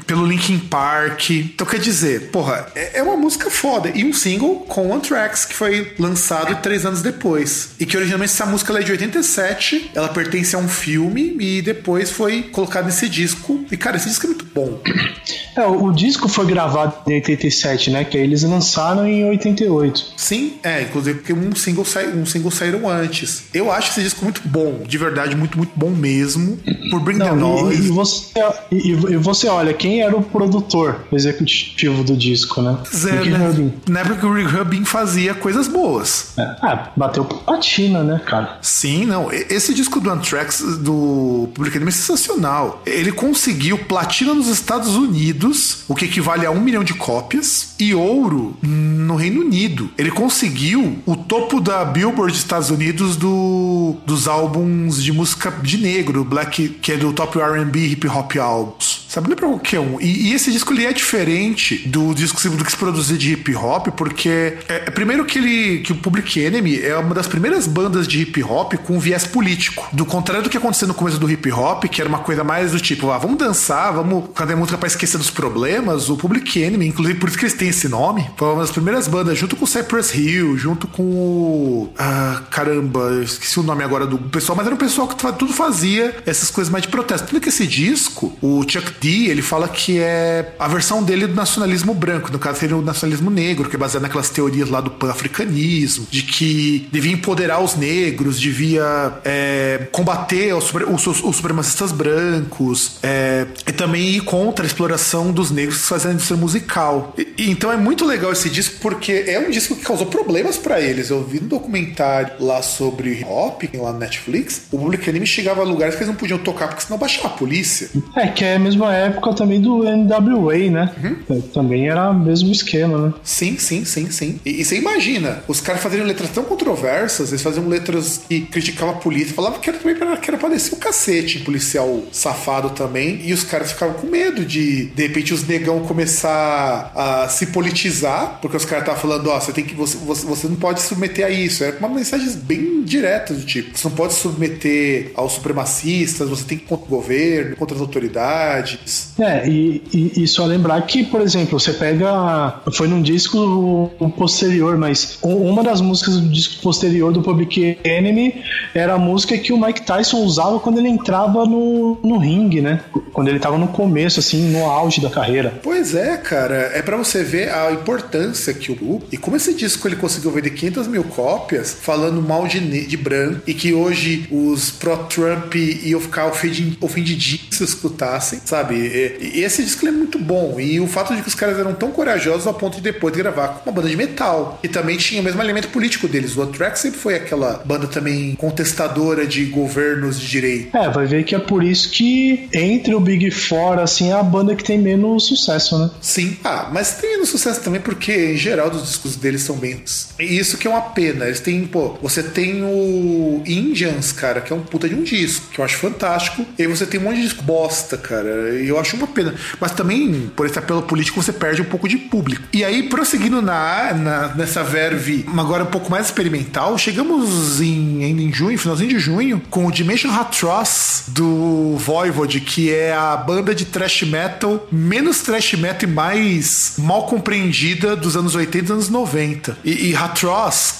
pelo 0.06 0.26
Linkin 0.26 0.58
Park. 0.58 1.30
Então 1.30 1.66
quer 1.66 1.78
dizer, 1.78 2.30
porra, 2.30 2.66
é 2.74 2.85
é 2.94 3.02
uma 3.02 3.16
música 3.16 3.50
foda. 3.50 3.90
E 3.94 4.04
um 4.04 4.12
single 4.12 4.60
com 4.60 4.94
Anthrax, 4.94 5.44
que 5.44 5.54
foi 5.54 5.94
lançado 5.98 6.60
três 6.62 6.84
anos 6.84 7.02
depois. 7.02 7.70
E 7.78 7.86
que 7.86 7.96
originalmente 7.96 8.32
essa 8.32 8.46
música 8.46 8.76
é 8.78 8.82
de 8.82 8.92
87, 8.92 9.92
ela 9.94 10.08
pertence 10.08 10.54
a 10.54 10.58
um 10.58 10.68
filme 10.68 11.36
e 11.38 11.62
depois 11.62 12.10
foi 12.10 12.44
colocada 12.44 12.86
nesse 12.86 13.08
disco. 13.08 13.64
E 13.70 13.76
cara, 13.76 13.96
esse 13.96 14.08
disco 14.08 14.26
é 14.26 14.28
muito 14.28 14.44
bom. 14.46 14.80
É, 15.56 15.66
o, 15.66 15.86
o 15.86 15.92
disco 15.92 16.28
foi 16.28 16.46
gravado 16.46 16.94
em 17.06 17.14
87, 17.14 17.90
né? 17.90 18.04
Que 18.04 18.18
aí 18.18 18.24
eles 18.24 18.42
lançaram 18.42 19.06
em 19.06 19.28
88. 19.28 20.14
Sim, 20.16 20.54
é, 20.62 20.82
inclusive 20.82 21.18
porque 21.18 21.32
um 21.32 21.54
single, 21.54 21.84
sai, 21.84 22.08
um 22.08 22.26
single 22.26 22.50
saíram 22.50 22.88
antes. 22.88 23.44
Eu 23.54 23.70
acho 23.72 23.90
esse 23.90 24.02
disco 24.02 24.24
muito 24.24 24.42
bom, 24.44 24.82
de 24.86 24.98
verdade, 24.98 25.34
muito, 25.34 25.56
muito 25.56 25.72
bom 25.74 25.90
mesmo. 25.90 26.58
Por 26.90 27.00
Bring 27.00 27.18
the 27.18 27.32
Não, 27.32 27.70
e, 27.70 27.76
e 27.76 27.78
Noise. 27.78 27.88
você, 27.88 28.40
e, 28.70 28.90
e 28.90 29.16
você 29.16 29.48
olha, 29.48 29.72
quem 29.72 30.02
era 30.02 30.16
o 30.16 30.22
produtor 30.22 31.04
executivo 31.12 32.04
do 32.04 32.16
disco, 32.16 32.60
né? 32.60 32.78
Zé, 32.94 33.24
né? 33.24 33.72
Na 33.88 34.00
época 34.00 34.16
que 34.16 34.26
o 34.26 34.32
Rick 34.32 34.50
Rubin 34.50 34.84
fazia 34.84 35.34
coisas 35.34 35.68
boas. 35.68 36.32
É, 36.38 36.42
ah, 36.42 36.90
bateu 36.96 37.24
platina, 37.24 38.02
né, 38.02 38.20
cara? 38.24 38.58
Sim, 38.60 39.06
não. 39.06 39.30
Esse 39.32 39.74
disco 39.74 40.00
do 40.00 40.10
Anthrax 40.10 40.60
do 40.78 41.48
Public 41.54 41.76
Enemy 41.76 41.90
é 41.90 41.94
sensacional. 41.94 42.82
Ele 42.86 43.12
conseguiu 43.12 43.78
platina 43.78 44.34
nos 44.34 44.48
Estados 44.48 44.96
Unidos, 44.96 45.45
o 45.88 45.94
que 45.94 46.04
equivale 46.04 46.46
a 46.46 46.50
um 46.50 46.60
milhão 46.60 46.84
de 46.84 46.94
cópias, 46.94 47.74
e 47.78 47.94
ouro 47.94 48.56
no 48.62 49.16
Reino 49.16 49.40
Unido. 49.40 49.90
Ele 49.98 50.10
conseguiu 50.10 50.98
o 51.04 51.16
topo 51.16 51.60
da 51.60 51.84
Billboard 51.84 52.32
dos 52.32 52.40
Estados 52.40 52.70
Unidos 52.70 53.16
do, 53.16 53.96
dos 54.06 54.26
álbuns 54.26 55.02
de 55.02 55.12
música 55.12 55.50
de 55.62 55.78
negro, 55.78 56.24
Black, 56.24 56.68
que 56.80 56.92
é 56.92 56.96
do 56.96 57.12
top 57.12 57.38
R&B 57.38 57.86
hip 57.86 58.08
hop 58.08 58.36
álbuns. 58.36 59.06
Sabe, 59.08 59.28
não 59.28 59.34
é 59.34 59.36
pra 59.36 59.48
qualquer 59.48 59.80
um. 59.80 60.00
E, 60.00 60.28
e 60.28 60.34
esse 60.34 60.50
disco 60.50 60.72
ele 60.72 60.84
é 60.84 60.92
diferente 60.92 61.88
do 61.88 62.12
disco 62.12 62.36
do 62.50 62.64
que 62.64 62.70
se 62.70 62.76
produzir 62.76 63.16
de 63.16 63.32
hip 63.32 63.54
hop, 63.54 63.88
porque 63.88 64.58
é, 64.68 64.84
é 64.86 64.90
primeiro 64.90 65.24
que 65.24 65.38
ele 65.38 65.78
que 65.78 65.92
o 65.92 65.96
Public 65.96 66.40
Enemy 66.40 66.80
é 66.80 66.96
uma 66.96 67.14
das 67.14 67.26
primeiras 67.26 67.66
bandas 67.66 68.06
de 68.06 68.22
hip 68.22 68.42
hop 68.42 68.74
com 68.74 68.98
viés 68.98 69.26
político. 69.26 69.88
Do 69.92 70.04
contrário 70.04 70.42
do 70.42 70.50
que 70.50 70.56
aconteceu 70.56 70.88
no 70.88 70.94
começo 70.94 71.18
do 71.18 71.30
hip 71.30 71.50
hop, 71.50 71.84
que 71.84 72.00
era 72.00 72.08
uma 72.08 72.18
coisa 72.18 72.42
mais 72.42 72.72
do 72.72 72.80
tipo, 72.80 73.10
ah, 73.10 73.18
vamos 73.18 73.38
dançar, 73.38 73.92
vamos 73.92 74.24
cadê 74.34 74.54
música 74.54 74.76
pra 74.76 74.86
esquecer 74.86 75.18
dos 75.18 75.30
problemas. 75.36 76.08
O 76.08 76.16
Public 76.16 76.60
Enemy, 76.60 76.86
inclusive 76.88 77.18
por 77.18 77.28
isso 77.28 77.38
que 77.38 77.44
eles 77.44 77.54
têm 77.54 77.68
esse 77.68 77.88
nome, 77.88 78.28
foi 78.36 78.48
uma 78.48 78.62
das 78.62 78.70
primeiras 78.70 79.06
bandas, 79.06 79.38
junto 79.38 79.54
com 79.54 79.66
Cypress 79.66 80.14
Hill, 80.16 80.56
junto 80.58 80.88
com 80.88 81.02
o. 81.02 81.92
Ah, 81.98 82.42
caramba, 82.50 83.20
esqueci 83.22 83.60
o 83.60 83.62
nome 83.62 83.84
agora 83.84 84.06
do 84.06 84.18
pessoal, 84.18 84.56
mas 84.56 84.66
era 84.66 84.74
o 84.74 84.78
pessoal 84.78 85.06
que 85.06 85.16
tudo 85.38 85.52
fazia 85.52 86.16
essas 86.26 86.50
coisas 86.50 86.70
mais 86.72 86.82
de 86.82 86.88
protesto. 86.88 87.28
Tudo 87.28 87.40
que 87.40 87.48
esse 87.50 87.66
disco, 87.66 88.32
o 88.40 88.62
Chuck 88.68 88.92
D, 89.00 89.26
ele 89.26 89.42
fala 89.42 89.68
que 89.68 89.98
é 89.98 90.54
a 90.58 90.66
versão 90.66 91.02
dele 91.02 91.26
do 91.26 91.34
nacionalismo 91.34 91.92
branco, 91.94 92.32
no 92.32 92.38
caso 92.38 92.58
seria 92.60 92.76
o 92.76 92.82
nacionalismo 92.82 93.30
negro, 93.30 93.68
que 93.68 93.76
é 93.76 93.78
baseado 93.78 94.02
naquelas 94.02 94.30
teorias 94.30 94.70
lá 94.70 94.80
do 94.80 94.90
pan-africanismo, 94.90 96.06
de 96.10 96.22
que 96.22 96.88
devia 96.90 97.12
empoderar 97.12 97.60
os 97.62 97.74
negros, 97.76 98.40
devia 98.40 99.12
é, 99.24 99.86
combater 99.92 100.54
os, 100.54 100.72
os- 101.06 101.22
os 101.22 101.36
supremacistas 101.36 101.92
brancos, 101.92 102.92
é, 103.02 103.46
e 103.66 103.72
também 103.72 104.08
ir 104.16 104.20
contra 104.22 104.64
a 104.64 104.66
exploração 104.66 105.25
dos 105.32 105.50
negros 105.50 105.78
que 105.78 105.88
fazem 105.88 106.10
a 106.10 106.14
indústria 106.14 106.36
musical. 106.36 107.14
E- 107.18 107.50
então 107.50 107.70
é 107.72 107.76
muito 107.76 108.04
legal 108.04 108.32
esse 108.32 108.48
disco, 108.50 108.76
porque 108.80 109.24
é 109.26 109.38
um 109.38 109.50
disco 109.50 109.74
que 109.76 109.82
causou 109.84 110.06
problemas 110.06 110.56
pra 110.56 110.80
eles. 110.80 111.10
Eu 111.10 111.22
vi 111.24 111.38
um 111.38 111.46
documentário 111.46 112.32
lá 112.40 112.62
sobre 112.62 113.10
hip 113.12 113.24
hop, 113.24 113.62
lá 113.74 113.92
no 113.92 113.98
Netflix, 113.98 114.62
o 114.70 114.78
Public 114.78 115.08
Enemy 115.08 115.26
chegava 115.26 115.60
a 115.60 115.64
lugares 115.64 115.94
que 115.94 116.00
eles 116.02 116.08
não 116.08 116.16
podiam 116.16 116.38
tocar, 116.38 116.68
porque 116.68 116.82
senão 116.84 116.98
baixava 116.98 117.28
a 117.28 117.30
polícia. 117.30 117.88
É, 118.16 118.28
que 118.28 118.44
é 118.44 118.56
a 118.56 118.58
mesma 118.58 118.94
época 118.94 119.34
também 119.34 119.60
do 119.60 119.82
NWA, 119.84 120.70
né? 120.70 120.90
Uhum. 121.02 121.36
É, 121.36 121.40
também 121.52 121.88
era 121.88 122.10
o 122.10 122.14
mesmo 122.18 122.50
esquema, 122.52 122.98
né? 123.08 123.14
Sim, 123.22 123.56
sim, 123.58 123.84
sim, 123.84 124.10
sim. 124.10 124.40
E, 124.44 124.60
e 124.60 124.64
você 124.64 124.76
imagina, 124.76 125.42
os 125.48 125.60
caras 125.60 125.82
fazendo 125.82 126.04
letras 126.04 126.30
tão 126.30 126.44
controversas, 126.44 127.30
eles 127.30 127.42
faziam 127.42 127.66
letras 127.68 128.20
que 128.28 128.40
criticavam 128.42 128.94
a 128.94 128.98
polícia, 128.98 129.34
falavam 129.34 129.58
que 129.60 129.68
era 129.70 129.78
também 129.78 129.96
pra, 129.96 130.16
que 130.16 130.30
era 130.30 130.38
pra 130.38 130.48
descer 130.48 130.74
o 130.74 130.76
cacete, 130.78 131.40
policial 131.40 132.02
safado 132.12 132.70
também, 132.70 133.20
e 133.24 133.32
os 133.32 133.44
caras 133.44 133.72
ficavam 133.72 133.94
com 133.94 134.06
medo 134.06 134.44
de, 134.44 134.86
de 134.86 135.04
repente, 135.16 135.32
os 135.32 135.46
negão 135.46 135.80
começar 135.80 136.92
a 136.94 137.28
se 137.28 137.46
politizar, 137.46 138.38
porque 138.40 138.56
os 138.56 138.64
caras 138.64 138.82
estavam 138.82 139.00
falando, 139.00 139.30
ó, 139.30 139.40
você 139.40 139.52
tem 139.52 139.64
que. 139.64 139.74
Você, 139.74 139.96
você, 139.96 140.46
não 140.46 140.56
pode 140.56 140.80
se 140.80 140.88
submeter 140.88 141.26
a 141.26 141.30
isso. 141.30 141.64
Era 141.64 141.78
uma 141.78 141.88
mensagem 141.88 142.28
bem 142.42 142.82
direta 142.82 143.32
do 143.32 143.44
tipo, 143.44 143.76
você 143.76 143.88
não 143.88 143.96
pode 143.96 144.12
se 144.12 144.20
submeter 144.20 145.12
aos 145.14 145.32
supremacistas, 145.32 146.28
você 146.28 146.44
tem 146.44 146.58
que 146.58 146.64
ir 146.64 146.66
contra 146.66 146.86
o 146.86 146.88
governo, 146.88 147.56
contra 147.56 147.74
as 147.74 147.80
autoridades. 147.80 149.14
É, 149.18 149.48
e, 149.48 149.82
e, 149.92 150.22
e 150.22 150.28
só 150.28 150.44
lembrar 150.44 150.80
que, 150.82 151.04
por 151.04 151.20
exemplo, 151.20 151.58
você 151.58 151.72
pega. 151.72 152.60
Foi 152.72 152.86
num 152.86 153.00
disco 153.00 153.90
posterior, 154.16 154.76
mas 154.76 155.18
uma 155.22 155.62
das 155.62 155.80
músicas 155.80 156.20
do 156.20 156.28
disco 156.28 156.62
posterior 156.62 157.12
do 157.12 157.22
Public 157.22 157.78
Enemy 157.82 158.42
era 158.74 158.94
a 158.94 158.98
música 158.98 159.36
que 159.38 159.52
o 159.52 159.60
Mike 159.60 159.82
Tyson 159.82 160.18
usava 160.18 160.60
quando 160.60 160.78
ele 160.78 160.88
entrava 160.88 161.46
no, 161.46 161.98
no 162.02 162.18
ringue, 162.18 162.60
né? 162.60 162.80
Quando 163.12 163.28
ele 163.28 163.38
tava 163.38 163.56
no 163.56 163.68
começo, 163.68 164.20
assim, 164.20 164.50
no 164.50 164.66
auge 164.66 164.95
da 165.00 165.10
carreira. 165.10 165.52
Pois 165.62 165.94
é, 165.94 166.16
cara. 166.16 166.70
É 166.74 166.82
pra 166.82 166.96
você 166.96 167.22
ver 167.22 167.50
a 167.52 167.70
importância 167.72 168.52
que 168.54 168.70
o 168.72 168.74
grupo. 168.76 169.06
E 169.12 169.16
como 169.16 169.36
esse 169.36 169.54
disco 169.54 169.86
ele 169.88 169.96
conseguiu 169.96 170.30
vender 170.30 170.50
500 170.50 170.86
mil 170.88 171.04
cópias 171.04 171.76
falando 171.80 172.20
mal 172.22 172.46
de, 172.46 172.60
de 172.86 172.96
branco. 172.96 173.40
E 173.46 173.54
que 173.54 173.72
hoje 173.72 174.26
os 174.30 174.70
pró-Trump 174.70 175.54
iam 175.54 176.00
ficar 176.00 176.26
ofendi- 176.26 176.76
ofendidinhos 176.80 177.46
se 177.50 177.64
escutassem, 177.64 178.40
sabe? 178.44 178.74
E, 178.74 179.38
e 179.38 179.42
esse 179.44 179.62
disco 179.62 179.84
ele 179.84 179.94
é 179.94 179.98
muito 179.98 180.18
bom. 180.18 180.58
E 180.60 180.80
o 180.80 180.86
fato 180.86 181.14
de 181.14 181.22
que 181.22 181.28
os 181.28 181.34
caras 181.34 181.58
eram 181.58 181.74
tão 181.74 181.90
corajosos 181.90 182.46
ao 182.46 182.54
ponto 182.54 182.76
de 182.76 182.82
depois 182.82 183.12
de 183.14 183.20
gravar 183.22 183.48
com 183.48 183.70
uma 183.70 183.74
banda 183.74 183.88
de 183.88 183.96
metal. 183.96 184.58
E 184.62 184.68
também 184.68 184.96
tinha 184.96 185.20
o 185.20 185.24
mesmo 185.24 185.40
elemento 185.42 185.68
político 185.68 186.06
deles. 186.08 186.36
O 186.36 186.42
Anthrax 186.42 186.80
sempre 186.80 186.98
foi 186.98 187.14
aquela 187.14 187.62
banda 187.64 187.86
também 187.86 188.34
contestadora 188.36 189.26
de 189.26 189.44
governos 189.46 190.18
de 190.20 190.26
direita. 190.28 190.78
É, 190.78 190.90
vai 190.90 191.06
ver 191.06 191.24
que 191.24 191.34
é 191.34 191.38
por 191.38 191.62
isso 191.62 191.90
que 191.90 192.48
entre 192.52 192.94
o 192.94 193.00
Big 193.00 193.30
Four, 193.30 193.78
assim, 193.78 194.10
é 194.10 194.12
a 194.14 194.22
banda 194.22 194.54
que 194.54 194.64
tem 194.64 194.78
menos 194.86 195.26
sucesso, 195.26 195.78
né? 195.78 195.90
Sim. 196.00 196.36
Ah, 196.44 196.68
mas 196.72 196.94
tem 196.94 197.18
no 197.18 197.26
sucesso 197.26 197.60
também 197.60 197.80
porque, 197.80 198.32
em 198.32 198.36
geral, 198.36 198.70
os 198.70 198.82
discos 198.82 199.16
deles 199.16 199.42
são 199.42 199.56
bem. 199.56 199.82
E 200.18 200.38
isso 200.38 200.56
que 200.56 200.66
é 200.66 200.70
uma 200.70 200.80
pena. 200.80 201.26
Eles 201.26 201.40
têm, 201.40 201.66
pô, 201.66 201.98
você 202.00 202.22
tem 202.22 202.62
o 202.62 203.42
Indians, 203.44 204.12
cara, 204.12 204.40
que 204.40 204.52
é 204.52 204.56
um 204.56 204.62
puta 204.62 204.88
de 204.88 204.94
um 204.94 205.02
disco, 205.02 205.48
que 205.50 205.58
eu 205.58 205.64
acho 205.64 205.76
fantástico. 205.76 206.46
E 206.58 206.62
aí 206.62 206.68
você 206.68 206.86
tem 206.86 207.00
um 207.00 207.04
monte 207.04 207.16
de 207.16 207.22
disco 207.22 207.42
bosta, 207.42 207.96
cara. 207.96 208.28
Eu 208.28 208.78
acho 208.78 208.96
uma 208.96 209.06
pena. 209.08 209.34
Mas 209.60 209.72
também, 209.72 210.30
por 210.34 210.46
esse 210.46 210.58
apelo 210.58 210.82
político, 210.82 211.20
você 211.20 211.32
perde 211.32 211.62
um 211.62 211.66
pouco 211.66 211.88
de 211.88 211.96
público. 211.96 212.44
E 212.52 212.64
aí, 212.64 212.84
prosseguindo 212.84 213.42
na, 213.42 213.92
na 213.92 214.28
nessa 214.36 214.62
verve, 214.62 215.26
agora 215.36 215.64
um 215.64 215.68
pouco 215.70 215.90
mais 215.90 216.06
experimental, 216.06 216.78
chegamos 216.78 217.60
em, 217.60 218.04
ainda 218.04 218.22
em 218.22 218.32
junho, 218.32 218.58
finalzinho 218.58 218.90
de 218.90 218.98
junho, 218.98 219.42
com 219.50 219.66
o 219.66 219.72
Dimension 219.72 220.10
Hatross 220.10 221.04
do 221.08 221.76
Voivod, 221.78 222.40
que 222.40 222.72
é 222.72 222.94
a 222.94 223.16
banda 223.16 223.54
de 223.54 223.64
thrash 223.64 224.02
metal 224.02 224.66
menos 224.76 225.20
thrash 225.20 225.54
metal 225.54 225.88
e 225.88 225.92
mais 225.92 226.74
mal 226.78 227.06
compreendida 227.06 227.96
dos 227.96 228.16
anos 228.16 228.34
80 228.34 228.68
e 228.68 228.72
anos 228.72 228.88
90. 228.88 229.58
E, 229.64 229.92
e 229.92 229.96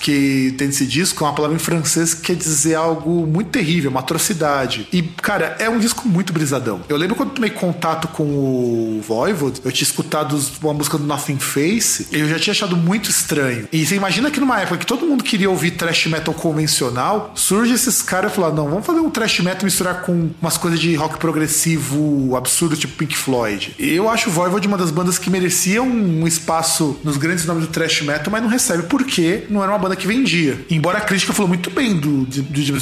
que 0.00 0.54
tem 0.56 0.68
esse 0.68 0.86
disco, 0.86 1.24
é 1.24 1.26
uma 1.26 1.34
palavra 1.34 1.56
em 1.56 1.60
francês 1.60 2.14
que 2.14 2.22
quer 2.22 2.36
dizer 2.36 2.74
algo 2.74 3.26
muito 3.26 3.50
terrível, 3.50 3.90
uma 3.90 4.00
atrocidade. 4.00 4.86
E, 4.92 5.02
cara, 5.02 5.56
é 5.58 5.68
um 5.68 5.78
disco 5.78 6.06
muito 6.08 6.32
brisadão. 6.32 6.82
Eu 6.88 6.96
lembro 6.96 7.16
quando 7.16 7.30
tomei 7.30 7.50
contato 7.50 8.08
com 8.08 8.24
o 8.24 9.00
Voivod, 9.06 9.60
eu 9.64 9.72
tinha 9.72 9.86
escutado 9.86 10.38
uma 10.62 10.74
música 10.74 10.98
do 10.98 11.04
Nothing 11.04 11.38
Face, 11.38 12.08
e 12.12 12.20
eu 12.20 12.28
já 12.28 12.38
tinha 12.38 12.52
achado 12.52 12.76
muito 12.76 13.10
estranho. 13.10 13.68
E 13.72 13.84
você 13.84 13.96
imagina 13.96 14.30
que 14.30 14.40
numa 14.40 14.60
época 14.60 14.78
que 14.78 14.86
todo 14.86 15.06
mundo 15.06 15.24
queria 15.24 15.48
ouvir 15.48 15.72
thrash 15.72 16.06
metal 16.06 16.34
convencional, 16.34 17.32
surge 17.34 17.72
esses 17.72 18.02
caras 18.02 18.32
falam: 18.34 18.54
não, 18.54 18.68
vamos 18.68 18.86
fazer 18.86 19.00
um 19.00 19.10
thrash 19.10 19.40
metal 19.40 19.64
misturar 19.64 20.02
com 20.02 20.30
umas 20.40 20.56
coisas 20.56 20.78
de 20.78 20.94
rock 20.94 21.18
progressivo 21.18 22.36
absurdo, 22.36 22.76
tipo 22.76 22.94
Pink 22.96 23.16
Floyd. 23.16 23.74
E 23.78 23.85
eu 23.88 24.08
acho 24.08 24.28
o 24.28 24.32
Voivod 24.32 24.66
uma 24.66 24.78
das 24.78 24.90
bandas 24.90 25.18
que 25.18 25.30
mereciam 25.30 25.86
um 25.86 26.26
espaço 26.26 26.98
nos 27.04 27.16
grandes 27.16 27.44
nomes 27.44 27.66
do 27.66 27.72
thrash 27.72 28.02
metal, 28.02 28.30
mas 28.30 28.42
não 28.42 28.48
recebe 28.48 28.84
porque 28.84 29.44
não 29.48 29.62
era 29.62 29.72
uma 29.72 29.78
banda 29.78 29.96
que 29.96 30.06
vendia. 30.06 30.58
Embora 30.70 30.98
a 30.98 31.00
crítica 31.00 31.32
falou 31.32 31.48
muito 31.48 31.70
bem 31.70 31.96
do, 31.96 32.24
do, 32.24 32.42
do, 32.42 32.72
do. 32.72 32.80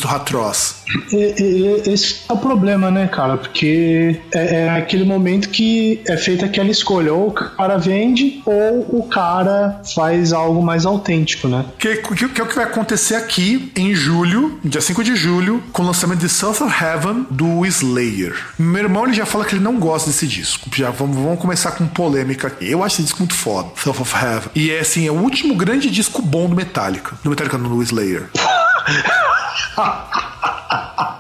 Esse 1.91 2.17
é 2.29 2.33
o 2.33 2.39
problema, 2.39 2.91
né, 2.91 3.07
cara? 3.09 3.37
Porque 3.37 4.21
é, 4.33 4.65
é, 4.65 4.71
aquele 4.71 5.05
momento 5.05 5.49
que 5.49 6.01
é 6.07 6.17
feita 6.17 6.47
aquela 6.47 6.71
escolha: 6.71 7.13
ou 7.13 7.29
o 7.29 7.33
cara 7.33 7.77
vende, 7.77 8.43
ou 8.45 8.99
o 8.99 9.09
cara 9.09 9.81
faz 9.95 10.33
algo 10.33 10.63
mais 10.63 10.87
autêntico, 10.87 11.49
né? 11.49 11.65
Que, 11.79 11.97
que, 11.97 12.29
que 12.29 12.41
é 12.41 12.45
o 12.45 12.47
que 12.47 12.55
vai 12.55 12.65
acontecer 12.65 13.15
aqui 13.15 13.73
em 13.77 13.95
julho, 13.95 14.59
dia 14.65 14.81
5 14.81 15.03
de 15.03 15.17
julho, 15.17 15.63
com 15.73 15.83
o 15.83 15.87
lançamento 15.87 16.21
de 16.21 16.29
South 16.29 16.65
of 16.65 16.85
Heaven 16.85 17.27
do 17.31 17.65
Slayer. 17.67 18.35
Meu 18.59 18.83
irmão 18.83 19.05
ele 19.05 19.15
já 19.15 19.27
fala 19.27 19.45
que 19.45 19.55
ele 19.55 19.65
não 19.65 19.79
gosta 19.79 20.11
desse 20.11 20.27
disco. 20.27 20.69
Já 20.75 20.91
vamos, 20.95 21.17
vamos 21.17 21.39
começar 21.39 21.73
com 21.73 21.87
polêmica 21.87 22.49
aqui. 22.49 22.71
Eu 22.71 22.83
acho 22.83 22.97
esse 22.97 23.05
disco 23.05 23.19
muito 23.19 23.35
foda, 23.35 23.71
South 23.77 24.01
of 24.01 24.15
Heaven. 24.15 24.51
E 24.55 24.71
é 24.71 24.81
assim, 24.81 25.07
é 25.07 25.11
o 25.11 25.15
último 25.15 25.55
grande 25.55 25.91
disco 25.91 26.23
bom 26.23 26.49
do 26.49 26.57
Metallica. 26.57 27.17
Do 27.23 27.31
Metallica, 27.31 27.59
no 27.59 27.83
Slayer. 27.83 28.31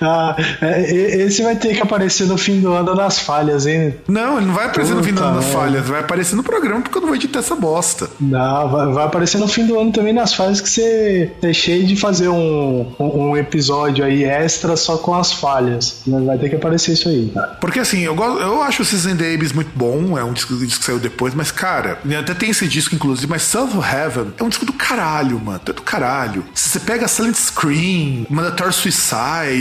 ah, 0.00 0.36
é, 0.60 1.22
esse 1.22 1.42
vai 1.42 1.56
ter 1.56 1.74
que 1.74 1.80
aparecer 1.80 2.26
no 2.26 2.36
fim 2.36 2.60
do 2.60 2.72
ano 2.72 2.94
nas 2.94 3.18
falhas, 3.18 3.66
hein? 3.66 3.94
Não, 4.08 4.38
ele 4.38 4.46
não 4.46 4.54
vai 4.54 4.66
aparecer 4.66 4.94
Puta 4.94 5.00
no 5.00 5.06
fim 5.06 5.14
do 5.14 5.22
ano 5.22 5.36
nas 5.36 5.46
falhas, 5.46 5.88
vai 5.88 6.00
aparecer 6.00 6.36
no 6.36 6.42
programa 6.42 6.82
porque 6.82 6.98
eu 6.98 7.00
não 7.00 7.08
vou 7.08 7.16
editar 7.16 7.38
essa 7.40 7.54
bosta. 7.54 8.08
Não, 8.20 8.68
vai, 8.68 8.92
vai 8.92 9.04
aparecer 9.04 9.38
no 9.38 9.48
fim 9.48 9.66
do 9.66 9.78
ano 9.78 9.92
também 9.92 10.12
nas 10.12 10.34
falhas 10.34 10.60
que 10.60 10.68
você 10.68 11.30
deixei 11.40 11.84
de 11.84 11.96
fazer 11.96 12.28
um, 12.28 12.92
um, 12.98 13.30
um, 13.30 13.36
episódio 13.36 14.04
aí 14.04 14.24
extra 14.24 14.76
só 14.76 14.96
com 14.96 15.14
as 15.14 15.32
falhas. 15.32 16.02
Vai 16.06 16.38
ter 16.38 16.48
que 16.48 16.56
aparecer 16.56 16.92
isso 16.92 17.08
aí, 17.08 17.30
cara. 17.32 17.56
Porque 17.60 17.78
assim, 17.78 18.00
eu, 18.00 18.14
gosto, 18.14 18.40
eu 18.40 18.62
acho 18.62 18.82
o 18.82 18.84
Season 18.84 19.14
Davis 19.14 19.52
muito 19.52 19.70
bom, 19.74 20.18
é 20.18 20.24
um 20.24 20.32
disco, 20.32 20.54
disco 20.56 20.80
que 20.80 20.86
saiu 20.86 20.98
depois, 20.98 21.34
mas 21.34 21.50
cara, 21.50 21.98
até 22.18 22.34
tem 22.34 22.50
esse 22.50 22.66
disco 22.66 22.94
inclusive, 22.94 23.26
mas 23.26 23.54
of 23.54 23.78
Heaven 23.78 24.32
é 24.38 24.44
um 24.44 24.48
disco 24.48 24.64
do 24.64 24.72
caralho, 24.72 25.38
mano. 25.40 25.60
É 25.66 25.72
do 25.72 25.82
caralho. 25.82 26.44
Se 26.54 26.70
você 26.70 26.80
pega 26.80 27.06
Silent 27.06 27.36
Scream, 27.36 28.26
Mandatory 28.28 28.72
Suicide, 28.72 29.51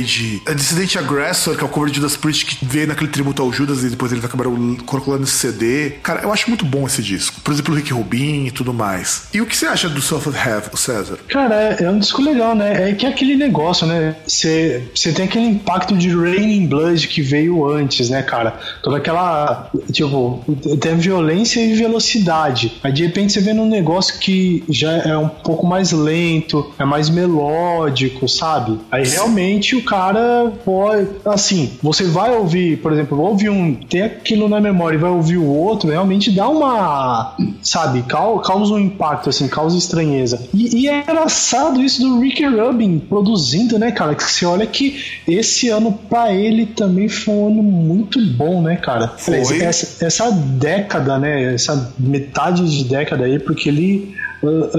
a 0.48 0.54
Dissident 0.54 0.96
Aggressor, 0.96 1.56
que 1.56 1.64
é 1.64 1.66
o 1.66 1.70
cover 1.70 1.90
de 1.90 1.98
Judas 1.98 2.16
Priest 2.16 2.46
que 2.46 2.66
veio 2.66 2.88
naquele 2.88 3.10
tributo 3.10 3.42
ao 3.42 3.52
Judas 3.52 3.84
e 3.84 3.90
depois 3.90 4.12
eles 4.12 4.24
acabaram 4.24 4.76
colocando 4.86 5.24
esse 5.24 5.34
CD. 5.34 5.92
Cara, 6.02 6.22
eu 6.22 6.32
acho 6.32 6.48
muito 6.50 6.66
bom 6.66 6.86
esse 6.86 7.02
disco. 7.02 7.42
Por 7.42 7.54
exemplo, 7.54 7.74
o 7.74 7.78
Rick 7.78 7.94
Rubin 7.94 8.48
e 8.48 8.52
tudo 8.52 8.74
mais. 8.74 9.28
E 9.34 9.42
o 9.42 9.46
que 9.46 9.56
você 9.56 9.66
acha 9.66 9.90
do 9.90 10.02
South 10.02 10.30
of 10.30 10.38
Heaven, 10.38 10.76
César? 10.76 11.18
Cara, 11.28 11.56
é, 11.56 11.84
é 11.84 11.90
um 11.90 12.00
disco 12.00 12.22
legal, 12.22 12.56
né? 12.56 12.90
É 12.90 12.94
que 12.94 13.06
é 13.06 13.10
aquele 13.10 13.36
negócio, 13.36 13.86
né? 13.86 14.16
Você 14.26 14.82
tem 15.16 15.26
aquele 15.26 15.46
impacto 15.46 15.96
de 15.96 16.10
Raining 16.10 16.68
Blood 16.68 17.08
que 17.08 17.22
veio 17.22 17.68
antes, 17.68 18.10
né, 18.10 18.22
cara? 18.22 18.60
Toda 18.84 18.98
aquela. 18.98 19.70
Tipo, 19.92 20.44
tem 20.80 20.96
violência 20.96 21.60
e 21.60 21.74
velocidade. 21.74 22.80
Aí 22.84 22.92
de 22.92 23.06
repente 23.06 23.34
você 23.34 23.42
vê 23.42 23.54
num 23.54 23.68
negócio 23.68 24.20
que 24.20 24.64
já 24.70 24.92
é 24.92 25.18
um 25.18 25.28
pouco 25.30 25.66
mais 25.66 25.92
lento, 25.92 26.72
é 26.80 26.86
mais 26.86 27.10
melódico, 27.10 28.28
sabe? 28.28 28.80
Aí 28.92 29.08
realmente 29.08 29.81
o 29.82 29.86
cara 29.86 30.52
pode. 30.64 31.08
Assim, 31.26 31.74
você 31.82 32.04
vai 32.04 32.36
ouvir, 32.36 32.78
por 32.78 32.94
exemplo, 32.94 33.20
ouvir 33.20 33.50
um. 33.50 33.74
Tem 33.74 34.04
aquilo 34.04 34.48
na 34.48 34.60
memória 34.60 34.96
e 34.96 35.00
vai 35.00 35.10
ouvir 35.10 35.38
o 35.38 35.46
outro, 35.46 35.90
realmente 35.90 36.32
dá 36.32 36.48
uma. 36.48 37.36
Sabe? 37.62 38.04
Causa 38.04 38.74
um 38.74 38.80
impacto, 38.80 39.30
assim, 39.30 39.48
causa 39.48 39.78
estranheza. 39.78 40.42
E, 40.54 40.82
e 40.82 40.90
é 40.90 41.02
engraçado 41.02 41.82
isso 41.82 42.02
do 42.02 42.20
Ricky 42.20 42.46
Rubin 42.46 43.00
produzindo, 43.00 43.78
né, 43.78 43.92
cara? 43.92 44.16
Que 44.16 44.24
você 44.24 44.46
olha 44.46 44.66
que 44.66 45.22
esse 45.28 45.70
ano 45.70 45.92
pra 46.10 46.34
ele 46.34 46.66
também 46.66 47.10
foi 47.10 47.34
um 47.34 47.48
ano 47.48 47.64
muito 47.64 48.20
bom, 48.34 48.62
né, 48.62 48.76
cara? 48.76 49.14
Essa, 49.66 50.06
essa 50.06 50.32
década, 50.32 51.18
né? 51.18 51.54
Essa 51.54 51.94
metade 51.98 52.70
de 52.70 52.84
década 52.86 53.26
aí, 53.26 53.40
porque 53.40 53.70
ele 53.70 54.16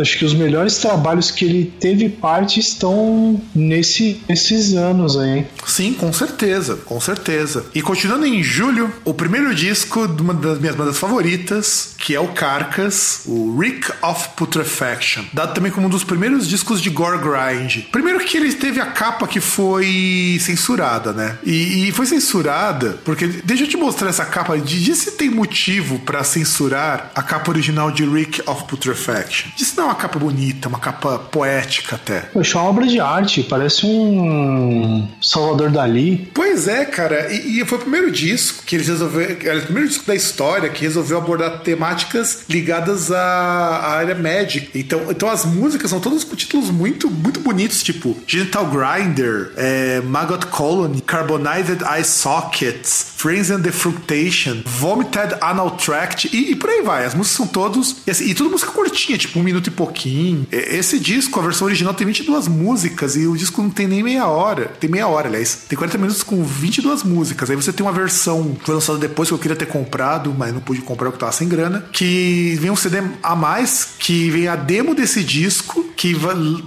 acho 0.01 0.19
que 0.19 0.25
os 0.25 0.35
melhores 0.35 0.77
trabalhos 0.79 1.31
que 1.31 1.45
ele 1.45 1.73
teve 1.79 2.09
parte 2.09 2.61
estão 2.61 3.41
nesse, 3.55 4.21
nesses 4.29 4.75
anos 4.75 5.17
aí. 5.17 5.47
Sim, 5.67 5.95
com 5.95 6.13
certeza, 6.13 6.77
com 6.77 7.01
certeza. 7.01 7.65
E 7.75 7.83
continuando 7.83 8.27
em 8.27 8.43
julho, 8.43 8.93
o 9.05 9.15
primeiro 9.15 9.55
disco 9.55 10.07
de 10.09 10.23
uma 10.23 10.35
das 10.35 10.59
minhas 10.59 10.75
bandas 10.75 10.99
favoritas, 10.99 11.95
que 11.99 12.15
é 12.15 12.21
o 12.21 12.29
Carcass, 12.29 13.23
o 13.27 13.59
Rick 13.59 13.91
of 14.03 14.31
Putrefaction, 14.37 15.25
dado 15.33 15.55
também 15.55 15.71
como 15.71 15.87
um 15.87 15.91
dos 15.91 16.05
primeiros 16.05 16.49
discos 16.49 16.81
de 16.81 16.91
gore 16.91 17.19
grind. 17.19 17.85
Primeiro 17.91 18.21
que 18.21 18.37
ele 18.37 18.53
teve 18.53 18.81
a 18.81 18.87
capa 18.87 19.27
que 19.27 19.41
foi 19.41 20.39
censurada, 20.41 21.13
né? 21.13 21.39
E, 21.45 21.89
e 21.89 21.93
foi 21.93 22.07
censurada 22.07 22.99
porque 23.05 23.27
deixa 23.27 23.65
eu 23.65 23.69
te 23.69 23.77
mostrar 23.77 24.09
essa 24.09 24.25
capa 24.25 24.59
de 24.59 24.93
se 24.95 25.13
tem 25.13 25.31
motivo 25.31 25.99
para 26.01 26.23
censurar 26.25 27.11
a 27.15 27.23
capa 27.23 27.51
original 27.51 27.91
de 27.91 28.05
Rick 28.05 28.43
of 28.47 28.65
Putrefaction. 28.65 29.51
Isso 29.59 29.75
não 29.77 29.85
é 29.85 29.87
uma 29.89 29.95
capa 29.95 30.19
bonita, 30.19 30.69
uma 30.69 30.79
capa 30.79 31.19
poética 31.19 31.97
até. 31.97 32.21
Poxa, 32.21 32.59
uma 32.59 32.69
obra 32.69 32.87
de 32.87 33.01
arte, 33.01 33.43
parece 33.43 33.87
um 33.87 35.09
Salvador 35.21 35.71
Dali. 35.71 36.31
Pois 36.35 36.69
é, 36.69 36.85
cara, 36.85 37.33
e, 37.33 37.61
e 37.61 37.65
foi 37.65 37.79
o 37.79 37.81
primeiro 37.81 38.11
disco 38.11 38.65
que 38.65 38.77
eles 38.77 38.89
resolveram, 38.89 39.37
era 39.43 39.59
o 39.59 39.63
primeiro 39.63 39.89
disco 39.89 40.05
da 40.07 40.15
história 40.15 40.69
que 40.71 40.83
resolveu 40.83 41.19
abordar 41.19 41.61
temáticas 41.61 42.45
ligadas 42.49 43.11
à, 43.11 43.21
à 43.21 43.91
área 43.97 44.15
médica. 44.15 44.69
Então, 44.75 45.11
então 45.11 45.29
as 45.29 45.45
músicas 45.45 45.91
são 45.91 46.01
todas 46.01 46.25
com 46.25 46.35
títulos 46.35 46.71
muito, 46.71 47.11
muito 47.11 47.41
bonitos, 47.41 47.83
tipo 47.83 48.17
Genital 48.27 48.67
Grinder, 48.67 49.53
é, 49.57 50.01
Maggot 50.01 50.47
Colony, 50.47 51.01
Carbonized 51.01 51.83
Eye 51.83 52.05
Sockets, 52.05 53.13
Friends 53.17 53.51
and 53.51 53.61
Defructation, 53.61 54.63
Vomited 54.65 55.37
Anal 55.41 55.73
Tract 55.73 56.29
e, 56.33 56.53
e 56.53 56.57
por 56.57 56.71
aí 56.71 56.83
vai. 56.83 57.05
As 57.05 57.15
músicas 57.15 57.37
são 57.37 57.47
todos, 57.47 57.97
e, 58.07 58.11
assim, 58.11 58.29
e 58.29 58.35
tudo 58.35 58.51
música 58.51 58.71
curtinha, 58.71 59.19
tipo 59.19 59.42
um 59.43 59.45
minuto 59.45 59.67
e 59.67 59.71
pouquinho. 59.71 60.47
Esse 60.51 60.99
disco, 60.99 61.39
a 61.39 61.43
versão 61.43 61.67
original, 61.67 61.93
tem 61.93 62.07
22 62.07 62.49
músicas 62.49 63.17
e 63.17 63.27
o 63.27 63.37
disco 63.37 63.61
não 63.63 63.71
tem 63.71 63.87
nem 63.87 64.03
meia 64.03 64.27
hora. 64.27 64.67
Tem 64.81 64.89
meia 64.89 65.07
hora, 65.07 65.29
aliás. 65.29 65.65
Tem 65.69 65.77
40 65.77 65.99
minutos 65.99 66.23
com 66.23 66.43
22 66.43 67.03
músicas. 67.03 67.51
Aí 67.51 67.57
você 67.57 67.73
tem 67.73 67.85
uma 67.85 67.93
versão 67.93 68.55
que 68.55 68.65
foi 68.65 68.75
lançada 68.75 68.99
depois 68.99 69.29
que 69.29 69.35
eu 69.35 69.39
queria 69.39 69.57
ter 69.57 69.67
comprado, 69.67 70.35
mas 70.37 70.53
não 70.53 70.61
pude 70.61 70.81
comprar 70.81 71.11
porque 71.11 71.21
tava 71.21 71.33
sem 71.33 71.49
grana. 71.49 71.85
Que 71.93 72.57
vem 72.61 72.71
um 72.71 72.77
CD 72.77 73.03
a 73.23 73.37
mais, 73.37 73.89
que 73.99 74.31
vem 74.31 74.49
a 74.49 74.57
demo 74.57 74.95
desse 74.95 75.23
disco, 75.23 75.85
que, 75.97 76.15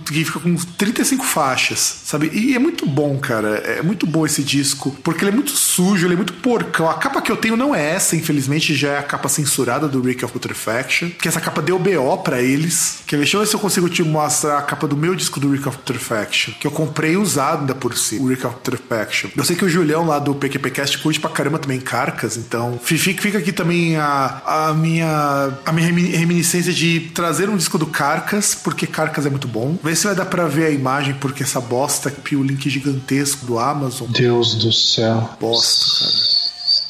que 0.06 0.26
fica 0.26 0.40
com 0.40 0.56
35 0.56 1.26
faixas, 1.26 2.02
sabe? 2.06 2.30
E 2.34 2.56
é 2.56 2.60
muito 2.60 2.86
bom, 2.86 3.18
cara. 3.18 3.58
É 3.58 3.82
muito 3.82 4.06
bom 4.06 4.26
esse 4.26 4.44
disco, 4.44 4.96
porque 5.04 5.24
ele 5.24 5.32
é 5.32 5.34
muito 5.34 5.52
sujo, 5.52 6.06
ele 6.06 6.14
é 6.14 6.18
muito 6.18 6.34
porcão. 6.34 6.90
A 6.90 6.96
capa 6.96 7.22
que 7.22 7.32
eu 7.32 7.38
tenho 7.38 7.56
não 7.56 7.74
é 7.74 7.96
essa, 7.96 8.16
infelizmente, 8.16 8.76
já 8.76 8.94
é 8.94 8.98
a 8.98 9.04
capa 9.04 9.30
censurada 9.30 9.88
do 9.88 10.02
Rick 10.02 10.24
of 10.26 10.34
Putrefaction, 10.34 11.10
que 11.10 11.28
essa 11.28 11.42
capa 11.42 11.62
deu 11.62 11.80
BO 11.80 12.18
pra 12.18 12.42
ele 12.42 12.65
deles. 12.66 13.00
Quer 13.06 13.18
ver? 13.18 13.24
Deixa 13.24 13.38
eu 13.38 13.42
ver 13.42 13.48
se 13.48 13.56
eu 13.56 13.60
consigo 13.60 13.90
te 13.90 14.04
mostrar 14.04 14.58
a 14.58 14.62
capa 14.62 14.88
do 14.88 14.98
meu 14.98 15.16
disco 15.16 15.40
do 15.40 15.50
Rick 15.52 15.68
of 15.68 15.78
Putrefaction, 15.78 16.54
que 16.60 16.68
eu 16.68 16.72
comprei 16.72 17.16
usado 17.16 17.62
ainda 17.62 17.76
por 17.76 17.98
si, 17.98 18.18
o 18.18 18.28
Rick 18.28 18.46
of 18.46 18.56
Putrefaction. 18.56 19.30
Eu 19.36 19.44
sei 19.44 19.56
que 19.56 19.66
o 19.66 19.70
Julião 19.70 20.06
lá 20.06 20.20
do 20.20 20.36
PQPcast 20.36 20.98
curte 21.00 21.20
pra 21.20 21.30
caramba 21.30 21.60
também 21.60 21.80
Carcas, 21.80 22.38
então 22.38 22.80
fica, 22.82 23.22
fica 23.22 23.38
aqui 23.38 23.52
também 23.52 23.96
a, 23.98 24.42
a 24.46 24.74
minha 24.74 25.54
a 25.66 25.72
minha 25.72 25.88
reminiscência 25.88 26.74
de 26.74 27.12
trazer 27.14 27.50
um 27.50 27.58
disco 27.58 27.78
do 27.78 27.86
Carcas, 27.86 28.56
porque 28.56 28.88
Carcas 28.88 29.26
é 29.26 29.30
muito 29.30 29.48
bom. 29.48 29.78
Vê 29.84 29.96
se 29.96 30.06
vai 30.06 30.16
dar 30.16 30.26
pra 30.26 30.48
ver 30.48 30.66
a 30.66 30.72
imagem, 30.72 31.14
porque 31.16 31.44
essa 31.44 31.62
bosta 31.62 32.10
aqui, 32.10 32.36
o 32.36 32.44
link 32.44 32.70
gigantesco 32.70 33.46
do 33.46 33.60
Amazon. 33.60 34.08
Deus 34.10 34.56
do 34.56 34.72
céu. 34.72 35.30
Bosta, 35.40 36.06
cara. 36.06 36.45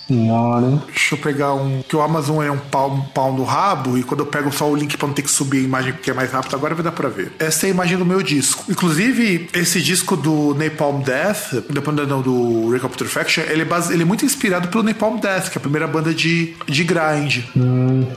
Senhora. 0.07 0.81
Deixa 0.87 1.15
eu 1.15 1.19
pegar 1.19 1.53
um. 1.53 1.81
Que 1.87 1.95
o 1.95 2.01
Amazon 2.01 2.43
é 2.43 2.51
um 2.51 2.57
pau, 2.57 2.91
um 2.91 3.01
pau 3.01 3.33
no 3.33 3.43
rabo, 3.43 3.97
e 3.97 4.03
quando 4.03 4.21
eu 4.21 4.25
pego 4.25 4.51
só 4.51 4.69
o 4.69 4.75
link 4.75 4.97
pra 4.97 5.07
não 5.07 5.13
ter 5.13 5.21
que 5.21 5.31
subir 5.31 5.59
a 5.59 5.61
imagem 5.61 5.93
porque 5.93 6.11
é 6.11 6.13
mais 6.13 6.31
rápido, 6.31 6.55
agora 6.55 6.73
vai 6.75 6.83
dar 6.83 6.91
pra 6.91 7.09
ver. 7.09 7.31
Essa 7.39 7.65
é 7.65 7.67
a 7.67 7.71
imagem 7.71 7.97
do 7.97 8.05
meu 8.05 8.21
disco. 8.21 8.63
Inclusive, 8.69 9.49
esse 9.53 9.81
disco 9.81 10.15
do 10.15 10.53
Napalm 10.55 11.01
Death, 11.01 11.53
depois 11.69 11.95
não, 12.07 12.21
do 12.21 12.75
Up 12.75 13.03
Faction, 13.05 13.43
ele 13.49 13.61
é, 13.61 13.65
base, 13.65 13.93
ele 13.93 14.03
é 14.03 14.05
muito 14.05 14.25
inspirado 14.25 14.67
pelo 14.67 14.83
Napalm 14.83 15.17
Death, 15.19 15.49
que 15.49 15.57
é 15.57 15.59
a 15.59 15.61
primeira 15.61 15.87
banda 15.87 16.13
de, 16.13 16.55
de 16.67 16.83
grind. 16.83 17.39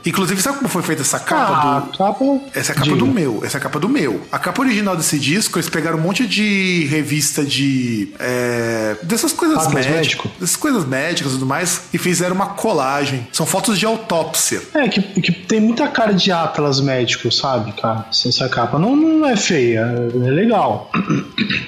Inclusive, 0.05 0.41
sabe 0.43 0.59
como 0.59 0.69
foi 0.69 0.83
feita 0.83 1.03
essa 1.03 1.19
capa 1.21 1.53
Ah, 1.53 1.81
do. 1.81 1.99
capa. 1.99 2.25
Essa 2.55 2.73
é 2.73 2.73
a 2.73 2.75
capa 2.75 2.85
Diga. 2.87 2.97
do 2.99 3.07
meu, 3.07 3.41
essa 3.45 3.57
é 3.57 3.59
a 3.59 3.63
capa 3.63 3.79
do 3.81 3.89
meu. 3.89 4.21
A 4.31 4.39
capa 4.39 4.63
original 4.63 4.97
desse 4.97 5.19
disco, 5.19 5.59
eles 5.59 5.69
pegaram 5.69 5.99
um 5.99 6.01
monte 6.01 6.27
de 6.27 6.87
revista 6.91 7.45
de. 7.45 8.09
é, 8.19 8.97
dessas 9.03 9.33
coisas 9.33 9.59
Atlas 9.59 9.75
médicas. 9.75 9.97
médico. 9.97 10.31
Dessas 10.41 10.57
coisas 10.57 10.85
médicas 10.85 11.33
e 11.33 11.35
tudo 11.35 11.47
mais, 11.47 11.78
e 11.93 11.99
fizeram 11.99 12.35
uma 12.35 12.47
colagem. 12.47 13.27
São 13.33 13.47
fotos 13.47 13.79
de 13.79 13.87
autópsia. 13.87 14.61
É, 14.75 14.89
que, 14.89 15.01
que 15.21 15.33
tem 15.33 15.61
muita 15.61 15.89
cara 15.89 16.13
de 16.13 16.31
Atlas 16.31 16.81
médico, 16.81 17.31
sabe, 17.31 17.73
cara? 17.73 18.07
Essa 18.11 18.49
capa 18.49 18.79
não, 18.79 18.95
não 18.97 19.27
é 19.27 19.37
feia, 19.37 19.81
é 19.81 20.31
legal. 20.31 20.91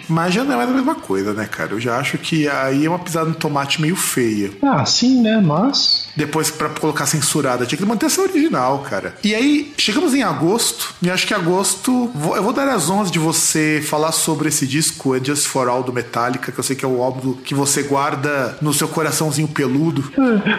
Mas 0.08 0.34
já 0.34 0.44
não 0.44 0.54
é 0.54 0.56
mais 0.56 0.70
a 0.70 0.74
mesma 0.74 0.94
coisa, 0.94 1.32
né, 1.32 1.46
cara? 1.46 1.72
Eu 1.72 1.80
já 1.80 1.98
acho 1.98 2.18
que 2.18 2.48
aí 2.48 2.84
é 2.84 2.88
uma 2.88 2.98
pisada 2.98 3.28
no 3.28 3.34
tomate 3.34 3.80
meio 3.80 3.96
feia. 3.96 4.50
Ah, 4.62 4.84
sim, 4.84 5.20
né? 5.20 5.40
Mas. 5.40 6.08
Depois, 6.16 6.50
pra 6.50 6.68
colocar 6.68 7.06
censurada, 7.06 7.64
tinha 7.66 7.78
que 7.78 7.84
manter 7.84 8.06
essa 8.06 8.20
original, 8.20 8.80
cara. 8.80 9.14
E 9.22 9.34
aí, 9.34 9.72
chegamos 9.76 10.14
em 10.14 10.22
agosto, 10.22 10.94
e 11.00 11.10
acho 11.10 11.26
que 11.26 11.34
agosto. 11.34 12.10
eu 12.34 12.42
vou 12.42 12.52
dar 12.52 12.68
as 12.68 12.90
honras 12.90 13.10
de 13.10 13.18
você 13.18 13.82
falar 13.86 14.12
sobre 14.12 14.48
esse 14.48 14.66
disco, 14.66 15.14
É 15.14 15.24
Just 15.24 15.46
For 15.46 15.68
All 15.68 15.82
do 15.82 15.92
Metallica, 15.92 16.52
que 16.52 16.58
eu 16.58 16.64
sei 16.64 16.76
que 16.76 16.84
é 16.84 16.88
o 16.88 17.02
álbum 17.02 17.34
que 17.34 17.54
você 17.54 17.82
guarda 17.82 18.58
no 18.60 18.72
seu 18.74 18.88
coraçãozinho 18.88 19.48
peludo. 19.48 19.99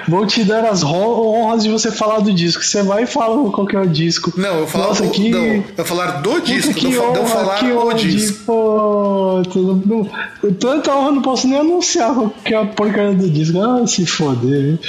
Vou 0.08 0.26
te 0.26 0.44
dar 0.44 0.66
as 0.66 0.84
honras 0.84 1.64
de 1.64 1.70
você 1.70 1.92
falar 1.92 2.20
do 2.20 2.34
disco. 2.34 2.64
Você 2.64 2.84
vai 2.84 3.04
e 3.04 3.08
fala 3.08 3.50
qual 3.52 3.66
que 3.68 3.76
é 3.76 3.80
o 3.82 3.88
disco. 3.88 4.34
Não, 4.38 4.60
eu 4.60 4.68
falar 4.68 4.88
Nossa, 4.88 5.04
do, 5.04 5.10
que... 5.10 5.30
não, 5.30 5.64
eu 5.78 5.86
falar 5.86 6.22
do 6.22 6.42
disco, 6.42 6.74
Puta, 6.74 6.88
não, 6.88 6.92
fa- 6.94 7.02
não 7.14 7.22
honra, 7.22 7.26
falar 7.30 7.56
que 7.56 7.66
o 7.72 7.80
honra 7.80 7.94
de- 7.96 8.12
disco. 8.12 8.44
Pô, 8.46 9.42
não- 9.86 10.10
tanta 10.60 10.96
honra 10.96 11.12
não 11.12 11.22
posso 11.22 11.48
nem 11.48 11.60
anunciar 11.60 12.14
qual 12.14 12.34
que 12.44 12.54
é 12.54 12.58
a 12.58 12.66
porcaria 12.66 13.14
do 13.14 13.30
disco. 13.30 13.60
Ah, 13.62 13.86
se 13.88 14.06
foder. 14.06 14.80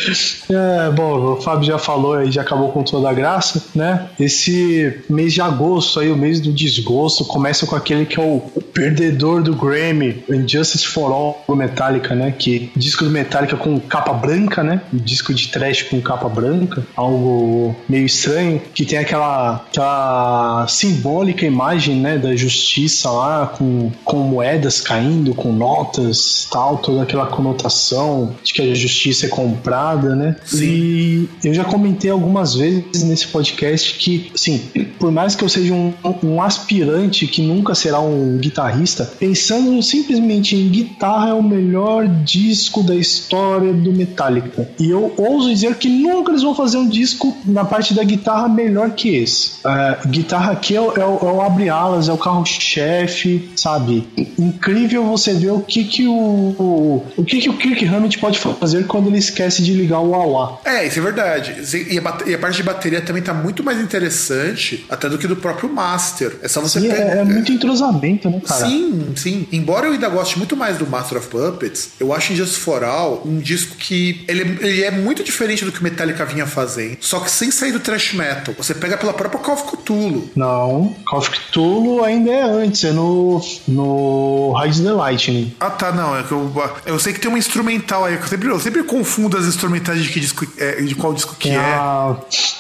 É, 0.51 0.91
bom, 0.91 1.33
o 1.35 1.41
Fábio 1.41 1.65
já 1.67 1.79
falou 1.79 2.15
aí, 2.15 2.31
já 2.31 2.43
acabou 2.43 2.71
com 2.73 2.83
toda 2.83 3.09
a 3.09 3.13
graça, 3.13 3.63
né? 3.75 4.09
Esse 4.19 5.01
mês 5.09 5.33
de 5.33 5.41
agosto 5.41 6.01
aí, 6.01 6.11
o 6.11 6.17
mês 6.17 6.41
do 6.41 6.53
desgosto, 6.53 7.25
começa 7.25 7.67
com 7.67 7.77
aquele 7.77 8.07
que 8.07 8.19
é 8.19 8.23
o, 8.23 8.43
o 8.55 8.63
perdedor 8.63 9.43
do 9.43 9.55
Grammy, 9.55 10.25
Injustice 10.31 10.87
for 10.87 11.11
All 11.13 11.45
do 11.49 11.55
Metallica, 11.57 12.15
né? 12.15 12.35
Que 12.37 12.71
disco 12.77 13.05
do 13.05 13.11
Metallica 13.11 13.57
com 13.57 13.79
capa 13.81 14.13
branca, 14.13 14.33
né? 14.63 14.81
Um 14.93 14.99
disco 14.99 15.33
de 15.33 15.49
trash 15.49 15.83
com 15.83 16.01
capa 16.01 16.29
branca, 16.29 16.85
algo 16.97 17.75
meio 17.89 18.07
estranho, 18.07 18.61
que 18.75 18.85
tem 18.85 18.99
aquela, 18.99 19.57
aquela 19.57 20.67
simbólica 20.69 21.47
imagem, 21.47 21.97
né, 21.97 22.19
da 22.19 22.35
justiça 22.35 23.11
lá, 23.11 23.47
com, 23.47 23.91
com 24.05 24.19
moedas 24.19 24.81
caindo, 24.81 25.35
com 25.35 25.53
notas, 25.53 26.49
tal, 26.51 26.79
toda 26.79 27.03
aquela 27.03 27.27
conotação 27.27 28.35
de 28.43 28.53
que 28.53 28.63
a 28.63 28.75
justiça 28.75 29.27
é 29.27 29.29
comprada, 29.29 30.15
né? 30.15 30.37
E 30.53 31.29
eu 31.45 31.55
já 31.55 31.65
comentei 31.65 32.11
algumas 32.11 32.55
vezes 32.55 33.03
nesse 33.03 33.27
podcast 33.29 33.95
que, 33.99 34.31
assim, 34.35 34.59
por 34.99 35.11
mais 35.11 35.35
que 35.35 35.45
eu 35.45 35.49
seja 35.49 35.75
um, 35.75 35.93
um 36.23 36.43
aspirante 36.43 37.27
que 37.27 37.43
nunca 37.43 37.75
será 37.75 38.01
um 38.01 38.39
guitarrista, 38.39 39.05
pensando 39.19 39.83
simplesmente 39.83 40.57
em 40.57 40.69
guitarra 40.69 41.31
é 41.31 41.35
o 41.35 41.43
melhor 41.43 42.07
disco 42.07 42.83
da 42.83 42.95
história 42.95 43.73
do 43.73 43.93
Metallica. 44.33 44.69
E 44.79 44.91
eu 44.91 45.13
ouso 45.17 45.51
dizer 45.51 45.75
que 45.77 45.89
nunca 45.89 46.33
eles 46.33 46.43
vão 46.43 46.55
fazer 46.55 46.79
um 46.79 46.89
disco 46.89 47.37
na 47.45 47.65
parte 47.65 47.95
da 47.95 48.03
guitarra 48.03 48.49
melhor 48.49 48.91
que 48.91 49.15
esse. 49.15 49.53
É, 49.65 49.99
guitarra 50.09 50.53
aqui 50.53 50.75
é 50.75 50.81
o, 50.81 50.93
é 50.93 51.05
o, 51.05 51.19
é 51.21 51.33
o 51.33 51.41
abre-alas, 51.41 52.09
é 52.09 52.13
o 52.13 52.19
carro-chefe, 52.19 53.51
sabe? 53.57 54.07
Incrível 54.39 55.05
você 55.05 55.35
ver 55.35 55.51
o 55.51 55.61
que 55.61 55.85
que 55.85 56.07
o, 56.07 56.13
o, 56.13 57.07
o 57.17 57.25
que 57.25 57.41
que 57.41 57.49
o 57.49 57.57
Kirk 57.57 57.85
Hammett 57.87 58.19
pode 58.19 58.39
fazer 58.39 58.87
quando 58.87 59.09
ele 59.09 59.19
esquece 59.19 59.63
de 59.63 59.73
ligar 59.75 60.01
o 60.01 60.11
wah 60.11 60.59
É, 60.65 60.87
isso 60.87 60.99
é 60.99 61.03
verdade. 61.03 61.57
E 61.91 61.99
a, 61.99 62.31
e 62.31 62.35
a 62.35 62.39
parte 62.39 62.57
de 62.57 62.63
bateria 62.63 63.01
também 63.01 63.23
tá 63.23 63.35
muito 63.35 63.63
mais 63.63 63.81
interessante 63.81 64.85
até 64.89 65.09
do 65.09 65.19
que 65.19 65.27
do 65.27 65.37
próprio 65.37 65.73
Master. 65.73 66.39
É 66.43 66.49
só 66.49 66.61
você 66.61 66.81
pegar. 66.81 66.95
é, 66.95 67.19
é 67.19 67.25
muito 67.25 67.53
entrosamento, 67.53 68.31
né, 68.31 68.41
cara? 68.47 68.67
Sim, 68.67 69.13
sim. 69.17 69.47
Embora 69.53 69.87
eu 69.87 69.93
ainda 69.93 70.09
goste 70.09 70.39
muito 70.39 70.57
mais 70.57 70.79
do 70.79 70.87
Master 70.87 71.19
of 71.19 71.29
Puppets, 71.29 71.91
eu 72.01 72.13
acho 72.13 72.33
Injustice 72.33 72.61
for 72.61 72.85
All 72.85 73.23
um 73.25 73.39
disco 73.39 73.77
que 73.77 74.22
ele, 74.29 74.59
ele 74.61 74.83
é 74.85 74.91
muito 74.91 75.23
diferente 75.25 75.65
do 75.65 75.73
que 75.73 75.81
o 75.81 75.83
Metallica 75.83 76.25
vinha 76.25 76.47
fazendo, 76.47 76.97
só 77.01 77.21
que 77.21 77.31
sem 77.31 77.51
sair 77.51 77.73
do 77.73 77.81
thrash 77.81 78.13
metal. 78.15 78.55
Você 78.57 78.75
pega 78.75 78.97
pela 78.97 79.13
própria 79.13 79.41
Call 79.41 79.55
of 79.55 79.65
Cthulhu. 79.77 80.31
Não, 80.37 80.95
Call 81.07 81.19
of 81.21 81.31
Cthulhu 81.31 82.05
ainda 82.05 82.31
é 82.31 82.43
antes, 82.43 82.85
é 82.85 82.93
no, 82.93 83.41
no 83.69 84.55
Hide 84.63 84.83
the 84.83 84.93
Lightning. 84.93 85.55
Ah, 85.61 85.71
tá, 85.71 85.93
não. 85.93 86.17
É 86.19 86.23
que 86.23 86.33
eu, 86.33 86.51
eu 86.87 86.99
sei 86.99 87.13
que 87.13 87.21
tem 87.21 87.29
uma 87.29 87.39
instrumental 87.39 88.05
aí. 88.05 88.17
que 88.17 88.25
Eu 88.25 88.29
sempre, 88.29 88.49
eu 88.49 88.61
sempre 88.61 88.83
confundo 88.85 89.37
as 89.37 89.47
instrumentais 89.47 90.03
de 90.03 90.09
que 90.11 90.21
disco 90.21 90.47
é, 90.59 90.83
de 90.83 90.95
qual 90.95 91.13
disco 91.15 91.35
que 91.37 91.49
Tem 91.49 91.57
é. 91.57 91.61
a- 91.61 92.17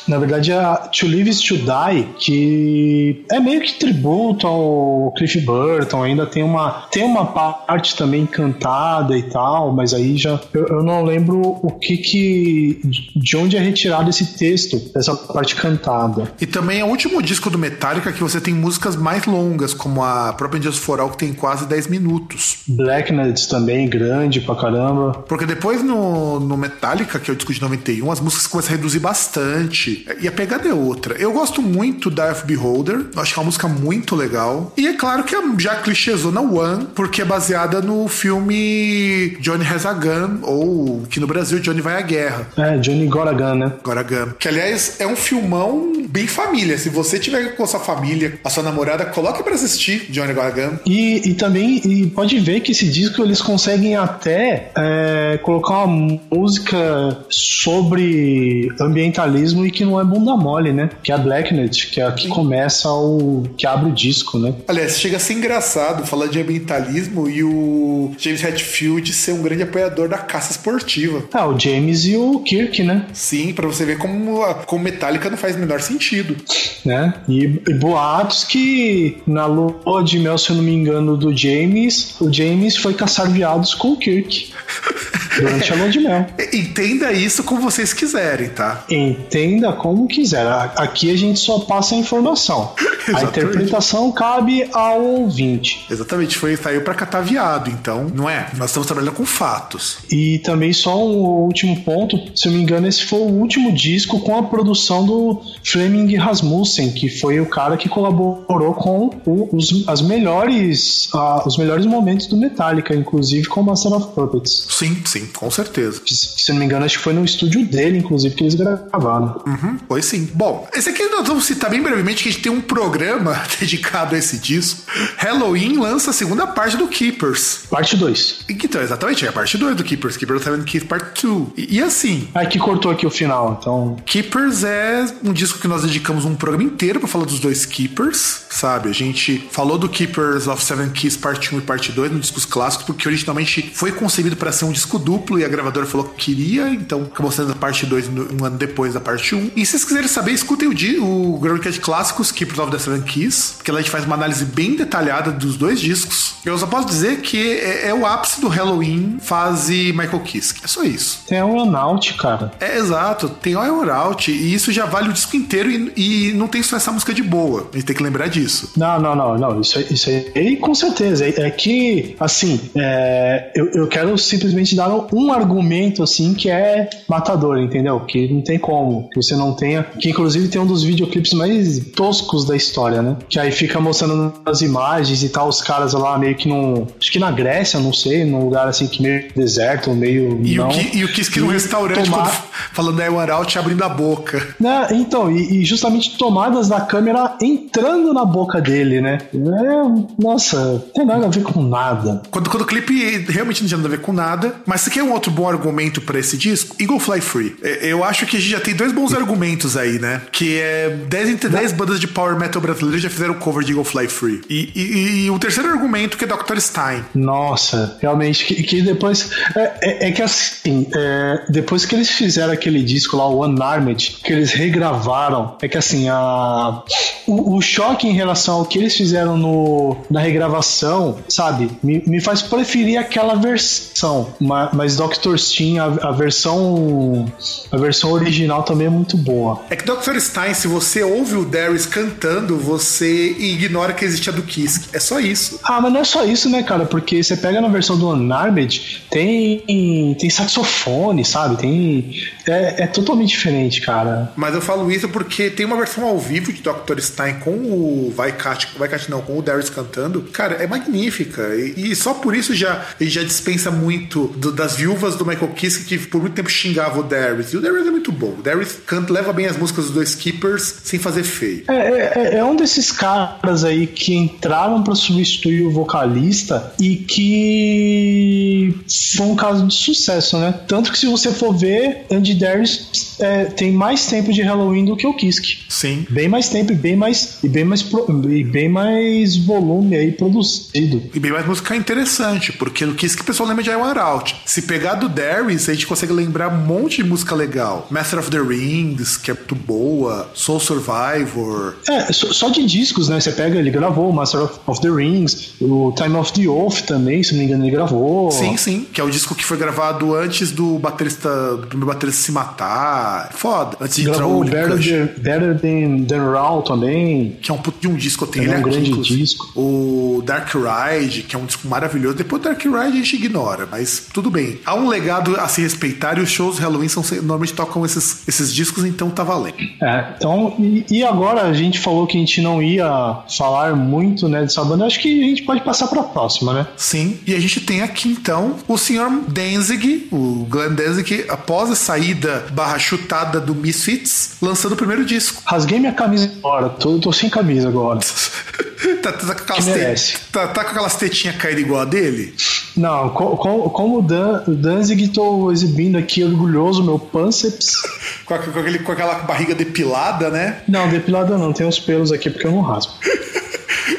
na 0.09 0.19
verdade, 0.19 0.51
é 0.51 0.59
a 0.59 0.75
To 0.77 1.07
Live 1.07 1.31
is 1.31 1.41
to 1.41 1.57
Die, 1.57 2.09
que 2.19 3.25
é 3.31 3.39
meio 3.41 3.61
que 3.61 3.75
tributo 3.75 4.47
ao 4.47 5.13
Cliff 5.17 5.39
Burton. 5.41 6.03
Ainda 6.03 6.27
tem 6.27 6.43
uma, 6.43 6.87
tem 6.91 7.05
uma 7.05 7.27
parte 7.27 7.97
também 7.97 8.27
cantada 8.27 9.17
e 9.17 9.23
tal, 9.25 9.73
mas 9.73 9.95
aí 9.95 10.17
já 10.17 10.41
eu, 10.53 10.67
eu 10.67 10.83
não 10.83 11.05
lembro 11.05 11.52
o 11.63 11.73
que 11.73 11.97
que. 11.97 12.81
de 13.15 13.37
onde 13.37 13.57
é 13.57 13.61
retirado 13.61 14.11
esse 14.11 14.39
texto, 14.39 14.81
essa 14.95 15.15
parte 15.15 15.55
cantada. 15.57 16.33
E 16.41 16.47
também 16.47 16.81
é 16.81 16.85
o 16.85 16.89
último 16.89 17.23
disco 17.23 17.51
do 17.51 17.59
Metallica 17.59 18.13
que 18.13 18.21
você 18.21 18.41
tem 18.41 18.55
músicas 18.55 18.97
mais 18.97 19.27
longas, 19.27 19.75
como 19.75 20.03
a 20.03 20.33
própria 20.33 20.59
Injustice 20.59 20.85
for 20.85 21.01
All, 21.01 21.11
que 21.11 21.19
tem 21.19 21.33
quase 21.33 21.67
10 21.67 21.89
minutos. 21.89 22.59
Blackness 22.67 23.47
também, 23.47 23.89
grande 23.89 24.41
pra 24.41 24.55
caramba. 24.55 25.13
Porque 25.29 25.47
depois 25.47 25.83
no, 25.83 26.41
no 26.41 26.57
Metallica, 26.57 27.19
que 27.19 27.31
é 27.31 27.35
o 27.35 27.37
disco 27.37 27.53
de 27.53 27.61
91, 27.61 28.11
as 28.11 28.21
músicas 28.21 28.47
começam 28.47 28.75
a 28.75 28.77
reduzir 28.77 28.99
bastante. 28.99 30.07
E 30.21 30.29
a 30.29 30.33
pegada 30.33 30.69
é 30.69 30.75
outra. 30.75 31.15
Eu 31.15 31.33
gosto 31.33 31.61
muito 31.63 32.11
da 32.11 32.29
F 32.29 32.47
Beholder, 32.47 33.07
acho 33.17 33.35
que 33.35 33.39
é 33.39 33.43
uma 33.43 33.47
música 33.47 33.69
muito 33.69 34.15
legal. 34.15 34.73
E 34.77 34.87
é 34.87 34.95
claro 34.95 35.25
que 35.25 35.35
é 35.35 35.43
já 35.59 35.77
clichêzona 35.77 36.41
One, 36.41 36.87
porque 36.95 37.23
é 37.23 37.25
baseada 37.25 37.81
no 37.81 38.09
filme 38.09 39.37
Johnny 39.41 39.65
Has 39.65 39.87
a 39.87 39.93
Gun, 39.93 40.41
ou 40.43 41.03
que 41.09 41.21
no 41.21 41.27
Brasil 41.27 41.42
Johnny 41.49 41.81
Vai 41.81 41.97
à 41.97 42.03
Guerra. 42.03 42.49
É, 42.57 42.79
Johnny 42.79 43.07
Goragan, 43.07 43.55
né? 43.55 43.73
Agora 43.81 44.03
Gun. 44.03 44.33
Que 44.39 44.49
aliás 44.49 45.01
é 45.01 45.07
um 45.07 45.17
filmão 45.17 45.93
bem 46.09 46.27
família. 46.27 46.77
Se 46.79 46.89
você 46.89 47.19
tiver 47.19 47.57
com 47.57 47.65
a 47.65 47.67
sua 47.67 47.81
família, 47.81 48.39
a 48.45 48.51
sua 48.51 48.63
namorada, 48.63 49.05
coloque 49.07 49.43
pra 49.43 49.55
assistir 49.55 50.07
Johnny 50.11 50.33
Goragan. 50.33 50.79
E, 50.87 51.31
e 51.31 51.35
também 51.35 51.81
e 51.85 52.07
pode 52.07 52.39
ver 52.39 52.61
que 52.61 52.73
esse 52.73 52.89
disco 52.89 53.23
eles 53.23 53.41
conseguem 53.41 53.97
até 53.97 54.71
é, 54.77 55.39
colocar 55.43 55.85
uma 55.85 56.21
música 56.31 57.19
sobre 57.29 58.71
ambientalismo 58.81 59.67
e 59.67 59.71
que 59.71 59.85
não 59.85 60.01
é 60.01 60.05
bunda 60.05 60.37
mole, 60.37 60.73
né? 60.73 60.91
Que 61.03 61.13
é 61.13 61.15
a 61.15 61.19
Blacknet, 61.19 61.89
que 61.89 62.01
é 62.01 62.07
a 62.07 62.13
que 62.13 62.29
começa 62.29 62.91
o. 62.91 63.45
que 63.57 63.67
abre 63.67 63.91
o 63.91 63.93
disco, 63.93 64.39
né? 64.39 64.55
Aliás, 64.69 65.01
chega 65.01 65.17
a 65.17 65.21
ser 65.21 65.35
engraçado 65.35 66.07
falar 66.07 66.27
de 66.27 66.41
ambientalismo 66.41 67.29
e 67.29 67.43
o 67.43 68.13
James 68.19 68.43
Hetfield 68.43 69.13
ser 69.13 69.33
um 69.33 69.43
grande 69.43 69.63
apoiador 69.63 70.09
da 70.09 70.19
caça 70.19 70.53
esportiva. 70.53 71.22
Ah, 71.33 71.47
o 71.47 71.59
James 71.59 72.05
e 72.05 72.17
o 72.17 72.41
Kirk, 72.41 72.83
né? 72.83 73.07
Sim, 73.13 73.53
pra 73.53 73.67
você 73.67 73.85
ver 73.85 73.99
como, 73.99 74.43
a- 74.43 74.55
como 74.55 74.85
Metallica 74.85 75.29
não 75.31 75.37
faz 75.37 75.57
o 75.57 75.59
menor 75.59 75.81
sentido. 75.81 76.37
né? 76.85 77.15
E, 77.29 77.61
e 77.69 77.75
boatos 77.75 78.45
que 78.45 79.19
na 79.27 79.47
lua 79.47 80.03
de 80.05 80.19
mel, 80.19 80.37
se 80.39 80.51
eu 80.51 80.57
não 80.57 80.63
me 80.63 80.73
engano, 80.73 81.17
do 81.17 81.37
James, 81.37 82.15
o 82.21 82.33
James 82.33 82.77
foi 82.77 82.95
caçar 82.95 83.31
viados 83.31 83.75
com 83.75 83.93
o 83.93 83.97
Kirk 83.97 84.53
durante 85.37 85.73
a 85.73 85.77
lua 85.77 85.89
de 85.89 86.01
mel. 86.01 86.27
Entenda 86.53 87.13
isso 87.13 87.43
como 87.45 87.61
vocês 87.61 87.93
quiserem, 87.93 88.49
tá? 88.51 88.85
Entenda 88.91 89.73
como 89.73 90.07
quiser. 90.07 90.47
Aqui 90.77 91.11
a 91.11 91.17
gente 91.17 91.39
só 91.39 91.61
passa 91.61 91.95
a 91.95 91.99
informação. 91.99 92.73
A 93.15 93.23
interpretação 93.25 94.11
cabe 94.13 94.69
ao 94.73 95.01
ouvinte. 95.03 95.85
Exatamente, 95.91 96.37
foi 96.39 96.57
saiu 96.57 96.83
pra 96.83 96.95
catar 96.95 97.21
viado, 97.21 97.71
então, 97.71 98.07
não 98.15 98.29
é? 98.29 98.49
Nós 98.57 98.71
estamos 98.71 98.87
trabalhando 98.87 99.15
com 99.15 99.25
fatos. 99.27 99.99
E 100.11 100.39
também 100.41 100.73
só 100.73 100.97
um 101.05 101.17
último 101.45 101.81
ponto, 101.83 102.17
se 102.37 102.47
eu 102.49 102.53
me 102.53 102.63
engano, 102.63 102.87
esse 102.87 103.05
foi 103.05 103.19
o 103.21 103.25
último 103.33 103.73
disco 103.73 104.21
com 104.21 104.37
a 104.39 104.43
produção 104.43 105.05
do 105.05 105.41
Fleming 105.65 106.15
Rasmussen, 106.17 106.93
que 106.93 107.09
foi 107.09 107.41
o 107.41 107.47
cara 107.47 107.77
que 107.77 107.89
colaborou 107.89 108.75
com 108.75 109.11
o- 109.27 109.49
os, 109.57 109.85
as 109.89 110.01
melhores, 110.03 111.09
ah, 111.15 111.43
os 111.47 111.57
melhores 111.57 111.87
momentos 111.87 112.27
do 112.27 112.37
Metallica, 112.37 112.95
inclusive 112.95 113.47
com 113.49 113.63
Master 113.63 113.93
of 113.93 114.15
Puppets. 114.15 114.67
Sim, 114.71 114.97
sim, 115.05 115.22
com 115.27 115.51
certeza. 115.51 116.01
Que, 116.01 116.15
se 116.15 116.51
eu 116.51 116.55
não 116.55 116.61
me 116.61 116.67
engano, 116.67 116.85
acho 116.85 116.99
que 116.99 117.05
foi 117.05 117.13
no 117.13 117.25
estúdio 117.25 117.65
dele, 117.67 117.99
inclusive, 117.99 118.35
que 118.35 118.43
eles 118.45 118.55
gravaram. 118.55 119.43
Uhum, 119.47 119.79
foi 119.89 120.03
sim. 120.03 120.29
Bom, 120.35 120.69
esse 120.75 120.89
aqui 120.89 121.05
nós 121.09 121.27
vamos 121.27 121.45
citar 121.45 121.71
bem 121.71 121.83
brevemente 121.83 122.23
que 122.23 122.29
a 122.29 122.33
gente 122.33 122.43
tem 122.43 122.53
um 122.53 122.61
programa 122.61 123.41
dedicado 123.61 124.15
a 124.15 124.19
esse 124.19 124.39
disco, 124.39 124.83
Halloween 125.17 125.79
lança 125.79 126.11
a 126.11 126.13
segunda 126.13 126.47
parte 126.47 126.77
do 126.77 126.89
Keepers. 126.89 127.61
Parte 127.71 127.97
2. 127.97 128.45
Então, 128.49 128.81
exatamente, 128.81 129.25
é 129.25 129.29
a 129.29 129.33
parte 129.33 129.57
2 129.59 129.77
do 129.77 129.85
Keepers, 129.85 130.17
Keepers 130.17 130.43
Seven 130.43 130.63
Keys 130.65 130.85
Part 130.85 131.27
2. 131.27 131.49
E, 131.57 131.77
e 131.77 131.83
assim, 131.83 132.29
Ah, 132.35 132.47
que 132.47 132.59
cortou 132.59 132.91
aqui 132.91 133.07
o 133.07 133.11
final, 133.11 133.59
então. 133.61 133.97
Keepers 134.05 134.65
é 134.65 135.07
um 135.25 135.33
disco 135.33 135.59
que 135.59 135.69
nós 135.69 135.83
dedicamos 135.83 136.25
um 136.25 136.35
programa 136.35 136.65
inteiro 136.65 136.99
pra 137.01 137.09
falar 137.09 137.25
dos 137.25 137.41
dois 137.41 137.65
Keepers, 137.67 138.43
sabe? 138.51 138.89
A 138.89 138.93
gente 138.93 139.49
falou 139.51 139.79
do 139.79 139.89
Keepers 139.89 140.47
of 140.47 140.63
Seven 140.65 140.91
Keys 140.91 141.17
Parte 141.17 141.55
1 141.55 141.59
e 141.59 141.63
Parte 141.63 141.93
2 141.93 142.13
no 142.13 142.21
discos 142.21 142.45
clássicos, 142.45 142.87
porque 142.87 143.07
originalmente 143.09 143.71
foi 143.75 143.93
concebido 143.93 144.37
para 144.37 144.53
ser 144.53 144.65
um 144.65 144.73
disco 144.73 144.99
duplo 144.99 145.12
e 145.39 145.45
a 145.45 145.49
gravadora 145.49 145.87
falou 145.87 146.07
que 146.09 146.33
queria, 146.33 146.69
então 146.69 147.03
acabou 147.03 147.31
sendo 147.33 147.53
a 147.53 147.55
parte 147.55 147.85
2 147.87 148.09
no- 148.09 148.29
um 148.41 148.45
ano 148.45 148.57
depois 148.57 148.95
da 148.95 149.01
parte 149.01 149.35
1. 149.35 149.51
E 149.57 149.65
se 149.67 149.73
vocês 149.73 149.85
quiserem 149.85 150.09
saber, 150.09 150.33
escutem 150.33 150.69
o, 150.69 150.75
di- 150.75 150.99
o 150.99 151.39
Groundcast 151.41 151.81
Clássicos, 151.81 152.31
Keepers 152.33 152.59
of 152.59 152.71
the 152.71 152.79
Seven 152.79 153.03
Keys, 153.03 153.55
porque 153.57 153.71
lá 153.73 153.79
a 153.79 153.83
gente 153.83 153.91
faz 153.91 154.05
uma 154.05 154.15
análise 154.15 154.45
bem 154.45 154.75
detalhada 154.77 155.31
dos 155.31 155.57
dois 155.57 155.81
discos. 155.81 156.35
Eu 156.45 156.57
só 156.59 156.67
posso 156.67 156.87
dizer 156.89 157.21
que 157.21 157.39
é, 157.59 157.89
é 157.89 157.95
o 157.95 158.05
ápice 158.07 158.41
do 158.41 158.49
Halloween 158.49 159.19
fase 159.21 159.93
Michael 159.93 160.21
Kiske. 160.21 160.61
É 160.65 160.67
só 160.69 160.83
isso. 160.83 161.21
Tem 161.27 161.39
a 161.39 161.45
Anaut, 161.45 162.15
cara. 162.15 162.53
É, 162.61 162.79
exato. 162.79 163.29
Tem 163.29 163.55
All 163.55 163.91
Out 163.91 164.31
e 164.31 164.55
isso 164.55 164.73
já 164.73 164.85
vale 164.87 165.09
o 165.09 165.13
disco 165.13 165.37
inteiro 165.37 165.71
e, 165.71 166.31
e 166.31 166.33
não 166.35 166.47
tem 166.49 166.63
só 166.63 166.77
essa 166.77 166.91
música 166.93 167.13
de 167.15 167.23
boa. 167.23 167.69
A 167.73 167.77
gente 167.77 167.87
tem 167.87 167.97
que 167.97 168.03
lembrar 168.03 168.29
disso. 168.29 168.71
Não, 168.77 169.01
não, 169.01 169.15
não, 169.15 169.39
não. 169.39 169.61
Isso, 169.61 169.79
isso 169.93 170.09
aí, 170.35 170.57
com 170.57 170.75
certeza. 170.75 171.25
É, 171.25 171.29
é 171.43 171.51
que, 171.51 172.17
assim, 172.21 172.61
é, 172.75 173.51
eu, 173.55 173.69
eu 173.73 173.87
quero 173.89 174.17
simplesmente 174.19 174.75
dar 174.75 174.89
um 175.13 175.33
argumento, 175.33 176.03
assim, 176.03 176.35
que 176.35 176.51
é 176.51 176.89
matador, 177.09 177.59
entendeu? 177.59 178.01
Que 178.01 178.33
não 178.33 178.43
tem 178.43 178.59
como. 178.59 179.09
Que 179.11 179.23
você 179.23 179.37
não 179.37 179.55
tenha. 179.55 179.83
Que, 179.83 180.11
inclusive, 180.11 180.49
tem 180.49 180.61
um 180.61 180.67
dos 180.67 180.83
videoclipes 180.83 181.33
mais 181.33 181.79
toscos 181.95 182.45
da 182.45 182.57
história, 182.57 183.03
né? 183.03 183.17
Que 183.29 183.39
aí 183.39 183.51
fica 183.53 183.81
mostrando 183.81 184.33
as 184.45 184.61
imagens 184.63 185.23
e 185.23 185.29
tal, 185.29 185.49
os 185.49 185.61
caras 185.61 185.93
lá 185.93 186.19
meio 186.19 186.35
que 186.35 186.49
num. 186.49 186.87
Acho 187.01 187.11
que 187.13 187.19
na 187.19 187.31
Grécia, 187.31 187.79
não 187.81 187.93
sei, 187.93 188.25
num 188.25 188.45
lugar 188.45 188.69
assim 188.69 188.87
que 188.87 189.03
meio 189.03 189.29
deserto, 189.35 189.91
meio. 189.91 190.41
E, 190.45 190.57
não. 190.57 190.69
o, 190.69 190.73
e 190.73 191.05
o 191.05 191.09
Kiske 191.13 191.41
num 191.41 191.49
restaurante 191.49 192.05
tomar- 192.11 192.25
quando- 192.29 192.43
falando 192.73 192.97
da 192.97 193.07
All 193.07 193.31
Out 193.39 193.59
abrindo 193.59 193.83
a 193.83 193.89
boca. 193.89 194.55
Né, 194.61 194.89
então, 194.93 195.31
e, 195.31 195.61
e 195.61 195.65
justamente 195.65 196.17
tomadas 196.17 196.69
da 196.69 196.81
câmera 196.81 197.37
entrando 197.41 198.13
na 198.13 198.25
boca 198.25 198.61
dele, 198.61 199.01
né? 199.01 199.19
É, 199.35 200.23
nossa, 200.23 200.85
tem 200.95 201.05
nada 201.05 201.27
a 201.27 201.29
ver 201.31 201.43
com 201.43 201.63
nada. 201.63 202.23
Quando, 202.31 202.49
quando 202.51 202.63
o 202.63 202.67
clipe 202.67 203.25
realmente 203.29 203.61
não 203.63 203.69
tinha 203.69 203.79
nada 203.79 203.89
a 203.89 203.97
ver 203.97 204.01
com 204.03 204.13
nada. 204.13 204.55
Mas 204.67 204.81
quer 204.93 205.03
um 205.03 205.13
outro 205.13 205.31
bom 205.31 205.49
argumento 205.49 206.01
pra 206.01 206.19
esse 206.19 206.37
disco? 206.37 206.77
Eagle 206.81 207.01
Fly 207.01 207.21
Free. 207.21 207.57
É, 207.63 207.87
Eu 207.93 208.05
acho 208.05 208.27
que 208.27 208.37
a 208.37 208.41
gente 208.41 208.51
já 208.51 208.61
tem 208.61 208.75
dois 208.75 208.93
bons 208.93 209.13
argumentos 209.15 209.77
aí, 209.77 209.99
né? 209.99 210.21
Que 210.31 210.59
é 210.61 210.91
10 210.91 211.29
entre 211.31 211.49
10 211.49 211.73
bandas 211.73 211.99
de 212.01 212.07
power 212.07 212.39
metal 212.39 212.61
brasileiras 212.61 213.03
já 213.03 213.11
fizeram 213.11 213.35
cover 213.35 213.65
de 213.65 213.73
Eagle 213.73 213.85
Fly 213.85 214.09
Free. 214.09 214.41
E, 214.49 214.71
e- 214.75 215.25
e 215.27 215.31
o 215.31 215.39
terceiro 215.39 215.69
argumento 215.71 216.17
que 216.17 216.25
é 216.25 216.27
Dr. 216.27 216.59
Stein. 216.59 217.05
Nossa, 217.15 217.97
realmente, 218.01 218.45
que, 218.45 218.63
que 218.63 218.83
depois. 218.83 219.31
É, 219.57 219.73
é- 219.81 220.09
é 220.09 220.13
que 220.13 220.23
assim, 220.23 220.87
é, 220.95 221.45
depois 221.49 221.85
que 221.87 221.95
eles 221.95 222.11
fizeram 222.11 222.53
aquele 222.53 222.83
disco 222.83 223.17
lá, 223.17 223.27
o 223.29 223.45
Unarmed, 223.45 224.19
que 224.23 224.33
eles 224.33 224.53
regravaram, 224.53 225.57
é 225.63 225.69
que 225.69 225.79
assim, 225.79 226.09
a, 226.09 226.83
o, 227.27 227.57
o 227.57 227.63
choque 227.63 228.07
em 228.07 228.13
relação 228.13 228.57
ao 228.57 228.65
que 228.67 228.79
eles 228.79 228.97
fizeram 228.97 229.37
no, 229.37 229.97
na 230.11 230.21
regravação, 230.21 231.19
sabe, 231.29 231.71
me, 231.83 232.03
me 232.07 232.21
faz 232.21 232.43
preferir 232.43 232.99
aquela 232.99 233.35
versão. 233.35 234.35
Ma- 234.41 234.71
Mas 234.83 234.97
Dr. 234.97 235.37
Stein, 235.37 235.79
a, 235.79 235.85
a 235.85 236.11
versão. 236.11 237.25
A 237.71 237.77
versão 237.77 238.11
original 238.13 238.65
também 238.65 238.89
é 238.89 238.91
muito 238.91 239.17
boa. 239.17 239.61
É 239.71 239.77
que 239.77 239.85
Dr. 239.85 240.19
Stein, 240.19 240.55
se 240.55 240.67
você 240.67 241.03
ouve 241.05 241.37
o 241.37 241.45
Darius 241.45 241.87
cantando, 241.87 242.57
você 242.59 243.31
ignora 243.39 243.93
que 243.93 244.05
existe 244.05 244.29
a 244.29 244.33
do 244.33 244.43
Kiske. 244.43 244.89
É 244.93 244.99
só 244.99 245.21
isso. 245.21 245.61
Ah, 245.63 245.81
mas 245.81 245.93
não 245.93 246.01
é 246.01 246.05
só 246.05 246.25
isso, 246.25 246.49
né, 246.51 246.63
cara? 246.65 246.85
Porque 246.85 247.23
você 247.23 247.37
pega 247.37 247.61
na 247.61 247.69
versão 247.69 247.97
do 247.97 248.09
Unarmed, 248.11 249.05
tem, 249.09 250.15
tem 250.19 250.29
saxofone, 250.31 251.25
sabe? 251.25 251.57
Tem. 251.59 252.11
É, 252.47 252.83
é 252.83 252.87
totalmente 252.87 253.29
diferente, 253.31 253.81
cara. 253.81 254.33
Mas 254.37 254.55
eu 254.55 254.61
falo 254.61 254.91
isso 254.91 255.09
porque 255.09 255.49
tem 255.49 255.65
uma 255.65 255.77
versão 255.77 256.05
ao 256.05 256.19
vivo 256.19 256.53
de 256.53 256.61
Dr. 256.61 256.99
Stein 257.01 257.35
com 257.35 257.51
o 257.51 258.13
Vaikat, 258.15 258.69
Vaikat 258.77 259.09
não, 259.11 259.21
com 259.23 259.39
o 259.39 259.43
Darius 259.43 259.71
cantando. 259.71 260.23
Cara, 260.33 260.55
é 260.57 260.67
magnífica. 260.67 261.55
E, 261.55 261.93
e 261.93 261.97
só 261.97 262.15
por 262.15 262.35
isso 262.35 262.55
já 262.55 262.85
já 263.01 263.23
dispensa 263.23 263.71
muito 263.71 264.27
do- 264.37 264.53
das 264.53 264.72
viúvas 264.77 265.17
do 265.17 265.25
Michael 265.27 265.53
Kiske 265.53 265.85
que 265.85 265.99
por 265.99 266.21
muito 266.21 266.35
tempo 266.35 266.49
xingava 266.51 267.01
o 267.01 267.03
Darius. 267.03 267.53
E 267.53 267.57
o 267.57 267.61
Darius 267.61 267.87
é 267.87 267.91
muito 267.91 268.11
bom. 268.13 268.35
O 268.39 268.43
Darius 268.43 268.77
canta, 268.87 269.13
leva 269.13 269.33
bem 269.33 269.47
as 269.47 269.57
músicas 269.57 269.87
dos 269.87 269.95
dois 269.95 270.15
Keepers 270.15 270.75
sem 270.85 270.99
fazer 270.99 271.23
feio. 271.25 271.65
É, 271.69 272.33
é, 272.35 272.37
é 272.39 272.45
um 272.45 272.57
desses 272.57 272.91
caras 272.93 273.65
aí 273.65 273.87
que 273.87 274.15
entraram 274.15 274.83
pra 274.83 274.95
substituir 274.95 275.63
o 275.63 275.71
vocalista 275.71 276.73
e 276.81 276.97
que 276.97 278.75
foi 279.17 279.27
um 279.27 279.37
caso 279.37 279.67
de 279.67 279.75
sucesso, 279.75 280.39
né? 280.39 280.53
Tanto 280.67 280.91
que 280.93 280.99
se 280.99 281.07
você 281.07 281.31
for 281.33 281.53
ver, 281.57 282.07
Andy 282.11 282.35
Darius 282.35 283.17
é, 283.21 283.45
tem 283.47 283.73
mais 283.73 284.07
tempo 284.07 284.33
de 284.33 284.43
Halloween 284.43 284.85
do 284.85 284.97
que 284.97 285.07
o 285.07 285.15
Kiske. 285.15 285.61
Sim. 285.69 286.07
Bem 286.11 286.29
mais 286.29 286.49
tempo 286.49 286.73
e 286.73 286.75
bem 286.75 286.97
mais, 286.97 287.39
e 287.43 287.49
bem 287.49 287.65
mais, 287.65 287.83
pro- 287.83 288.07
e 288.31 288.45
bem 288.45 288.69
mais 288.69 289.37
volume 289.37 289.97
aí 289.97 290.13
produzido. 290.13 291.03
E 291.15 291.19
bem 291.21 291.33
mais 291.33 291.47
música 291.47 291.75
interessante, 291.77 292.53
porque 292.53 292.85
no 292.87 292.95
Kiss 292.95 293.17
que 293.17 293.23
o 293.23 293.27
pessoal 293.27 293.49
lembra 293.49 293.63
de 293.65 293.71
I 293.71 293.75
Want 293.77 293.97
Out. 293.99 294.37
Se 294.53 294.61
pegar 294.61 294.97
do 294.97 295.09
Darius, 295.09 295.67
a 295.67 295.73
gente 295.73 295.87
consegue 295.87 296.13
lembrar 296.13 296.49
um 296.53 296.59
monte 296.59 296.97
de 297.03 297.05
música 297.09 297.35
legal. 297.35 297.87
Master 297.91 298.19
of 298.19 298.31
the 298.31 298.39
Rings, 298.39 299.17
que 299.17 299.31
é 299.31 299.35
muito 299.35 299.55
boa. 299.55 300.31
Soul 300.35 300.61
Survivor. 300.61 301.77
É, 301.89 302.13
só, 302.13 302.51
de 302.51 302.63
discos, 302.67 303.09
né? 303.09 303.19
Você 303.19 303.33
pega, 303.33 303.59
ele 303.59 303.71
gravou 303.71 304.13
Master 304.13 304.43
of, 304.43 304.59
of 304.67 304.79
the 304.83 304.91
Rings, 304.91 305.55
o 305.59 305.95
Time 305.97 306.17
of 306.17 306.35
the 306.35 306.47
Oath 306.47 306.83
também, 306.83 307.23
se 307.23 307.33
não 307.33 307.39
me 307.39 307.47
engano, 307.47 307.65
ele 307.65 307.71
gravou. 307.71 308.31
Sim, 308.31 308.55
sim. 308.59 308.87
Que 308.93 309.01
é 309.01 309.05
o 309.05 309.09
disco 309.11 309.35
que 309.35 309.43
foi 309.43 309.57
gravado 309.57 310.15
antes 310.15 310.51
do 310.53 310.79
baterista, 310.79 311.31
do 311.57 311.67
primeiro 311.69 311.87
baterista 311.87 312.21
se 312.21 312.31
matar. 312.31 313.31
Foda. 313.33 313.79
Antes 313.81 313.97
de 313.97 314.03
entrar 314.03 314.17
Gravou 314.19 314.37
o 314.37 314.41
o 314.43 314.45
Better. 314.45 314.69
Than- 314.69 315.23
Better 315.23 315.61
Than, 315.61 316.05
Than 316.05 316.31
Raw 316.31 316.63
também. 316.63 317.39
Que 317.41 317.51
é 317.51 317.55
um 317.55 317.59
puto 317.59 317.79
de 317.81 317.89
um 317.89 317.95
disco, 317.95 318.25
eu 318.25 318.29
tenho 318.29 318.45
Também 318.51 318.61
ele 318.61 318.65
é 318.65 318.67
um 318.67 318.69
aqui, 318.69 318.77
grande 318.77 318.91
inclusive. 318.91 319.19
disco. 319.23 319.51
O 319.59 320.23
Dark 320.27 320.51
Ride, 320.55 321.23
que 321.23 321.35
é 321.35 321.39
um 321.39 321.47
disco 321.47 321.67
maravilhoso. 321.67 322.17
Depois 322.17 322.43
do 322.43 322.49
Dark 322.51 322.61
Ride 322.63 322.77
a 322.77 322.91
gente 322.91 323.17
ignora, 323.17 323.67
mas 323.71 324.03
tudo 324.13 324.31
bem. 324.31 324.42
Há 324.65 324.75
um 324.75 324.89
legado 324.89 325.37
a 325.41 325.49
se 325.49 325.61
respeitar 325.63 326.19
e 326.19 326.21
os 326.23 326.31
shows 326.31 326.59
Halloween 326.59 326.89
são, 326.89 327.03
normalmente 327.17 327.53
tocam 327.55 327.85
esses, 327.85 328.27
esses 328.29 328.53
discos, 328.53 328.85
então 328.85 329.11
tá 329.11 329.23
valendo. 329.23 329.57
É, 329.83 330.15
então, 330.17 330.55
e, 330.59 330.85
e 330.91 331.05
agora 331.05 331.43
a 331.43 331.53
gente 331.53 331.79
falou 331.81 332.07
que 332.07 332.17
a 332.17 332.21
gente 332.21 332.41
não 332.41 332.63
ia 332.63 333.19
falar 333.37 333.75
muito, 333.77 334.29
né, 334.29 334.43
dessa 334.43 334.65
banda. 334.65 334.87
Acho 334.87 335.01
que 335.01 335.23
a 335.23 335.27
gente 335.27 335.43
pode 335.43 335.61
passar 335.63 335.87
pra 335.89 336.03
próxima, 336.03 336.53
né? 336.53 336.67
Sim, 336.77 337.19
e 337.27 337.35
a 337.35 337.41
gente 337.41 337.61
tem 337.61 337.83
aqui 337.83 338.09
então 338.09 338.57
o 338.69 338.77
senhor 338.79 339.11
Danzig, 339.29 340.09
o 340.13 340.47
Glenn 340.49 340.75
Danzig, 340.75 341.25
após 341.29 341.71
a 341.71 341.75
saída 341.77 342.45
barra 342.53 342.79
chutada 342.79 343.41
do 343.41 343.55
Misfits, 343.55 344.37
lançando 344.41 344.73
o 344.73 344.77
primeiro 344.77 345.05
disco. 345.05 345.43
Rasguei 345.45 345.79
minha 345.79 345.93
camisa 345.93 346.31
agora, 346.39 346.69
tô, 346.69 346.99
tô 346.99 347.13
sem 347.13 347.29
camisa 347.31 347.69
agora. 347.69 348.01
tá, 349.03 349.13
tá, 349.13 349.35
com 349.35 349.43
aquelas 349.43 349.65
Que 349.65 349.73
te- 349.73 350.19
tá- 350.33 350.49
tá 350.49 350.65
com 350.65 350.71
aquelas 350.71 350.97
tetinhas 350.97 351.37
caídas 351.37 351.63
igual 351.63 351.81
a 351.83 351.85
dele? 351.85 352.35
Não, 352.77 353.11
co- 353.11 353.37
co- 353.37 353.71
como 353.71 353.99
o 353.99 354.03
Dan, 354.03 354.32
o 354.47 354.55
Danzig, 354.55 355.09
tô 355.09 355.51
exibindo 355.53 355.97
aqui 355.99 356.23
orgulhoso 356.25 356.83
meu 356.85 356.99
pânceps. 356.99 357.77
Com, 358.25 358.37
com 358.53 358.59
aquele- 358.61 358.79
com 358.81 358.93
aquela 358.93 359.15
barriga 359.21 359.55
depilada, 359.55 360.31
né? 360.31 360.63
Não, 360.69 360.89
depilado 360.89 361.37
não, 361.37 361.53
tem 361.53 361.67
uns 361.67 361.79
pelos 361.79 362.13
aqui 362.13 362.31
porque 362.31 362.47
eu 362.47 362.53
não 362.53 362.61
raspo. 362.63 362.95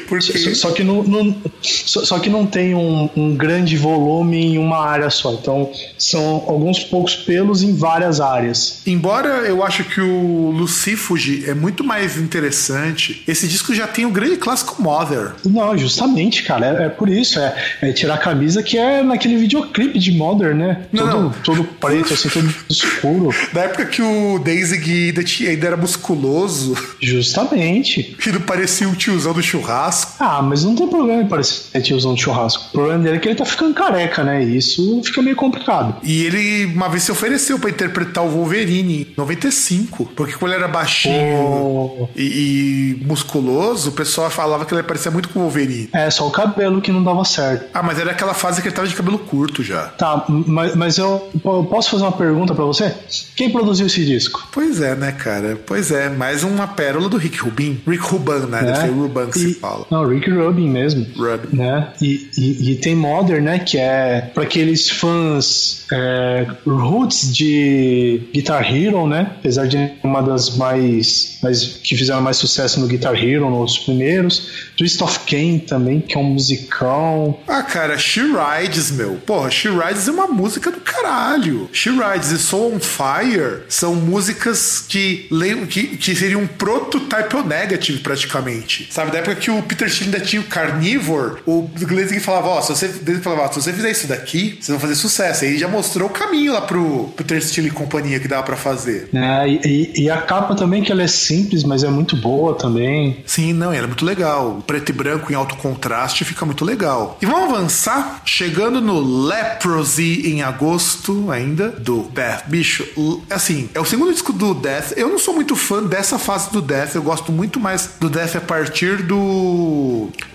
Porque. 0.08 0.54
Só, 0.54 0.70
que 0.70 0.82
não, 0.84 1.02
não- 1.02 1.36
só, 1.62 2.04
só 2.04 2.18
que 2.18 2.28
não 2.30 2.46
tem 2.46 2.74
um, 2.74 3.08
um 3.16 3.34
grande 3.34 3.76
volume 3.76 4.38
em 4.54 4.58
uma 4.58 4.78
área 4.78 5.10
só. 5.10 5.32
Então 5.34 5.70
são 5.98 6.44
alguns 6.46 6.80
poucos 6.84 7.14
pelos 7.14 7.62
em 7.62 7.74
várias 7.74 8.20
áreas. 8.20 8.82
Embora 8.86 9.28
eu 9.46 9.64
acho 9.64 9.84
que 9.84 10.00
o 10.00 10.50
Lucifuge 10.50 11.44
é 11.48 11.54
muito 11.54 11.82
mais 11.84 12.16
interessante, 12.16 13.22
esse 13.26 13.46
disco 13.48 13.74
já 13.74 13.86
tem 13.86 14.04
o 14.06 14.10
grande 14.10 14.36
clássico 14.36 14.82
Mother. 14.82 15.32
Não, 15.44 15.76
justamente, 15.76 16.42
cara. 16.42 16.82
É, 16.82 16.86
é 16.86 16.88
por 16.88 17.08
isso. 17.08 17.38
É, 17.38 17.54
é 17.82 17.92
tirar 17.92 18.14
a 18.14 18.18
camisa 18.18 18.62
que 18.62 18.76
é 18.78 19.02
naquele 19.02 19.36
videoclipe 19.36 19.98
de 19.98 20.12
Modern, 20.12 20.56
né? 20.58 20.82
Não, 20.92 21.06
todo, 21.08 21.22
não. 21.22 21.30
todo 21.42 21.64
preto, 21.64 22.14
assim, 22.14 22.28
todo 22.28 22.54
escuro. 22.68 23.30
Da 23.52 23.62
época 23.62 23.86
que 23.86 24.02
o 24.02 24.38
Danzig 24.38 25.08
ainda, 25.08 25.22
tinha- 25.22 25.50
ainda 25.50 25.66
era 25.66 25.76
musculoso 25.76 26.76
Justamente. 27.00 28.16
e 28.26 28.30
não 28.32 28.40
parecia 28.40 28.88
um 28.88 28.94
tiozão 28.94 29.32
do 29.32 29.42
churrasco. 29.42 29.93
Churrasco. 29.94 30.12
Ah, 30.18 30.42
mas 30.42 30.64
não 30.64 30.74
tem 30.74 30.88
problema 30.88 31.22
em 31.22 31.26
parecer 31.28 31.80
tiozão 31.82 32.14
de 32.14 32.22
churrasco. 32.22 32.64
O 32.68 32.72
problema 32.72 33.02
dele 33.02 33.16
é 33.16 33.20
que 33.20 33.28
ele 33.28 33.34
tá 33.34 33.44
ficando 33.44 33.74
careca, 33.74 34.22
né? 34.24 34.42
E 34.44 34.56
isso 34.56 35.02
fica 35.04 35.20
meio 35.22 35.36
complicado. 35.36 35.96
E 36.02 36.24
ele 36.24 36.66
uma 36.66 36.88
vez 36.88 37.02
se 37.02 37.12
ofereceu 37.12 37.58
pra 37.58 37.70
interpretar 37.70 38.24
o 38.24 38.28
Wolverine 38.30 39.02
em 39.02 39.14
95, 39.16 40.06
porque 40.16 40.34
quando 40.34 40.52
ele 40.52 40.62
era 40.62 40.68
baixinho 40.72 41.14
Oh. 41.44 42.08
e, 42.16 42.98
e 43.00 43.04
musculoso, 43.06 43.90
o 43.90 43.92
pessoal 43.92 44.30
falava 44.30 44.64
que 44.64 44.74
ele 44.74 44.82
parecia 44.82 45.10
muito 45.10 45.28
com 45.28 45.40
o 45.40 45.42
Wolverine. 45.42 45.88
É, 45.92 46.10
só 46.10 46.26
o 46.26 46.30
cabelo 46.30 46.80
que 46.80 46.90
não 46.92 47.02
dava 47.02 47.24
certo. 47.24 47.66
Ah, 47.74 47.82
mas 47.82 47.98
era 47.98 48.10
aquela 48.10 48.34
fase 48.34 48.60
que 48.62 48.68
ele 48.68 48.74
tava 48.74 48.88
de 48.88 48.94
cabelo 48.94 49.18
curto 49.18 49.62
já. 49.62 49.84
Tá, 49.88 50.24
mas, 50.28 50.74
mas 50.74 50.98
eu, 50.98 51.28
eu 51.44 51.64
posso 51.64 51.90
fazer 51.90 52.02
uma 52.04 52.12
pergunta 52.12 52.54
pra 52.54 52.64
você? 52.64 52.94
Quem 53.36 53.50
produziu 53.50 53.86
esse 53.86 54.04
disco? 54.04 54.46
Pois 54.52 54.80
é, 54.80 54.94
né, 54.94 55.12
cara? 55.12 55.58
Pois 55.66 55.90
é, 55.90 56.08
mais 56.08 56.42
uma 56.42 56.66
pérola 56.66 57.08
do 57.08 57.16
Rick 57.16 57.38
Rubin. 57.38 57.80
Rick 57.86 58.02
Ruban, 58.04 58.46
né? 58.46 58.62
Deve 58.62 58.80
ser 58.80 58.88
Ruban 58.90 59.26
que 59.26 59.38
E- 59.38 59.42
se 59.42 59.54
fala. 59.54 59.83
Não, 59.90 60.06
Rick 60.06 60.30
Rubin 60.30 60.68
mesmo. 60.68 61.06
Rubin. 61.16 61.56
Né? 61.56 61.88
E, 62.00 62.28
e, 62.36 62.72
e 62.72 62.76
tem 62.76 62.94
Modern, 62.94 63.44
né? 63.44 63.58
Que 63.58 63.78
é 63.78 64.30
para 64.34 64.44
aqueles 64.44 64.88
fãs 64.88 65.86
é, 65.92 66.46
roots 66.66 67.32
de 67.32 68.22
Guitar 68.32 68.64
Hero, 68.74 69.06
né? 69.06 69.32
Apesar 69.38 69.66
de 69.66 69.92
uma 70.02 70.22
das 70.22 70.56
mais, 70.56 71.38
mais 71.42 71.64
que 71.64 71.96
fizeram 71.96 72.20
mais 72.20 72.36
sucesso 72.36 72.80
no 72.80 72.86
Guitar 72.86 73.14
Hero, 73.14 73.48
nos 73.50 73.78
primeiros. 73.78 74.70
Twist 74.76 75.02
of 75.02 75.20
Cain 75.20 75.58
também, 75.58 76.00
que 76.00 76.16
é 76.16 76.20
um 76.20 76.24
musicão. 76.24 77.38
Ah, 77.46 77.62
cara, 77.62 77.96
She 77.96 78.20
Rides, 78.20 78.90
meu. 78.90 79.14
Porra, 79.26 79.50
She 79.50 79.68
Rides 79.68 80.08
é 80.08 80.10
uma 80.10 80.26
música 80.26 80.70
do 80.70 80.80
caralho. 80.80 81.68
She 81.72 81.90
Rides 81.90 82.30
e 82.30 82.38
Soul 82.38 82.74
on 82.74 82.80
Fire 82.80 83.62
são 83.68 83.94
músicas 83.94 84.84
que, 84.88 85.28
que, 85.68 85.96
que 85.96 86.14
seriam 86.14 86.42
um 86.42 86.46
prototype 86.46 87.36
o 87.36 87.44
negative, 87.44 87.98
praticamente. 87.98 88.88
Sabe, 88.90 89.10
da 89.10 89.18
época 89.18 89.36
que 89.36 89.50
o 89.50 89.62
Peter 89.74 89.90
Steele 89.92 90.14
ainda 90.14 90.24
tinha 90.24 90.40
o 90.40 90.44
Carnivore, 90.44 91.38
o 91.46 91.68
Gleason 91.78 92.20
falava, 92.20 92.48
ó, 92.48 92.60
se 92.62 92.68
você, 92.74 92.86
ele 93.06 93.20
falava, 93.20 93.42
ó, 93.42 93.48
se 93.52 93.60
você 93.62 93.72
fizer 93.72 93.90
isso 93.90 94.06
daqui, 94.06 94.50
vocês 94.60 94.68
vão 94.68 94.78
fazer 94.80 94.94
sucesso. 94.94 95.44
Aí 95.44 95.50
ele 95.50 95.58
já 95.58 95.68
mostrou 95.68 96.08
o 96.08 96.12
caminho 96.12 96.52
lá 96.52 96.60
pro 96.60 97.12
Peter 97.16 97.42
Steele 97.44 97.68
e 97.68 97.70
companhia 97.72 98.18
que 98.20 98.28
dava 98.28 98.42
pra 98.42 98.56
fazer. 98.56 99.08
Né? 99.12 99.48
E, 99.64 99.92
e- 100.04 100.10
a 100.10 100.18
capa 100.22 100.54
também, 100.54 100.82
que 100.82 100.92
ela 100.92 101.02
é 101.02 101.06
simples, 101.08 101.64
mas 101.64 101.82
é 101.82 101.88
muito 101.90 102.14
boa 102.16 102.54
também. 102.54 103.22
Sim, 103.26 103.52
não, 103.52 103.72
ela 103.72 103.84
é 103.84 103.86
muito 103.86 104.04
legal. 104.04 104.62
Preto 104.66 104.90
e 104.90 104.92
branco 104.92 105.32
em 105.32 105.34
alto 105.34 105.56
contraste 105.56 106.24
fica 106.24 106.46
muito 106.46 106.64
legal. 106.64 107.18
E 107.20 107.26
vamos 107.26 107.52
avançar, 107.52 108.22
chegando 108.24 108.80
no 108.80 109.00
Leprosy 109.26 110.22
em 110.28 110.42
agosto 110.42 111.30
ainda, 111.30 111.68
do 111.70 112.02
Death. 112.14 112.44
Bicho, 112.46 112.86
assim, 113.30 113.68
é 113.74 113.80
o 113.80 113.84
segundo 113.84 114.12
disco 114.12 114.32
do 114.32 114.54
Death. 114.54 114.92
Eu 114.96 115.08
não 115.08 115.18
sou 115.18 115.34
muito 115.34 115.56
fã 115.56 115.82
dessa 115.82 116.18
fase 116.18 116.50
do 116.52 116.62
Death, 116.62 116.94
eu 116.94 117.02
gosto 117.02 117.32
muito 117.32 117.58
mais 117.58 117.90
do 117.98 118.08
Death 118.08 118.36
a 118.36 118.40
partir 118.40 119.02
do 119.02 119.16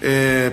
é, 0.01 0.51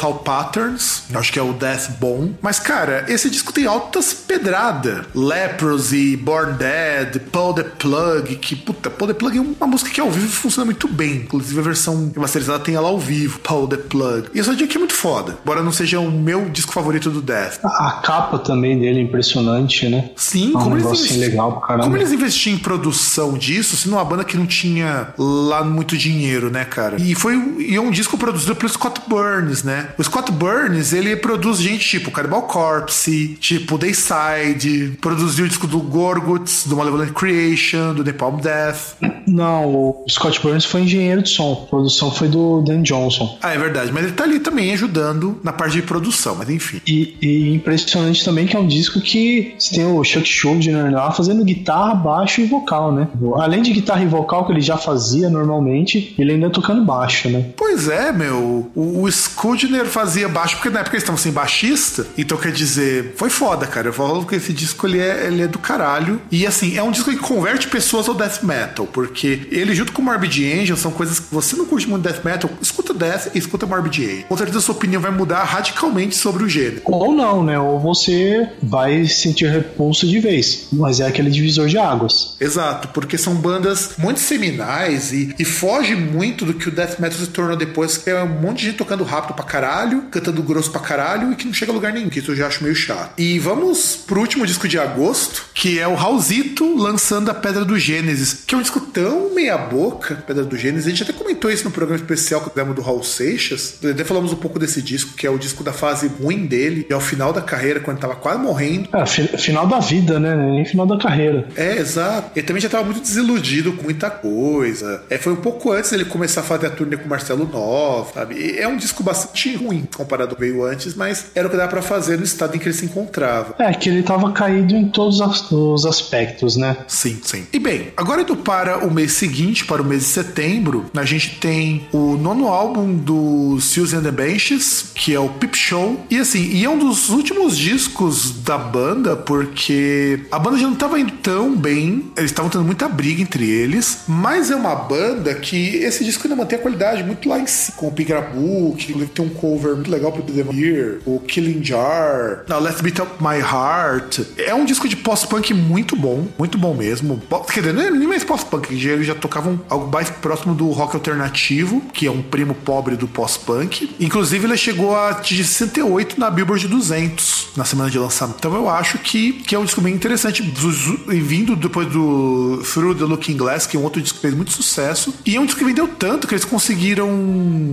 Thought 0.00 0.24
Patterns. 0.24 1.04
Acho 1.14 1.32
que 1.32 1.38
é 1.38 1.42
o 1.42 1.52
Death 1.52 1.90
bom. 1.98 2.30
Mas, 2.42 2.58
cara, 2.58 3.04
esse 3.08 3.28
disco 3.30 3.52
tem 3.52 3.66
altas 3.66 4.12
pedrada. 4.12 5.06
Leprosy, 5.14 6.16
Born 6.16 6.54
Dead, 6.54 7.20
Pull 7.30 7.54
the 7.54 7.62
Plug, 7.64 8.36
que, 8.36 8.56
puta, 8.56 8.90
Pull 8.90 9.08
the 9.08 9.14
Plug 9.14 9.38
é 9.38 9.40
uma 9.40 9.66
música 9.66 9.90
que 9.90 10.00
ao 10.00 10.10
vivo 10.10 10.28
funciona 10.28 10.64
muito 10.64 10.88
bem. 10.88 11.16
Inclusive 11.16 11.58
a 11.58 11.62
versão 11.62 12.10
remasterizada 12.14 12.58
tem 12.60 12.74
ela 12.74 12.88
ao 12.88 12.98
vivo, 12.98 13.38
Pull 13.40 13.68
the 13.68 13.76
Plug. 13.76 14.28
E 14.34 14.40
essa 14.40 14.54
dica 14.54 14.74
é 14.74 14.78
muito 14.78 14.94
foda. 14.94 15.38
Embora 15.42 15.62
não 15.62 15.72
seja 15.72 16.00
o 16.00 16.10
meu 16.10 16.48
disco 16.50 16.72
favorito 16.72 17.10
do 17.10 17.20
Death. 17.22 17.58
A, 17.64 18.00
capa 18.02 18.38
também 18.38 18.78
dele 18.78 19.00
é 19.00 19.02
impressionante, 19.02 19.88
né? 19.88 20.10
Sim, 20.16 20.52
É 20.54 20.58
um 20.58 20.62
como, 20.62 20.76
eles 20.76 20.86
investi- 20.86 21.18
legal 21.18 21.62
como 21.66 21.96
eles 21.96 22.12
investiam 22.12 22.54
em 22.54 22.58
produção 22.58 23.34
disso, 23.34 23.76
se 23.76 23.88
numa 23.88 24.04
banda 24.04 24.24
que 24.24 24.36
não 24.36 24.46
tinha 24.46 25.08
lá 25.18 25.64
muito 25.64 25.96
dinheiro, 25.96 26.50
né, 26.50 26.64
cara? 26.64 26.96
E 27.00 27.14
foi 27.14 27.36
e 27.58 27.74
é 27.74 27.80
um 27.80 27.90
disco 27.90 28.15
produzido 28.16 28.54
pelo 28.56 28.68
Scott 28.68 29.00
Burns, 29.06 29.62
né? 29.62 29.88
O 29.98 30.02
Scott 30.02 30.30
Burns, 30.32 30.92
ele 30.92 31.16
produz 31.16 31.58
gente 31.58 31.86
tipo 31.88 32.10
Cannibal 32.10 32.42
Corpse, 32.42 33.36
tipo 33.40 33.78
Dayside, 33.78 34.96
produziu 35.00 35.44
o 35.44 35.48
disco 35.48 35.66
do 35.66 35.78
Gorguts, 35.78 36.66
do 36.66 36.76
Malevolent 36.76 37.12
Creation, 37.12 37.94
do 37.94 38.04
Napalm 38.04 38.40
Death. 38.40 38.96
Não, 39.26 39.66
o 39.66 40.04
Scott 40.08 40.40
Burns 40.40 40.64
foi 40.64 40.82
engenheiro 40.82 41.22
de 41.22 41.30
som. 41.30 41.64
A 41.64 41.66
produção 41.66 42.10
foi 42.10 42.28
do 42.28 42.62
Dan 42.62 42.82
Johnson. 42.82 43.38
Ah, 43.42 43.54
é 43.54 43.58
verdade, 43.58 43.92
mas 43.92 44.04
ele 44.04 44.12
tá 44.12 44.24
ali 44.24 44.38
também 44.40 44.72
ajudando 44.72 45.38
na 45.42 45.52
parte 45.52 45.74
de 45.74 45.82
produção, 45.82 46.36
mas 46.36 46.48
enfim. 46.48 46.80
E, 46.86 47.16
e 47.20 47.54
impressionante 47.54 48.24
também 48.24 48.46
que 48.46 48.56
é 48.56 48.58
um 48.58 48.66
disco 48.66 49.00
que 49.00 49.54
você 49.58 49.74
tem 49.74 49.84
o 49.84 50.02
Chuck 50.04 50.26
Schuldiner 50.26 50.92
lá 50.92 51.10
fazendo 51.10 51.44
guitarra, 51.44 51.94
baixo 51.94 52.40
e 52.40 52.46
vocal, 52.46 52.92
né? 52.92 53.08
Além 53.36 53.62
de 53.62 53.72
guitarra 53.72 54.02
e 54.02 54.06
vocal 54.06 54.46
que 54.46 54.52
ele 54.52 54.60
já 54.60 54.76
fazia 54.76 55.28
normalmente, 55.28 56.14
ele 56.18 56.32
ainda 56.32 56.50
tocando 56.50 56.84
baixo, 56.84 57.28
né? 57.28 57.50
Pois 57.56 57.88
é, 57.88 58.05
meu. 58.12 58.70
O, 58.74 59.02
o 59.02 59.10
Schuldiner 59.10 59.86
fazia 59.86 60.28
baixo, 60.28 60.56
porque 60.56 60.70
na 60.70 60.80
época 60.80 60.96
eles 60.96 61.02
estavam 61.02 61.20
sem 61.20 61.32
baixista. 61.32 62.06
Então, 62.16 62.36
quer 62.38 62.52
dizer, 62.52 63.14
foi 63.16 63.30
foda, 63.30 63.66
cara. 63.66 63.88
Eu 63.88 63.92
falo 63.92 64.24
que 64.24 64.34
esse 64.34 64.52
disco 64.52 64.86
ele 64.86 64.98
é, 64.98 65.26
ele 65.26 65.42
é 65.42 65.48
do 65.48 65.58
caralho. 65.58 66.20
E 66.30 66.46
assim, 66.46 66.76
é 66.76 66.82
um 66.82 66.90
disco 66.90 67.10
que 67.10 67.16
converte 67.16 67.68
pessoas 67.68 68.08
ao 68.08 68.14
death 68.14 68.42
metal. 68.42 68.86
Porque 68.86 69.46
ele, 69.50 69.74
junto 69.74 69.92
com 69.92 70.02
o 70.02 70.04
Morbid 70.04 70.44
Angel, 70.52 70.76
são 70.76 70.90
coisas 70.90 71.20
que 71.20 71.32
você 71.32 71.56
não 71.56 71.66
curte 71.66 71.88
muito 71.88 72.02
death 72.02 72.24
metal. 72.24 72.50
Escuta 72.60 72.92
Death 72.94 73.34
e 73.34 73.38
escuta 73.38 73.66
Morbid 73.66 74.04
Angel. 74.04 74.24
Com 74.28 74.36
certeza, 74.36 74.58
a 74.58 74.62
sua 74.62 74.74
opinião 74.74 75.00
vai 75.00 75.10
mudar 75.10 75.44
radicalmente 75.44 76.16
sobre 76.16 76.44
o 76.44 76.48
gênero. 76.48 76.82
Ou 76.84 77.14
não, 77.14 77.44
né? 77.44 77.58
Ou 77.58 77.78
você 77.78 78.48
vai 78.62 79.06
sentir 79.06 79.50
repulso 79.50 80.06
de 80.06 80.18
vez. 80.18 80.68
Mas 80.72 81.00
é 81.00 81.06
aquele 81.06 81.30
divisor 81.30 81.68
de 81.68 81.78
águas. 81.78 82.36
Exato, 82.40 82.88
porque 82.88 83.18
são 83.18 83.34
bandas 83.34 83.90
muito 83.98 84.20
seminais 84.20 85.12
e, 85.12 85.34
e 85.38 85.44
foge 85.44 85.94
muito 85.94 86.44
do 86.44 86.54
que 86.54 86.68
o 86.68 86.72
death 86.72 86.98
metal 86.98 87.18
se 87.18 87.26
tornou 87.28 87.56
depois, 87.56 87.95
que 87.98 88.10
é 88.10 88.22
um 88.22 88.28
monte 88.28 88.58
de 88.60 88.66
gente 88.66 88.76
tocando 88.76 89.04
rápido 89.04 89.34
pra 89.34 89.44
caralho, 89.44 90.02
cantando 90.10 90.42
grosso 90.42 90.70
pra 90.70 90.80
caralho 90.80 91.32
e 91.32 91.36
que 91.36 91.46
não 91.46 91.52
chega 91.54 91.72
a 91.72 91.74
lugar 91.74 91.92
nenhum, 91.92 92.08
que 92.08 92.18
isso 92.18 92.30
eu 92.32 92.36
já 92.36 92.46
acho 92.46 92.62
meio 92.62 92.74
chato. 92.74 93.12
E 93.18 93.38
vamos 93.38 93.96
pro 93.96 94.20
último 94.20 94.46
disco 94.46 94.66
de 94.68 94.78
agosto, 94.78 95.44
que 95.54 95.78
é 95.78 95.86
o 95.88 95.94
Raulzito 95.94 96.76
lançando 96.76 97.30
a 97.30 97.34
Pedra 97.34 97.64
do 97.64 97.78
Gênesis, 97.78 98.42
que 98.46 98.54
é 98.54 98.58
um 98.58 98.62
disco 98.62 98.80
tão 98.80 99.34
meia 99.34 99.56
boca, 99.58 100.16
Pedra 100.26 100.44
do 100.44 100.56
Gênesis, 100.56 100.86
a 100.86 100.90
gente 100.90 101.02
até 101.02 101.12
comentou 101.12 101.50
isso 101.50 101.64
no 101.64 101.70
programa 101.70 102.00
especial 102.00 102.40
que 102.42 102.50
fizemos 102.50 102.74
do 102.74 102.82
Raul 102.82 103.02
Seixas, 103.02 103.78
até 103.84 104.04
falamos 104.04 104.32
um 104.32 104.36
pouco 104.36 104.58
desse 104.58 104.80
disco, 104.82 105.14
que 105.16 105.26
é 105.26 105.30
o 105.30 105.38
disco 105.38 105.62
da 105.64 105.72
fase 105.72 106.08
ruim 106.08 106.46
dele, 106.46 106.86
e 106.88 106.92
ao 106.92 107.00
final 107.00 107.32
da 107.32 107.40
carreira, 107.40 107.80
quando 107.80 107.96
ele 107.96 108.02
tava 108.02 108.16
quase 108.16 108.40
morrendo, 108.40 108.88
É, 108.92 109.06
fi- 109.06 109.28
final 109.38 109.66
da 109.66 109.78
vida, 109.80 110.18
né? 110.20 110.34
Nem 110.34 110.64
final 110.64 110.86
da 110.86 110.98
carreira. 110.98 111.48
é, 111.56 111.76
exato. 111.78 112.30
Ele 112.36 112.46
também 112.46 112.60
já 112.60 112.66
estava 112.68 112.84
muito 112.84 113.00
desiludido 113.00 113.72
com 113.72 113.82
muita 113.84 114.10
coisa. 114.10 115.02
É, 115.10 115.18
foi 115.18 115.32
um 115.32 115.36
pouco 115.36 115.72
antes 115.72 115.90
dele 115.90 116.04
começar 116.04 116.40
a 116.40 116.44
fazer 116.44 116.66
a 116.66 116.70
turnê 116.70 116.96
com 116.96 117.06
o 117.06 117.08
Marcelo 117.08 117.44
Nova, 117.86 118.12
sabe? 118.12 118.34
E 118.34 118.58
é 118.58 118.66
um 118.66 118.76
disco 118.76 119.02
bastante 119.02 119.54
ruim 119.54 119.86
comparado 119.96 120.30
ao 120.30 120.36
que 120.36 120.40
veio 120.40 120.64
antes, 120.64 120.94
mas 120.94 121.26
era 121.34 121.46
o 121.46 121.50
que 121.50 121.56
dava 121.56 121.70
pra 121.70 121.82
fazer 121.82 122.18
no 122.18 122.24
estado 122.24 122.56
em 122.56 122.58
que 122.58 122.66
ele 122.66 122.74
se 122.74 122.84
encontrava. 122.84 123.54
É, 123.58 123.72
que 123.72 123.88
ele 123.88 124.02
tava 124.02 124.32
caído 124.32 124.74
em 124.74 124.88
todos 124.88 125.20
os 125.50 125.86
aspectos, 125.86 126.56
né? 126.56 126.76
Sim, 126.88 127.20
sim. 127.22 127.46
E 127.52 127.58
bem, 127.58 127.92
agora 127.96 128.22
indo 128.22 128.36
para 128.36 128.84
o 128.84 128.90
mês 128.90 129.12
seguinte, 129.12 129.64
para 129.64 129.80
o 129.80 129.84
mês 129.84 130.02
de 130.02 130.08
setembro, 130.08 130.86
a 130.96 131.04
gente 131.04 131.36
tem 131.36 131.86
o 131.92 132.16
nono 132.16 132.48
álbum 132.48 132.94
do 132.94 133.58
Susan 133.60 133.98
and 133.98 134.02
the 134.02 134.10
Benches, 134.10 134.90
que 134.94 135.14
é 135.14 135.20
o 135.20 135.28
Pip 135.28 135.56
Show. 135.56 136.04
E 136.10 136.18
assim, 136.18 136.42
e 136.42 136.64
é 136.64 136.70
um 136.70 136.78
dos 136.78 137.08
últimos 137.08 137.56
discos 137.56 138.32
da 138.42 138.58
banda, 138.58 139.16
porque 139.16 140.20
a 140.30 140.38
banda 140.38 140.58
já 140.58 140.66
não 140.66 140.74
estava 140.74 140.98
indo 140.98 141.12
tão 141.22 141.54
bem, 141.54 142.10
eles 142.16 142.30
estavam 142.30 142.50
tendo 142.50 142.64
muita 142.64 142.88
briga 142.88 143.22
entre 143.22 143.48
eles, 143.48 144.00
mas 144.08 144.50
é 144.50 144.56
uma 144.56 144.74
banda 144.74 145.34
que 145.34 145.76
esse 145.76 146.04
disco 146.04 146.26
ainda 146.26 146.36
mantém 146.36 146.58
a 146.58 146.62
qualidade 146.62 147.04
muito 147.04 147.28
lá 147.28 147.38
em 147.38 147.46
com 147.72 147.88
o 147.88 147.90
inclusive 147.90 149.06
tem 149.06 149.24
um 149.24 149.28
cover 149.28 149.74
muito 149.74 149.90
legal 149.90 150.12
pro 150.12 150.22
The 150.22 150.44
Year, 150.54 150.98
o 151.04 151.20
Killing 151.20 151.62
Jar, 151.64 152.44
não, 152.48 152.60
Let's 152.60 152.80
Beat 152.80 152.98
Up 152.98 153.12
My 153.20 153.38
Heart. 153.38 154.20
É 154.38 154.54
um 154.54 154.64
disco 154.64 154.88
de 154.88 154.96
pós-punk 154.96 155.52
muito 155.54 155.96
bom, 155.96 156.26
muito 156.38 156.58
bom 156.58 156.74
mesmo. 156.74 157.20
Quer 157.52 157.60
dizer, 157.60 157.78
é 157.78 157.90
nem 157.90 158.08
mais 158.08 158.24
pós-punk, 158.24 158.72
eles 158.72 159.06
já 159.06 159.14
tocavam 159.14 159.60
algo 159.68 159.90
mais 159.90 160.10
próximo 160.10 160.54
do 160.54 160.70
rock 160.70 160.94
alternativo, 160.96 161.80
que 161.92 162.06
é 162.06 162.10
um 162.10 162.22
primo 162.22 162.54
pobre 162.54 162.96
do 162.96 163.08
pós-punk. 163.08 163.94
Inclusive, 163.98 164.46
ele 164.46 164.56
chegou 164.56 164.94
a 164.94 165.10
atingir 165.10 165.44
68 165.44 166.18
na 166.18 166.30
Billboard 166.30 166.68
200 166.68 167.46
na 167.56 167.64
semana 167.64 167.90
de 167.90 167.98
lançamento. 167.98 168.36
Então, 168.38 168.54
eu 168.54 168.68
acho 168.68 168.98
que, 168.98 169.32
que 169.32 169.54
é 169.54 169.58
um 169.58 169.64
disco 169.64 169.80
bem 169.80 169.94
interessante, 169.94 170.42
vindo 170.42 171.56
depois 171.56 171.88
do 171.88 172.62
Through 172.72 172.96
the 172.96 173.04
Looking 173.04 173.36
Glass, 173.36 173.66
que 173.66 173.76
é 173.76 173.80
um 173.80 173.84
outro 173.84 174.00
disco 174.00 174.16
que 174.16 174.22
fez 174.22 174.34
muito 174.34 174.52
sucesso. 174.52 175.14
E 175.24 175.36
é 175.36 175.40
um 175.40 175.46
disco 175.46 175.58
que 175.58 175.64
vendeu 175.64 175.88
tanto 175.88 176.26
que 176.26 176.34
eles 176.34 176.44
conseguiram 176.44 177.08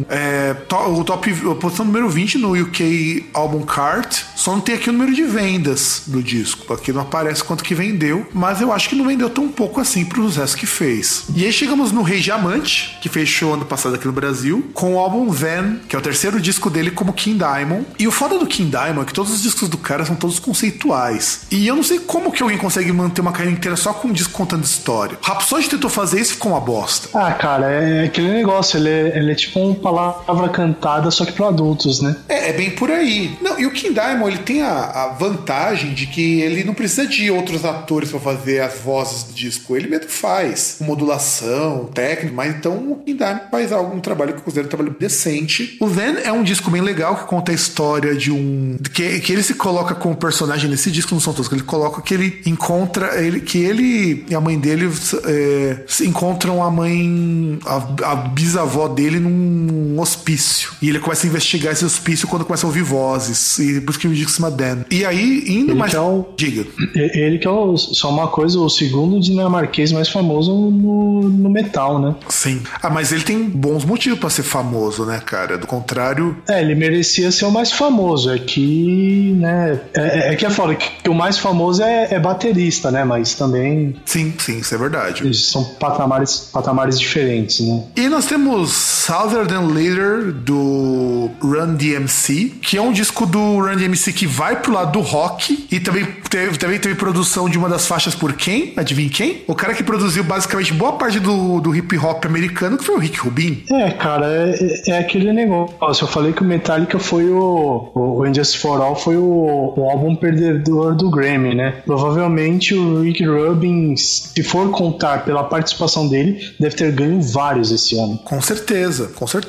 é, 0.09 0.53
to- 0.67 0.75
o 0.75 1.03
top, 1.03 1.33
a 1.51 1.55
posição 1.55 1.85
número 1.85 2.09
20 2.09 2.37
no 2.37 2.53
UK 2.61 3.25
Album 3.33 3.65
Chart, 3.71 4.23
Só 4.35 4.51
não 4.51 4.61
tem 4.61 4.75
aqui 4.75 4.89
o 4.89 4.93
número 4.93 5.13
de 5.13 5.23
vendas 5.23 6.03
do 6.07 6.21
disco. 6.21 6.73
Aqui 6.73 6.91
não 6.91 7.01
aparece 7.01 7.43
quanto 7.43 7.63
que 7.63 7.73
vendeu, 7.75 8.27
mas 8.33 8.59
eu 8.61 8.71
acho 8.73 8.89
que 8.89 8.95
não 8.95 9.05
vendeu 9.07 9.29
tão 9.29 9.47
pouco 9.47 9.79
assim 9.79 10.03
pro 10.05 10.23
sucesso 10.23 10.57
que 10.57 10.65
fez. 10.65 11.25
E 11.35 11.45
aí 11.45 11.51
chegamos 11.53 11.91
no 11.91 12.01
Rei 12.01 12.19
Diamante, 12.19 12.97
que 13.01 13.07
fechou 13.09 13.53
ano 13.53 13.65
passado 13.65 13.95
aqui 13.95 14.05
no 14.05 14.11
Brasil, 14.13 14.69
com 14.73 14.95
o 14.95 14.99
álbum 14.99 15.29
Van, 15.29 15.77
que 15.87 15.95
é 15.95 15.99
o 15.99 16.01
terceiro 16.01 16.39
disco 16.41 16.69
dele 16.69 16.91
como 16.91 17.13
King 17.13 17.37
Diamond. 17.37 17.85
E 17.99 18.07
o 18.07 18.11
foda 18.11 18.37
do 18.37 18.45
King 18.47 18.69
Diamond 18.69 19.01
é 19.01 19.05
que 19.05 19.13
todos 19.13 19.31
os 19.33 19.41
discos 19.41 19.69
do 19.69 19.77
cara 19.77 20.05
são 20.05 20.15
todos 20.15 20.39
conceituais. 20.39 21.41
E 21.51 21.67
eu 21.67 21.75
não 21.75 21.83
sei 21.83 21.99
como 21.99 22.31
que 22.31 22.41
alguém 22.41 22.57
consegue 22.57 22.91
manter 22.91 23.21
uma 23.21 23.31
carreira 23.31 23.51
inteira 23.51 23.75
só 23.77 23.93
com 23.93 24.07
um 24.09 24.11
disco 24.11 24.33
contando 24.33 24.63
história. 24.63 25.17
O 25.21 25.25
Rhapsody 25.25 25.69
tentou 25.69 25.89
fazer 25.89 26.19
isso 26.19 26.31
e 26.31 26.33
ficou 26.35 26.51
uma 26.51 26.61
bosta. 26.61 27.09
Ah, 27.17 27.31
cara, 27.33 27.69
é 27.71 28.05
aquele 28.05 28.29
negócio, 28.31 28.77
ele 28.77 28.89
é, 28.89 29.17
ele 29.17 29.31
é 29.31 29.35
tipo 29.35 29.59
palavra 29.73 30.49
cantada, 30.49 31.09
só 31.11 31.25
que 31.25 31.31
para 31.31 31.47
adultos, 31.47 32.01
né? 32.01 32.15
É, 32.27 32.49
é 32.49 32.53
bem 32.53 32.71
por 32.71 32.91
aí. 32.91 33.37
Não, 33.41 33.59
e 33.59 33.65
o 33.65 33.71
King 33.71 33.93
Diamond, 33.93 34.33
ele 34.33 34.43
tem 34.43 34.61
a, 34.61 34.69
a 34.69 35.07
vantagem 35.09 35.93
de 35.93 36.07
que 36.07 36.41
ele 36.41 36.63
não 36.63 36.73
precisa 36.73 37.07
de 37.07 37.29
outros 37.31 37.65
atores 37.65 38.09
para 38.09 38.19
fazer 38.19 38.61
as 38.61 38.79
vozes 38.79 39.23
do 39.23 39.33
disco. 39.33 39.75
Ele 39.75 39.87
mesmo 39.87 40.09
faz 40.09 40.77
modulação, 40.81 41.85
técnica, 41.93 42.35
mas 42.35 42.55
então 42.55 42.91
o 42.91 42.95
King 42.97 43.17
Diamond 43.17 43.43
faz 43.51 43.71
algum 43.71 43.99
trabalho 43.99 44.33
que 44.33 44.39
eu 44.39 44.43
considero 44.43 44.67
um 44.67 44.69
trabalho 44.69 44.95
decente. 44.99 45.77
O 45.79 45.89
Then 45.89 46.17
é 46.23 46.31
um 46.31 46.43
disco 46.43 46.69
bem 46.69 46.81
legal 46.81 47.15
que 47.15 47.25
conta 47.25 47.51
a 47.51 47.55
história 47.55 48.15
de 48.15 48.31
um. 48.31 48.77
que, 48.93 49.19
que 49.19 49.33
ele 49.33 49.43
se 49.43 49.53
coloca 49.55 49.95
como 49.95 50.15
personagem 50.15 50.69
nesse 50.69 50.91
disco, 50.91 51.13
não 51.13 51.21
são 51.21 51.33
todos, 51.33 51.47
que 51.47 51.55
ele 51.55 51.63
coloca 51.63 52.01
que 52.01 52.13
ele 52.13 52.41
encontra. 52.45 53.21
Ele, 53.21 53.39
que 53.39 53.57
ele 53.57 54.25
e 54.29 54.35
a 54.35 54.41
mãe 54.41 54.57
dele 54.57 54.89
é, 55.25 55.83
se 55.87 56.07
encontram 56.07 56.63
a 56.63 56.69
mãe. 56.69 57.59
A, 57.65 58.11
a 58.11 58.15
bisavó 58.15 58.87
dele 58.87 59.19
num 59.19 59.62
hospício. 59.99 60.71
E 60.81 60.89
ele 60.89 60.99
começa 60.99 61.25
a 61.25 61.29
investigar 61.29 61.73
esse 61.73 61.85
hospício 61.85 62.27
quando 62.27 62.45
começa 62.45 62.65
a 62.65 62.67
ouvir 62.67 62.83
vozes. 62.83 63.59
E 63.59 63.81
por 63.81 63.91
isso 63.91 63.99
que 63.99 64.07
disco 64.09 64.31
se 64.31 64.37
chama 64.37 64.51
Dan. 64.51 64.83
E 64.91 65.05
aí, 65.05 65.43
indo 65.47 65.71
Ele 65.71 65.79
mais. 65.79 65.91
que 65.91 65.97
é 65.97 66.01
o- 66.01 66.25
Diga. 66.37 66.65
Ele 66.95 67.37
que 67.37 67.47
é 67.47 67.49
o, 67.51 67.77
só 67.77 68.09
uma 68.09 68.27
coisa, 68.27 68.59
o 68.59 68.69
segundo 68.69 69.19
dinamarquês 69.19 69.91
mais 69.91 70.09
famoso 70.09 70.51
no, 70.53 71.29
no 71.29 71.49
metal, 71.49 71.99
né? 71.99 72.15
Sim. 72.29 72.61
Ah, 72.81 72.89
mas 72.89 73.11
ele 73.11 73.23
tem 73.23 73.43
bons 73.43 73.85
motivos 73.85 74.19
pra 74.19 74.29
ser 74.29 74.43
famoso, 74.43 75.05
né, 75.05 75.21
cara? 75.25 75.57
Do 75.57 75.67
contrário. 75.67 76.37
É, 76.47 76.61
ele 76.61 76.75
merecia 76.75 77.31
ser 77.31 77.45
o 77.45 77.51
mais 77.51 77.71
famoso. 77.71 78.29
É 78.31 78.39
que, 78.39 79.35
né? 79.39 79.79
É, 79.93 80.33
é 80.33 80.35
que 80.35 80.45
é 80.45 80.49
foda, 80.49 80.75
que, 80.75 81.09
o 81.09 81.13
mais 81.13 81.37
famoso 81.37 81.81
é, 81.83 82.07
é 82.11 82.19
baterista, 82.19 82.91
né? 82.91 83.03
Mas 83.03 83.33
também 83.33 83.95
Sim, 84.05 84.33
sim, 84.37 84.59
isso 84.59 84.73
é 84.73 84.77
verdade. 84.77 85.23
eles 85.23 85.45
são 85.45 85.63
patamares, 85.63 86.49
patamares 86.51 86.99
diferentes, 86.99 87.59
né? 87.59 87.83
E 87.95 88.07
nós 88.09 88.25
temos 88.25 88.71
Southern 88.73 89.47
Than 89.53 89.67
Later 89.67 90.31
do 90.31 91.29
Run 91.41 91.75
DMC, 91.75 92.53
que 92.61 92.77
é 92.77 92.81
um 92.81 92.91
disco 92.91 93.25
do 93.25 93.59
Run 93.59 93.75
DMC 93.75 94.11
que 94.13 94.25
vai 94.25 94.55
pro 94.59 94.73
lado 94.73 94.93
do 94.93 95.01
rock 95.01 95.67
e 95.71 95.79
também 95.79 96.05
teve, 96.29 96.57
também 96.57 96.79
teve 96.79 96.95
produção 96.95 97.47
de 97.47 97.57
uma 97.57 97.69
das 97.69 97.85
faixas 97.85 98.15
por 98.15 98.33
quem? 98.33 98.73
Adivinha 98.75 99.09
quem? 99.09 99.43
O 99.47 99.53
cara 99.53 99.73
que 99.73 99.83
produziu 99.83 100.23
basicamente 100.23 100.73
boa 100.73 100.93
parte 100.93 101.19
do, 101.19 101.59
do 101.59 101.75
hip 101.75 101.97
hop 101.97 102.25
americano, 102.25 102.77
que 102.77 102.83
foi 102.83 102.95
o 102.95 102.99
Rick 102.99 103.19
Rubin. 103.19 103.63
É, 103.71 103.91
cara, 103.91 104.25
é, 104.27 104.91
é 104.91 104.97
aquele 104.97 105.31
negócio. 105.31 106.03
Eu 106.03 106.07
falei 106.07 106.33
que 106.33 106.41
o 106.41 106.45
Metallica 106.45 106.97
foi 106.97 107.29
o. 107.29 107.91
O 107.93 108.25
Injustice 108.25 108.57
for 108.57 108.81
All 108.81 108.95
foi 108.95 109.17
o, 109.17 109.73
o 109.75 109.89
álbum 109.89 110.15
perdedor 110.15 110.95
do 110.95 111.09
Grammy, 111.09 111.53
né? 111.53 111.81
Provavelmente 111.85 112.73
o 112.73 113.01
Rick 113.01 113.23
Rubin, 113.25 113.95
se 113.95 114.41
for 114.43 114.71
contar 114.71 115.25
pela 115.25 115.43
participação 115.43 116.07
dele, 116.07 116.39
deve 116.59 116.75
ter 116.75 116.91
ganho 116.91 117.21
vários 117.21 117.71
esse 117.71 117.97
ano. 117.99 118.17
Com 118.19 118.41
certeza, 118.41 119.11
com 119.15 119.27
certeza. 119.27 119.42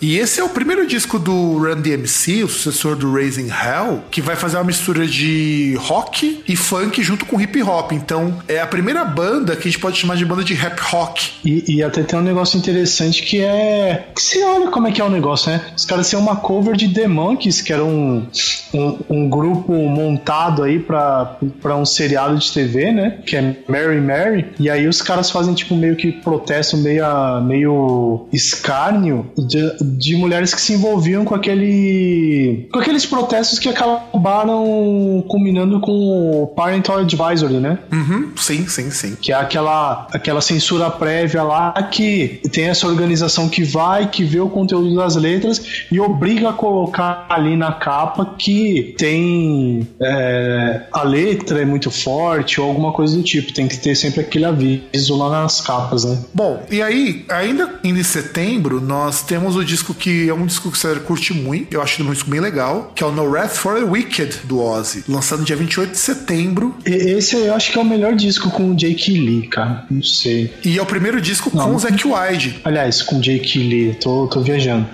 E 0.00 0.18
esse 0.18 0.40
é 0.40 0.44
o 0.44 0.48
primeiro 0.48 0.86
disco 0.86 1.18
do 1.18 1.58
Run 1.58 1.80
DMC, 1.80 2.44
o 2.44 2.48
sucessor 2.48 2.96
do 2.96 3.12
Raising 3.12 3.48
Hell, 3.48 4.02
que 4.10 4.20
vai 4.20 4.36
fazer 4.36 4.56
uma 4.56 4.64
mistura 4.64 5.06
de 5.06 5.76
rock 5.78 6.42
e 6.46 6.56
funk 6.56 7.02
junto 7.02 7.26
com 7.26 7.40
hip 7.40 7.62
hop. 7.62 7.92
Então, 7.92 8.38
é 8.48 8.60
a 8.60 8.66
primeira 8.66 9.04
banda 9.04 9.56
que 9.56 9.68
a 9.68 9.70
gente 9.70 9.80
pode 9.80 9.98
chamar 9.98 10.16
de 10.16 10.24
banda 10.24 10.44
de 10.44 10.54
rap 10.54 10.78
rock. 10.80 11.30
E, 11.44 11.76
e 11.76 11.82
até 11.82 12.02
tem 12.02 12.18
um 12.18 12.22
negócio 12.22 12.58
interessante 12.58 13.22
que 13.22 13.40
é. 13.40 14.08
Que 14.14 14.22
você 14.22 14.42
olha 14.44 14.70
como 14.70 14.88
é 14.88 14.92
que 14.92 15.00
é 15.00 15.04
o 15.04 15.10
negócio, 15.10 15.50
né? 15.50 15.60
Os 15.76 15.84
caras 15.84 16.08
têm 16.08 16.18
uma 16.18 16.36
cover 16.36 16.76
de 16.76 16.92
The 16.92 17.06
Monkeys, 17.06 17.60
que 17.60 17.72
era 17.72 17.84
um, 17.84 18.26
um, 18.72 18.98
um 19.08 19.28
grupo 19.28 19.72
montado 19.72 20.62
aí 20.62 20.78
pra 20.78 21.38
um 21.76 21.84
seriado 21.84 22.36
de 22.36 22.52
TV, 22.52 22.92
né? 22.92 23.18
Que 23.24 23.36
é 23.36 23.56
Mary 23.68 24.00
Mary. 24.00 24.46
E 24.58 24.70
aí 24.70 24.86
os 24.86 25.02
caras 25.02 25.30
fazem 25.30 25.54
tipo 25.54 25.74
meio 25.74 25.96
que 25.96 26.12
protesto, 26.12 26.76
meio, 26.76 27.04
meio 27.42 28.26
escárnio 28.32 29.30
de, 29.36 29.76
de 29.82 30.16
mulheres 30.16 30.54
que 30.54 30.60
se 30.60 30.74
envolviam 30.74 31.24
com 31.24 31.34
aquele. 31.34 32.68
com 32.72 32.78
aqueles 32.78 33.06
protestos 33.06 33.58
que 33.58 33.68
acabaram 33.68 35.24
culminando 35.28 35.80
com 35.80 36.42
o 36.42 36.46
Parental 36.48 36.98
Advisory, 36.98 37.54
né? 37.54 37.78
Uhum, 37.92 38.32
sim, 38.36 38.66
sim, 38.66 38.90
sim. 38.90 39.16
que 39.20 39.32
é 39.32 39.34
aquela, 39.34 40.06
aquela 40.12 40.40
censura 40.40 40.90
prévia 40.90 41.42
lá 41.42 41.72
que 41.90 42.40
tem 42.52 42.66
essa 42.66 42.86
organização 42.86 43.48
que 43.48 43.64
vai, 43.64 44.08
que 44.08 44.24
vê 44.24 44.40
o 44.40 44.48
conteúdo 44.48 44.94
das 44.94 45.16
letras 45.16 45.84
e 45.90 46.00
obriga 46.00 46.50
a 46.50 46.52
colocar 46.52 47.26
ali 47.28 47.56
na 47.56 47.72
capa 47.72 48.34
que 48.38 48.94
tem 48.96 49.86
é, 50.00 50.82
a 50.92 51.02
letra 51.02 51.62
é 51.62 51.64
muito 51.64 51.90
forte 51.90 52.60
ou 52.60 52.68
alguma 52.68 52.92
coisa 52.92 53.16
do 53.16 53.22
tipo. 53.22 53.52
Tem 53.52 53.68
que 53.68 53.78
ter 53.78 53.94
sempre 53.94 54.20
aquele 54.20 54.44
aviso 54.44 55.16
lá 55.16 55.42
nas 55.42 55.60
capas, 55.60 56.04
né? 56.04 56.18
Bom, 56.32 56.62
e 56.70 56.82
aí, 56.82 57.24
ainda 57.28 57.80
em 57.82 58.02
setembro, 58.02 58.80
nós 58.80 59.23
temos 59.26 59.56
o 59.56 59.64
disco 59.64 59.92
que 59.94 60.28
é 60.28 60.34
um 60.34 60.46
disco 60.46 60.70
que 60.70 60.78
você 60.78 60.94
curte 60.96 61.32
muito, 61.32 61.72
eu 61.74 61.82
acho 61.82 62.02
um 62.02 62.10
disco 62.12 62.30
bem 62.30 62.40
legal, 62.40 62.92
que 62.94 63.02
é 63.02 63.06
o 63.06 63.12
No 63.12 63.24
Wrath 63.24 63.54
for 63.56 63.76
the 63.76 63.84
Wicked 63.84 64.40
do 64.44 64.60
Ozzy, 64.62 65.04
lançado 65.08 65.40
no 65.40 65.44
dia 65.44 65.56
28 65.56 65.90
de 65.92 65.98
setembro. 65.98 66.74
E- 66.86 66.90
Esse 66.90 67.36
eu 67.36 67.54
acho 67.54 67.72
que 67.72 67.78
é 67.78 67.82
o 67.82 67.84
melhor 67.84 68.14
disco 68.14 68.50
com 68.50 68.70
o 68.70 68.74
Jake 68.74 69.12
Lee, 69.18 69.48
cara. 69.48 69.84
Não 69.90 70.02
sei. 70.02 70.52
E 70.64 70.78
é 70.78 70.82
o 70.82 70.86
primeiro 70.86 71.20
disco 71.20 71.50
Não. 71.54 71.64
com 71.70 71.74
o 71.76 71.78
Zack 71.78 72.06
Wide. 72.06 72.60
Aliás, 72.64 73.02
com 73.02 73.20
Jake 73.20 73.58
Lee, 73.58 73.94
tô, 74.00 74.26
tô 74.26 74.40
viajando. 74.40 74.86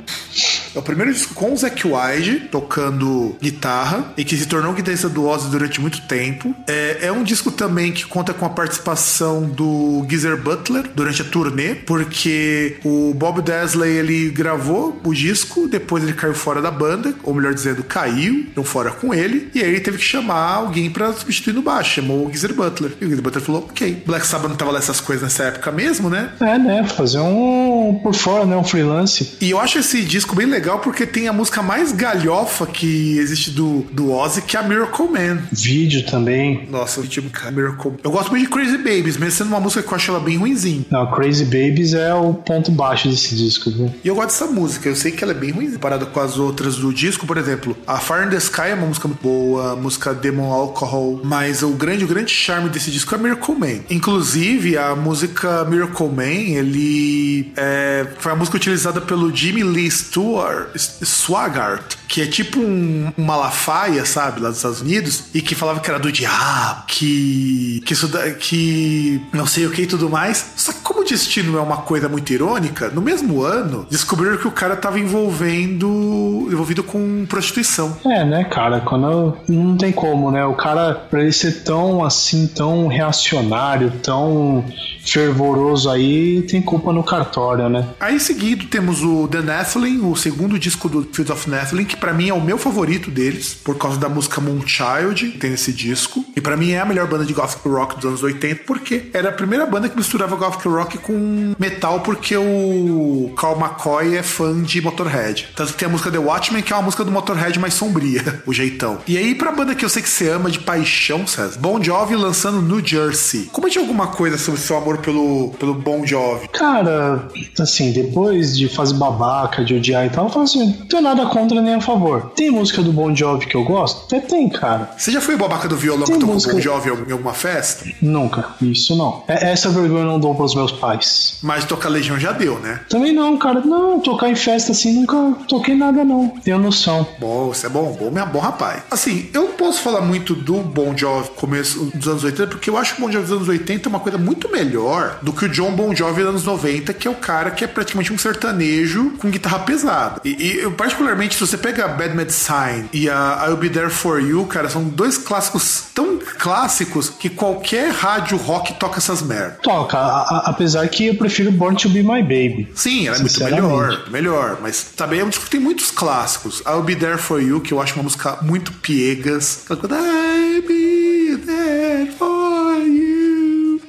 É 0.74 0.78
o 0.78 0.82
primeiro 0.82 1.12
disco 1.12 1.34
com 1.34 1.52
o 1.52 1.56
Zack 1.56 1.82
Wide 1.86 2.48
tocando 2.50 3.36
guitarra 3.40 4.12
e 4.16 4.24
que 4.24 4.36
se 4.36 4.46
tornou 4.46 4.72
guitarrista 4.72 5.08
do 5.08 5.26
Ozzy 5.26 5.48
durante 5.48 5.80
muito 5.80 6.00
tempo. 6.02 6.54
É, 6.66 6.98
é 7.02 7.12
um 7.12 7.22
disco 7.22 7.50
também 7.50 7.92
que 7.92 8.04
conta 8.06 8.32
com 8.32 8.44
a 8.44 8.50
participação 8.50 9.42
do 9.42 10.06
Geezer 10.08 10.36
Butler 10.36 10.90
durante 10.94 11.22
a 11.22 11.24
turnê, 11.24 11.74
porque 11.74 12.78
o 12.84 13.12
Bob 13.14 13.42
Desley 13.42 13.96
ele 13.96 14.30
gravou 14.30 15.00
o 15.04 15.12
disco, 15.12 15.68
depois 15.68 16.04
ele 16.04 16.12
caiu 16.12 16.34
fora 16.34 16.62
da 16.62 16.70
banda, 16.70 17.14
ou 17.22 17.34
melhor 17.34 17.52
dizendo, 17.52 17.82
caiu, 17.82 18.46
não 18.54 18.64
fora 18.64 18.90
com 18.90 19.12
ele, 19.12 19.50
e 19.54 19.60
aí 19.60 19.68
ele 19.68 19.80
teve 19.80 19.98
que 19.98 20.04
chamar 20.04 20.54
alguém 20.54 20.90
pra 20.90 21.12
substituir 21.12 21.52
no 21.52 21.62
baixo, 21.62 21.94
chamou 21.94 22.26
o 22.26 22.30
Geezer 22.30 22.54
Butler. 22.54 22.92
E 23.00 23.04
o 23.04 23.08
Geezer 23.08 23.22
Butler 23.22 23.44
falou: 23.44 23.62
ok, 23.68 24.02
Black 24.06 24.26
Sabbath 24.26 24.50
não 24.50 24.56
tava 24.56 24.70
lá 24.70 24.78
essas 24.78 25.00
coisas 25.00 25.22
nessa 25.22 25.44
época 25.44 25.72
mesmo, 25.72 26.08
né? 26.08 26.30
É, 26.40 26.58
né? 26.58 26.86
Fazer 26.86 27.18
um 27.18 27.98
por 28.02 28.14
fora, 28.14 28.46
né? 28.46 28.56
Um 28.56 28.64
freelance. 28.64 29.36
E 29.40 29.50
eu 29.50 29.58
acho 29.58 29.78
esse 29.78 30.02
disco 30.02 30.34
bem 30.36 30.46
legal 30.46 30.59
porque 30.78 31.06
tem 31.06 31.28
a 31.28 31.32
música 31.32 31.62
mais 31.62 31.92
galhofa 31.92 32.66
que 32.66 33.18
existe 33.18 33.50
do, 33.50 33.86
do 33.92 34.12
Ozzy, 34.12 34.42
que 34.42 34.56
é 34.56 34.60
a 34.60 34.62
Miracle 34.62 35.08
Man. 35.08 35.42
Vídeo 35.52 36.04
também. 36.06 36.66
Nossa, 36.70 37.00
o 37.00 37.30
cara, 37.30 37.50
Miracle 37.50 37.94
Eu 38.02 38.10
gosto 38.10 38.30
muito 38.30 38.46
de 38.46 38.50
Crazy 38.50 38.78
Babies, 38.78 39.16
mesmo 39.16 39.30
sendo 39.32 39.48
uma 39.48 39.60
música 39.60 39.82
que 39.82 39.88
eu 39.88 39.96
acho 39.96 40.10
ela 40.10 40.20
bem 40.20 40.36
ruimzinha. 40.36 40.84
Não, 40.90 41.10
Crazy 41.10 41.44
Babies 41.44 41.94
é 41.94 42.14
o 42.14 42.34
ponto 42.34 42.70
baixo 42.70 43.08
desse 43.08 43.34
disco, 43.34 43.70
viu? 43.70 43.92
E 44.04 44.08
eu 44.08 44.14
gosto 44.14 44.28
dessa 44.28 44.46
música, 44.46 44.88
eu 44.88 44.96
sei 44.96 45.10
que 45.10 45.22
ela 45.24 45.32
é 45.32 45.36
bem 45.36 45.50
ruim 45.50 45.70
comparada 45.80 46.04
com 46.04 46.20
as 46.20 46.38
outras 46.38 46.76
do 46.76 46.92
disco, 46.92 47.26
por 47.26 47.38
exemplo, 47.38 47.76
a 47.86 47.98
Fire 47.98 48.26
in 48.26 48.30
the 48.30 48.36
Sky 48.36 48.68
é 48.68 48.74
uma 48.74 48.86
música 48.86 49.08
muito 49.08 49.22
boa, 49.22 49.72
a 49.72 49.76
música 49.76 50.12
Demon 50.12 50.52
Alcohol, 50.52 51.20
mas 51.24 51.62
o 51.62 51.70
grande, 51.70 52.04
o 52.04 52.08
grande 52.08 52.30
charme 52.30 52.68
desse 52.68 52.90
disco 52.90 53.14
é 53.14 53.18
Miracle 53.18 53.54
Man. 53.54 53.80
Inclusive, 53.88 54.76
a 54.76 54.94
música 54.94 55.64
Miracle 55.64 56.08
Man, 56.08 56.58
ele 56.58 57.52
é, 57.56 58.06
foi 58.18 58.32
a 58.32 58.36
música 58.36 58.56
utilizada 58.56 59.00
pelo 59.00 59.34
Jimmy 59.34 59.62
Lee 59.62 59.90
Stewart, 59.90 60.49
Swagart. 60.74 61.96
Que 62.10 62.20
é 62.20 62.26
tipo 62.26 62.58
um, 62.58 63.12
um 63.16 63.24
Malafaia, 63.24 64.04
sabe, 64.04 64.40
lá 64.40 64.48
dos 64.48 64.56
Estados 64.58 64.80
Unidos, 64.80 65.26
e 65.32 65.40
que 65.40 65.54
falava 65.54 65.78
que 65.78 65.88
era 65.88 65.98
do 65.98 66.10
diabo, 66.10 66.82
que 66.88 67.80
que 67.86 67.92
isso 67.92 68.10
que 68.40 69.22
não 69.32 69.46
sei 69.46 69.64
o 69.66 69.70
que 69.70 69.82
e 69.82 69.86
tudo 69.86 70.10
mais. 70.10 70.52
Só 70.56 70.72
que 70.72 70.80
como 70.80 71.02
o 71.02 71.04
destino 71.04 71.56
é 71.56 71.60
uma 71.60 71.78
coisa 71.78 72.08
muito 72.08 72.32
irônica, 72.32 72.90
no 72.90 73.00
mesmo 73.00 73.42
ano 73.42 73.86
descobriram 73.88 74.36
que 74.36 74.48
o 74.48 74.50
cara 74.50 74.74
tava 74.74 74.98
envolvendo 74.98 76.48
envolvido 76.50 76.82
com 76.82 77.24
prostituição. 77.28 77.96
É, 78.04 78.24
né, 78.24 78.42
cara? 78.44 78.80
Quando 78.80 79.36
não 79.48 79.76
tem 79.76 79.92
como, 79.92 80.32
né? 80.32 80.44
O 80.44 80.54
cara, 80.54 80.94
pra 80.94 81.22
ele 81.22 81.32
ser 81.32 81.62
tão 81.62 82.04
assim, 82.04 82.48
tão 82.48 82.88
reacionário, 82.88 83.92
tão 84.02 84.64
fervoroso 85.04 85.88
aí, 85.88 86.42
tem 86.42 86.60
culpa 86.60 86.92
no 86.92 87.02
cartório, 87.02 87.68
né? 87.68 87.86
Aí 87.98 88.16
em 88.16 88.18
seguida 88.18 88.64
temos 88.68 89.02
o 89.02 89.28
The 89.28 89.42
Nephilim, 89.42 90.00
o 90.04 90.16
segundo 90.16 90.58
disco 90.58 90.88
do 90.88 91.02
Fields 91.02 91.30
of 91.30 91.48
Nephilim, 91.48 91.84
que 91.84 91.99
pra 92.00 92.12
mim 92.12 92.28
é 92.28 92.34
o 92.34 92.40
meu 92.40 92.58
favorito 92.58 93.10
deles, 93.10 93.54
por 93.54 93.76
causa 93.76 93.98
da 93.98 94.08
música 94.08 94.40
Moonchild, 94.40 95.32
que 95.32 95.38
tem 95.38 95.50
nesse 95.50 95.72
disco. 95.72 96.24
E 96.34 96.40
pra 96.40 96.56
mim 96.56 96.72
é 96.72 96.80
a 96.80 96.84
melhor 96.84 97.06
banda 97.06 97.24
de 97.24 97.32
gothic 97.32 97.68
rock 97.68 97.96
dos 97.96 98.04
anos 98.06 98.22
80, 98.22 98.62
porque 98.66 99.10
era 99.12 99.28
a 99.28 99.32
primeira 99.32 99.66
banda 99.66 99.88
que 99.88 99.96
misturava 99.96 100.36
gothic 100.36 100.66
rock 100.66 100.98
com 100.98 101.54
metal 101.58 102.00
porque 102.00 102.36
o 102.36 103.32
Carl 103.36 103.58
McCoy 103.58 104.16
é 104.16 104.22
fã 104.22 104.62
de 104.62 104.80
Motorhead. 104.80 105.48
Tanto 105.54 105.72
que 105.72 105.78
tem 105.78 105.88
a 105.88 105.90
música 105.90 106.10
The 106.10 106.18
Watchmen, 106.18 106.62
que 106.62 106.72
é 106.72 106.76
uma 106.76 106.82
música 106.82 107.04
do 107.04 107.10
Motorhead 107.10 107.58
mais 107.58 107.74
sombria, 107.74 108.42
o 108.46 108.52
jeitão. 108.52 108.98
E 109.06 109.16
aí, 109.16 109.34
pra 109.34 109.52
banda 109.52 109.74
que 109.74 109.84
eu 109.84 109.88
sei 109.88 110.02
que 110.02 110.08
você 110.08 110.30
ama 110.30 110.50
de 110.50 110.60
paixão, 110.60 111.26
César, 111.26 111.58
Bon 111.58 111.82
Jovi 111.82 112.16
lançando 112.16 112.62
New 112.62 112.84
Jersey. 112.84 113.50
Comente 113.52 113.78
alguma 113.78 114.08
coisa 114.08 114.38
sobre 114.38 114.60
seu 114.60 114.76
amor 114.76 114.98
pelo, 114.98 115.50
pelo 115.58 115.74
Bon 115.74 116.06
Jovi. 116.06 116.48
Cara, 116.48 117.28
assim, 117.58 117.92
depois 117.92 118.56
de 118.56 118.68
fazer 118.68 118.94
babaca, 118.94 119.64
de 119.64 119.74
odiar 119.74 120.06
e 120.06 120.10
tal, 120.10 120.26
eu 120.26 120.30
falo 120.30 120.44
assim, 120.44 120.66
não 120.78 120.86
tenho 120.86 121.02
nada 121.02 121.26
contra 121.26 121.60
nem 121.60 121.74
a 121.74 121.80
favor. 121.92 122.32
Tem 122.34 122.50
música 122.50 122.82
do 122.82 122.92
Bon 122.92 123.14
Jovi 123.14 123.46
que 123.46 123.56
eu 123.56 123.64
gosto? 123.64 124.04
Até 124.04 124.20
tem, 124.26 124.48
cara. 124.48 124.90
Você 124.96 125.10
já 125.12 125.20
foi 125.20 125.34
o 125.34 125.38
babaca 125.38 125.68
do 125.68 125.76
violão 125.76 126.04
Tem 126.06 126.14
que 126.14 126.20
tocou 126.20 126.34
música- 126.34 126.52
Bon 126.54 126.60
Jovi 126.60 126.90
em 127.08 127.12
alguma 127.12 127.34
festa? 127.34 127.84
Nunca. 128.00 128.50
Isso 128.60 128.96
não. 128.96 129.22
É- 129.28 129.50
Essa 129.50 129.68
vergonha 129.70 130.02
eu 130.02 130.06
não 130.06 130.20
dou 130.20 130.34
pros 130.34 130.54
meus 130.54 130.70
pais. 130.72 131.38
Mas 131.42 131.64
tocar 131.64 131.88
Legião 131.88 132.18
já 132.18 132.32
deu, 132.32 132.58
né? 132.58 132.80
Também 132.88 133.12
não, 133.12 133.36
cara. 133.36 133.60
Não, 133.60 133.98
tocar 134.00 134.28
em 134.28 134.36
festa 134.36 134.72
assim, 134.72 135.00
nunca 135.00 135.16
toquei 135.48 135.74
nada, 135.74 136.04
não. 136.04 136.28
Tenho 136.42 136.58
noção. 136.58 137.06
Bom, 137.18 137.50
isso 137.52 137.66
é 137.66 137.68
bom, 137.68 137.96
bom, 137.98 138.10
minha 138.10 138.26
bom 138.26 138.38
rapaz. 138.38 138.82
Assim, 138.90 139.28
eu 139.34 139.42
não 139.42 139.52
posso 139.52 139.80
falar 139.82 140.00
muito 140.02 140.34
do 140.34 140.54
Bon 140.58 140.96
Jovi 140.96 141.30
começo 141.36 141.90
dos 141.94 142.06
anos 142.08 142.24
80, 142.24 142.48
porque 142.52 142.70
eu 142.70 142.76
acho 142.76 142.94
que 142.94 143.02
o 143.02 143.06
Bon 143.06 143.12
Jovi 143.12 143.24
dos 143.26 143.36
anos 143.36 143.48
80 143.48 143.88
é 143.88 143.90
uma 143.90 144.00
coisa 144.00 144.18
muito 144.18 144.50
melhor 144.50 145.18
do 145.22 145.32
que 145.32 145.44
o 145.46 145.48
John 145.48 145.72
Bon 145.72 145.94
Jovi 145.94 146.20
dos 146.20 146.28
anos 146.30 146.44
90, 146.44 146.92
que 146.94 147.08
é 147.08 147.10
o 147.10 147.14
cara 147.14 147.50
que 147.50 147.64
é 147.64 147.66
praticamente 147.66 148.12
um 148.12 148.18
sertanejo 148.18 149.12
com 149.18 149.30
guitarra 149.30 149.60
pesada. 149.60 150.20
E, 150.24 150.30
e 150.30 150.58
eu, 150.60 150.72
particularmente, 150.72 151.34
se 151.34 151.40
você 151.40 151.56
pega 151.56 151.79
a 151.82 151.88
Bad 151.88 152.14
Medicine 152.14 152.88
e 152.92 153.08
a 153.08 153.44
I'll 153.46 153.56
Be 153.56 153.68
There 153.70 153.90
For 153.90 154.20
You, 154.20 154.46
cara, 154.46 154.68
são 154.68 154.84
dois 154.84 155.16
clássicos 155.18 155.84
tão 155.94 156.18
clássicos 156.38 157.08
que 157.10 157.28
qualquer 157.28 157.90
rádio 157.92 158.36
rock 158.36 158.74
toca 158.74 158.98
essas 158.98 159.22
merdas. 159.22 159.58
Toca, 159.62 159.96
a- 159.98 160.22
a- 160.22 160.42
apesar 160.50 160.88
que 160.88 161.06
eu 161.06 161.14
prefiro 161.16 161.50
Born 161.52 161.76
to 161.76 161.88
Be 161.88 162.02
My 162.02 162.22
Baby. 162.22 162.68
Sim, 162.74 163.06
ela 163.08 163.16
é 163.16 163.20
muito 163.20 163.44
melhor, 163.44 164.10
melhor, 164.10 164.58
mas 164.60 164.82
também 164.96 165.20
é 165.20 165.30
tem 165.50 165.60
muitos 165.60 165.90
clássicos. 165.90 166.62
I'll 166.66 166.82
Be 166.82 166.96
There 166.96 167.18
For 167.18 167.40
You, 167.42 167.60
que 167.60 167.72
eu 167.72 167.80
acho 167.80 167.94
uma 167.94 168.04
música 168.04 168.38
muito 168.42 168.72
piegas. 168.72 169.64
I'll 169.70 170.62
be 170.66 171.36
there 171.46 172.12
for. 172.18 172.39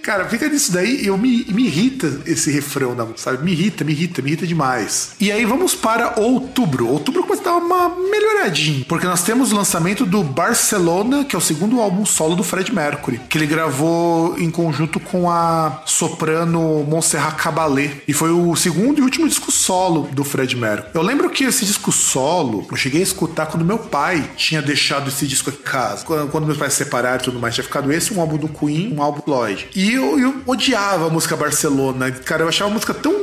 Cara, 0.02 0.28
fica 0.28 0.48
nisso 0.48 0.72
daí 0.72 1.06
eu 1.06 1.18
me, 1.18 1.46
me 1.50 1.66
irrita 1.66 2.22
esse 2.26 2.52
refrão 2.52 2.96
da 2.96 3.08
sabe? 3.16 3.44
Me 3.44 3.52
irrita, 3.52 3.84
me 3.84 3.92
irrita, 3.92 4.22
me 4.22 4.30
irrita 4.30 4.48
demais. 4.48 5.12
E 5.20 5.32
aí 5.32 5.46
vamos 5.46 5.76
para 5.76 6.20
outubro. 6.20 6.88
Outubro 6.88 7.24
começa 7.24 7.42
a 7.42 7.46
dar 7.46 7.58
uma 7.58 7.90
melhoradinha, 7.90 8.86
porque 8.88 9.06
nós 9.06 9.24
temos 9.24 9.52
o 9.52 9.56
lançamento 9.56 10.06
do 10.06 10.24
Barcelona, 10.24 11.24
que 11.24 11.36
é 11.36 11.40
o 11.40 11.42
segundo 11.42 11.80
álbum 11.80 12.06
solo 12.06 12.36
do 12.36 12.44
Fred 12.44 12.74
Mercury, 12.74 13.22
que 13.30 13.38
ele 13.38 13.46
gravou 13.46 14.36
em 14.38 14.50
conjunto 14.50 15.00
com 15.00 15.30
a 15.30 15.84
soprano 15.86 16.84
Montserrat 16.88 17.36
Caballé. 17.36 17.92
E 18.08 18.14
foi 18.14 18.32
o 18.32 18.56
segundo 18.56 19.00
e 19.00 19.02
último 19.02 19.28
disco 19.28 19.52
solo 19.52 20.10
do 20.12 20.24
Fred 20.24 20.56
Mercury. 20.56 20.92
Eu 20.94 21.02
lembro 21.02 21.30
que 21.30 21.44
esse 21.44 21.66
disco 21.66 21.92
solo, 21.92 22.66
eu 22.70 22.78
cheguei 22.78 23.02
a 23.02 23.04
escutar 23.04 23.46
quando 23.46 23.66
meu 23.66 23.78
pai 23.78 24.32
tinha 24.36 24.62
deixado 24.62 25.10
esse 25.10 25.28
disco 25.28 25.50
em 25.50 25.54
casa. 25.54 26.06
Quando, 26.06 26.46
meus 26.46 26.58
pais 26.58 26.74
se 26.74 26.84
separaram 26.84 27.20
e 27.20 27.24
tudo 27.24 27.40
mais, 27.40 27.54
tinha 27.54 27.64
ficado 27.64 27.92
esse, 27.92 28.14
um 28.14 28.22
álbum 28.22 28.38
do 28.38 28.48
Queen, 28.48 28.94
um 28.94 29.02
álbum 29.02 29.22
do 29.26 29.32
Lloyd. 29.32 29.68
E 29.76 29.91
eu, 29.94 30.20
eu 30.20 30.42
odiava 30.46 31.08
a 31.08 31.10
música 31.10 31.36
Barcelona. 31.36 32.12
Cara, 32.12 32.44
eu 32.44 32.48
achava 32.48 32.70
a 32.70 32.74
música 32.74 32.94
tão 32.94 33.14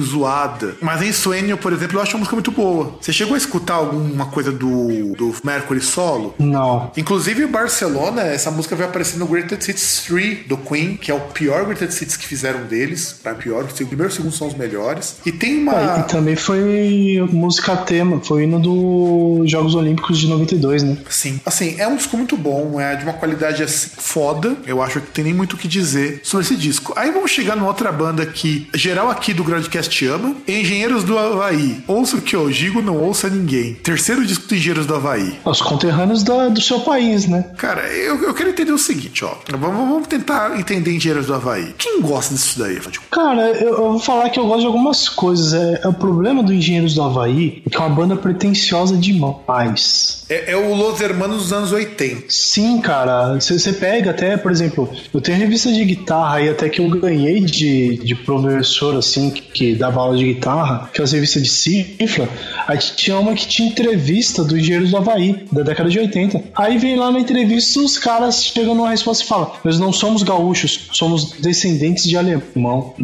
zoada. 0.00 0.76
Mas 0.80 1.02
em 1.02 1.12
Sueño, 1.12 1.56
por 1.56 1.72
exemplo, 1.72 1.98
eu 1.98 2.02
acho 2.02 2.16
a 2.16 2.18
música 2.18 2.36
muito 2.36 2.50
boa. 2.50 2.96
Você 3.00 3.12
chegou 3.12 3.34
a 3.34 3.38
escutar 3.38 3.74
alguma 3.74 4.26
coisa 4.26 4.52
do, 4.52 5.14
do 5.14 5.34
Mercury 5.44 5.80
solo? 5.80 6.34
Não. 6.38 6.90
Inclusive, 6.96 7.44
o 7.44 7.48
Barcelona, 7.48 8.22
essa 8.22 8.50
música 8.50 8.76
vai 8.76 8.86
aparecer 8.86 9.18
no 9.18 9.26
Greatest 9.26 9.68
Hits 9.68 10.04
3 10.06 10.46
do 10.46 10.56
Queen, 10.56 10.96
que 10.96 11.10
é 11.10 11.14
o 11.14 11.20
pior 11.20 11.64
Greatest 11.64 12.02
Hits 12.02 12.16
que 12.16 12.26
fizeram 12.26 12.64
deles. 12.64 13.16
Pra 13.22 13.34
pior, 13.34 13.64
o 13.64 13.86
primeiro 13.86 14.04
e 14.04 14.12
o 14.12 14.16
segundo 14.16 14.34
são 14.34 14.48
os 14.48 14.54
melhores. 14.54 15.16
E 15.24 15.32
tem 15.32 15.58
uma. 15.58 15.72
Ah, 15.72 16.00
e 16.00 16.08
também 16.08 16.36
foi 16.36 17.26
música 17.30 17.76
tema, 17.76 18.20
foi 18.20 18.44
hino 18.44 18.60
dos 18.60 19.50
Jogos 19.50 19.74
Olímpicos 19.74 20.18
de 20.18 20.28
92, 20.28 20.82
né? 20.82 20.98
Sim. 21.08 21.40
Assim, 21.44 21.76
é 21.78 21.86
um 21.86 21.96
disco 21.96 22.16
muito 22.16 22.36
bom, 22.36 22.80
é 22.80 22.96
de 22.96 23.04
uma 23.04 23.12
qualidade 23.12 23.62
assim, 23.62 23.90
foda. 23.96 24.56
Eu 24.66 24.82
acho 24.82 25.00
que 25.00 25.10
tem 25.10 25.24
nem 25.24 25.34
muito 25.34 25.54
o 25.54 25.56
que 25.56 25.68
dizer 25.68 26.15
sobre 26.22 26.44
esse 26.46 26.56
disco. 26.56 26.92
Aí 26.96 27.10
vamos 27.10 27.30
chegar 27.30 27.56
numa 27.56 27.68
outra 27.68 27.90
banda 27.92 28.24
que 28.26 28.68
geral 28.74 29.10
aqui 29.10 29.32
do 29.34 29.44
Groundcast 29.44 30.04
ama, 30.06 30.34
Engenheiros 30.46 31.04
do 31.04 31.18
Havaí. 31.18 31.82
Ouça 31.86 32.16
o 32.16 32.20
que 32.22 32.34
eu 32.36 32.48
digo, 32.50 32.80
não 32.82 32.96
ouça 32.98 33.28
ninguém. 33.28 33.74
Terceiro 33.74 34.24
disco 34.24 34.46
do 34.46 34.54
Engenheiros 34.54 34.86
do 34.86 34.94
Havaí. 34.94 35.38
Os 35.44 35.60
conterrâneos 35.62 36.22
da- 36.22 36.48
do 36.48 36.60
seu 36.60 36.80
país, 36.80 37.26
né? 37.26 37.44
Cara, 37.56 37.82
eu, 37.92 38.22
eu 38.22 38.34
quero 38.34 38.50
entender 38.50 38.72
o 38.72 38.78
seguinte, 38.78 39.24
ó. 39.24 39.32
Vamos, 39.50 39.76
vamos 39.88 40.06
tentar 40.08 40.58
entender 40.58 40.94
Engenheiros 40.94 41.26
do 41.26 41.34
Havaí. 41.34 41.74
Quem 41.78 42.00
gosta 42.00 42.34
disso 42.34 42.58
daí, 42.58 42.76
Fábio? 42.76 43.00
Cara, 43.10 43.50
eu, 43.52 43.68
eu 43.70 43.90
vou 43.92 43.98
falar 43.98 44.30
que 44.30 44.38
eu 44.38 44.46
gosto 44.46 44.60
de 44.60 44.66
algumas 44.66 45.08
coisas. 45.08 45.52
É, 45.54 45.80
é 45.84 45.88
o 45.88 45.92
problema 45.94 46.42
do 46.42 46.52
Engenheiros 46.52 46.94
do 46.94 47.02
Havaí 47.02 47.62
é 47.66 47.70
que 47.70 47.76
é 47.76 47.80
uma 47.80 47.88
banda 47.90 48.16
pretensiosa 48.16 48.96
demais. 48.96 50.24
É, 50.28 50.52
é 50.52 50.56
o 50.56 50.74
Los 50.74 51.00
Hermanos 51.00 51.42
dos 51.44 51.52
anos 51.52 51.72
80. 51.72 52.24
Sim, 52.28 52.80
cara. 52.80 53.34
Você 53.40 53.72
pega 53.72 54.10
até, 54.10 54.36
por 54.36 54.50
exemplo, 54.50 54.90
eu 55.12 55.20
tenho 55.20 55.38
revista 55.38 55.72
de 55.72 55.84
guitarra 55.84 56.05
aí 56.10 56.48
até 56.48 56.68
que 56.68 56.80
eu 56.80 56.88
ganhei 56.88 57.40
de, 57.40 57.96
de 57.98 58.14
professor, 58.14 58.96
assim, 58.96 59.30
que, 59.30 59.42
que 59.42 59.74
dava 59.74 60.00
aula 60.00 60.16
de 60.16 60.24
guitarra, 60.24 60.90
que 60.92 61.00
é 61.00 61.04
a 61.04 61.08
revista 61.08 61.40
de 61.40 61.48
cifra. 61.48 62.28
Aí 62.66 62.78
tinha 62.78 63.18
uma 63.18 63.34
que 63.34 63.46
tinha 63.46 63.68
entrevista 63.68 64.44
dos 64.44 64.58
engenheiros 64.58 64.90
do 64.90 64.96
Havaí, 64.96 65.46
da 65.50 65.62
década 65.62 65.88
de 65.88 65.98
80. 65.98 66.42
Aí 66.54 66.78
vem 66.78 66.96
lá 66.96 67.10
na 67.10 67.20
entrevista 67.20 67.80
os 67.80 67.98
caras 67.98 68.44
chegam 68.44 68.74
numa 68.74 68.90
resposta 68.90 69.24
e 69.24 69.26
falam: 69.26 69.52
Nós 69.64 69.78
não 69.78 69.92
somos 69.92 70.22
gaúchos, 70.22 70.88
somos 70.92 71.32
descendentes 71.32 72.04
de 72.04 72.16
alemão. 72.16 72.94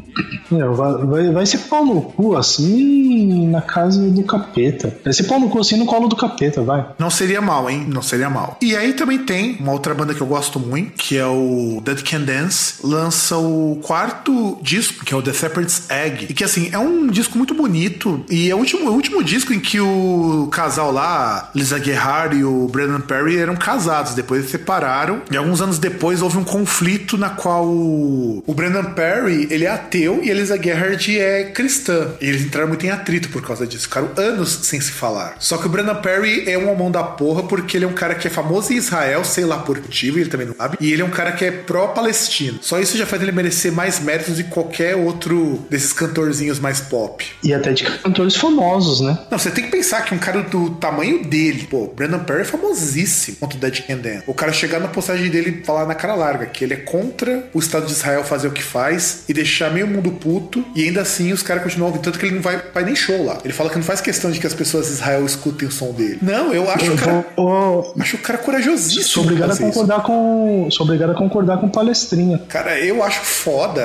Meu, 0.50 0.74
vai, 0.74 0.92
vai, 1.04 1.30
vai 1.30 1.46
ser 1.46 1.58
pau 1.58 1.84
no 1.84 2.02
cu 2.02 2.36
assim 2.36 3.48
na 3.48 3.60
casa 3.60 4.02
do 4.08 4.22
capeta. 4.22 4.96
Vai 5.04 5.12
ser 5.12 5.24
pau 5.24 5.38
no 5.38 5.48
cu 5.48 5.60
assim 5.60 5.76
no 5.76 5.86
colo 5.86 6.08
do 6.08 6.16
capeta, 6.16 6.62
vai. 6.62 6.86
Não 6.98 7.10
seria 7.10 7.40
mal, 7.40 7.68
hein? 7.68 7.86
Não 7.88 8.02
seria 8.02 8.30
mal. 8.30 8.56
E 8.60 8.76
aí 8.76 8.92
também 8.92 9.18
tem 9.18 9.56
uma 9.60 9.72
outra 9.72 9.94
banda 9.94 10.14
que 10.14 10.20
eu 10.20 10.26
gosto 10.26 10.58
muito, 10.58 10.92
que 10.92 11.16
é 11.16 11.26
o 11.26 11.80
Dead 11.84 12.02
Can 12.02 12.22
Dance, 12.22 12.74
lança 12.92 13.36
o 13.36 13.80
quarto 13.82 14.58
disco, 14.62 15.04
que 15.04 15.14
é 15.14 15.16
o 15.16 15.22
The 15.22 15.32
Shepherd's 15.32 15.90
Egg. 15.90 16.26
E 16.28 16.34
que 16.34 16.44
assim, 16.44 16.68
é 16.72 16.78
um 16.78 17.08
disco 17.08 17.36
muito 17.36 17.54
bonito. 17.54 18.24
E 18.30 18.50
é 18.50 18.54
o 18.54 18.58
último, 18.58 18.90
o 18.90 18.94
último 18.94 19.24
disco 19.24 19.52
em 19.52 19.60
que 19.60 19.80
o 19.80 20.48
casal 20.52 20.92
lá, 20.92 21.50
Lisa 21.54 21.82
Gerhard 21.82 22.36
e 22.36 22.44
o 22.44 22.68
Brandon 22.68 23.00
Perry, 23.00 23.38
eram 23.38 23.56
casados. 23.56 24.14
Depois 24.14 24.40
eles 24.40 24.50
separaram. 24.50 25.22
E 25.30 25.36
alguns 25.36 25.60
anos 25.60 25.78
depois 25.78 26.22
houve 26.22 26.36
um 26.36 26.44
conflito 26.44 27.16
na 27.16 27.30
qual 27.30 27.66
o, 27.66 28.42
o 28.46 28.54
Brandon 28.54 28.92
Perry 28.92 29.48
ele 29.50 29.64
é 29.64 29.70
ateu 29.70 30.20
e 30.22 30.30
a 30.30 30.34
Lisa 30.34 30.60
Gerhard 30.62 31.18
é 31.18 31.44
cristã. 31.44 32.12
E 32.20 32.26
eles 32.26 32.42
entraram 32.42 32.68
muito 32.68 32.84
em 32.84 32.90
atrito 32.90 33.28
por 33.30 33.42
causa 33.42 33.66
disso. 33.66 33.84
Ficaram 33.84 34.10
anos 34.16 34.60
sem 34.62 34.80
se 34.80 34.92
falar. 34.92 35.36
Só 35.38 35.56
que 35.56 35.66
o 35.66 35.68
Brandon 35.68 35.96
Perry 35.96 36.48
é 36.48 36.58
um 36.58 36.70
homão 36.70 36.90
da 36.90 37.02
porra 37.02 37.42
porque 37.42 37.76
ele 37.76 37.84
é 37.84 37.88
um 37.88 37.94
cara 37.94 38.14
que 38.14 38.26
é 38.26 38.30
famoso 38.30 38.72
em 38.72 38.76
Israel, 38.76 39.24
sei 39.24 39.44
lá 39.44 39.58
por 39.58 39.76
motivo, 39.76 40.18
ele 40.18 40.28
também 40.28 40.46
não 40.46 40.54
sabe. 40.54 40.76
E 40.80 40.92
ele 40.92 41.02
é 41.02 41.04
um 41.04 41.10
cara 41.10 41.32
que 41.32 41.44
é 41.44 41.50
pró-palestino. 41.50 42.58
Só 42.60 42.78
isso 42.82 42.96
já 42.98 43.06
faz 43.06 43.22
ele 43.22 43.32
merecer 43.32 43.72
mais 43.72 44.00
méritos 44.00 44.36
de 44.36 44.44
qualquer 44.44 44.96
outro 44.96 45.64
desses 45.70 45.92
cantorzinhos 45.92 46.58
mais 46.58 46.80
pop. 46.80 47.24
E 47.42 47.52
até 47.54 47.72
de 47.72 47.84
cantores 47.84 48.36
famosos, 48.36 49.00
né? 49.00 49.18
Não, 49.30 49.38
você 49.38 49.50
tem 49.50 49.64
que 49.64 49.70
pensar 49.70 50.02
que 50.04 50.14
um 50.14 50.18
cara 50.18 50.42
do 50.42 50.70
tamanho 50.70 51.24
dele, 51.24 51.66
pô, 51.70 51.86
Brandon 51.94 52.20
Perry 52.20 52.42
é 52.42 52.44
famosíssimo 52.44 53.36
quanto 53.40 53.54
o 53.54 53.58
Dead 53.58 53.80
Can 53.86 53.96
Dance. 53.98 54.22
O 54.26 54.34
cara 54.34 54.52
chegar 54.52 54.80
na 54.80 54.88
postagem 54.88 55.30
dele 55.30 55.60
e 55.62 55.66
falar 55.66 55.86
na 55.86 55.94
cara 55.94 56.14
larga 56.14 56.46
que 56.46 56.64
ele 56.64 56.74
é 56.74 56.76
contra 56.78 57.44
o 57.52 57.58
Estado 57.58 57.86
de 57.86 57.92
Israel 57.92 58.24
fazer 58.24 58.48
o 58.48 58.50
que 58.52 58.62
faz 58.62 59.24
e 59.28 59.32
deixar 59.32 59.70
meio 59.72 59.86
mundo 59.86 60.10
puto, 60.12 60.64
e 60.74 60.84
ainda 60.84 61.00
assim 61.02 61.32
os 61.32 61.42
caras 61.42 61.62
continuam 61.62 61.88
ouvindo, 61.88 62.02
tanto 62.02 62.18
que 62.18 62.26
ele 62.26 62.34
não 62.36 62.42
vai, 62.42 62.60
vai 62.72 62.84
nem 62.84 62.94
show 62.96 63.24
lá. 63.24 63.38
Ele 63.44 63.52
fala 63.52 63.70
que 63.70 63.76
não 63.76 63.82
faz 63.84 64.00
questão 64.00 64.30
de 64.30 64.38
que 64.40 64.46
as 64.46 64.54
pessoas 64.54 64.86
de 64.86 64.92
Israel 64.92 65.24
escutem 65.24 65.68
o 65.68 65.70
som 65.70 65.92
dele. 65.92 66.18
Não, 66.22 66.52
eu 66.52 66.68
acho 66.70 66.84
Eu 66.86 66.94
o 66.94 66.96
cara. 66.98 67.12
vou- 67.36 67.46
vou- 67.82 67.94
Acho 68.00 68.16
o 68.16 68.20
cara 68.20 68.38
corajosíssimo. 68.38 69.04
Sou 69.04 69.22
obrigado 69.24 69.50
a 69.50 69.52
fazer 69.54 69.64
isso. 69.68 69.72
concordar 69.78 70.02
com. 70.02 70.68
Sou 70.70 70.84
obrigado 70.84 71.10
a 71.10 71.14
concordar 71.14 71.58
com 71.58 71.68
palestrinha. 71.68 72.38
Cara, 72.48 72.71
eu 72.80 73.02
acho 73.02 73.20
foda. 73.20 73.82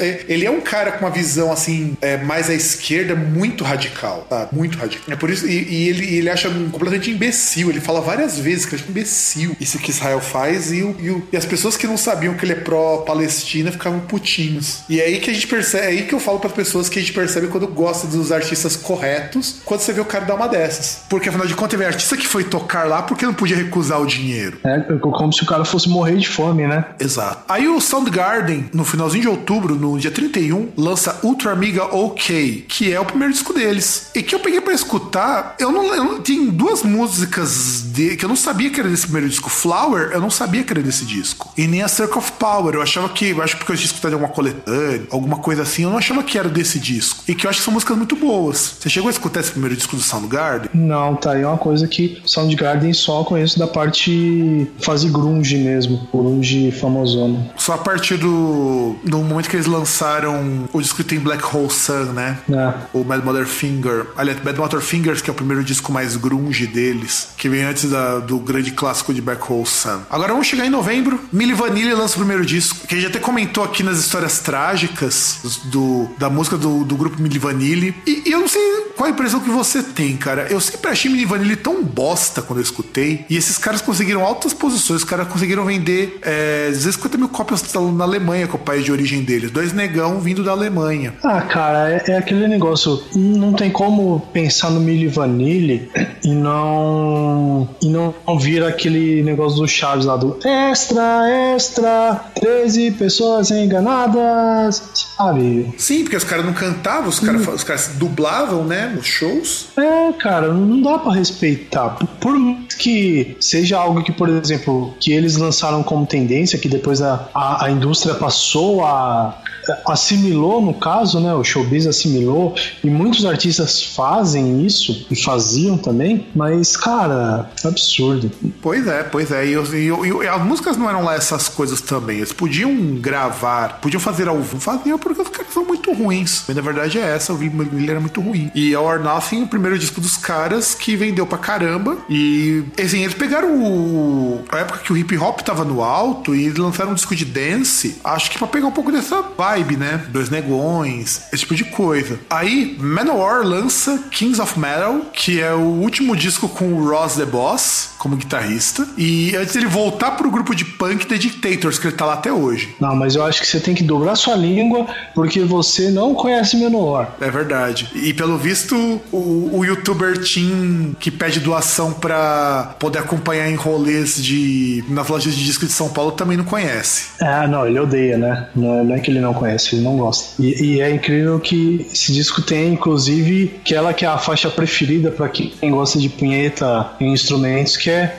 É, 0.00 0.24
Ele 0.28 0.44
é 0.46 0.50
um 0.50 0.60
cara 0.60 0.92
com 0.92 1.04
uma 1.04 1.10
visão 1.10 1.52
assim, 1.52 1.96
é, 2.00 2.16
mais 2.16 2.48
à 2.50 2.54
esquerda, 2.54 3.14
muito 3.14 3.64
radical, 3.64 4.26
tá? 4.28 4.48
Muito 4.52 4.78
radical. 4.78 5.04
É 5.12 5.16
por 5.16 5.30
isso. 5.30 5.46
E, 5.46 5.52
e 5.68 5.88
ele, 5.88 6.16
ele 6.16 6.30
acha 6.30 6.48
completamente 6.48 7.10
imbecil. 7.10 7.70
Ele 7.70 7.80
fala 7.80 8.00
várias 8.00 8.38
vezes 8.38 8.64
que 8.66 8.74
ele 8.74 8.82
acha 8.82 8.90
imbecil 8.90 9.56
isso 9.60 9.78
que 9.78 9.90
Israel 9.90 10.20
faz. 10.20 10.72
E, 10.72 10.82
o- 10.82 10.96
e 11.00 11.10
o- 11.10 11.26
e 11.32 11.36
as 11.36 11.44
pessoas 11.44 11.76
que 11.76 11.86
não 11.86 11.96
sabiam 11.96 12.34
que 12.34 12.44
ele 12.44 12.52
é 12.52 12.56
pró-Palestina 12.56 13.70
ficavam 13.72 14.00
putinhos. 14.00 14.82
E 14.88 15.00
é 15.00 15.04
aí 15.04 15.20
que 15.20 15.30
a 15.30 15.34
gente 15.34 15.46
percebe. 15.46 15.84
É 15.84 15.88
aí 15.88 16.02
que 16.06 16.14
eu 16.14 16.20
falo 16.20 16.38
para 16.38 16.48
as 16.48 16.54
pessoas 16.54 16.88
que 16.88 16.98
a 16.98 17.02
gente 17.02 17.12
percebe 17.12 17.48
quando 17.48 17.66
gosta 17.66 18.06
dos 18.06 18.30
artistas 18.32 18.76
corretos, 18.76 19.56
quando 19.64 19.80
você 19.80 19.92
vê 19.92 20.00
o 20.00 20.04
cara 20.04 20.24
dar 20.24 20.34
uma 20.34 20.48
dessas. 20.48 21.00
Porque 21.08 21.28
afinal 21.28 21.46
de 21.46 21.54
contas, 21.54 21.70
teve 21.72 21.84
artista 21.84 22.16
que 22.16 22.26
foi 22.26 22.44
tocar 22.44 22.84
lá 22.86 23.02
porque 23.02 23.24
não 23.26 23.34
podia 23.34 23.56
recusar 23.56 24.00
o 24.00 24.06
dinheiro. 24.06 24.58
É 24.64 24.80
como 25.00 25.32
se 25.32 25.42
o 25.42 25.46
cara 25.46 25.64
fosse 25.64 25.88
morrer 25.88 26.16
de 26.16 26.28
fome, 26.28 26.66
né? 26.66 26.84
Exato. 27.00 27.42
Aí 27.48 27.66
o 27.68 27.80
Soundgarden, 28.14 28.66
no 28.72 28.84
finalzinho 28.84 29.22
de 29.22 29.28
outubro, 29.28 29.74
no 29.74 29.98
dia 29.98 30.10
31, 30.10 30.68
lança 30.76 31.18
Ultra 31.24 31.50
Amiga 31.52 31.84
OK, 31.94 32.64
que 32.68 32.92
é 32.92 33.00
o 33.00 33.04
primeiro 33.04 33.32
disco 33.32 33.52
deles. 33.52 34.10
E 34.14 34.22
que 34.22 34.34
eu 34.34 34.38
peguei 34.40 34.60
pra 34.60 34.72
escutar, 34.72 35.56
eu 35.58 35.72
não, 35.72 35.92
eu 35.94 36.04
não- 36.04 36.20
tem 36.20 36.46
duas 36.46 36.82
músicas 36.82 37.82
de, 37.92 38.16
que 38.16 38.24
eu 38.24 38.28
não 38.28 38.36
sabia 38.36 38.70
que 38.70 38.78
era 38.80 38.88
desse 38.88 39.02
primeiro 39.04 39.28
disco. 39.28 39.50
Flower, 39.50 40.10
eu 40.12 40.20
não 40.20 40.30
sabia 40.30 40.62
que 40.62 40.72
era 40.72 40.82
desse 40.82 41.04
disco. 41.04 41.52
E 41.56 41.66
nem 41.66 41.82
a 41.82 41.88
Circle 41.88 42.18
of 42.18 42.32
Power. 42.32 42.74
Eu 42.74 42.82
achava 42.82 43.08
que, 43.08 43.30
eu 43.30 43.42
acho 43.42 43.54
que 43.54 43.58
porque 43.64 43.72
os 43.72 43.80
discos 43.80 44.00
de 44.00 44.06
alguma 44.12 44.28
coletânea, 44.30 45.02
alguma 45.10 45.36
coisa 45.38 45.62
assim, 45.62 45.82
eu 45.82 45.90
não 45.90 45.98
achava 45.98 46.22
que 46.22 46.38
era 46.38 46.48
desse 46.48 46.78
disco. 46.78 47.24
E 47.26 47.34
que 47.34 47.46
eu 47.46 47.50
acho 47.50 47.58
que 47.60 47.64
são 47.64 47.72
músicas 47.74 47.96
muito 47.96 48.14
boas. 48.16 48.76
Você 48.80 48.88
chegou 48.88 49.08
a 49.08 49.10
escutar 49.12 49.40
esse 49.40 49.50
primeiro 49.50 49.74
disco 49.76 49.96
do 49.96 50.02
Soundgarden? 50.02 50.70
Não, 50.74 51.16
tá 51.16 51.32
aí 51.32 51.44
uma 51.44 51.58
coisa 51.58 51.88
que 51.88 52.20
Soundgarden 52.24 52.92
só 52.92 53.24
conheço 53.24 53.58
da 53.58 53.66
parte 53.66 54.70
fase 54.80 55.08
grunge 55.08 55.56
mesmo, 55.56 56.06
grunge 56.12 56.70
famosona. 56.72 57.50
Só 57.56 57.74
a 57.74 57.78
partir 58.04 58.16
do, 58.18 58.96
do 59.02 59.18
momento 59.18 59.48
que 59.48 59.56
eles 59.56 59.64
lançaram 59.66 60.68
o 60.74 60.80
disco 60.82 60.98
que 60.98 61.04
tem 61.04 61.18
Black 61.18 61.42
Hole 61.42 61.70
Sun, 61.70 62.12
né? 62.12 62.38
É. 62.50 62.74
O 62.92 63.02
Mad 63.02 63.24
Mother 63.24 63.46
Finger. 63.46 64.08
Aliás, 64.14 64.42
Mad 64.44 64.56
Mother 64.58 64.80
Fingers, 64.80 65.22
que 65.22 65.30
é 65.30 65.32
o 65.32 65.34
primeiro 65.34 65.64
disco 65.64 65.90
mais 65.90 66.14
grunge 66.14 66.66
deles, 66.66 67.28
que 67.38 67.48
vem 67.48 67.62
antes 67.64 67.88
da- 67.88 68.18
do 68.18 68.38
grande 68.38 68.72
clássico 68.72 69.14
de 69.14 69.22
Black 69.22 69.40
Hole 69.50 69.64
Sun. 69.66 70.00
Agora 70.10 70.32
vamos 70.32 70.46
chegar 70.46 70.66
em 70.66 70.70
novembro. 70.70 71.18
Milli 71.32 71.54
Vanilli 71.54 71.94
lança 71.94 72.14
o 72.16 72.18
primeiro 72.18 72.44
disco, 72.44 72.86
que 72.86 72.94
a 72.94 72.98
gente 72.98 73.06
até 73.08 73.18
comentou 73.18 73.64
aqui 73.64 73.82
nas 73.82 73.96
histórias 73.98 74.38
trágicas 74.40 75.38
do, 75.64 76.08
da 76.18 76.28
música 76.28 76.58
do, 76.58 76.84
do 76.84 76.96
grupo 76.96 77.20
Milli 77.22 77.38
Vanilli. 77.38 77.94
E, 78.06 78.24
e 78.26 78.32
eu 78.32 78.40
não 78.40 78.48
sei 78.48 78.60
qual 78.96 79.06
a 79.08 79.10
impressão 79.10 79.40
que 79.40 79.48
você 79.50 79.82
tem, 79.82 80.14
cara. 80.16 80.46
Eu 80.50 80.60
sempre 80.60 80.90
achei 80.90 81.10
Milli 81.10 81.24
Vanilli 81.24 81.56
tão 81.56 81.82
bosta 81.82 82.42
quando 82.42 82.58
eu 82.58 82.62
escutei. 82.62 83.24
E 83.30 83.36
esses 83.36 83.56
caras 83.56 83.80
conseguiram 83.80 84.22
altas 84.22 84.52
posições. 84.52 84.98
Os 84.98 85.04
caras 85.08 85.26
conseguiram 85.28 85.64
vender 85.64 86.18
é, 86.22 86.68
250 86.68 87.16
mil 87.16 87.28
cópias 87.30 87.62
na 87.92 88.04
Alemanha, 88.04 88.46
que 88.46 88.52
é 88.52 88.56
o 88.56 88.58
país 88.58 88.84
de 88.84 88.92
origem 88.92 89.22
deles. 89.22 89.50
Dois 89.50 89.72
negão 89.72 90.20
vindo 90.20 90.42
da 90.42 90.52
Alemanha. 90.52 91.14
Ah, 91.22 91.40
cara, 91.40 91.90
é, 91.90 92.12
é 92.12 92.16
aquele 92.16 92.46
negócio. 92.46 93.02
Não 93.14 93.52
tem 93.52 93.70
como 93.70 94.20
pensar 94.32 94.70
no 94.70 94.80
Milli 94.80 95.08
Vanilli 95.08 95.90
e 96.24 96.34
não. 96.34 97.68
e 97.82 97.88
não 97.88 98.14
vir 98.38 98.62
aquele 98.64 99.22
negócio 99.22 99.58
do 99.60 99.68
Chaves 99.68 100.06
lá 100.06 100.16
do 100.16 100.36
extra, 100.44 101.28
extra, 101.54 102.24
13 102.34 102.92
pessoas 102.92 103.50
enganadas, 103.50 104.82
sabe? 105.16 105.72
Sim, 105.78 106.02
porque 106.02 106.16
os 106.16 106.24
caras 106.24 106.44
não 106.44 106.52
cantavam, 106.52 107.08
os 107.08 107.20
caras, 107.20 107.46
os 107.48 107.64
caras 107.64 107.90
dublavam, 107.94 108.64
né, 108.64 108.92
nos 108.94 109.06
shows. 109.06 109.66
É, 109.76 110.12
cara, 110.12 110.48
não 110.52 110.80
dá 110.80 110.98
pra 110.98 111.12
respeitar. 111.12 111.96
Por- 112.20 112.34
que 112.78 113.36
seja 113.40 113.78
algo 113.78 114.02
que, 114.02 114.10
por 114.12 114.28
exemplo, 114.28 114.94
que 114.98 115.12
eles 115.12 115.36
lançaram 115.36 115.82
como 115.82 116.04
tendência, 116.06 116.58
que 116.58 116.68
depois 116.68 117.00
a, 117.00 117.28
a, 117.34 117.66
a 117.66 117.70
indústria 117.70 118.14
passou 118.14 118.84
a. 118.84 119.38
assimilou, 119.86 120.60
no 120.60 120.74
caso, 120.74 121.20
né? 121.20 121.32
O 121.34 121.44
showbiz 121.44 121.86
assimilou, 121.86 122.54
e 122.82 122.88
muitos 122.90 123.24
artistas 123.24 123.82
fazem 123.82 124.64
isso, 124.66 125.06
e 125.10 125.16
faziam 125.16 125.78
também, 125.78 126.13
mas, 126.34 126.76
cara, 126.76 127.50
absurdo. 127.64 128.30
Pois 128.62 128.86
é, 128.86 129.02
pois 129.02 129.30
é. 129.30 129.46
E, 129.46 129.52
e- 129.54 129.88
e- 130.24 130.28
as 130.28 130.42
músicas 130.42 130.76
não 130.76 130.88
eram 130.88 131.04
lá 131.04 131.14
essas 131.14 131.48
coisas 131.48 131.80
também. 131.80 132.18
Eles 132.18 132.32
podiam 132.32 132.74
gravar, 132.96 133.78
podiam 133.80 134.00
fazer 134.00 134.28
ao 134.28 134.38
vivo. 134.40 134.60
Faziam 134.60 134.98
porque 134.98 135.20
os 135.20 135.28
caras 135.28 135.52
são 135.52 135.64
muito 135.64 135.92
ruins. 135.92 136.44
Mas 136.46 136.56
na 136.56 136.62
verdade 136.62 136.98
é 136.98 137.02
essa, 137.14 137.32
o 137.32 137.36
Willie 137.36 137.90
era 137.90 138.00
muito 138.00 138.20
ruim. 138.20 138.50
E 138.54 138.74
All 138.74 138.84
or 138.84 139.00
Nothing, 139.00 139.42
o 139.44 139.48
primeiro 139.48 139.78
disco 139.78 140.00
dos 140.00 140.16
caras, 140.16 140.74
que 140.74 140.96
vendeu 140.96 141.26
pra 141.26 141.38
caramba. 141.38 141.96
E, 142.08 142.62
assim, 142.82 143.02
eles 143.02 143.14
pegaram 143.14 143.54
o, 143.62 144.44
a 144.50 144.58
época 144.58 144.78
que 144.80 144.92
o 144.92 144.96
hip 144.96 145.16
hop 145.16 145.40
tava 145.40 145.64
no 145.64 145.82
alto 145.82 146.34
e 146.34 146.50
lançaram 146.50 146.92
um 146.92 146.94
disco 146.94 147.14
de 147.14 147.24
dance, 147.24 147.98
acho 148.04 148.30
que 148.30 148.38
pra 148.38 148.46
pegar 148.46 148.66
um 148.66 148.72
pouco 148.72 148.92
dessa 148.92 149.22
vibe, 149.36 149.76
né? 149.76 150.04
Dois 150.08 150.28
negões, 150.30 151.22
esse 151.32 151.38
tipo 151.42 151.54
de 151.54 151.64
coisa. 151.64 152.18
Aí, 152.30 152.76
Manowar 152.78 153.42
lança 153.46 153.98
Kings 154.10 154.40
of 154.40 154.58
Metal, 154.58 155.00
que 155.12 155.40
é 155.40 155.52
o 155.54 155.58
último 155.60 156.03
disco 156.14 156.48
com 156.48 156.66
o 156.74 156.88
Ross 156.88 157.14
the 157.14 157.24
Boss 157.24 157.90
como 157.98 158.16
guitarrista. 158.16 158.86
E 158.98 159.34
antes 159.34 159.54
dele 159.54 159.66
voltar 159.66 160.10
pro 160.12 160.30
grupo 160.30 160.54
de 160.54 160.64
punk 160.64 161.06
The 161.06 161.16
Dictators, 161.16 161.78
que 161.78 161.86
ele 161.86 161.96
tá 161.96 162.04
lá 162.04 162.14
até 162.14 162.30
hoje. 162.32 162.74
Não, 162.78 162.94
mas 162.94 163.14
eu 163.14 163.24
acho 163.24 163.40
que 163.40 163.46
você 163.46 163.58
tem 163.58 163.74
que 163.74 163.82
dobrar 163.82 164.14
sua 164.16 164.34
língua 164.34 164.86
porque 165.14 165.40
você 165.40 165.90
não 165.90 166.14
conhece 166.14 166.56
Menor. 166.56 167.14
É 167.20 167.30
verdade. 167.30 167.88
E 167.94 168.12
pelo 168.12 168.36
visto, 168.36 168.74
o, 169.10 169.50
o 169.58 169.64
youtuber 169.64 170.18
Tim 170.22 170.94
que 171.00 171.10
pede 171.10 171.40
doação 171.40 171.92
pra 171.92 172.74
poder 172.78 172.98
acompanhar 172.98 173.48
em 173.50 173.54
rolês 173.54 174.22
de. 174.22 174.84
nas 174.88 175.08
lojas 175.08 175.34
de 175.34 175.44
disco 175.44 175.64
de 175.66 175.72
São 175.72 175.88
Paulo 175.88 176.12
também 176.12 176.36
não 176.36 176.44
conhece. 176.44 177.06
Ah, 177.20 177.46
não, 177.46 177.66
ele 177.66 177.78
odeia, 177.78 178.18
né? 178.18 178.48
Não, 178.54 178.78
é- 178.80 178.84
não 178.84 178.94
é 178.94 179.00
que 179.00 179.10
ele 179.10 179.20
não 179.20 179.32
conhece, 179.32 179.74
ele 179.76 179.82
não 179.84 179.96
gosta. 179.96 180.40
E, 180.42 180.74
e 180.74 180.80
é 180.80 180.90
incrível 180.90 181.38
que 181.40 181.86
esse 181.92 182.12
disco 182.12 182.42
tem, 182.42 182.72
inclusive, 182.74 183.60
que 183.64 183.74
ela 183.74 183.92
que 183.94 184.04
é 184.04 184.08
a 184.08 184.18
faixa 184.18 184.50
preferida 184.50 185.10
pra 185.10 185.28
quem 185.28 185.52
gosta 185.70 185.93
de 186.00 186.08
punheta 186.08 186.92
em 187.00 187.12
instrumentos, 187.12 187.76
que 187.76 187.90
é 187.90 188.16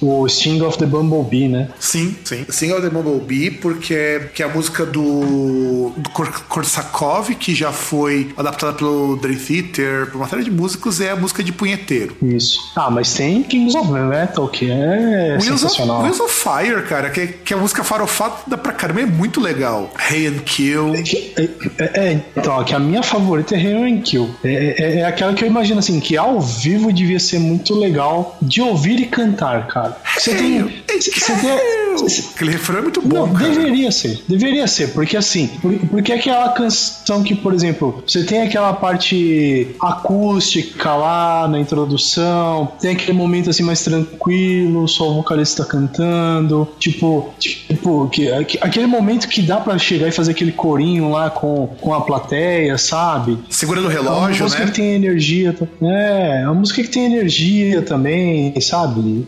o 0.00 0.28
Sting 0.28 0.60
of 0.62 0.78
the 0.78 0.86
Bumblebee, 0.86 1.48
né? 1.48 1.68
Sim, 1.78 2.14
sim. 2.24 2.44
Single 2.48 2.80
the 2.82 2.90
Bumblebee, 2.90 3.50
porque 3.50 3.94
é, 3.94 4.20
que 4.32 4.42
é 4.42 4.46
a 4.46 4.48
música 4.48 4.84
do, 4.86 5.92
do 5.96 6.10
Kor- 6.10 6.42
Korsakov, 6.48 7.34
que 7.34 7.54
já 7.54 7.72
foi 7.72 8.30
adaptada 8.36 8.72
pelo 8.74 9.16
Dream 9.16 9.38
Theater, 9.38 10.06
por 10.10 10.16
uma 10.18 10.28
série 10.28 10.44
de 10.44 10.50
músicos, 10.50 11.00
é 11.00 11.10
a 11.10 11.16
música 11.16 11.42
de 11.42 11.52
punheteiro. 11.52 12.16
Isso. 12.22 12.58
Ah, 12.76 12.90
mas 12.90 13.12
tem 13.14 13.42
Kings 13.42 13.76
of 13.76 13.90
Metal, 13.90 14.48
que 14.48 14.70
é 14.70 15.36
Wheels 15.40 15.48
of, 15.48 15.58
sensacional. 15.60 16.02
Wheels 16.02 16.20
of 16.20 16.32
Fire, 16.34 16.82
cara, 16.88 17.10
que, 17.10 17.26
que 17.28 17.52
é 17.52 17.56
a 17.56 17.60
música 17.60 17.82
farofada 17.84 18.56
pra 18.56 18.72
caramba, 18.72 19.00
é 19.02 19.06
muito 19.06 19.40
legal. 19.40 19.90
Hey 20.10 20.26
and 20.28 20.38
Kill. 20.44 20.92
Que- 21.02 21.28
É, 21.38 21.42
é, 21.84 22.08
é, 22.12 22.20
então, 22.36 22.62
que 22.64 22.74
a 22.74 22.78
minha 22.78 23.02
favorita 23.02 23.54
é 23.54 23.60
Hero 23.62 23.84
and 23.84 24.00
Kill. 24.02 24.28
É, 24.44 24.48
é- 24.78 24.98
é 25.00 25.04
aquela 25.04 25.32
que 25.34 25.44
eu 25.44 25.48
imagino 25.48 25.78
assim, 25.78 26.00
que 26.00 26.16
ao 26.16 26.40
vivo 26.40 26.92
devia 26.92 27.17
ser 27.18 27.38
muito 27.38 27.74
legal 27.74 28.36
de 28.40 28.60
ouvir 28.62 29.00
e 29.00 29.06
cantar, 29.06 29.66
cara. 29.68 29.96
Você 30.18 30.34
tem. 30.34 30.82
Você 31.00 31.36
tem. 31.36 31.78
Aquele 32.34 32.52
refrão 32.52 32.78
é 32.78 32.82
muito 32.82 33.02
bom, 33.02 33.26
Não, 33.26 33.32
cara. 33.34 33.48
deveria 33.50 33.90
ser, 33.90 34.22
deveria 34.28 34.66
ser, 34.68 34.88
porque 34.92 35.16
assim, 35.16 35.48
por- 35.60 35.74
porque 35.90 36.12
aquela 36.12 36.48
canção 36.50 37.22
que, 37.24 37.34
por 37.34 37.52
exemplo, 37.52 38.02
você 38.06 38.22
tem 38.24 38.42
aquela 38.42 38.72
parte 38.72 39.74
acústica 39.80 40.94
lá 40.94 41.48
na 41.48 41.58
introdução, 41.58 42.70
tem 42.80 42.92
aquele 42.92 43.12
momento 43.12 43.50
assim 43.50 43.62
mais 43.62 43.82
tranquilo, 43.82 44.86
só 44.88 45.10
o 45.10 45.14
vocalista 45.14 45.64
cantando, 45.64 46.68
tipo, 46.78 47.30
tipo, 47.38 48.08
que, 48.08 48.30
aque- 48.30 48.58
aquele 48.60 48.86
momento 48.86 49.28
que 49.28 49.42
dá 49.42 49.56
pra 49.58 49.76
chegar 49.78 50.08
e 50.08 50.12
fazer 50.12 50.30
aquele 50.32 50.52
corinho 50.52 51.10
lá 51.10 51.30
com, 51.30 51.66
com 51.80 51.92
a 51.94 52.00
plateia, 52.00 52.78
sabe? 52.78 53.38
Segurando 53.50 53.88
o 53.88 53.90
É 53.90 54.00
uma 54.00 54.02
relógio, 54.10 54.44
música 54.44 54.64
né? 54.64 54.70
que 54.70 54.76
tem 54.76 54.94
energia. 54.94 55.52
ta- 55.52 55.66
É, 55.82 56.42
é 56.42 56.46
uma 56.46 56.54
música 56.54 56.82
que 56.82 56.88
tem 56.88 57.04
energia 57.08 57.82
também, 57.82 58.58
sabe? 58.60 59.26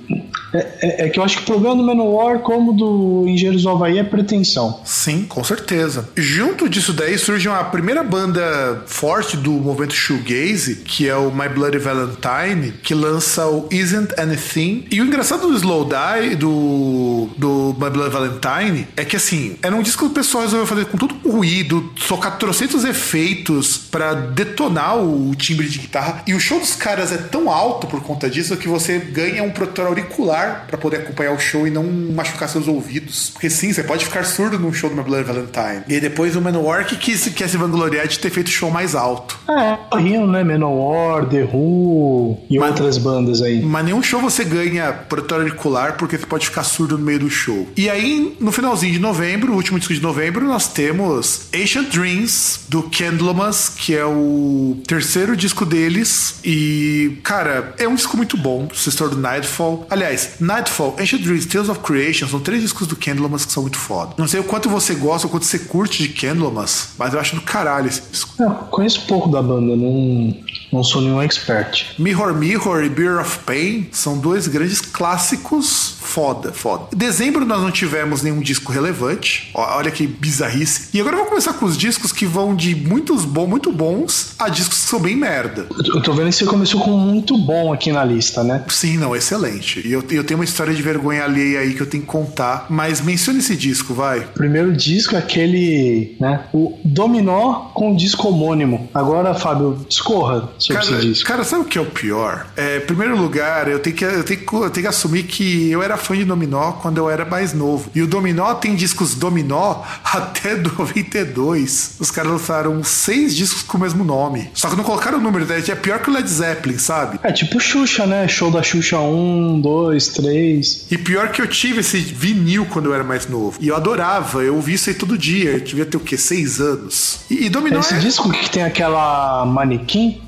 É, 0.52 0.58
é- 0.58 1.06
é 1.06 1.08
que 1.08 1.18
eu 1.18 1.22
acho 1.24 1.36
que 1.38 1.42
o 1.42 1.46
problema 1.46 1.76
do 1.76 1.82
Manowar, 1.82 2.40
como 2.40 2.72
do 2.72 3.24
Engenheiros 3.28 3.62
do 3.62 3.68
Havaí, 3.70 3.98
é 3.98 4.04
pretensão. 4.04 4.80
Sim, 4.84 5.24
com 5.28 5.42
certeza. 5.44 6.08
Junto 6.16 6.68
disso 6.68 6.92
daí 6.92 7.16
surge 7.18 7.48
uma 7.48 7.62
primeira 7.64 8.02
banda 8.02 8.82
forte 8.86 9.36
do 9.36 9.52
movimento 9.52 9.94
shoegaze, 9.94 10.76
que 10.84 11.08
é 11.08 11.14
o 11.14 11.30
My 11.30 11.48
Bloody 11.48 11.78
Valentine, 11.78 12.72
que 12.82 12.94
lança 12.94 13.46
o 13.46 13.68
Isn't 13.70 14.12
Anything. 14.20 14.86
E 14.90 15.00
o 15.00 15.04
engraçado 15.04 15.46
do 15.46 15.54
Slow 15.56 15.84
Die, 15.88 16.34
do, 16.36 17.28
do 17.36 17.76
My 17.78 17.90
Bloody 17.90 18.10
Valentine, 18.12 18.88
é 18.96 19.04
que 19.04 19.16
assim, 19.16 19.56
era 19.62 19.74
um 19.74 19.82
disco 19.82 20.04
que 20.06 20.10
o 20.10 20.14
pessoal 20.14 20.42
resolveu 20.44 20.66
fazer 20.66 20.86
com 20.86 20.98
todo 20.98 21.14
o 21.24 21.30
ruído, 21.30 21.90
socar 21.96 22.38
trocentos 22.38 22.84
efeitos 22.84 23.76
pra 23.78 24.14
detonar 24.14 24.98
o 24.98 25.32
timbre 25.36 25.68
de 25.68 25.78
guitarra. 25.78 26.22
E 26.26 26.34
o 26.34 26.40
show 26.40 26.58
dos 26.58 26.74
caras 26.74 27.12
é 27.12 27.16
tão 27.18 27.48
alto 27.50 27.69
por 27.74 28.00
conta 28.02 28.28
disso 28.28 28.56
que 28.56 28.68
você 28.68 28.98
ganha 28.98 29.42
um 29.42 29.50
protetor 29.50 29.86
auricular 29.86 30.64
pra 30.66 30.76
poder 30.78 30.98
acompanhar 30.98 31.32
o 31.32 31.38
show 31.38 31.66
e 31.66 31.70
não 31.70 31.84
machucar 31.84 32.48
seus 32.48 32.68
ouvidos. 32.68 33.30
Porque 33.30 33.48
sim, 33.50 33.72
você 33.72 33.82
pode 33.82 34.04
ficar 34.04 34.24
surdo 34.24 34.58
num 34.58 34.72
show 34.72 34.90
do 34.90 34.96
My 34.96 35.02
Bloody 35.02 35.24
Valentine. 35.24 35.82
E 35.88 36.00
depois 36.00 36.36
o 36.36 36.40
Manowar 36.40 36.86
que 36.86 36.96
quis, 36.96 37.28
quer 37.28 37.48
se 37.48 37.56
vangloriar 37.56 38.06
de 38.08 38.18
ter 38.18 38.30
feito 38.30 38.48
o 38.48 38.50
show 38.50 38.70
mais 38.70 38.94
alto. 38.94 39.38
É, 39.48 39.98
Rio, 39.98 40.26
né? 40.26 40.42
Manowar, 40.44 41.26
The 41.26 41.42
Who 41.52 42.38
e 42.48 42.58
Mas- 42.58 42.70
outras 42.70 42.98
bandas 42.98 43.42
aí. 43.42 43.60
Mas 43.62 43.84
nenhum 43.84 44.02
show 44.02 44.20
você 44.20 44.44
ganha 44.44 44.92
protetor 44.92 45.38
auricular 45.40 45.96
porque 45.96 46.16
você 46.18 46.26
pode 46.26 46.46
ficar 46.46 46.64
surdo 46.64 46.96
no 46.98 47.04
meio 47.04 47.20
do 47.20 47.30
show. 47.30 47.68
E 47.76 47.88
aí, 47.88 48.36
no 48.40 48.50
finalzinho 48.52 48.92
de 48.92 48.98
novembro, 48.98 49.52
último 49.54 49.78
disco 49.78 49.94
de 49.94 50.00
novembro, 50.02 50.46
nós 50.46 50.68
temos 50.68 51.42
Ancient 51.54 51.88
Dreams, 51.90 52.60
do 52.68 52.82
Candlemas, 52.84 53.68
que 53.68 53.94
é 53.96 54.04
o 54.04 54.76
terceiro 54.86 55.36
disco 55.36 55.64
deles. 55.66 56.36
E, 56.44 57.18
cara, 57.22 57.49
é 57.78 57.88
um 57.88 57.94
disco 57.94 58.16
muito 58.16 58.36
bom, 58.36 58.68
Sister 58.74 59.08
do 59.08 59.16
Nightfall. 59.16 59.86
Aliás, 59.88 60.32
Nightfall, 60.40 60.96
Ancient 60.98 61.22
Dreams, 61.22 61.46
Tales 61.46 61.68
of 61.68 61.80
Creation 61.80 62.26
são 62.28 62.40
três 62.40 62.62
discos 62.62 62.86
do 62.86 62.96
Candlemas 62.96 63.44
que 63.44 63.52
são 63.52 63.62
muito 63.62 63.78
foda. 63.78 64.14
Não 64.16 64.26
sei 64.26 64.40
o 64.40 64.44
quanto 64.44 64.68
você 64.68 64.94
gosta, 64.94 65.26
o 65.26 65.30
quanto 65.30 65.44
você 65.44 65.58
curte 65.58 66.02
de 66.02 66.08
Candlemas, 66.10 66.90
mas 66.98 67.14
eu 67.14 67.20
acho 67.20 67.34
do 67.34 67.42
caralho 67.42 67.88
esse 67.88 68.02
disco. 68.10 68.34
Eu 68.42 68.50
conheço 68.50 69.06
pouco 69.06 69.28
da 69.28 69.42
banda, 69.42 69.76
não, 69.76 70.36
não 70.72 70.82
sou 70.82 71.00
nenhum 71.00 71.22
expert. 71.22 71.94
Mirror 71.98 72.34
Mirror 72.34 72.84
e 72.84 72.88
Beer 72.88 73.20
of 73.20 73.38
Pain 73.40 73.88
são 73.92 74.18
dois 74.18 74.46
grandes 74.48 74.80
clássicos 74.80 75.94
foda, 76.00 76.52
foda. 76.52 76.88
Em 76.92 76.98
dezembro 76.98 77.44
nós 77.44 77.60
não 77.60 77.70
tivemos 77.70 78.22
nenhum 78.22 78.40
disco 78.40 78.72
relevante. 78.72 79.50
Olha 79.54 79.90
que 79.90 80.06
bizarrice. 80.06 80.88
E 80.92 81.00
agora 81.00 81.14
eu 81.14 81.20
vou 81.20 81.28
começar 81.28 81.52
com 81.52 81.64
os 81.64 81.78
discos 81.78 82.10
que 82.10 82.26
vão 82.26 82.54
de 82.54 82.74
muitos 82.74 83.24
bons, 83.24 83.46
muito 83.46 83.70
bons 83.70 84.34
a 84.38 84.48
discos 84.48 84.78
que 84.78 84.88
são 84.88 84.98
bem 84.98 85.14
merda. 85.14 85.68
Eu 85.70 86.00
eu 86.00 86.04
tô 86.04 86.14
vendo 86.14 86.30
que 86.30 86.36
você 86.36 86.46
começou 86.46 86.80
com 86.80 86.92
muito 86.92 87.36
bom 87.40 87.72
aqui 87.72 87.92
na 87.92 88.04
lista, 88.04 88.42
né? 88.44 88.64
Sim, 88.68 88.96
não, 88.98 89.14
excelente. 89.14 89.86
E 89.86 89.92
eu, 89.92 90.04
eu 90.10 90.24
tenho 90.24 90.38
uma 90.38 90.44
história 90.44 90.74
de 90.74 90.82
vergonha 90.82 91.24
alheia 91.24 91.60
aí 91.60 91.74
que 91.74 91.80
eu 91.80 91.86
tenho 91.86 92.02
que 92.02 92.08
contar, 92.08 92.66
mas 92.68 93.00
mencione 93.00 93.38
esse 93.38 93.56
disco, 93.56 93.94
vai. 93.94 94.20
Primeiro 94.34 94.72
disco 94.72 95.14
é 95.14 95.18
aquele, 95.18 96.16
né? 96.20 96.44
O 96.52 96.78
Dominó 96.84 97.70
com 97.74 97.92
o 97.92 97.96
disco 97.96 98.28
homônimo. 98.28 98.88
Agora, 98.94 99.34
Fábio, 99.34 99.84
discorra 99.88 100.48
sobre 100.58 100.82
Cara, 100.82 100.96
esse 100.96 101.06
disco. 101.06 101.28
cara, 101.28 101.44
sabe 101.44 101.62
o 101.62 101.64
que 101.66 101.78
é 101.78 101.80
o 101.80 101.86
pior? 101.86 102.46
É, 102.56 102.78
em 102.78 102.80
primeiro 102.80 103.16
lugar, 103.16 103.68
eu 103.68 103.78
tenho, 103.78 103.96
que, 103.96 104.04
eu, 104.04 104.24
tenho 104.24 104.40
que, 104.40 104.54
eu 104.54 104.70
tenho 104.70 104.84
que 104.84 104.88
assumir 104.88 105.24
que 105.24 105.70
eu 105.70 105.82
era 105.82 105.96
fã 105.96 106.16
de 106.16 106.24
Dominó 106.24 106.72
quando 106.72 106.98
eu 106.98 107.08
era 107.08 107.24
mais 107.24 107.52
novo. 107.52 107.90
E 107.94 108.02
o 108.02 108.06
Dominó 108.06 108.54
tem 108.54 108.74
discos 108.74 109.14
Dominó 109.14 109.82
até 110.04 110.56
92. 110.56 111.96
Os 111.98 112.10
caras 112.10 112.32
lançaram 112.32 112.82
seis 112.84 113.34
discos 113.34 113.62
com 113.62 113.78
o 113.78 113.80
mesmo 113.80 114.04
nome. 114.04 114.50
Só 114.54 114.68
que 114.68 114.76
não 114.76 114.84
colocaram 114.84 115.18
o 115.18 115.20
número, 115.20 115.46
né? 115.46 115.62
é 115.70 115.74
pior 115.74 116.00
que 116.00 116.10
o 116.10 116.12
Led 116.12 116.28
Zeppelin, 116.28 116.78
sabe? 116.78 117.20
É 117.22 117.29
tipo 117.32 117.60
Xuxa, 117.60 118.06
né? 118.06 118.26
Show 118.28 118.50
da 118.50 118.62
Xuxa 118.62 118.98
1, 118.98 119.60
2, 119.60 120.08
3. 120.08 120.86
E 120.90 120.98
pior 120.98 121.30
que 121.30 121.42
eu 121.42 121.46
tive 121.46 121.80
esse 121.80 121.98
vinil 121.98 122.66
quando 122.66 122.86
eu 122.86 122.94
era 122.94 123.04
mais 123.04 123.28
novo. 123.28 123.58
E 123.60 123.68
eu 123.68 123.76
adorava, 123.76 124.42
eu 124.42 124.54
ouvia 124.54 124.74
isso 124.74 124.90
aí 124.90 124.94
todo 124.94 125.16
dia. 125.16 125.50
Eu 125.50 125.60
devia 125.60 125.86
ter 125.86 125.96
o 125.96 126.00
quê? 126.00 126.16
Seis 126.16 126.60
anos. 126.60 127.20
E, 127.30 127.46
e 127.46 127.48
Dominó 127.48 127.80
Esse 127.80 127.94
é... 127.94 127.98
disco 127.98 128.30
que 128.30 128.50
tem 128.50 128.62
aquela 128.62 129.44
manequim. 129.46 130.20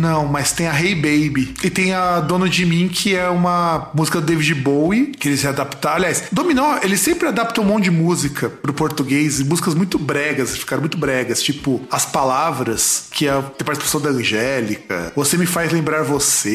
Não, 0.00 0.26
mas 0.26 0.52
tem 0.52 0.66
a 0.66 0.78
Hey 0.78 0.94
Baby. 0.94 1.54
E 1.62 1.68
tem 1.68 1.92
a 1.92 2.20
Dono 2.20 2.48
de 2.48 2.64
Mim, 2.64 2.88
que 2.88 3.14
é 3.14 3.28
uma 3.28 3.90
música 3.94 4.20
do 4.20 4.26
David 4.26 4.54
Bowie, 4.54 5.06
que 5.06 5.28
eles 5.28 5.44
adaptaram. 5.44 5.96
Aliás, 5.96 6.24
Dominó, 6.32 6.78
eles 6.82 7.00
sempre 7.00 7.28
adaptam 7.28 7.62
um 7.64 7.66
monte 7.66 7.84
de 7.84 7.90
música 7.90 8.48
pro 8.48 8.72
português, 8.72 9.40
e 9.40 9.44
músicas 9.44 9.74
muito 9.74 9.98
bregas, 9.98 10.56
ficaram 10.56 10.80
muito 10.80 10.96
bregas. 10.96 11.42
Tipo, 11.42 11.82
As 11.90 12.06
Palavras, 12.06 13.04
que 13.10 13.28
é, 13.28 13.32
tem 13.32 13.64
participação 13.64 14.00
da 14.00 14.10
Angélica. 14.10 15.12
Você 15.14 15.36
me 15.36 15.46
faz 15.46 15.70
lembrar 15.70 16.02
você. 16.02 16.49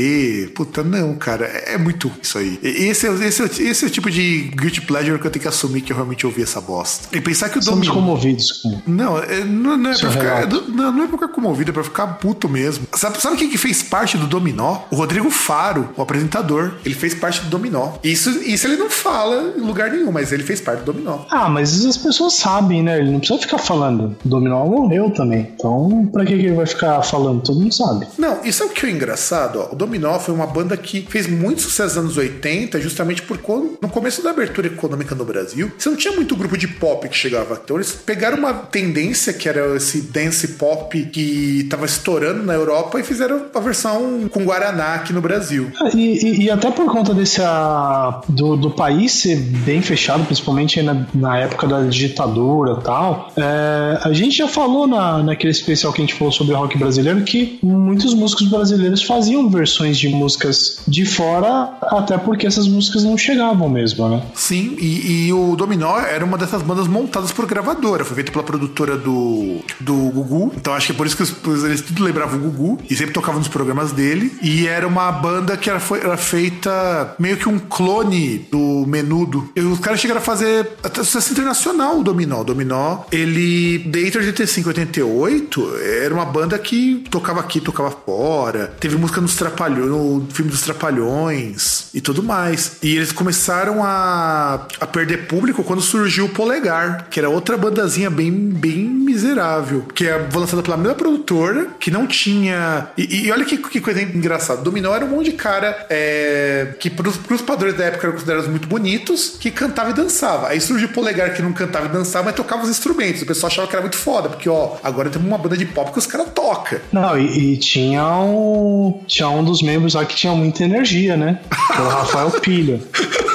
Puta, 0.55 0.83
não, 0.83 1.15
cara, 1.15 1.45
é, 1.45 1.73
é 1.73 1.77
muito 1.77 2.11
isso 2.21 2.37
aí. 2.37 2.59
Esse 2.61 3.07
é, 3.07 3.13
esse, 3.25 3.41
é, 3.43 3.45
esse 3.69 3.85
é 3.85 3.87
o 3.87 3.91
tipo 3.91 4.09
de 4.09 4.51
guilty 4.55 4.81
pleasure 4.81 5.19
que 5.19 5.27
eu 5.27 5.31
tenho 5.31 5.41
que 5.43 5.47
assumir 5.47 5.81
que 5.81 5.91
eu 5.91 5.95
realmente 5.95 6.25
ouvi 6.25 6.43
essa 6.43 6.61
bosta. 6.61 7.07
E 7.15 7.21
pensar 7.21 7.49
que 7.49 7.59
o 7.59 7.63
Somos 7.63 7.87
Dominó. 7.87 7.93
comovidos 7.93 8.51
com. 8.61 8.81
Não, 8.87 9.17
é, 9.17 9.43
não, 9.43 9.77
não 9.77 9.89
é 9.89 9.93
Seu 9.95 10.09
pra 10.09 10.19
ficar. 10.19 10.47
Não, 10.47 10.91
não 10.91 11.03
é 11.03 11.07
pra 11.07 11.17
ficar 11.17 11.27
comovido, 11.29 11.71
é 11.71 11.73
pra 11.73 11.83
ficar 11.83 12.07
puto 12.19 12.47
mesmo. 12.49 12.87
Sabe, 12.93 13.21
sabe 13.21 13.37
quem 13.37 13.49
que 13.49 13.57
fez 13.57 13.81
parte 13.83 14.17
do 14.17 14.27
Dominó? 14.27 14.79
O 14.91 14.95
Rodrigo 14.95 15.29
Faro, 15.29 15.89
o 15.95 16.01
apresentador. 16.01 16.73
Ele 16.85 16.95
fez 16.95 17.13
parte 17.13 17.41
do 17.41 17.49
Dominó. 17.49 17.93
Isso, 18.03 18.29
isso 18.43 18.67
ele 18.67 18.77
não 18.77 18.89
fala 18.89 19.53
em 19.57 19.61
lugar 19.61 19.91
nenhum, 19.91 20.11
mas 20.11 20.31
ele 20.31 20.43
fez 20.43 20.61
parte 20.61 20.79
do 20.83 20.91
Dominó. 20.93 21.19
Ah, 21.29 21.49
mas 21.49 21.85
as 21.85 21.97
pessoas 21.97 22.33
sabem, 22.33 22.83
né? 22.83 22.99
Ele 22.99 23.11
não 23.11 23.19
precisa 23.19 23.39
ficar 23.39 23.57
falando. 23.57 24.15
O 24.23 24.27
Dominó 24.27 24.65
morreu 24.65 25.09
também. 25.11 25.51
Então, 25.55 26.09
pra 26.11 26.25
que, 26.25 26.35
que 26.37 26.45
ele 26.45 26.55
vai 26.55 26.65
ficar 26.65 27.01
falando? 27.03 27.41
Todo 27.41 27.59
mundo 27.59 27.73
sabe. 27.73 28.07
Não, 28.17 28.39
e 28.43 28.51
sabe 28.51 28.71
o 28.71 28.73
que 28.73 28.85
é 28.85 28.89
engraçado? 28.91 29.59
Ó? 29.59 29.73
O 29.73 29.75
Dominó 29.85 30.17
foi 30.19 30.33
uma 30.33 30.47
banda 30.47 30.75
que 30.75 31.05
fez 31.09 31.27
muito 31.27 31.61
sucesso 31.61 31.95
nos 32.01 32.17
anos 32.17 32.17
80, 32.17 32.81
justamente 32.81 33.21
por 33.21 33.37
quando, 33.37 33.77
no 33.81 33.87
começo 33.89 34.23
da 34.23 34.31
abertura 34.31 34.67
econômica 34.67 35.13
no 35.13 35.23
Brasil, 35.23 35.71
você 35.77 35.89
não 35.89 35.95
tinha 35.95 36.13
muito 36.13 36.35
grupo 36.35 36.57
de 36.57 36.67
pop 36.67 37.07
que 37.07 37.15
chegava. 37.15 37.59
Então 37.63 37.77
eles 37.77 37.91
pegaram 37.91 38.37
uma 38.37 38.53
tendência 38.53 39.31
que 39.33 39.47
era 39.47 39.75
esse 39.75 40.01
dance 40.01 40.47
pop 40.49 41.01
que 41.11 41.67
tava 41.69 41.85
estourando 41.85 42.43
na 42.43 42.53
Europa 42.53 42.99
e 42.99 43.03
fizeram 43.03 43.45
a 43.53 43.59
versão 43.59 44.27
com 44.29 44.43
Guaraná 44.43 44.95
aqui 44.95 45.13
no 45.13 45.21
Brasil. 45.21 45.71
Ah, 45.81 45.89
E, 45.93 46.17
e- 46.25 46.45
e 46.45 46.49
até 46.51 46.71
por 46.71 46.85
conta 46.91 47.13
desse 47.13 47.41
ah, 47.43 48.21
do, 48.27 48.55
do 48.55 48.71
país 48.71 49.11
ser 49.11 49.35
bem 49.37 49.81
fechado, 49.81 50.25
principalmente 50.25 50.81
na, 50.81 51.05
na 51.13 51.37
época 51.37 51.67
da 51.67 51.81
ditadura 51.83 52.77
e 52.79 52.83
tal, 52.83 53.31
é, 53.37 53.99
a 54.01 54.11
gente 54.13 54.37
já 54.37 54.47
falou 54.47 54.87
na, 54.87 55.21
naquele 55.23 55.51
especial 55.51 55.93
que 55.93 56.01
a 56.01 56.05
gente 56.05 56.15
falou 56.15 56.31
sobre 56.31 56.53
rock 56.55 56.77
brasileiro 56.77 57.21
que 57.23 57.59
muitos 57.61 58.13
músicos 58.13 58.47
brasileiros 58.49 59.03
faziam 59.03 59.47
versões 59.49 59.74
de 59.83 60.09
músicas 60.09 60.77
de 60.87 61.05
fora, 61.05 61.77
até 61.83 62.17
porque 62.17 62.47
essas 62.47 62.67
músicas 62.67 63.03
não 63.03 63.17
chegavam 63.17 63.69
mesmo, 63.69 64.07
né? 64.09 64.21
Sim, 64.33 64.75
e, 64.79 65.27
e 65.27 65.33
o 65.33 65.55
Dominó 65.55 65.99
era 65.99 66.23
uma 66.23 66.37
dessas 66.37 66.61
bandas 66.61 66.87
montadas 66.87 67.31
por 67.31 67.45
gravadora. 67.45 68.03
Foi 68.05 68.15
feito 68.15 68.31
pela 68.31 68.43
produtora 68.43 68.97
do, 68.97 69.59
do 69.79 69.93
Gugu. 70.11 70.51
Então 70.55 70.73
acho 70.73 70.87
que 70.87 70.91
é 70.93 70.95
por 70.95 71.05
isso 71.07 71.15
que 71.17 71.23
os- 71.23 71.63
eles 71.63 71.81
tudo 71.81 72.03
lembravam 72.03 72.37
o 72.37 72.41
Gugu 72.41 72.79
e 72.89 72.95
sempre 72.95 73.13
tocavam 73.13 73.39
nos 73.39 73.47
programas 73.47 73.91
dele. 73.91 74.31
E 74.41 74.67
era 74.67 74.87
uma 74.87 75.11
banda 75.11 75.55
que 75.57 75.69
era, 75.69 75.79
foi, 75.79 75.99
era 75.99 76.17
feita 76.17 77.15
meio 77.19 77.37
que 77.37 77.47
um 77.49 77.59
clone 77.59 78.39
do 78.51 78.85
Menudo. 78.87 79.49
E 79.55 79.61
os 79.61 79.79
caras 79.79 79.99
chegaram 79.99 80.21
a 80.21 80.23
fazer 80.23 80.71
até 80.83 81.03
sucesso 81.03 81.31
internacional 81.33 81.99
o 81.99 82.03
Dominó. 82.03 82.41
O 82.41 82.43
Dominó, 82.43 82.99
ele, 83.11 83.79
desde 83.79 84.17
85 84.19 84.69
88, 84.69 85.75
era 86.03 86.13
uma 86.13 86.25
banda 86.25 86.57
que 86.59 87.03
tocava 87.09 87.39
aqui, 87.39 87.59
tocava 87.59 87.91
fora. 87.91 88.73
Teve 88.79 88.95
música 88.97 89.21
nos 89.21 89.35
Trapalhões, 89.35 89.64
no 89.69 90.27
filme 90.31 90.51
dos 90.51 90.61
Trapalhões 90.61 91.87
e 91.93 92.01
tudo 92.01 92.21
mais. 92.23 92.77
E 92.81 92.95
eles 92.95 93.11
começaram 93.11 93.83
a, 93.83 94.67
a 94.79 94.87
perder 94.87 95.27
público 95.27 95.63
quando 95.63 95.81
surgiu 95.81 96.25
o 96.25 96.29
Polegar, 96.29 97.07
que 97.09 97.19
era 97.19 97.29
outra 97.29 97.57
bandazinha 97.57 98.09
bem, 98.09 98.31
bem 98.31 98.85
miserável. 98.85 99.85
Que 99.93 100.07
é 100.07 100.27
lançada 100.33 100.61
pela 100.61 100.77
mesma 100.77 100.95
produtora, 100.95 101.67
que 101.79 101.89
não 101.89 102.07
tinha. 102.07 102.87
E, 102.97 103.25
e 103.25 103.31
olha 103.31 103.45
que, 103.45 103.57
que 103.57 103.79
coisa 103.79 104.01
engraçada. 104.01 104.61
Dominó 104.61 104.93
era 104.95 105.05
um 105.05 105.09
monte 105.09 105.31
de 105.31 105.37
cara 105.37 105.85
é, 105.89 106.75
que, 106.79 106.89
pros, 106.89 107.17
pros 107.17 107.41
padrões 107.41 107.75
da 107.75 107.85
época, 107.85 108.07
eram 108.07 108.13
considerados 108.13 108.49
muito 108.49 108.67
bonitos, 108.67 109.37
que 109.39 109.51
cantava 109.51 109.91
e 109.91 109.93
dançava. 109.93 110.49
Aí 110.49 110.59
surgiu 110.59 110.87
o 110.87 110.91
Polegar, 110.91 111.33
que 111.33 111.41
não 111.41 111.53
cantava 111.53 111.85
e 111.85 111.89
dançava, 111.89 112.25
mas 112.25 112.35
tocava 112.35 112.63
os 112.63 112.69
instrumentos. 112.69 113.21
O 113.21 113.25
pessoal 113.25 113.51
achava 113.51 113.67
que 113.67 113.75
era 113.75 113.81
muito 113.81 113.97
foda, 113.97 114.29
porque, 114.29 114.49
ó, 114.49 114.77
agora 114.83 115.09
temos 115.09 115.27
uma 115.27 115.37
banda 115.37 115.57
de 115.57 115.65
pop 115.65 115.91
que 115.91 115.99
os 115.99 116.05
caras 116.05 116.27
tocam. 116.33 116.79
Não, 116.91 117.17
e, 117.17 117.53
e 117.53 117.57
tinha 117.57 118.05
um. 118.17 119.01
Tinha 119.07 119.29
um 119.29 119.43
dos 119.43 119.54
membros 119.61 119.93
lá 119.93 120.05
que 120.05 120.15
tinha 120.15 120.33
muita 120.33 120.63
energia, 120.63 121.15
né? 121.17 121.39
O 121.51 121.87
Rafael 121.89 122.31
Pilha. 122.31 122.79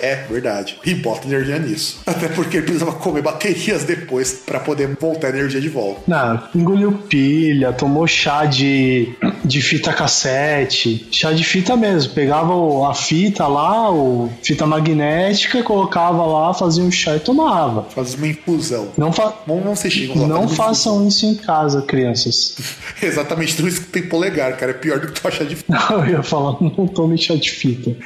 É, 0.00 0.24
verdade. 0.30 0.78
E 0.84 0.94
bota 0.94 1.26
energia 1.26 1.58
nisso. 1.58 2.00
Até 2.06 2.28
porque 2.28 2.58
ele 2.58 2.66
precisava 2.66 2.92
comer 2.92 3.22
baterias 3.22 3.84
depois 3.84 4.32
pra 4.46 4.60
poder 4.60 4.96
voltar 5.00 5.28
a 5.28 5.30
energia 5.30 5.60
de 5.60 5.68
volta. 5.68 6.02
Não, 6.06 6.42
engoliu 6.54 6.92
pilha, 6.92 7.72
tomou 7.72 8.06
chá 8.06 8.44
de, 8.44 9.14
de 9.44 9.60
fita 9.62 9.92
cassete, 9.92 11.08
chá 11.10 11.32
de 11.32 11.44
fita 11.44 11.76
mesmo. 11.76 12.12
Pegava 12.14 12.52
a 12.88 12.94
fita 12.94 13.46
lá, 13.46 13.90
o 13.92 14.30
fita 14.42 14.66
magnética, 14.66 15.62
colocava 15.62 16.24
lá, 16.24 16.54
fazia 16.54 16.82
um 16.82 16.90
chá 16.90 17.16
e 17.16 17.20
tomava. 17.20 17.84
Faz 17.90 18.14
uma 18.14 18.28
infusão. 18.28 18.88
Não, 18.96 19.12
fa 19.12 19.34
não 19.46 20.48
façam 20.48 21.06
isso 21.06 21.26
em 21.26 21.34
casa, 21.34 21.82
crianças. 21.82 22.54
infusão. 22.58 22.76
Exatamente, 23.02 23.56
tudo 23.56 23.68
isso 23.68 23.80
que 23.80 23.88
tem 23.88 24.02
polegar, 24.02 24.56
cara. 24.56 24.72
É 24.72 24.74
pior 24.74 24.98
do 24.98 25.08
que 25.08 25.20
tu 25.20 25.26
achar 25.26 25.44
de 25.44 25.56
Não, 25.68 26.04
eu 26.04 26.10
ia 26.10 26.22
falar, 26.22 26.56
não 26.60 26.86
tome 26.86 27.16
chá 27.18 27.34
de 27.34 27.50
fita. 27.50 27.96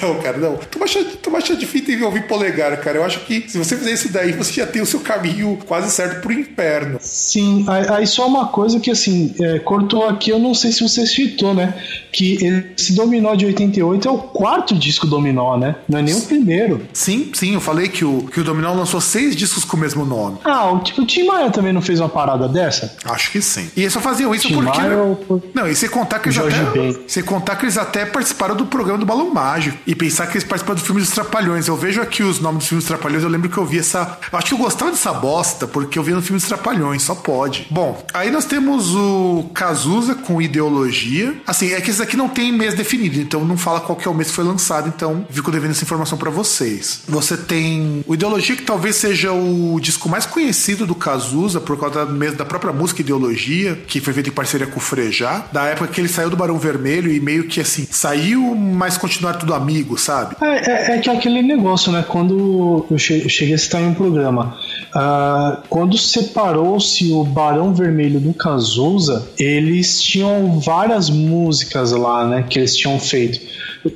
Não, 0.00 0.20
cara, 0.20 0.36
não. 0.36 0.56
Toma 0.56 0.86
chá, 0.86 1.00
toma 1.00 1.17
chá 1.40 1.54
de 1.54 1.66
fita 1.66 1.92
e 1.92 2.02
ouvir 2.02 2.26
polegar, 2.26 2.76
cara. 2.80 2.98
Eu 2.98 3.04
acho 3.04 3.20
que 3.20 3.44
se 3.48 3.56
você 3.58 3.76
fizer 3.76 3.92
isso 3.92 4.08
daí, 4.12 4.32
você 4.32 4.52
já 4.52 4.66
tem 4.66 4.82
o 4.82 4.86
seu 4.86 5.00
caminho 5.00 5.58
quase 5.66 5.90
certo 5.90 6.20
pro 6.20 6.32
inferno. 6.32 6.98
Sim, 7.00 7.64
aí 7.68 8.06
só 8.06 8.26
uma 8.26 8.48
coisa 8.48 8.80
que 8.80 8.90
assim, 8.90 9.34
é, 9.40 9.58
cortou 9.60 10.06
aqui, 10.08 10.30
eu 10.30 10.38
não 10.38 10.54
sei 10.54 10.72
se 10.72 10.82
você 10.82 11.06
citou, 11.06 11.54
né? 11.54 11.74
Que 12.12 12.38
esse 12.76 12.94
Dominó 12.94 13.34
de 13.34 13.46
88 13.46 14.08
é 14.08 14.10
o 14.10 14.18
quarto 14.18 14.74
disco 14.74 15.06
Dominó, 15.06 15.56
né? 15.56 15.76
Não 15.88 15.98
é 15.98 16.02
nem 16.02 16.14
o 16.14 16.20
primeiro. 16.22 16.82
Sim, 16.92 17.30
sim, 17.34 17.54
eu 17.54 17.60
falei 17.60 17.88
que 17.88 18.04
o, 18.04 18.22
que 18.32 18.40
o 18.40 18.44
Dominó 18.44 18.72
lançou 18.74 19.00
seis 19.00 19.36
discos 19.36 19.64
com 19.64 19.76
o 19.76 19.80
mesmo 19.80 20.04
nome. 20.04 20.38
Ah, 20.44 20.72
o, 20.72 20.76
o 20.78 21.06
Tim 21.06 21.24
Maia 21.24 21.50
também 21.50 21.72
não 21.72 21.82
fez 21.82 22.00
uma 22.00 22.08
parada 22.08 22.48
dessa? 22.48 22.96
Acho 23.04 23.30
que 23.30 23.40
sim. 23.40 23.70
E 23.76 23.82
eles 23.82 23.92
só 23.92 24.00
faziam 24.00 24.34
isso 24.34 24.48
Tim 24.48 24.54
porque. 24.54 24.78
Maia 24.80 25.16
por- 25.26 25.42
Não, 25.54 25.68
e 25.68 25.74
sem 25.74 25.88
contar 25.88 26.18
que 26.18 26.28
eles 26.28 26.36
Jorge 26.36 26.60
até. 26.60 27.22
Contar 27.28 27.56
que 27.56 27.64
eles 27.66 27.76
até 27.76 28.06
participaram 28.06 28.56
do 28.56 28.64
programa 28.66 28.98
do 28.98 29.04
Balão 29.06 29.32
Mágico. 29.32 29.76
E 29.86 29.94
pensar 29.94 30.26
que 30.26 30.32
eles 30.34 30.44
participaram 30.44 30.80
do 30.80 30.84
filme 30.84 31.00
dos 31.08 31.14
Trapalhões. 31.14 31.66
Eu 31.66 31.76
vejo 31.76 32.00
aqui 32.00 32.22
os 32.22 32.40
nomes 32.40 32.58
dos 32.60 32.68
filmes 32.68 32.84
Trapalhões, 32.84 33.22
eu 33.22 33.28
lembro 33.28 33.48
que 33.48 33.58
eu 33.58 33.64
vi 33.64 33.78
essa. 33.78 34.18
Eu 34.30 34.38
acho 34.38 34.48
que 34.48 34.54
eu 34.54 34.58
gostava 34.58 34.90
dessa 34.90 35.12
bosta, 35.12 35.66
porque 35.66 35.98
eu 35.98 36.02
vi 36.02 36.12
no 36.12 36.22
filme 36.22 36.40
Trapalhões, 36.40 37.02
só 37.02 37.14
pode. 37.14 37.66
Bom, 37.70 38.04
aí 38.14 38.30
nós 38.30 38.44
temos 38.44 38.94
o 38.94 39.50
Cazuza 39.54 40.14
com 40.14 40.40
Ideologia. 40.40 41.34
Assim, 41.46 41.72
é 41.72 41.80
que 41.80 41.90
esse 41.90 42.02
aqui 42.02 42.16
não 42.16 42.28
tem 42.28 42.52
mês 42.52 42.74
definido, 42.74 43.20
então 43.20 43.44
não 43.44 43.56
fala 43.56 43.80
qual 43.80 43.96
que 43.96 44.06
é 44.06 44.10
o 44.10 44.14
mês 44.14 44.28
que 44.28 44.34
foi 44.34 44.44
lançado, 44.44 44.88
então 44.88 45.26
fico 45.30 45.50
devendo 45.50 45.72
essa 45.72 45.84
informação 45.84 46.18
para 46.18 46.30
vocês. 46.30 47.02
Você 47.08 47.36
tem 47.36 48.04
o 48.06 48.14
Ideologia, 48.14 48.56
que 48.56 48.62
talvez 48.62 48.96
seja 48.96 49.32
o 49.32 49.78
disco 49.80 50.08
mais 50.08 50.26
conhecido 50.26 50.86
do 50.86 50.94
Cazuza, 50.94 51.60
por 51.60 51.78
causa 51.78 52.04
mesmo 52.06 52.36
da 52.36 52.44
própria 52.44 52.72
música 52.72 53.00
Ideologia, 53.00 53.78
que 53.86 54.00
foi 54.00 54.12
feita 54.12 54.28
em 54.28 54.32
parceria 54.32 54.66
com 54.66 54.78
o 54.78 54.82
Frejá, 54.82 55.46
da 55.52 55.64
época 55.64 55.88
que 55.88 56.00
ele 56.00 56.08
saiu 56.08 56.30
do 56.30 56.36
Barão 56.36 56.58
Vermelho 56.58 57.10
e 57.10 57.20
meio 57.20 57.44
que 57.44 57.60
assim, 57.60 57.86
saiu, 57.90 58.54
mas 58.54 58.96
continuaram 58.96 59.38
tudo 59.38 59.54
amigo, 59.54 59.98
sabe? 59.98 60.36
É, 60.40 60.70
é, 60.70 60.96
é 60.96 60.97
que 60.98 61.10
é 61.10 61.12
aquele 61.12 61.42
negócio, 61.42 61.90
né? 61.92 62.04
Quando 62.06 62.86
eu 62.90 62.98
cheguei 62.98 63.54
a 63.54 63.58
citar 63.58 63.82
em 63.82 63.88
um 63.88 63.94
programa, 63.94 64.56
uh, 64.94 65.62
quando 65.68 65.96
separou-se 65.96 67.12
o 67.12 67.24
Barão 67.24 67.74
Vermelho 67.74 68.20
do 68.20 68.34
Cazuza, 68.34 69.26
eles 69.38 70.00
tinham 70.00 70.58
várias 70.60 71.10
músicas 71.10 71.92
lá, 71.92 72.26
né? 72.26 72.44
Que 72.48 72.58
eles 72.58 72.76
tinham 72.76 72.98
feito. 72.98 73.40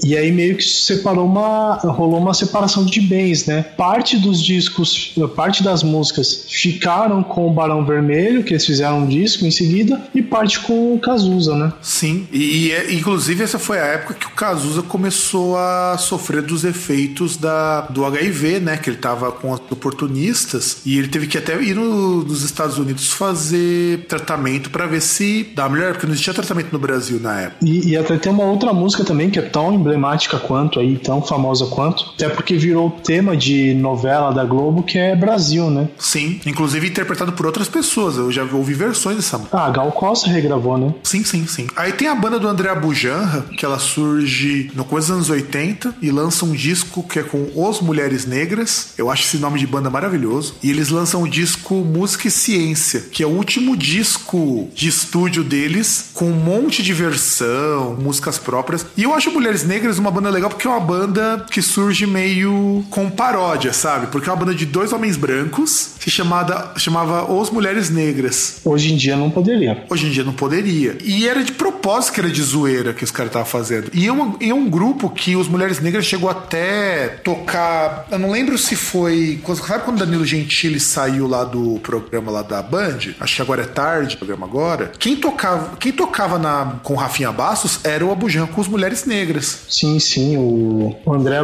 E 0.05 0.17
aí 0.17 0.31
meio 0.33 0.57
que 0.57 0.65
separou 0.65 1.27
uma. 1.27 1.77
rolou 1.77 2.21
uma 2.21 2.35
separação 2.35 2.85
de 2.85 3.01
bens, 3.01 3.47
né? 3.47 3.63
Parte 3.77 4.17
dos 4.19 4.43
discos, 4.43 5.15
parte 5.35 5.63
das 5.63 5.83
músicas 5.83 6.47
ficaram 6.49 7.23
com 7.23 7.49
o 7.49 7.53
Barão 7.53 7.85
Vermelho, 7.85 8.43
que 8.45 8.53
eles 8.53 8.67
fizeram 8.67 9.01
um 9.01 9.07
disco 9.07 9.45
em 9.45 9.51
seguida, 9.51 10.01
e 10.15 10.23
parte 10.23 10.61
com 10.61 10.95
o 10.95 10.99
Cazuza, 10.99 11.55
né? 11.55 11.73
Sim, 11.81 12.27
e, 12.33 12.67
e 12.67 12.73
é, 12.73 12.93
inclusive 12.93 13.43
essa 13.43 13.59
foi 13.59 13.79
a 13.79 13.87
época 13.87 14.15
que 14.15 14.27
o 14.27 14.31
Cazuza 14.31 14.83
começou 14.83 15.57
a 15.57 15.97
sofrer 15.99 16.43
dos 16.43 16.65
efeitos 16.65 17.37
da, 17.37 17.83
do 17.83 18.05
HIV, 18.05 18.61
né? 18.61 18.77
Que 18.77 18.91
ele 18.91 18.97
tava 18.97 19.33
com 19.33 19.53
oportunistas 19.53 20.79
e 20.85 20.99
ele 20.99 21.09
teve 21.09 21.27
que 21.27 21.39
até 21.39 21.61
ir 21.61 21.75
no, 21.75 22.23
nos 22.23 22.43
Estados 22.43 22.79
Unidos 22.79 23.13
fazer 23.13 24.07
tratamento 24.09 24.71
para 24.71 24.87
ver 24.87 25.01
se 25.01 25.49
dá 25.55 25.69
melhor, 25.69 25.93
porque 25.93 26.07
não 26.07 26.13
existia 26.13 26.35
tratamento 26.35 26.73
no 26.73 26.79
Brasil 26.79 27.19
na 27.21 27.41
época. 27.41 27.65
E, 27.65 27.91
e 27.91 27.97
até 27.97 28.17
tem 28.17 28.33
uma 28.33 28.45
outra 28.45 28.73
música 28.73 29.05
também 29.05 29.31
que 29.31 29.39
é 29.39 29.43
tão 29.43 29.72
emblemática 29.75 30.39
quanto 30.39 30.79
aí, 30.79 30.99
tão 30.99 31.23
famosa 31.23 31.67
quanto, 31.67 32.13
até 32.15 32.29
porque 32.29 32.57
virou 32.57 32.91
tema 32.91 33.37
de 33.37 33.75
novela 33.75 34.33
da 34.33 34.45
Globo 34.45 34.83
que 34.83 34.99
é 34.99 35.15
Brasil, 35.15 35.71
né? 35.71 35.89
Sim, 35.99 36.41
inclusive 36.47 36.89
interpretado 36.89 37.33
por 37.33 37.47
outras 37.47 37.69
pessoas. 37.69 38.17
Eu 38.17 38.31
já 38.31 38.43
ouvi 38.45 38.75
versões 38.75 39.17
dessa 39.17 39.39
música. 39.39 39.59
Ah, 39.59 39.71
Gal 39.71 39.93
Costa 39.93 40.29
regravou, 40.29 40.79
né? 40.79 40.95
Sim, 41.03 41.25
sim, 41.25 41.47
sim. 41.47 41.67
Aí 41.77 41.93
tem 41.93 42.09
a 42.09 42.15
banda 42.15 42.39
do 42.39 42.49
André 42.49 42.71
Abujanra, 42.71 43.47
que 43.57 43.65
ela 43.65 43.79
surge 43.79 44.71
no 44.75 44.85
começo 44.85 45.09
dos 45.09 45.17
anos 45.17 45.31
80 45.31 45.95
e 46.01 46.11
lança 46.11 46.45
um 46.45 46.53
disco 46.53 47.03
que 47.03 47.19
é 47.19 47.23
com 47.23 47.49
Os 47.55 47.81
Mulheres 47.81 48.27
Negras. 48.27 48.95
Eu 48.97 49.11
acho 49.11 49.25
esse 49.25 49.39
nome 49.39 49.59
de 49.59 49.67
banda 49.67 49.91
maravilhoso. 49.91 50.55
E 50.63 50.71
eles 50.71 50.89
lançam 50.89 51.23
o 51.23 51.29
disco 51.29 51.75
Música 51.75 52.29
e 52.29 52.31
Ciência, 52.31 53.01
que 53.01 53.23
é 53.23 53.27
o 53.27 53.31
último 53.31 53.77
disco 53.77 54.69
de 54.75 54.89
estúdio 54.89 55.43
deles, 55.43 56.11
com 56.15 56.27
um 56.27 56.35
monte 56.35 56.83
de 56.83 56.93
versão, 56.93 57.97
músicas 58.01 58.39
próprias. 58.39 58.87
E 58.97 59.03
eu 59.03 59.15
acho 59.15 59.31
Mulheres 59.31 59.62
Negras 59.65 59.99
uma 59.99 60.11
banda 60.11 60.31
legal 60.31 60.51
porque 60.51 60.67
é 60.67 60.71
uma 60.71 60.81
banda 60.81 61.45
que 61.51 61.63
surge 61.63 62.07
meio 62.07 62.85
com 62.91 63.11
paródia, 63.11 63.73
sabe? 63.73 64.07
Porque 64.09 64.29
é 64.29 64.33
uma 64.33 64.39
banda 64.39 64.55
de 64.55 64.67
dois 64.67 64.93
homens 64.93 65.17
brancos, 65.17 65.95
se 65.99 66.11
chamada, 66.11 66.73
chamava 66.77 67.31
Os 67.33 67.51
Mulheres 67.51 67.91
Negras. 67.91 68.61
Hoje 68.65 68.93
em 68.93 68.97
dia 68.97 69.17
não 69.17 69.31
poderia. 69.31 69.85
Hoje 69.89 70.07
em 70.07 70.11
dia 70.11 70.25
não 70.25 70.33
poderia. 70.33 70.99
E 71.05 71.29
era 71.29 71.43
de 71.43 71.53
propósito 71.53 72.15
que 72.15 72.21
era 72.21 72.31
de 72.31 72.43
zoeira 72.43 72.93
que 72.93 73.05
os 73.05 73.11
caras 73.11 73.31
estavam 73.31 73.49
fazendo. 73.49 73.91
E 73.93 74.07
é, 74.07 74.13
uma, 74.13 74.37
é 74.41 74.53
um 74.53 74.69
grupo 74.69 75.11
que 75.11 75.37
os 75.37 75.49
Mulheres 75.49 75.81
Negras 75.81 76.05
chegou 76.05 76.29
até 76.29 77.09
tocar. 77.25 78.07
Eu 78.11 78.19
não 78.19 78.31
lembro 78.31 78.57
se 78.59 78.77
foi. 78.77 79.41
Sabe 79.67 79.85
quando 79.85 79.99
Danilo 79.99 80.25
Gentili 80.25 80.81
saiu 80.81 81.27
lá 81.27 81.45
do 81.45 81.79
programa 81.81 82.31
lá 82.31 82.43
da 82.43 82.63
Band? 82.63 82.99
Acho 83.21 83.37
que 83.37 83.43
agora 83.43 83.63
é 83.63 83.67
tarde, 83.67 84.17
programa 84.17 84.47
agora. 84.47 84.93
Quem 84.99 85.17
tocava, 85.17 85.77
quem 85.77 85.93
tocava 85.93 86.39
na, 86.39 86.79
com 86.83 86.95
Rafinha 86.95 87.33
Bastos 87.33 87.81
era 87.85 88.05
o 88.05 88.11
Abujan 88.11 88.47
com 88.47 88.61
os 88.61 88.69
Mulheres 88.69 89.05
Negras. 89.05 89.52
Sim, 89.69 89.99
sim, 89.99 90.37
o, 90.37 90.97
André 91.07 91.39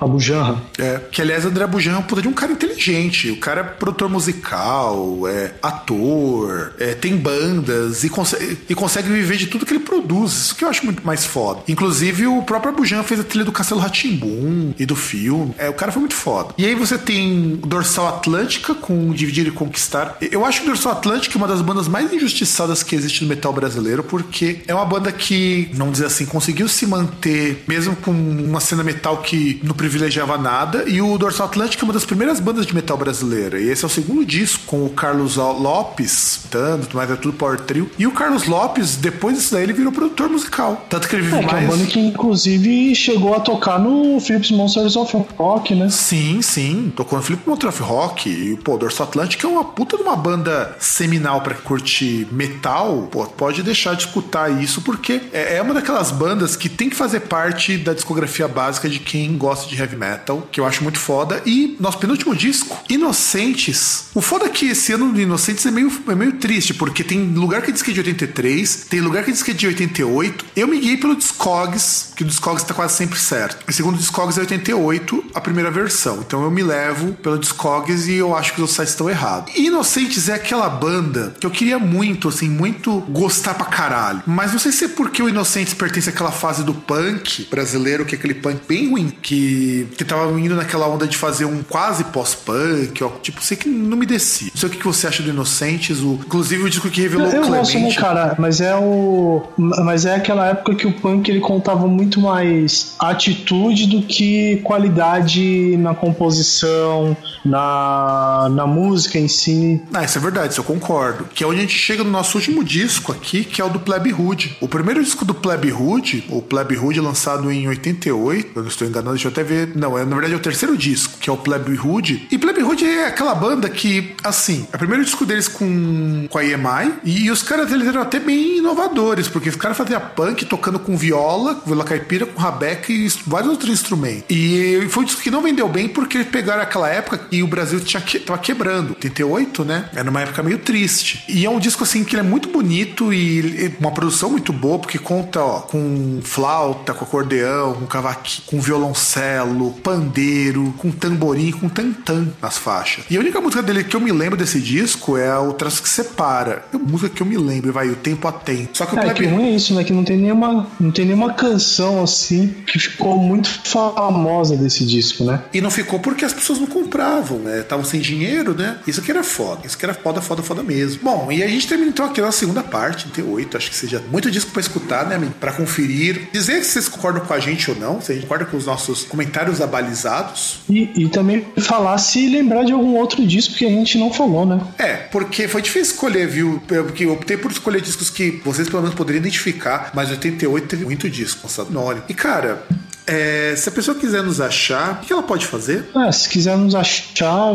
Abujanra. 0.00 0.56
É, 0.78 1.00
que 1.10 1.20
aliás, 1.20 1.44
André 1.44 1.64
Abujanra 1.64 1.98
é 1.98 2.00
um 2.00 2.04
puta 2.04 2.22
de 2.22 2.28
um 2.28 2.32
cara 2.32 2.52
inteligente. 2.52 3.30
O 3.30 3.36
cara 3.38 3.60
é 3.60 3.64
produtor 3.64 4.08
musical, 4.08 5.28
é 5.28 5.52
ator, 5.62 6.74
é, 6.78 6.94
tem 6.94 7.16
bandas 7.16 8.04
e 8.04 8.08
consegue, 8.08 8.58
e 8.68 8.74
consegue 8.74 9.08
viver 9.08 9.36
de 9.36 9.46
tudo 9.46 9.66
que 9.66 9.72
ele 9.72 9.84
produz. 9.84 10.32
Isso 10.32 10.56
que 10.56 10.64
eu 10.64 10.68
acho 10.68 10.84
muito 10.84 11.04
mais 11.06 11.24
foda. 11.24 11.62
Inclusive, 11.68 12.26
o 12.26 12.42
próprio 12.42 12.72
Abujanra 12.72 13.04
fez 13.04 13.20
a 13.20 13.24
trilha 13.24 13.44
do 13.44 13.52
Castelo 13.52 13.80
Ratimbum 13.80 14.74
e 14.78 14.86
do 14.86 14.96
filme. 14.96 15.54
É, 15.58 15.68
o 15.68 15.74
cara 15.74 15.92
foi 15.92 16.00
muito 16.00 16.14
foda. 16.14 16.54
E 16.58 16.66
aí 16.66 16.74
você 16.74 16.98
tem 16.98 17.56
Dorsal 17.56 18.08
Atlântica 18.08 18.74
com 18.74 19.12
Dividir 19.12 19.46
e 19.46 19.50
Conquistar. 19.50 20.16
Eu 20.20 20.44
acho 20.44 20.60
que 20.60 20.66
Dorsal 20.66 20.92
Atlântica 20.92 21.36
é 21.36 21.38
uma 21.38 21.48
das 21.48 21.60
bandas 21.60 21.88
mais 21.88 22.12
injustiçadas 22.12 22.82
que 22.82 22.94
existe 22.94 23.22
no 23.22 23.28
metal 23.28 23.52
brasileiro, 23.52 24.02
porque 24.02 24.60
é 24.66 24.74
uma 24.74 24.84
banda 24.84 25.12
que, 25.12 25.70
vamos 25.72 25.94
dizer 25.94 26.06
assim, 26.06 26.26
conseguiu 26.26 26.68
se 26.68 26.86
manter, 26.92 27.64
mesmo 27.66 27.96
com 27.96 28.10
uma 28.10 28.60
cena 28.60 28.84
metal 28.84 29.18
que 29.18 29.60
não 29.62 29.74
privilegiava 29.74 30.36
nada. 30.36 30.84
E 30.86 31.00
o 31.00 31.16
Dorsal 31.16 31.46
Atlântico 31.46 31.84
é 31.84 31.86
uma 31.86 31.92
das 31.92 32.04
primeiras 32.04 32.38
bandas 32.38 32.66
de 32.66 32.74
metal 32.74 32.96
brasileira. 32.96 33.60
E 33.60 33.68
esse 33.68 33.84
é 33.84 33.86
o 33.86 33.90
segundo 33.90 34.24
disco, 34.24 34.64
com 34.66 34.84
o 34.84 34.90
Carlos 34.90 35.36
Lopes, 35.36 36.40
tanto, 36.50 36.96
mas 36.96 37.10
é 37.10 37.16
tudo 37.16 37.36
Power 37.36 37.60
Trio. 37.60 37.90
E 37.98 38.06
o 38.06 38.12
Carlos 38.12 38.46
Lopes, 38.46 38.96
depois 38.96 39.36
disso 39.36 39.54
daí, 39.54 39.64
ele 39.64 39.72
virou 39.72 39.92
produtor 39.92 40.28
musical. 40.28 40.86
Tanto 40.88 41.08
que 41.08 41.16
ele 41.16 41.22
vive 41.22 41.36
é, 41.38 41.42
mais. 41.42 41.48
Que 41.48 41.54
é 41.54 41.58
uma 41.58 41.76
banda 41.76 41.86
que, 41.90 42.00
inclusive, 42.00 42.94
chegou 42.94 43.34
a 43.34 43.40
tocar 43.40 43.78
no 43.78 44.20
Philips 44.20 44.50
Monsters 44.50 44.96
of 44.96 45.16
Rock, 45.38 45.74
né? 45.74 45.88
Sim, 45.88 46.42
sim. 46.42 46.92
Tocou 46.94 47.18
no 47.18 47.24
Philips 47.24 47.46
Monsters 47.46 47.74
of 47.74 47.82
Rock. 47.82 48.28
E, 48.28 48.56
pô, 48.56 48.76
Dorsal 48.76 49.06
Atlântico 49.06 49.46
é 49.46 49.48
uma 49.48 49.64
puta 49.64 49.96
de 49.96 50.02
uma 50.02 50.16
banda 50.16 50.76
seminal 50.78 51.40
para 51.40 51.54
curtir 51.54 52.26
metal. 52.30 53.08
Pô, 53.10 53.24
pode 53.26 53.62
deixar 53.62 53.94
de 53.94 54.04
escutar 54.06 54.50
isso, 54.62 54.82
porque 54.82 55.20
é, 55.32 55.56
é 55.56 55.62
uma 55.62 55.74
daquelas 55.74 56.10
bandas 56.10 56.56
que 56.56 56.68
tem 56.68 56.81
que 56.88 56.96
fazer 56.96 57.20
parte 57.20 57.76
da 57.78 57.94
discografia 57.94 58.48
básica 58.48 58.88
de 58.88 58.98
quem 58.98 59.36
gosta 59.36 59.68
de 59.68 59.80
heavy 59.80 59.96
metal, 59.96 60.46
que 60.50 60.60
eu 60.60 60.66
acho 60.66 60.82
muito 60.82 60.98
foda. 60.98 61.42
E 61.46 61.76
nosso 61.80 61.98
penúltimo 61.98 62.34
disco, 62.34 62.78
Inocentes. 62.88 64.06
O 64.14 64.20
foda 64.20 64.46
é 64.46 64.48
que 64.48 64.66
esse 64.66 64.92
ano 64.92 65.12
do 65.12 65.20
Inocentes 65.20 65.64
é 65.66 65.70
meio, 65.70 65.90
é 66.08 66.14
meio 66.14 66.32
triste, 66.34 66.74
porque 66.74 67.04
tem 67.04 67.32
lugar 67.34 67.62
que 67.62 67.72
diz 67.72 67.82
que 67.82 67.90
é 67.90 67.94
de 67.94 68.00
83, 68.00 68.86
tem 68.88 69.00
lugar 69.00 69.24
que 69.24 69.32
diz 69.32 69.42
que 69.42 69.50
é 69.50 69.54
de 69.54 69.66
88. 69.66 70.44
Eu 70.56 70.68
me 70.68 70.78
guiei 70.78 70.96
pelo 70.96 71.16
Discogs, 71.16 72.12
que 72.16 72.22
o 72.22 72.26
Discogs 72.26 72.64
tá 72.64 72.74
quase 72.74 72.94
sempre 72.94 73.18
certo. 73.18 73.64
O 73.68 73.72
segundo 73.72 73.96
Discogs 73.98 74.36
é 74.38 74.40
88, 74.40 75.24
a 75.34 75.40
primeira 75.40 75.70
versão. 75.70 76.18
Então 76.26 76.42
eu 76.42 76.50
me 76.50 76.62
levo 76.62 77.12
pelo 77.14 77.38
Discogs 77.38 78.08
e 78.08 78.14
eu 78.14 78.36
acho 78.36 78.52
que 78.54 78.56
os 78.56 78.62
outros 78.62 78.76
sites 78.76 78.92
estão 78.92 79.08
errados. 79.08 79.54
Inocentes 79.56 80.28
é 80.28 80.34
aquela 80.34 80.68
banda 80.68 81.34
que 81.38 81.46
eu 81.46 81.50
queria 81.50 81.78
muito, 81.78 82.28
assim, 82.28 82.48
muito 82.48 83.00
gostar 83.08 83.54
pra 83.54 83.66
caralho. 83.66 84.22
Mas 84.26 84.52
não 84.52 84.58
sei 84.58 84.72
se 84.72 84.84
é 84.84 84.88
porque 84.88 85.22
o 85.22 85.28
Inocentes 85.28 85.74
pertence 85.74 86.08
àquela 86.08 86.32
fase 86.32 86.64
do 86.64 86.71
punk 86.74 87.46
brasileiro, 87.50 88.04
que 88.04 88.14
é 88.14 88.18
aquele 88.18 88.34
punk 88.34 88.60
bem 88.68 88.90
ruim, 88.90 89.12
que, 89.22 89.86
que 89.96 90.04
tava 90.04 90.30
indo 90.40 90.54
naquela 90.54 90.88
onda 90.88 91.06
de 91.06 91.16
fazer 91.16 91.44
um 91.44 91.62
quase 91.62 92.04
pós-punk, 92.04 93.02
ó, 93.02 93.08
tipo, 93.22 93.42
sei 93.42 93.56
que 93.56 93.68
não 93.68 93.96
me 93.96 94.06
desci. 94.06 94.50
Não 94.54 94.60
sei 94.60 94.68
o 94.68 94.72
que 94.72 94.84
você 94.84 95.06
acha 95.06 95.22
do 95.22 95.30
Inocentes, 95.30 96.00
o, 96.00 96.14
inclusive 96.24 96.62
o 96.62 96.70
disco 96.70 96.88
que 96.90 97.00
revelou 97.02 97.28
eu, 97.28 97.34
eu 97.34 97.42
Clemente. 97.42 97.78
gosto, 97.78 98.00
cara, 98.00 98.34
mas 98.38 98.60
é 98.60 98.74
o. 98.74 99.42
Mas 99.56 100.06
é 100.06 100.14
aquela 100.14 100.48
época 100.48 100.74
que 100.74 100.86
o 100.86 100.92
punk 100.92 101.28
ele 101.28 101.40
contava 101.40 101.86
muito 101.86 102.20
mais 102.20 102.94
atitude 102.98 103.86
do 103.86 104.02
que 104.02 104.60
qualidade 104.62 105.76
na 105.76 105.94
composição, 105.94 107.16
na, 107.44 108.48
na 108.50 108.66
música 108.66 109.18
em 109.18 109.28
si. 109.28 109.80
Ah, 109.92 110.04
isso 110.04 110.18
é 110.18 110.20
verdade, 110.20 110.52
isso 110.52 110.60
eu 110.60 110.64
concordo. 110.64 111.24
Que 111.34 111.44
é 111.44 111.46
onde 111.46 111.58
a 111.58 111.62
gente 111.62 111.76
chega 111.76 112.04
no 112.04 112.10
nosso 112.10 112.36
último 112.36 112.62
disco 112.64 113.12
aqui, 113.12 113.44
que 113.44 113.60
é 113.60 113.64
o 113.64 113.68
do 113.68 113.80
Plebe 113.80 114.12
Hood. 114.12 114.56
O 114.60 114.68
primeiro 114.68 115.02
disco 115.02 115.24
do 115.24 115.34
Plebe 115.34 115.72
Hood, 115.72 116.24
o 116.28 116.40
Plebe 116.40 116.61
Hood 116.76 117.00
lançado 117.00 117.50
em 117.50 117.68
88, 117.68 118.50
eu 118.54 118.62
não 118.62 118.68
estou 118.68 118.86
enganado, 118.86 119.14
deixa 119.14 119.28
eu 119.28 119.32
até 119.32 119.42
ver. 119.42 119.72
Não, 119.74 119.98
é, 119.98 120.04
na 120.04 120.14
verdade 120.14 120.34
é 120.34 120.36
o 120.36 120.40
terceiro 120.40 120.76
disco, 120.76 121.18
que 121.18 121.28
é 121.28 121.32
o 121.32 121.36
Plebe 121.36 121.78
Hood. 121.78 122.28
E 122.30 122.38
Plebe 122.38 122.62
Hood 122.62 122.84
é 122.84 123.06
aquela 123.06 123.34
banda 123.34 123.68
que, 123.68 124.14
assim, 124.22 124.66
é 124.72 124.76
o 124.76 124.78
primeiro 124.78 125.04
disco 125.04 125.24
deles 125.24 125.48
com, 125.48 126.26
com 126.28 126.38
a 126.38 126.44
EMI, 126.44 126.94
e, 127.04 127.24
e 127.24 127.30
os 127.30 127.42
caras 127.42 127.70
eles 127.72 127.86
eram 127.86 128.02
até 128.02 128.18
bem 128.18 128.58
inovadores, 128.58 129.28
porque 129.28 129.48
os 129.48 129.56
caras 129.56 129.76
faziam 129.76 130.00
punk 130.14 130.44
tocando 130.44 130.78
com 130.78 130.96
viola, 130.96 131.60
viola 131.64 131.84
caipira, 131.84 132.26
com 132.26 132.40
rabeca 132.40 132.92
e 132.92 133.08
vários 133.26 133.50
outros 133.50 133.70
instrumentos. 133.70 134.24
E 134.28 134.86
foi 134.88 135.02
um 135.02 135.06
disco 135.06 135.22
que 135.22 135.30
não 135.30 135.42
vendeu 135.42 135.68
bem 135.68 135.88
porque 135.88 136.18
eles 136.18 136.28
pegaram 136.28 136.62
aquela 136.62 136.88
época 136.88 137.20
e 137.30 137.42
o 137.42 137.46
Brasil 137.46 137.80
tinha 137.80 138.00
que, 138.00 138.18
tava 138.18 138.38
quebrando. 138.38 138.90
88, 138.90 139.64
né? 139.64 139.88
Era 139.94 140.10
uma 140.10 140.20
época 140.20 140.42
meio 140.42 140.58
triste. 140.58 141.24
E 141.28 141.44
é 141.44 141.50
um 141.50 141.58
disco 141.58 141.84
assim 141.84 142.04
que 142.04 142.14
ele 142.14 142.20
é 142.20 142.28
muito 142.28 142.48
bonito 142.48 143.12
e 143.12 143.74
uma 143.78 143.90
produção 143.90 144.30
muito 144.30 144.52
boa, 144.52 144.78
porque 144.78 144.98
conta 144.98 145.40
ó, 145.40 145.60
com 145.60 146.20
flauta, 146.52 146.92
com 146.92 147.04
acordeão, 147.04 147.72
com 147.74 147.86
cavaquinho, 147.86 148.42
com 148.46 148.60
violoncelo, 148.60 149.72
pandeiro, 149.82 150.74
com 150.76 150.90
tamborim, 150.90 151.50
com 151.50 151.66
tantã 151.66 152.28
nas 152.42 152.58
faixas. 152.58 153.04
E 153.10 153.16
a 153.16 153.20
única 153.20 153.40
música 153.40 153.62
dele 153.62 153.84
que 153.84 153.96
eu 153.96 154.00
me 154.00 154.12
lembro 154.12 154.36
desse 154.36 154.60
disco 154.60 155.16
é 155.16 155.36
o 155.38 155.54
Traço 155.54 155.82
que 155.82 155.88
Separa. 155.88 156.64
É 156.72 156.76
a 156.76 156.78
música 156.78 157.08
que 157.08 157.22
eu 157.22 157.26
me 157.26 157.38
lembro, 157.38 157.72
vai, 157.72 157.88
o 157.88 157.96
Tempo 157.96 158.28
a 158.28 158.32
Tempo. 158.32 158.76
Só 158.76 158.84
que 158.84 158.94
o 158.94 158.98
É, 158.98 159.02
Plebe 159.02 159.20
que 159.20 159.26
ruim 159.26 159.46
é 159.46 159.50
isso, 159.56 159.74
né? 159.74 159.82
Que 159.82 159.94
não 159.94 160.04
tem 160.04 160.18
nenhuma, 160.18 160.66
não 160.78 160.90
tem 160.90 161.06
nenhuma 161.06 161.32
canção 161.32 162.02
assim 162.02 162.48
que 162.66 162.78
ficou 162.78 163.16
muito 163.16 163.48
famosa 163.64 164.54
desse 164.54 164.84
disco, 164.84 165.24
né? 165.24 165.42
E 165.54 165.60
não 165.62 165.70
ficou 165.70 166.00
porque 166.00 166.24
as 166.24 166.34
pessoas 166.34 166.58
não 166.58 166.66
compravam, 166.66 167.38
né? 167.38 167.60
Estavam 167.60 167.84
sem 167.84 168.00
dinheiro, 168.00 168.54
né? 168.54 168.78
Isso 168.86 169.00
que 169.00 169.10
era 169.10 169.24
foda. 169.24 169.62
Isso 169.66 169.78
que 169.78 169.84
era 169.86 169.94
foda, 169.94 170.20
foda, 170.20 170.42
foda 170.42 170.62
mesmo. 170.62 171.00
Bom, 171.02 171.32
e 171.32 171.42
a 171.42 171.48
gente 171.48 171.66
termina 171.66 171.90
então 171.90 172.04
aqui 172.04 172.20
na 172.20 172.30
segunda 172.30 172.62
parte, 172.62 173.04
38. 173.04 173.56
Acho 173.56 173.70
que 173.70 173.76
seja 173.76 174.02
muito 174.10 174.30
disco 174.30 174.50
pra 174.50 174.60
escutar, 174.60 175.06
né, 175.06 175.14
amigo? 175.14 175.32
Pra 175.40 175.52
conferir. 175.52 176.28
Dizer 176.32 176.64
se 176.64 176.70
vocês 176.72 176.88
concordam 176.88 177.24
com 177.24 177.32
a 177.34 177.38
gente 177.40 177.70
ou 177.70 177.76
não. 177.76 178.00
Se 178.00 178.12
a 178.12 178.14
gente 178.14 178.24
concorda 178.24 178.44
com 178.46 178.56
os 178.56 178.66
nossos 178.66 179.04
comentários 179.04 179.60
abalizados. 179.60 180.60
E, 180.68 180.90
e 180.96 181.08
também 181.08 181.46
falar 181.58 181.98
se 181.98 182.28
lembrar 182.28 182.64
de 182.64 182.72
algum 182.72 182.94
outro 182.96 183.26
disco 183.26 183.54
que 183.54 183.66
a 183.66 183.68
gente 183.68 183.98
não 183.98 184.12
falou, 184.12 184.46
né? 184.46 184.60
É, 184.78 184.94
porque 184.94 185.46
foi 185.48 185.60
difícil 185.62 185.94
escolher, 185.94 186.26
viu? 186.26 186.62
Eu- 186.70 186.84
Porque 186.84 187.04
eu 187.04 187.12
optei 187.12 187.36
por 187.36 187.50
escolher 187.50 187.80
discos 187.80 188.10
que 188.10 188.40
vocês 188.44 188.68
pelo 188.68 188.82
menos 188.82 188.94
poderiam 188.96 189.20
identificar, 189.20 189.90
mas 189.94 190.10
88 190.10 190.66
teve 190.66 190.84
muito 190.84 191.08
disco, 191.08 191.48
Sadnori. 191.48 192.02
E 192.08 192.14
cara, 192.14 192.62
é, 193.06 193.54
se 193.56 193.68
a 193.68 193.72
pessoa 193.72 193.96
quiser 193.96 194.22
nos 194.22 194.40
achar, 194.40 195.00
o 195.02 195.06
que 195.06 195.12
ela 195.12 195.22
pode 195.22 195.46
fazer? 195.46 195.84
Ah, 195.94 196.10
se 196.10 196.28
quiser 196.28 196.56
nos 196.56 196.74
achar, 196.74 197.52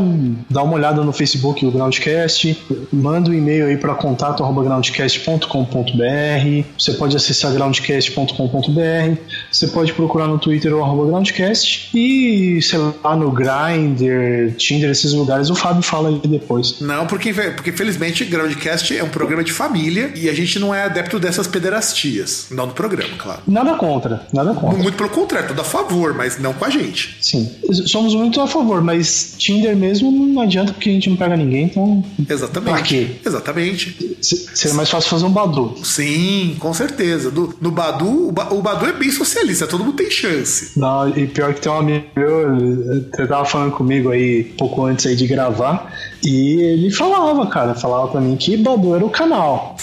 dá 0.49 0.64
uma 0.64 0.74
olhada 0.74 1.03
no 1.03 1.11
Facebook 1.11 1.65
do 1.65 1.72
Groundcast, 1.72 2.65
manda 2.91 3.30
um 3.30 3.34
e-mail 3.34 3.68
aí 3.68 3.78
para 3.78 3.95
contato@groundcast.com.br. 3.95 6.68
Você 6.78 6.94
pode 6.94 7.15
acessar 7.15 7.53
groundcast.com.br. 7.53 9.18
Você 9.52 9.68
pode 9.68 9.94
procurar 9.94 10.28
no 10.28 10.38
Twitter 10.38 10.74
o 10.74 10.84
arroba 10.84 11.07
groundcast 11.07 11.90
e 11.98 12.61
sei 12.61 12.80
lá 13.03 13.15
no 13.15 13.32
Grindr, 13.32 14.56
Tinder, 14.57 14.90
esses 14.90 15.14
lugares. 15.14 15.49
O 15.49 15.56
Fábio 15.56 15.82
fala 15.82 16.10
aí 16.10 16.22
depois. 16.26 16.80
Não, 16.82 17.07
porque, 17.07 17.34
porque 17.34 17.72
felizmente 17.72 18.26
Groundcast 18.26 18.98
é 18.98 19.03
um 19.03 19.10
programa 19.10 19.44
de 19.44 19.52
família 19.52 20.11
e 20.15 20.30
a 20.30 20.34
gente 20.34 20.60
não 20.60 20.74
é 20.74 20.84
adepto 20.84 21.19
dessas 21.19 21.48
pederastias. 21.48 22.48
Não 22.52 22.68
no 22.68 22.74
programa, 22.74 23.15
claro. 23.18 23.41
Nada 23.48 23.76
contra, 23.76 24.28
nada 24.34 24.53
contra. 24.53 24.78
Muito 24.78 24.98
pelo 24.98 25.10
contrário, 25.10 25.37
tudo 25.44 25.62
a 25.62 25.64
favor, 25.64 26.14
mas 26.14 26.40
não 26.40 26.54
com 26.54 26.66
a 26.66 26.70
gente. 26.70 27.18
Sim, 27.22 27.50
somos 27.86 28.14
muito 28.16 28.40
a 28.42 28.48
favor, 28.48 28.82
mas 28.82 29.36
Tinder 29.38 29.76
mesmo 29.76 30.12
não 30.12 30.42
adianta 30.42 30.74
porque 30.74 30.90
a 30.90 30.94
gente 30.94 31.10
não 31.10 31.18
pega 31.18 31.36
ninguém, 31.38 31.66
então 31.66 32.04
Exatamente. 32.30 32.74
Pra 32.74 32.82
quê? 32.82 33.08
Exatamente. 33.26 34.18
se- 34.22 34.50
seria 34.56 34.76
mais 34.76 34.90
fácil 34.90 35.10
fazer 35.10 35.26
um 35.26 35.32
Badu. 35.32 35.76
Sim, 35.84 36.56
com 36.60 36.74
certeza. 36.74 37.30
Do- 37.32 37.56
no 37.62 37.72
Badu, 37.72 38.30
o, 38.30 38.32
Ba- 38.32 38.50
o 38.52 38.62
Badu 38.62 38.86
é 38.86 38.94
bem 38.94 39.12
socialista, 39.12 39.68
todo 39.68 39.84
mundo 39.84 39.96
tem 39.98 40.10
chance. 40.10 40.72
Não, 40.78 41.08
e 41.10 41.28
pior 41.28 41.54
que 41.54 41.62
tem 41.62 41.72
um 41.72 41.78
amigo 41.78 42.06
meu, 42.16 42.58
ele 42.58 43.28
tava 43.28 43.46
falando 43.46 43.72
comigo 43.72 44.10
aí 44.12 44.44
pouco 44.58 44.86
antes 44.86 45.06
aí 45.06 45.16
de 45.16 45.28
gravar, 45.28 45.92
e 46.24 46.60
ele 46.62 46.92
falava, 46.92 47.46
cara, 47.48 47.76
falava 47.76 48.08
pra 48.10 48.22
mim 48.22 48.36
que 48.36 48.58
Badu 48.58 48.96
era 48.96 49.06
o 49.06 49.10
canal. 49.10 49.76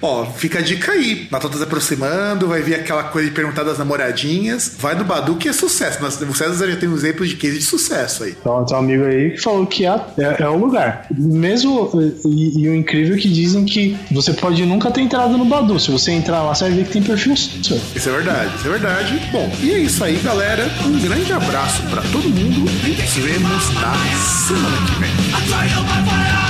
Ó, 0.00 0.24
fica 0.26 0.58
a 0.58 0.62
dica 0.62 0.92
aí. 0.92 1.28
Natal 1.30 1.48
tá 1.50 1.56
se 1.58 1.62
aproximando, 1.62 2.48
vai 2.48 2.60
vir 2.60 2.74
aquela 2.74 3.04
coisa 3.04 3.28
de 3.28 3.34
perguntar 3.34 3.62
das 3.62 3.78
namoradinhas. 3.78 4.72
Vai 4.78 4.91
no 4.94 5.04
Badu 5.04 5.36
que 5.36 5.48
é 5.48 5.52
sucesso. 5.52 6.00
Nós, 6.02 6.20
o 6.20 6.34
César 6.34 6.70
já 6.70 6.76
tem 6.76 6.88
um 6.88 6.94
exemplo 6.94 7.26
de 7.26 7.36
case 7.36 7.58
de 7.58 7.64
sucesso 7.64 8.24
aí. 8.24 8.36
Então 8.40 8.64
tem 8.64 8.76
um 8.76 8.80
amigo 8.80 9.04
aí 9.04 9.30
que 9.32 9.40
falou 9.40 9.66
que 9.66 9.86
é, 9.86 10.00
é, 10.18 10.42
é 10.42 10.48
o 10.48 10.56
lugar. 10.56 11.06
Mesmo, 11.10 11.90
e, 12.24 12.62
e 12.62 12.68
o 12.68 12.74
incrível 12.74 13.16
é 13.16 13.18
que 13.18 13.28
dizem 13.28 13.64
que 13.64 13.96
você 14.10 14.32
pode 14.32 14.64
nunca 14.64 14.90
ter 14.90 15.00
entrado 15.00 15.36
no 15.36 15.44
Badu. 15.44 15.78
Se 15.78 15.90
você 15.90 16.12
entrar 16.12 16.42
lá, 16.42 16.54
você 16.54 16.64
vai 16.64 16.72
ver 16.74 16.84
que 16.84 16.92
tem 16.92 17.02
perfil 17.02 17.36
seu. 17.36 17.80
Isso 17.94 18.08
é 18.08 18.12
verdade, 18.12 18.54
isso 18.56 18.66
é 18.66 18.70
verdade. 18.70 19.22
Bom, 19.30 19.50
e 19.60 19.70
é 19.72 19.78
isso 19.78 20.02
aí, 20.04 20.16
galera. 20.18 20.70
Um 20.84 21.00
grande 21.00 21.32
abraço 21.32 21.82
pra 21.84 22.02
todo 22.02 22.28
mundo 22.28 22.70
e 22.84 23.00
nos 23.00 23.14
vemos 23.14 23.74
na 23.74 23.94
semana 24.16 24.76
que 24.86 25.00
vem. 25.00 26.41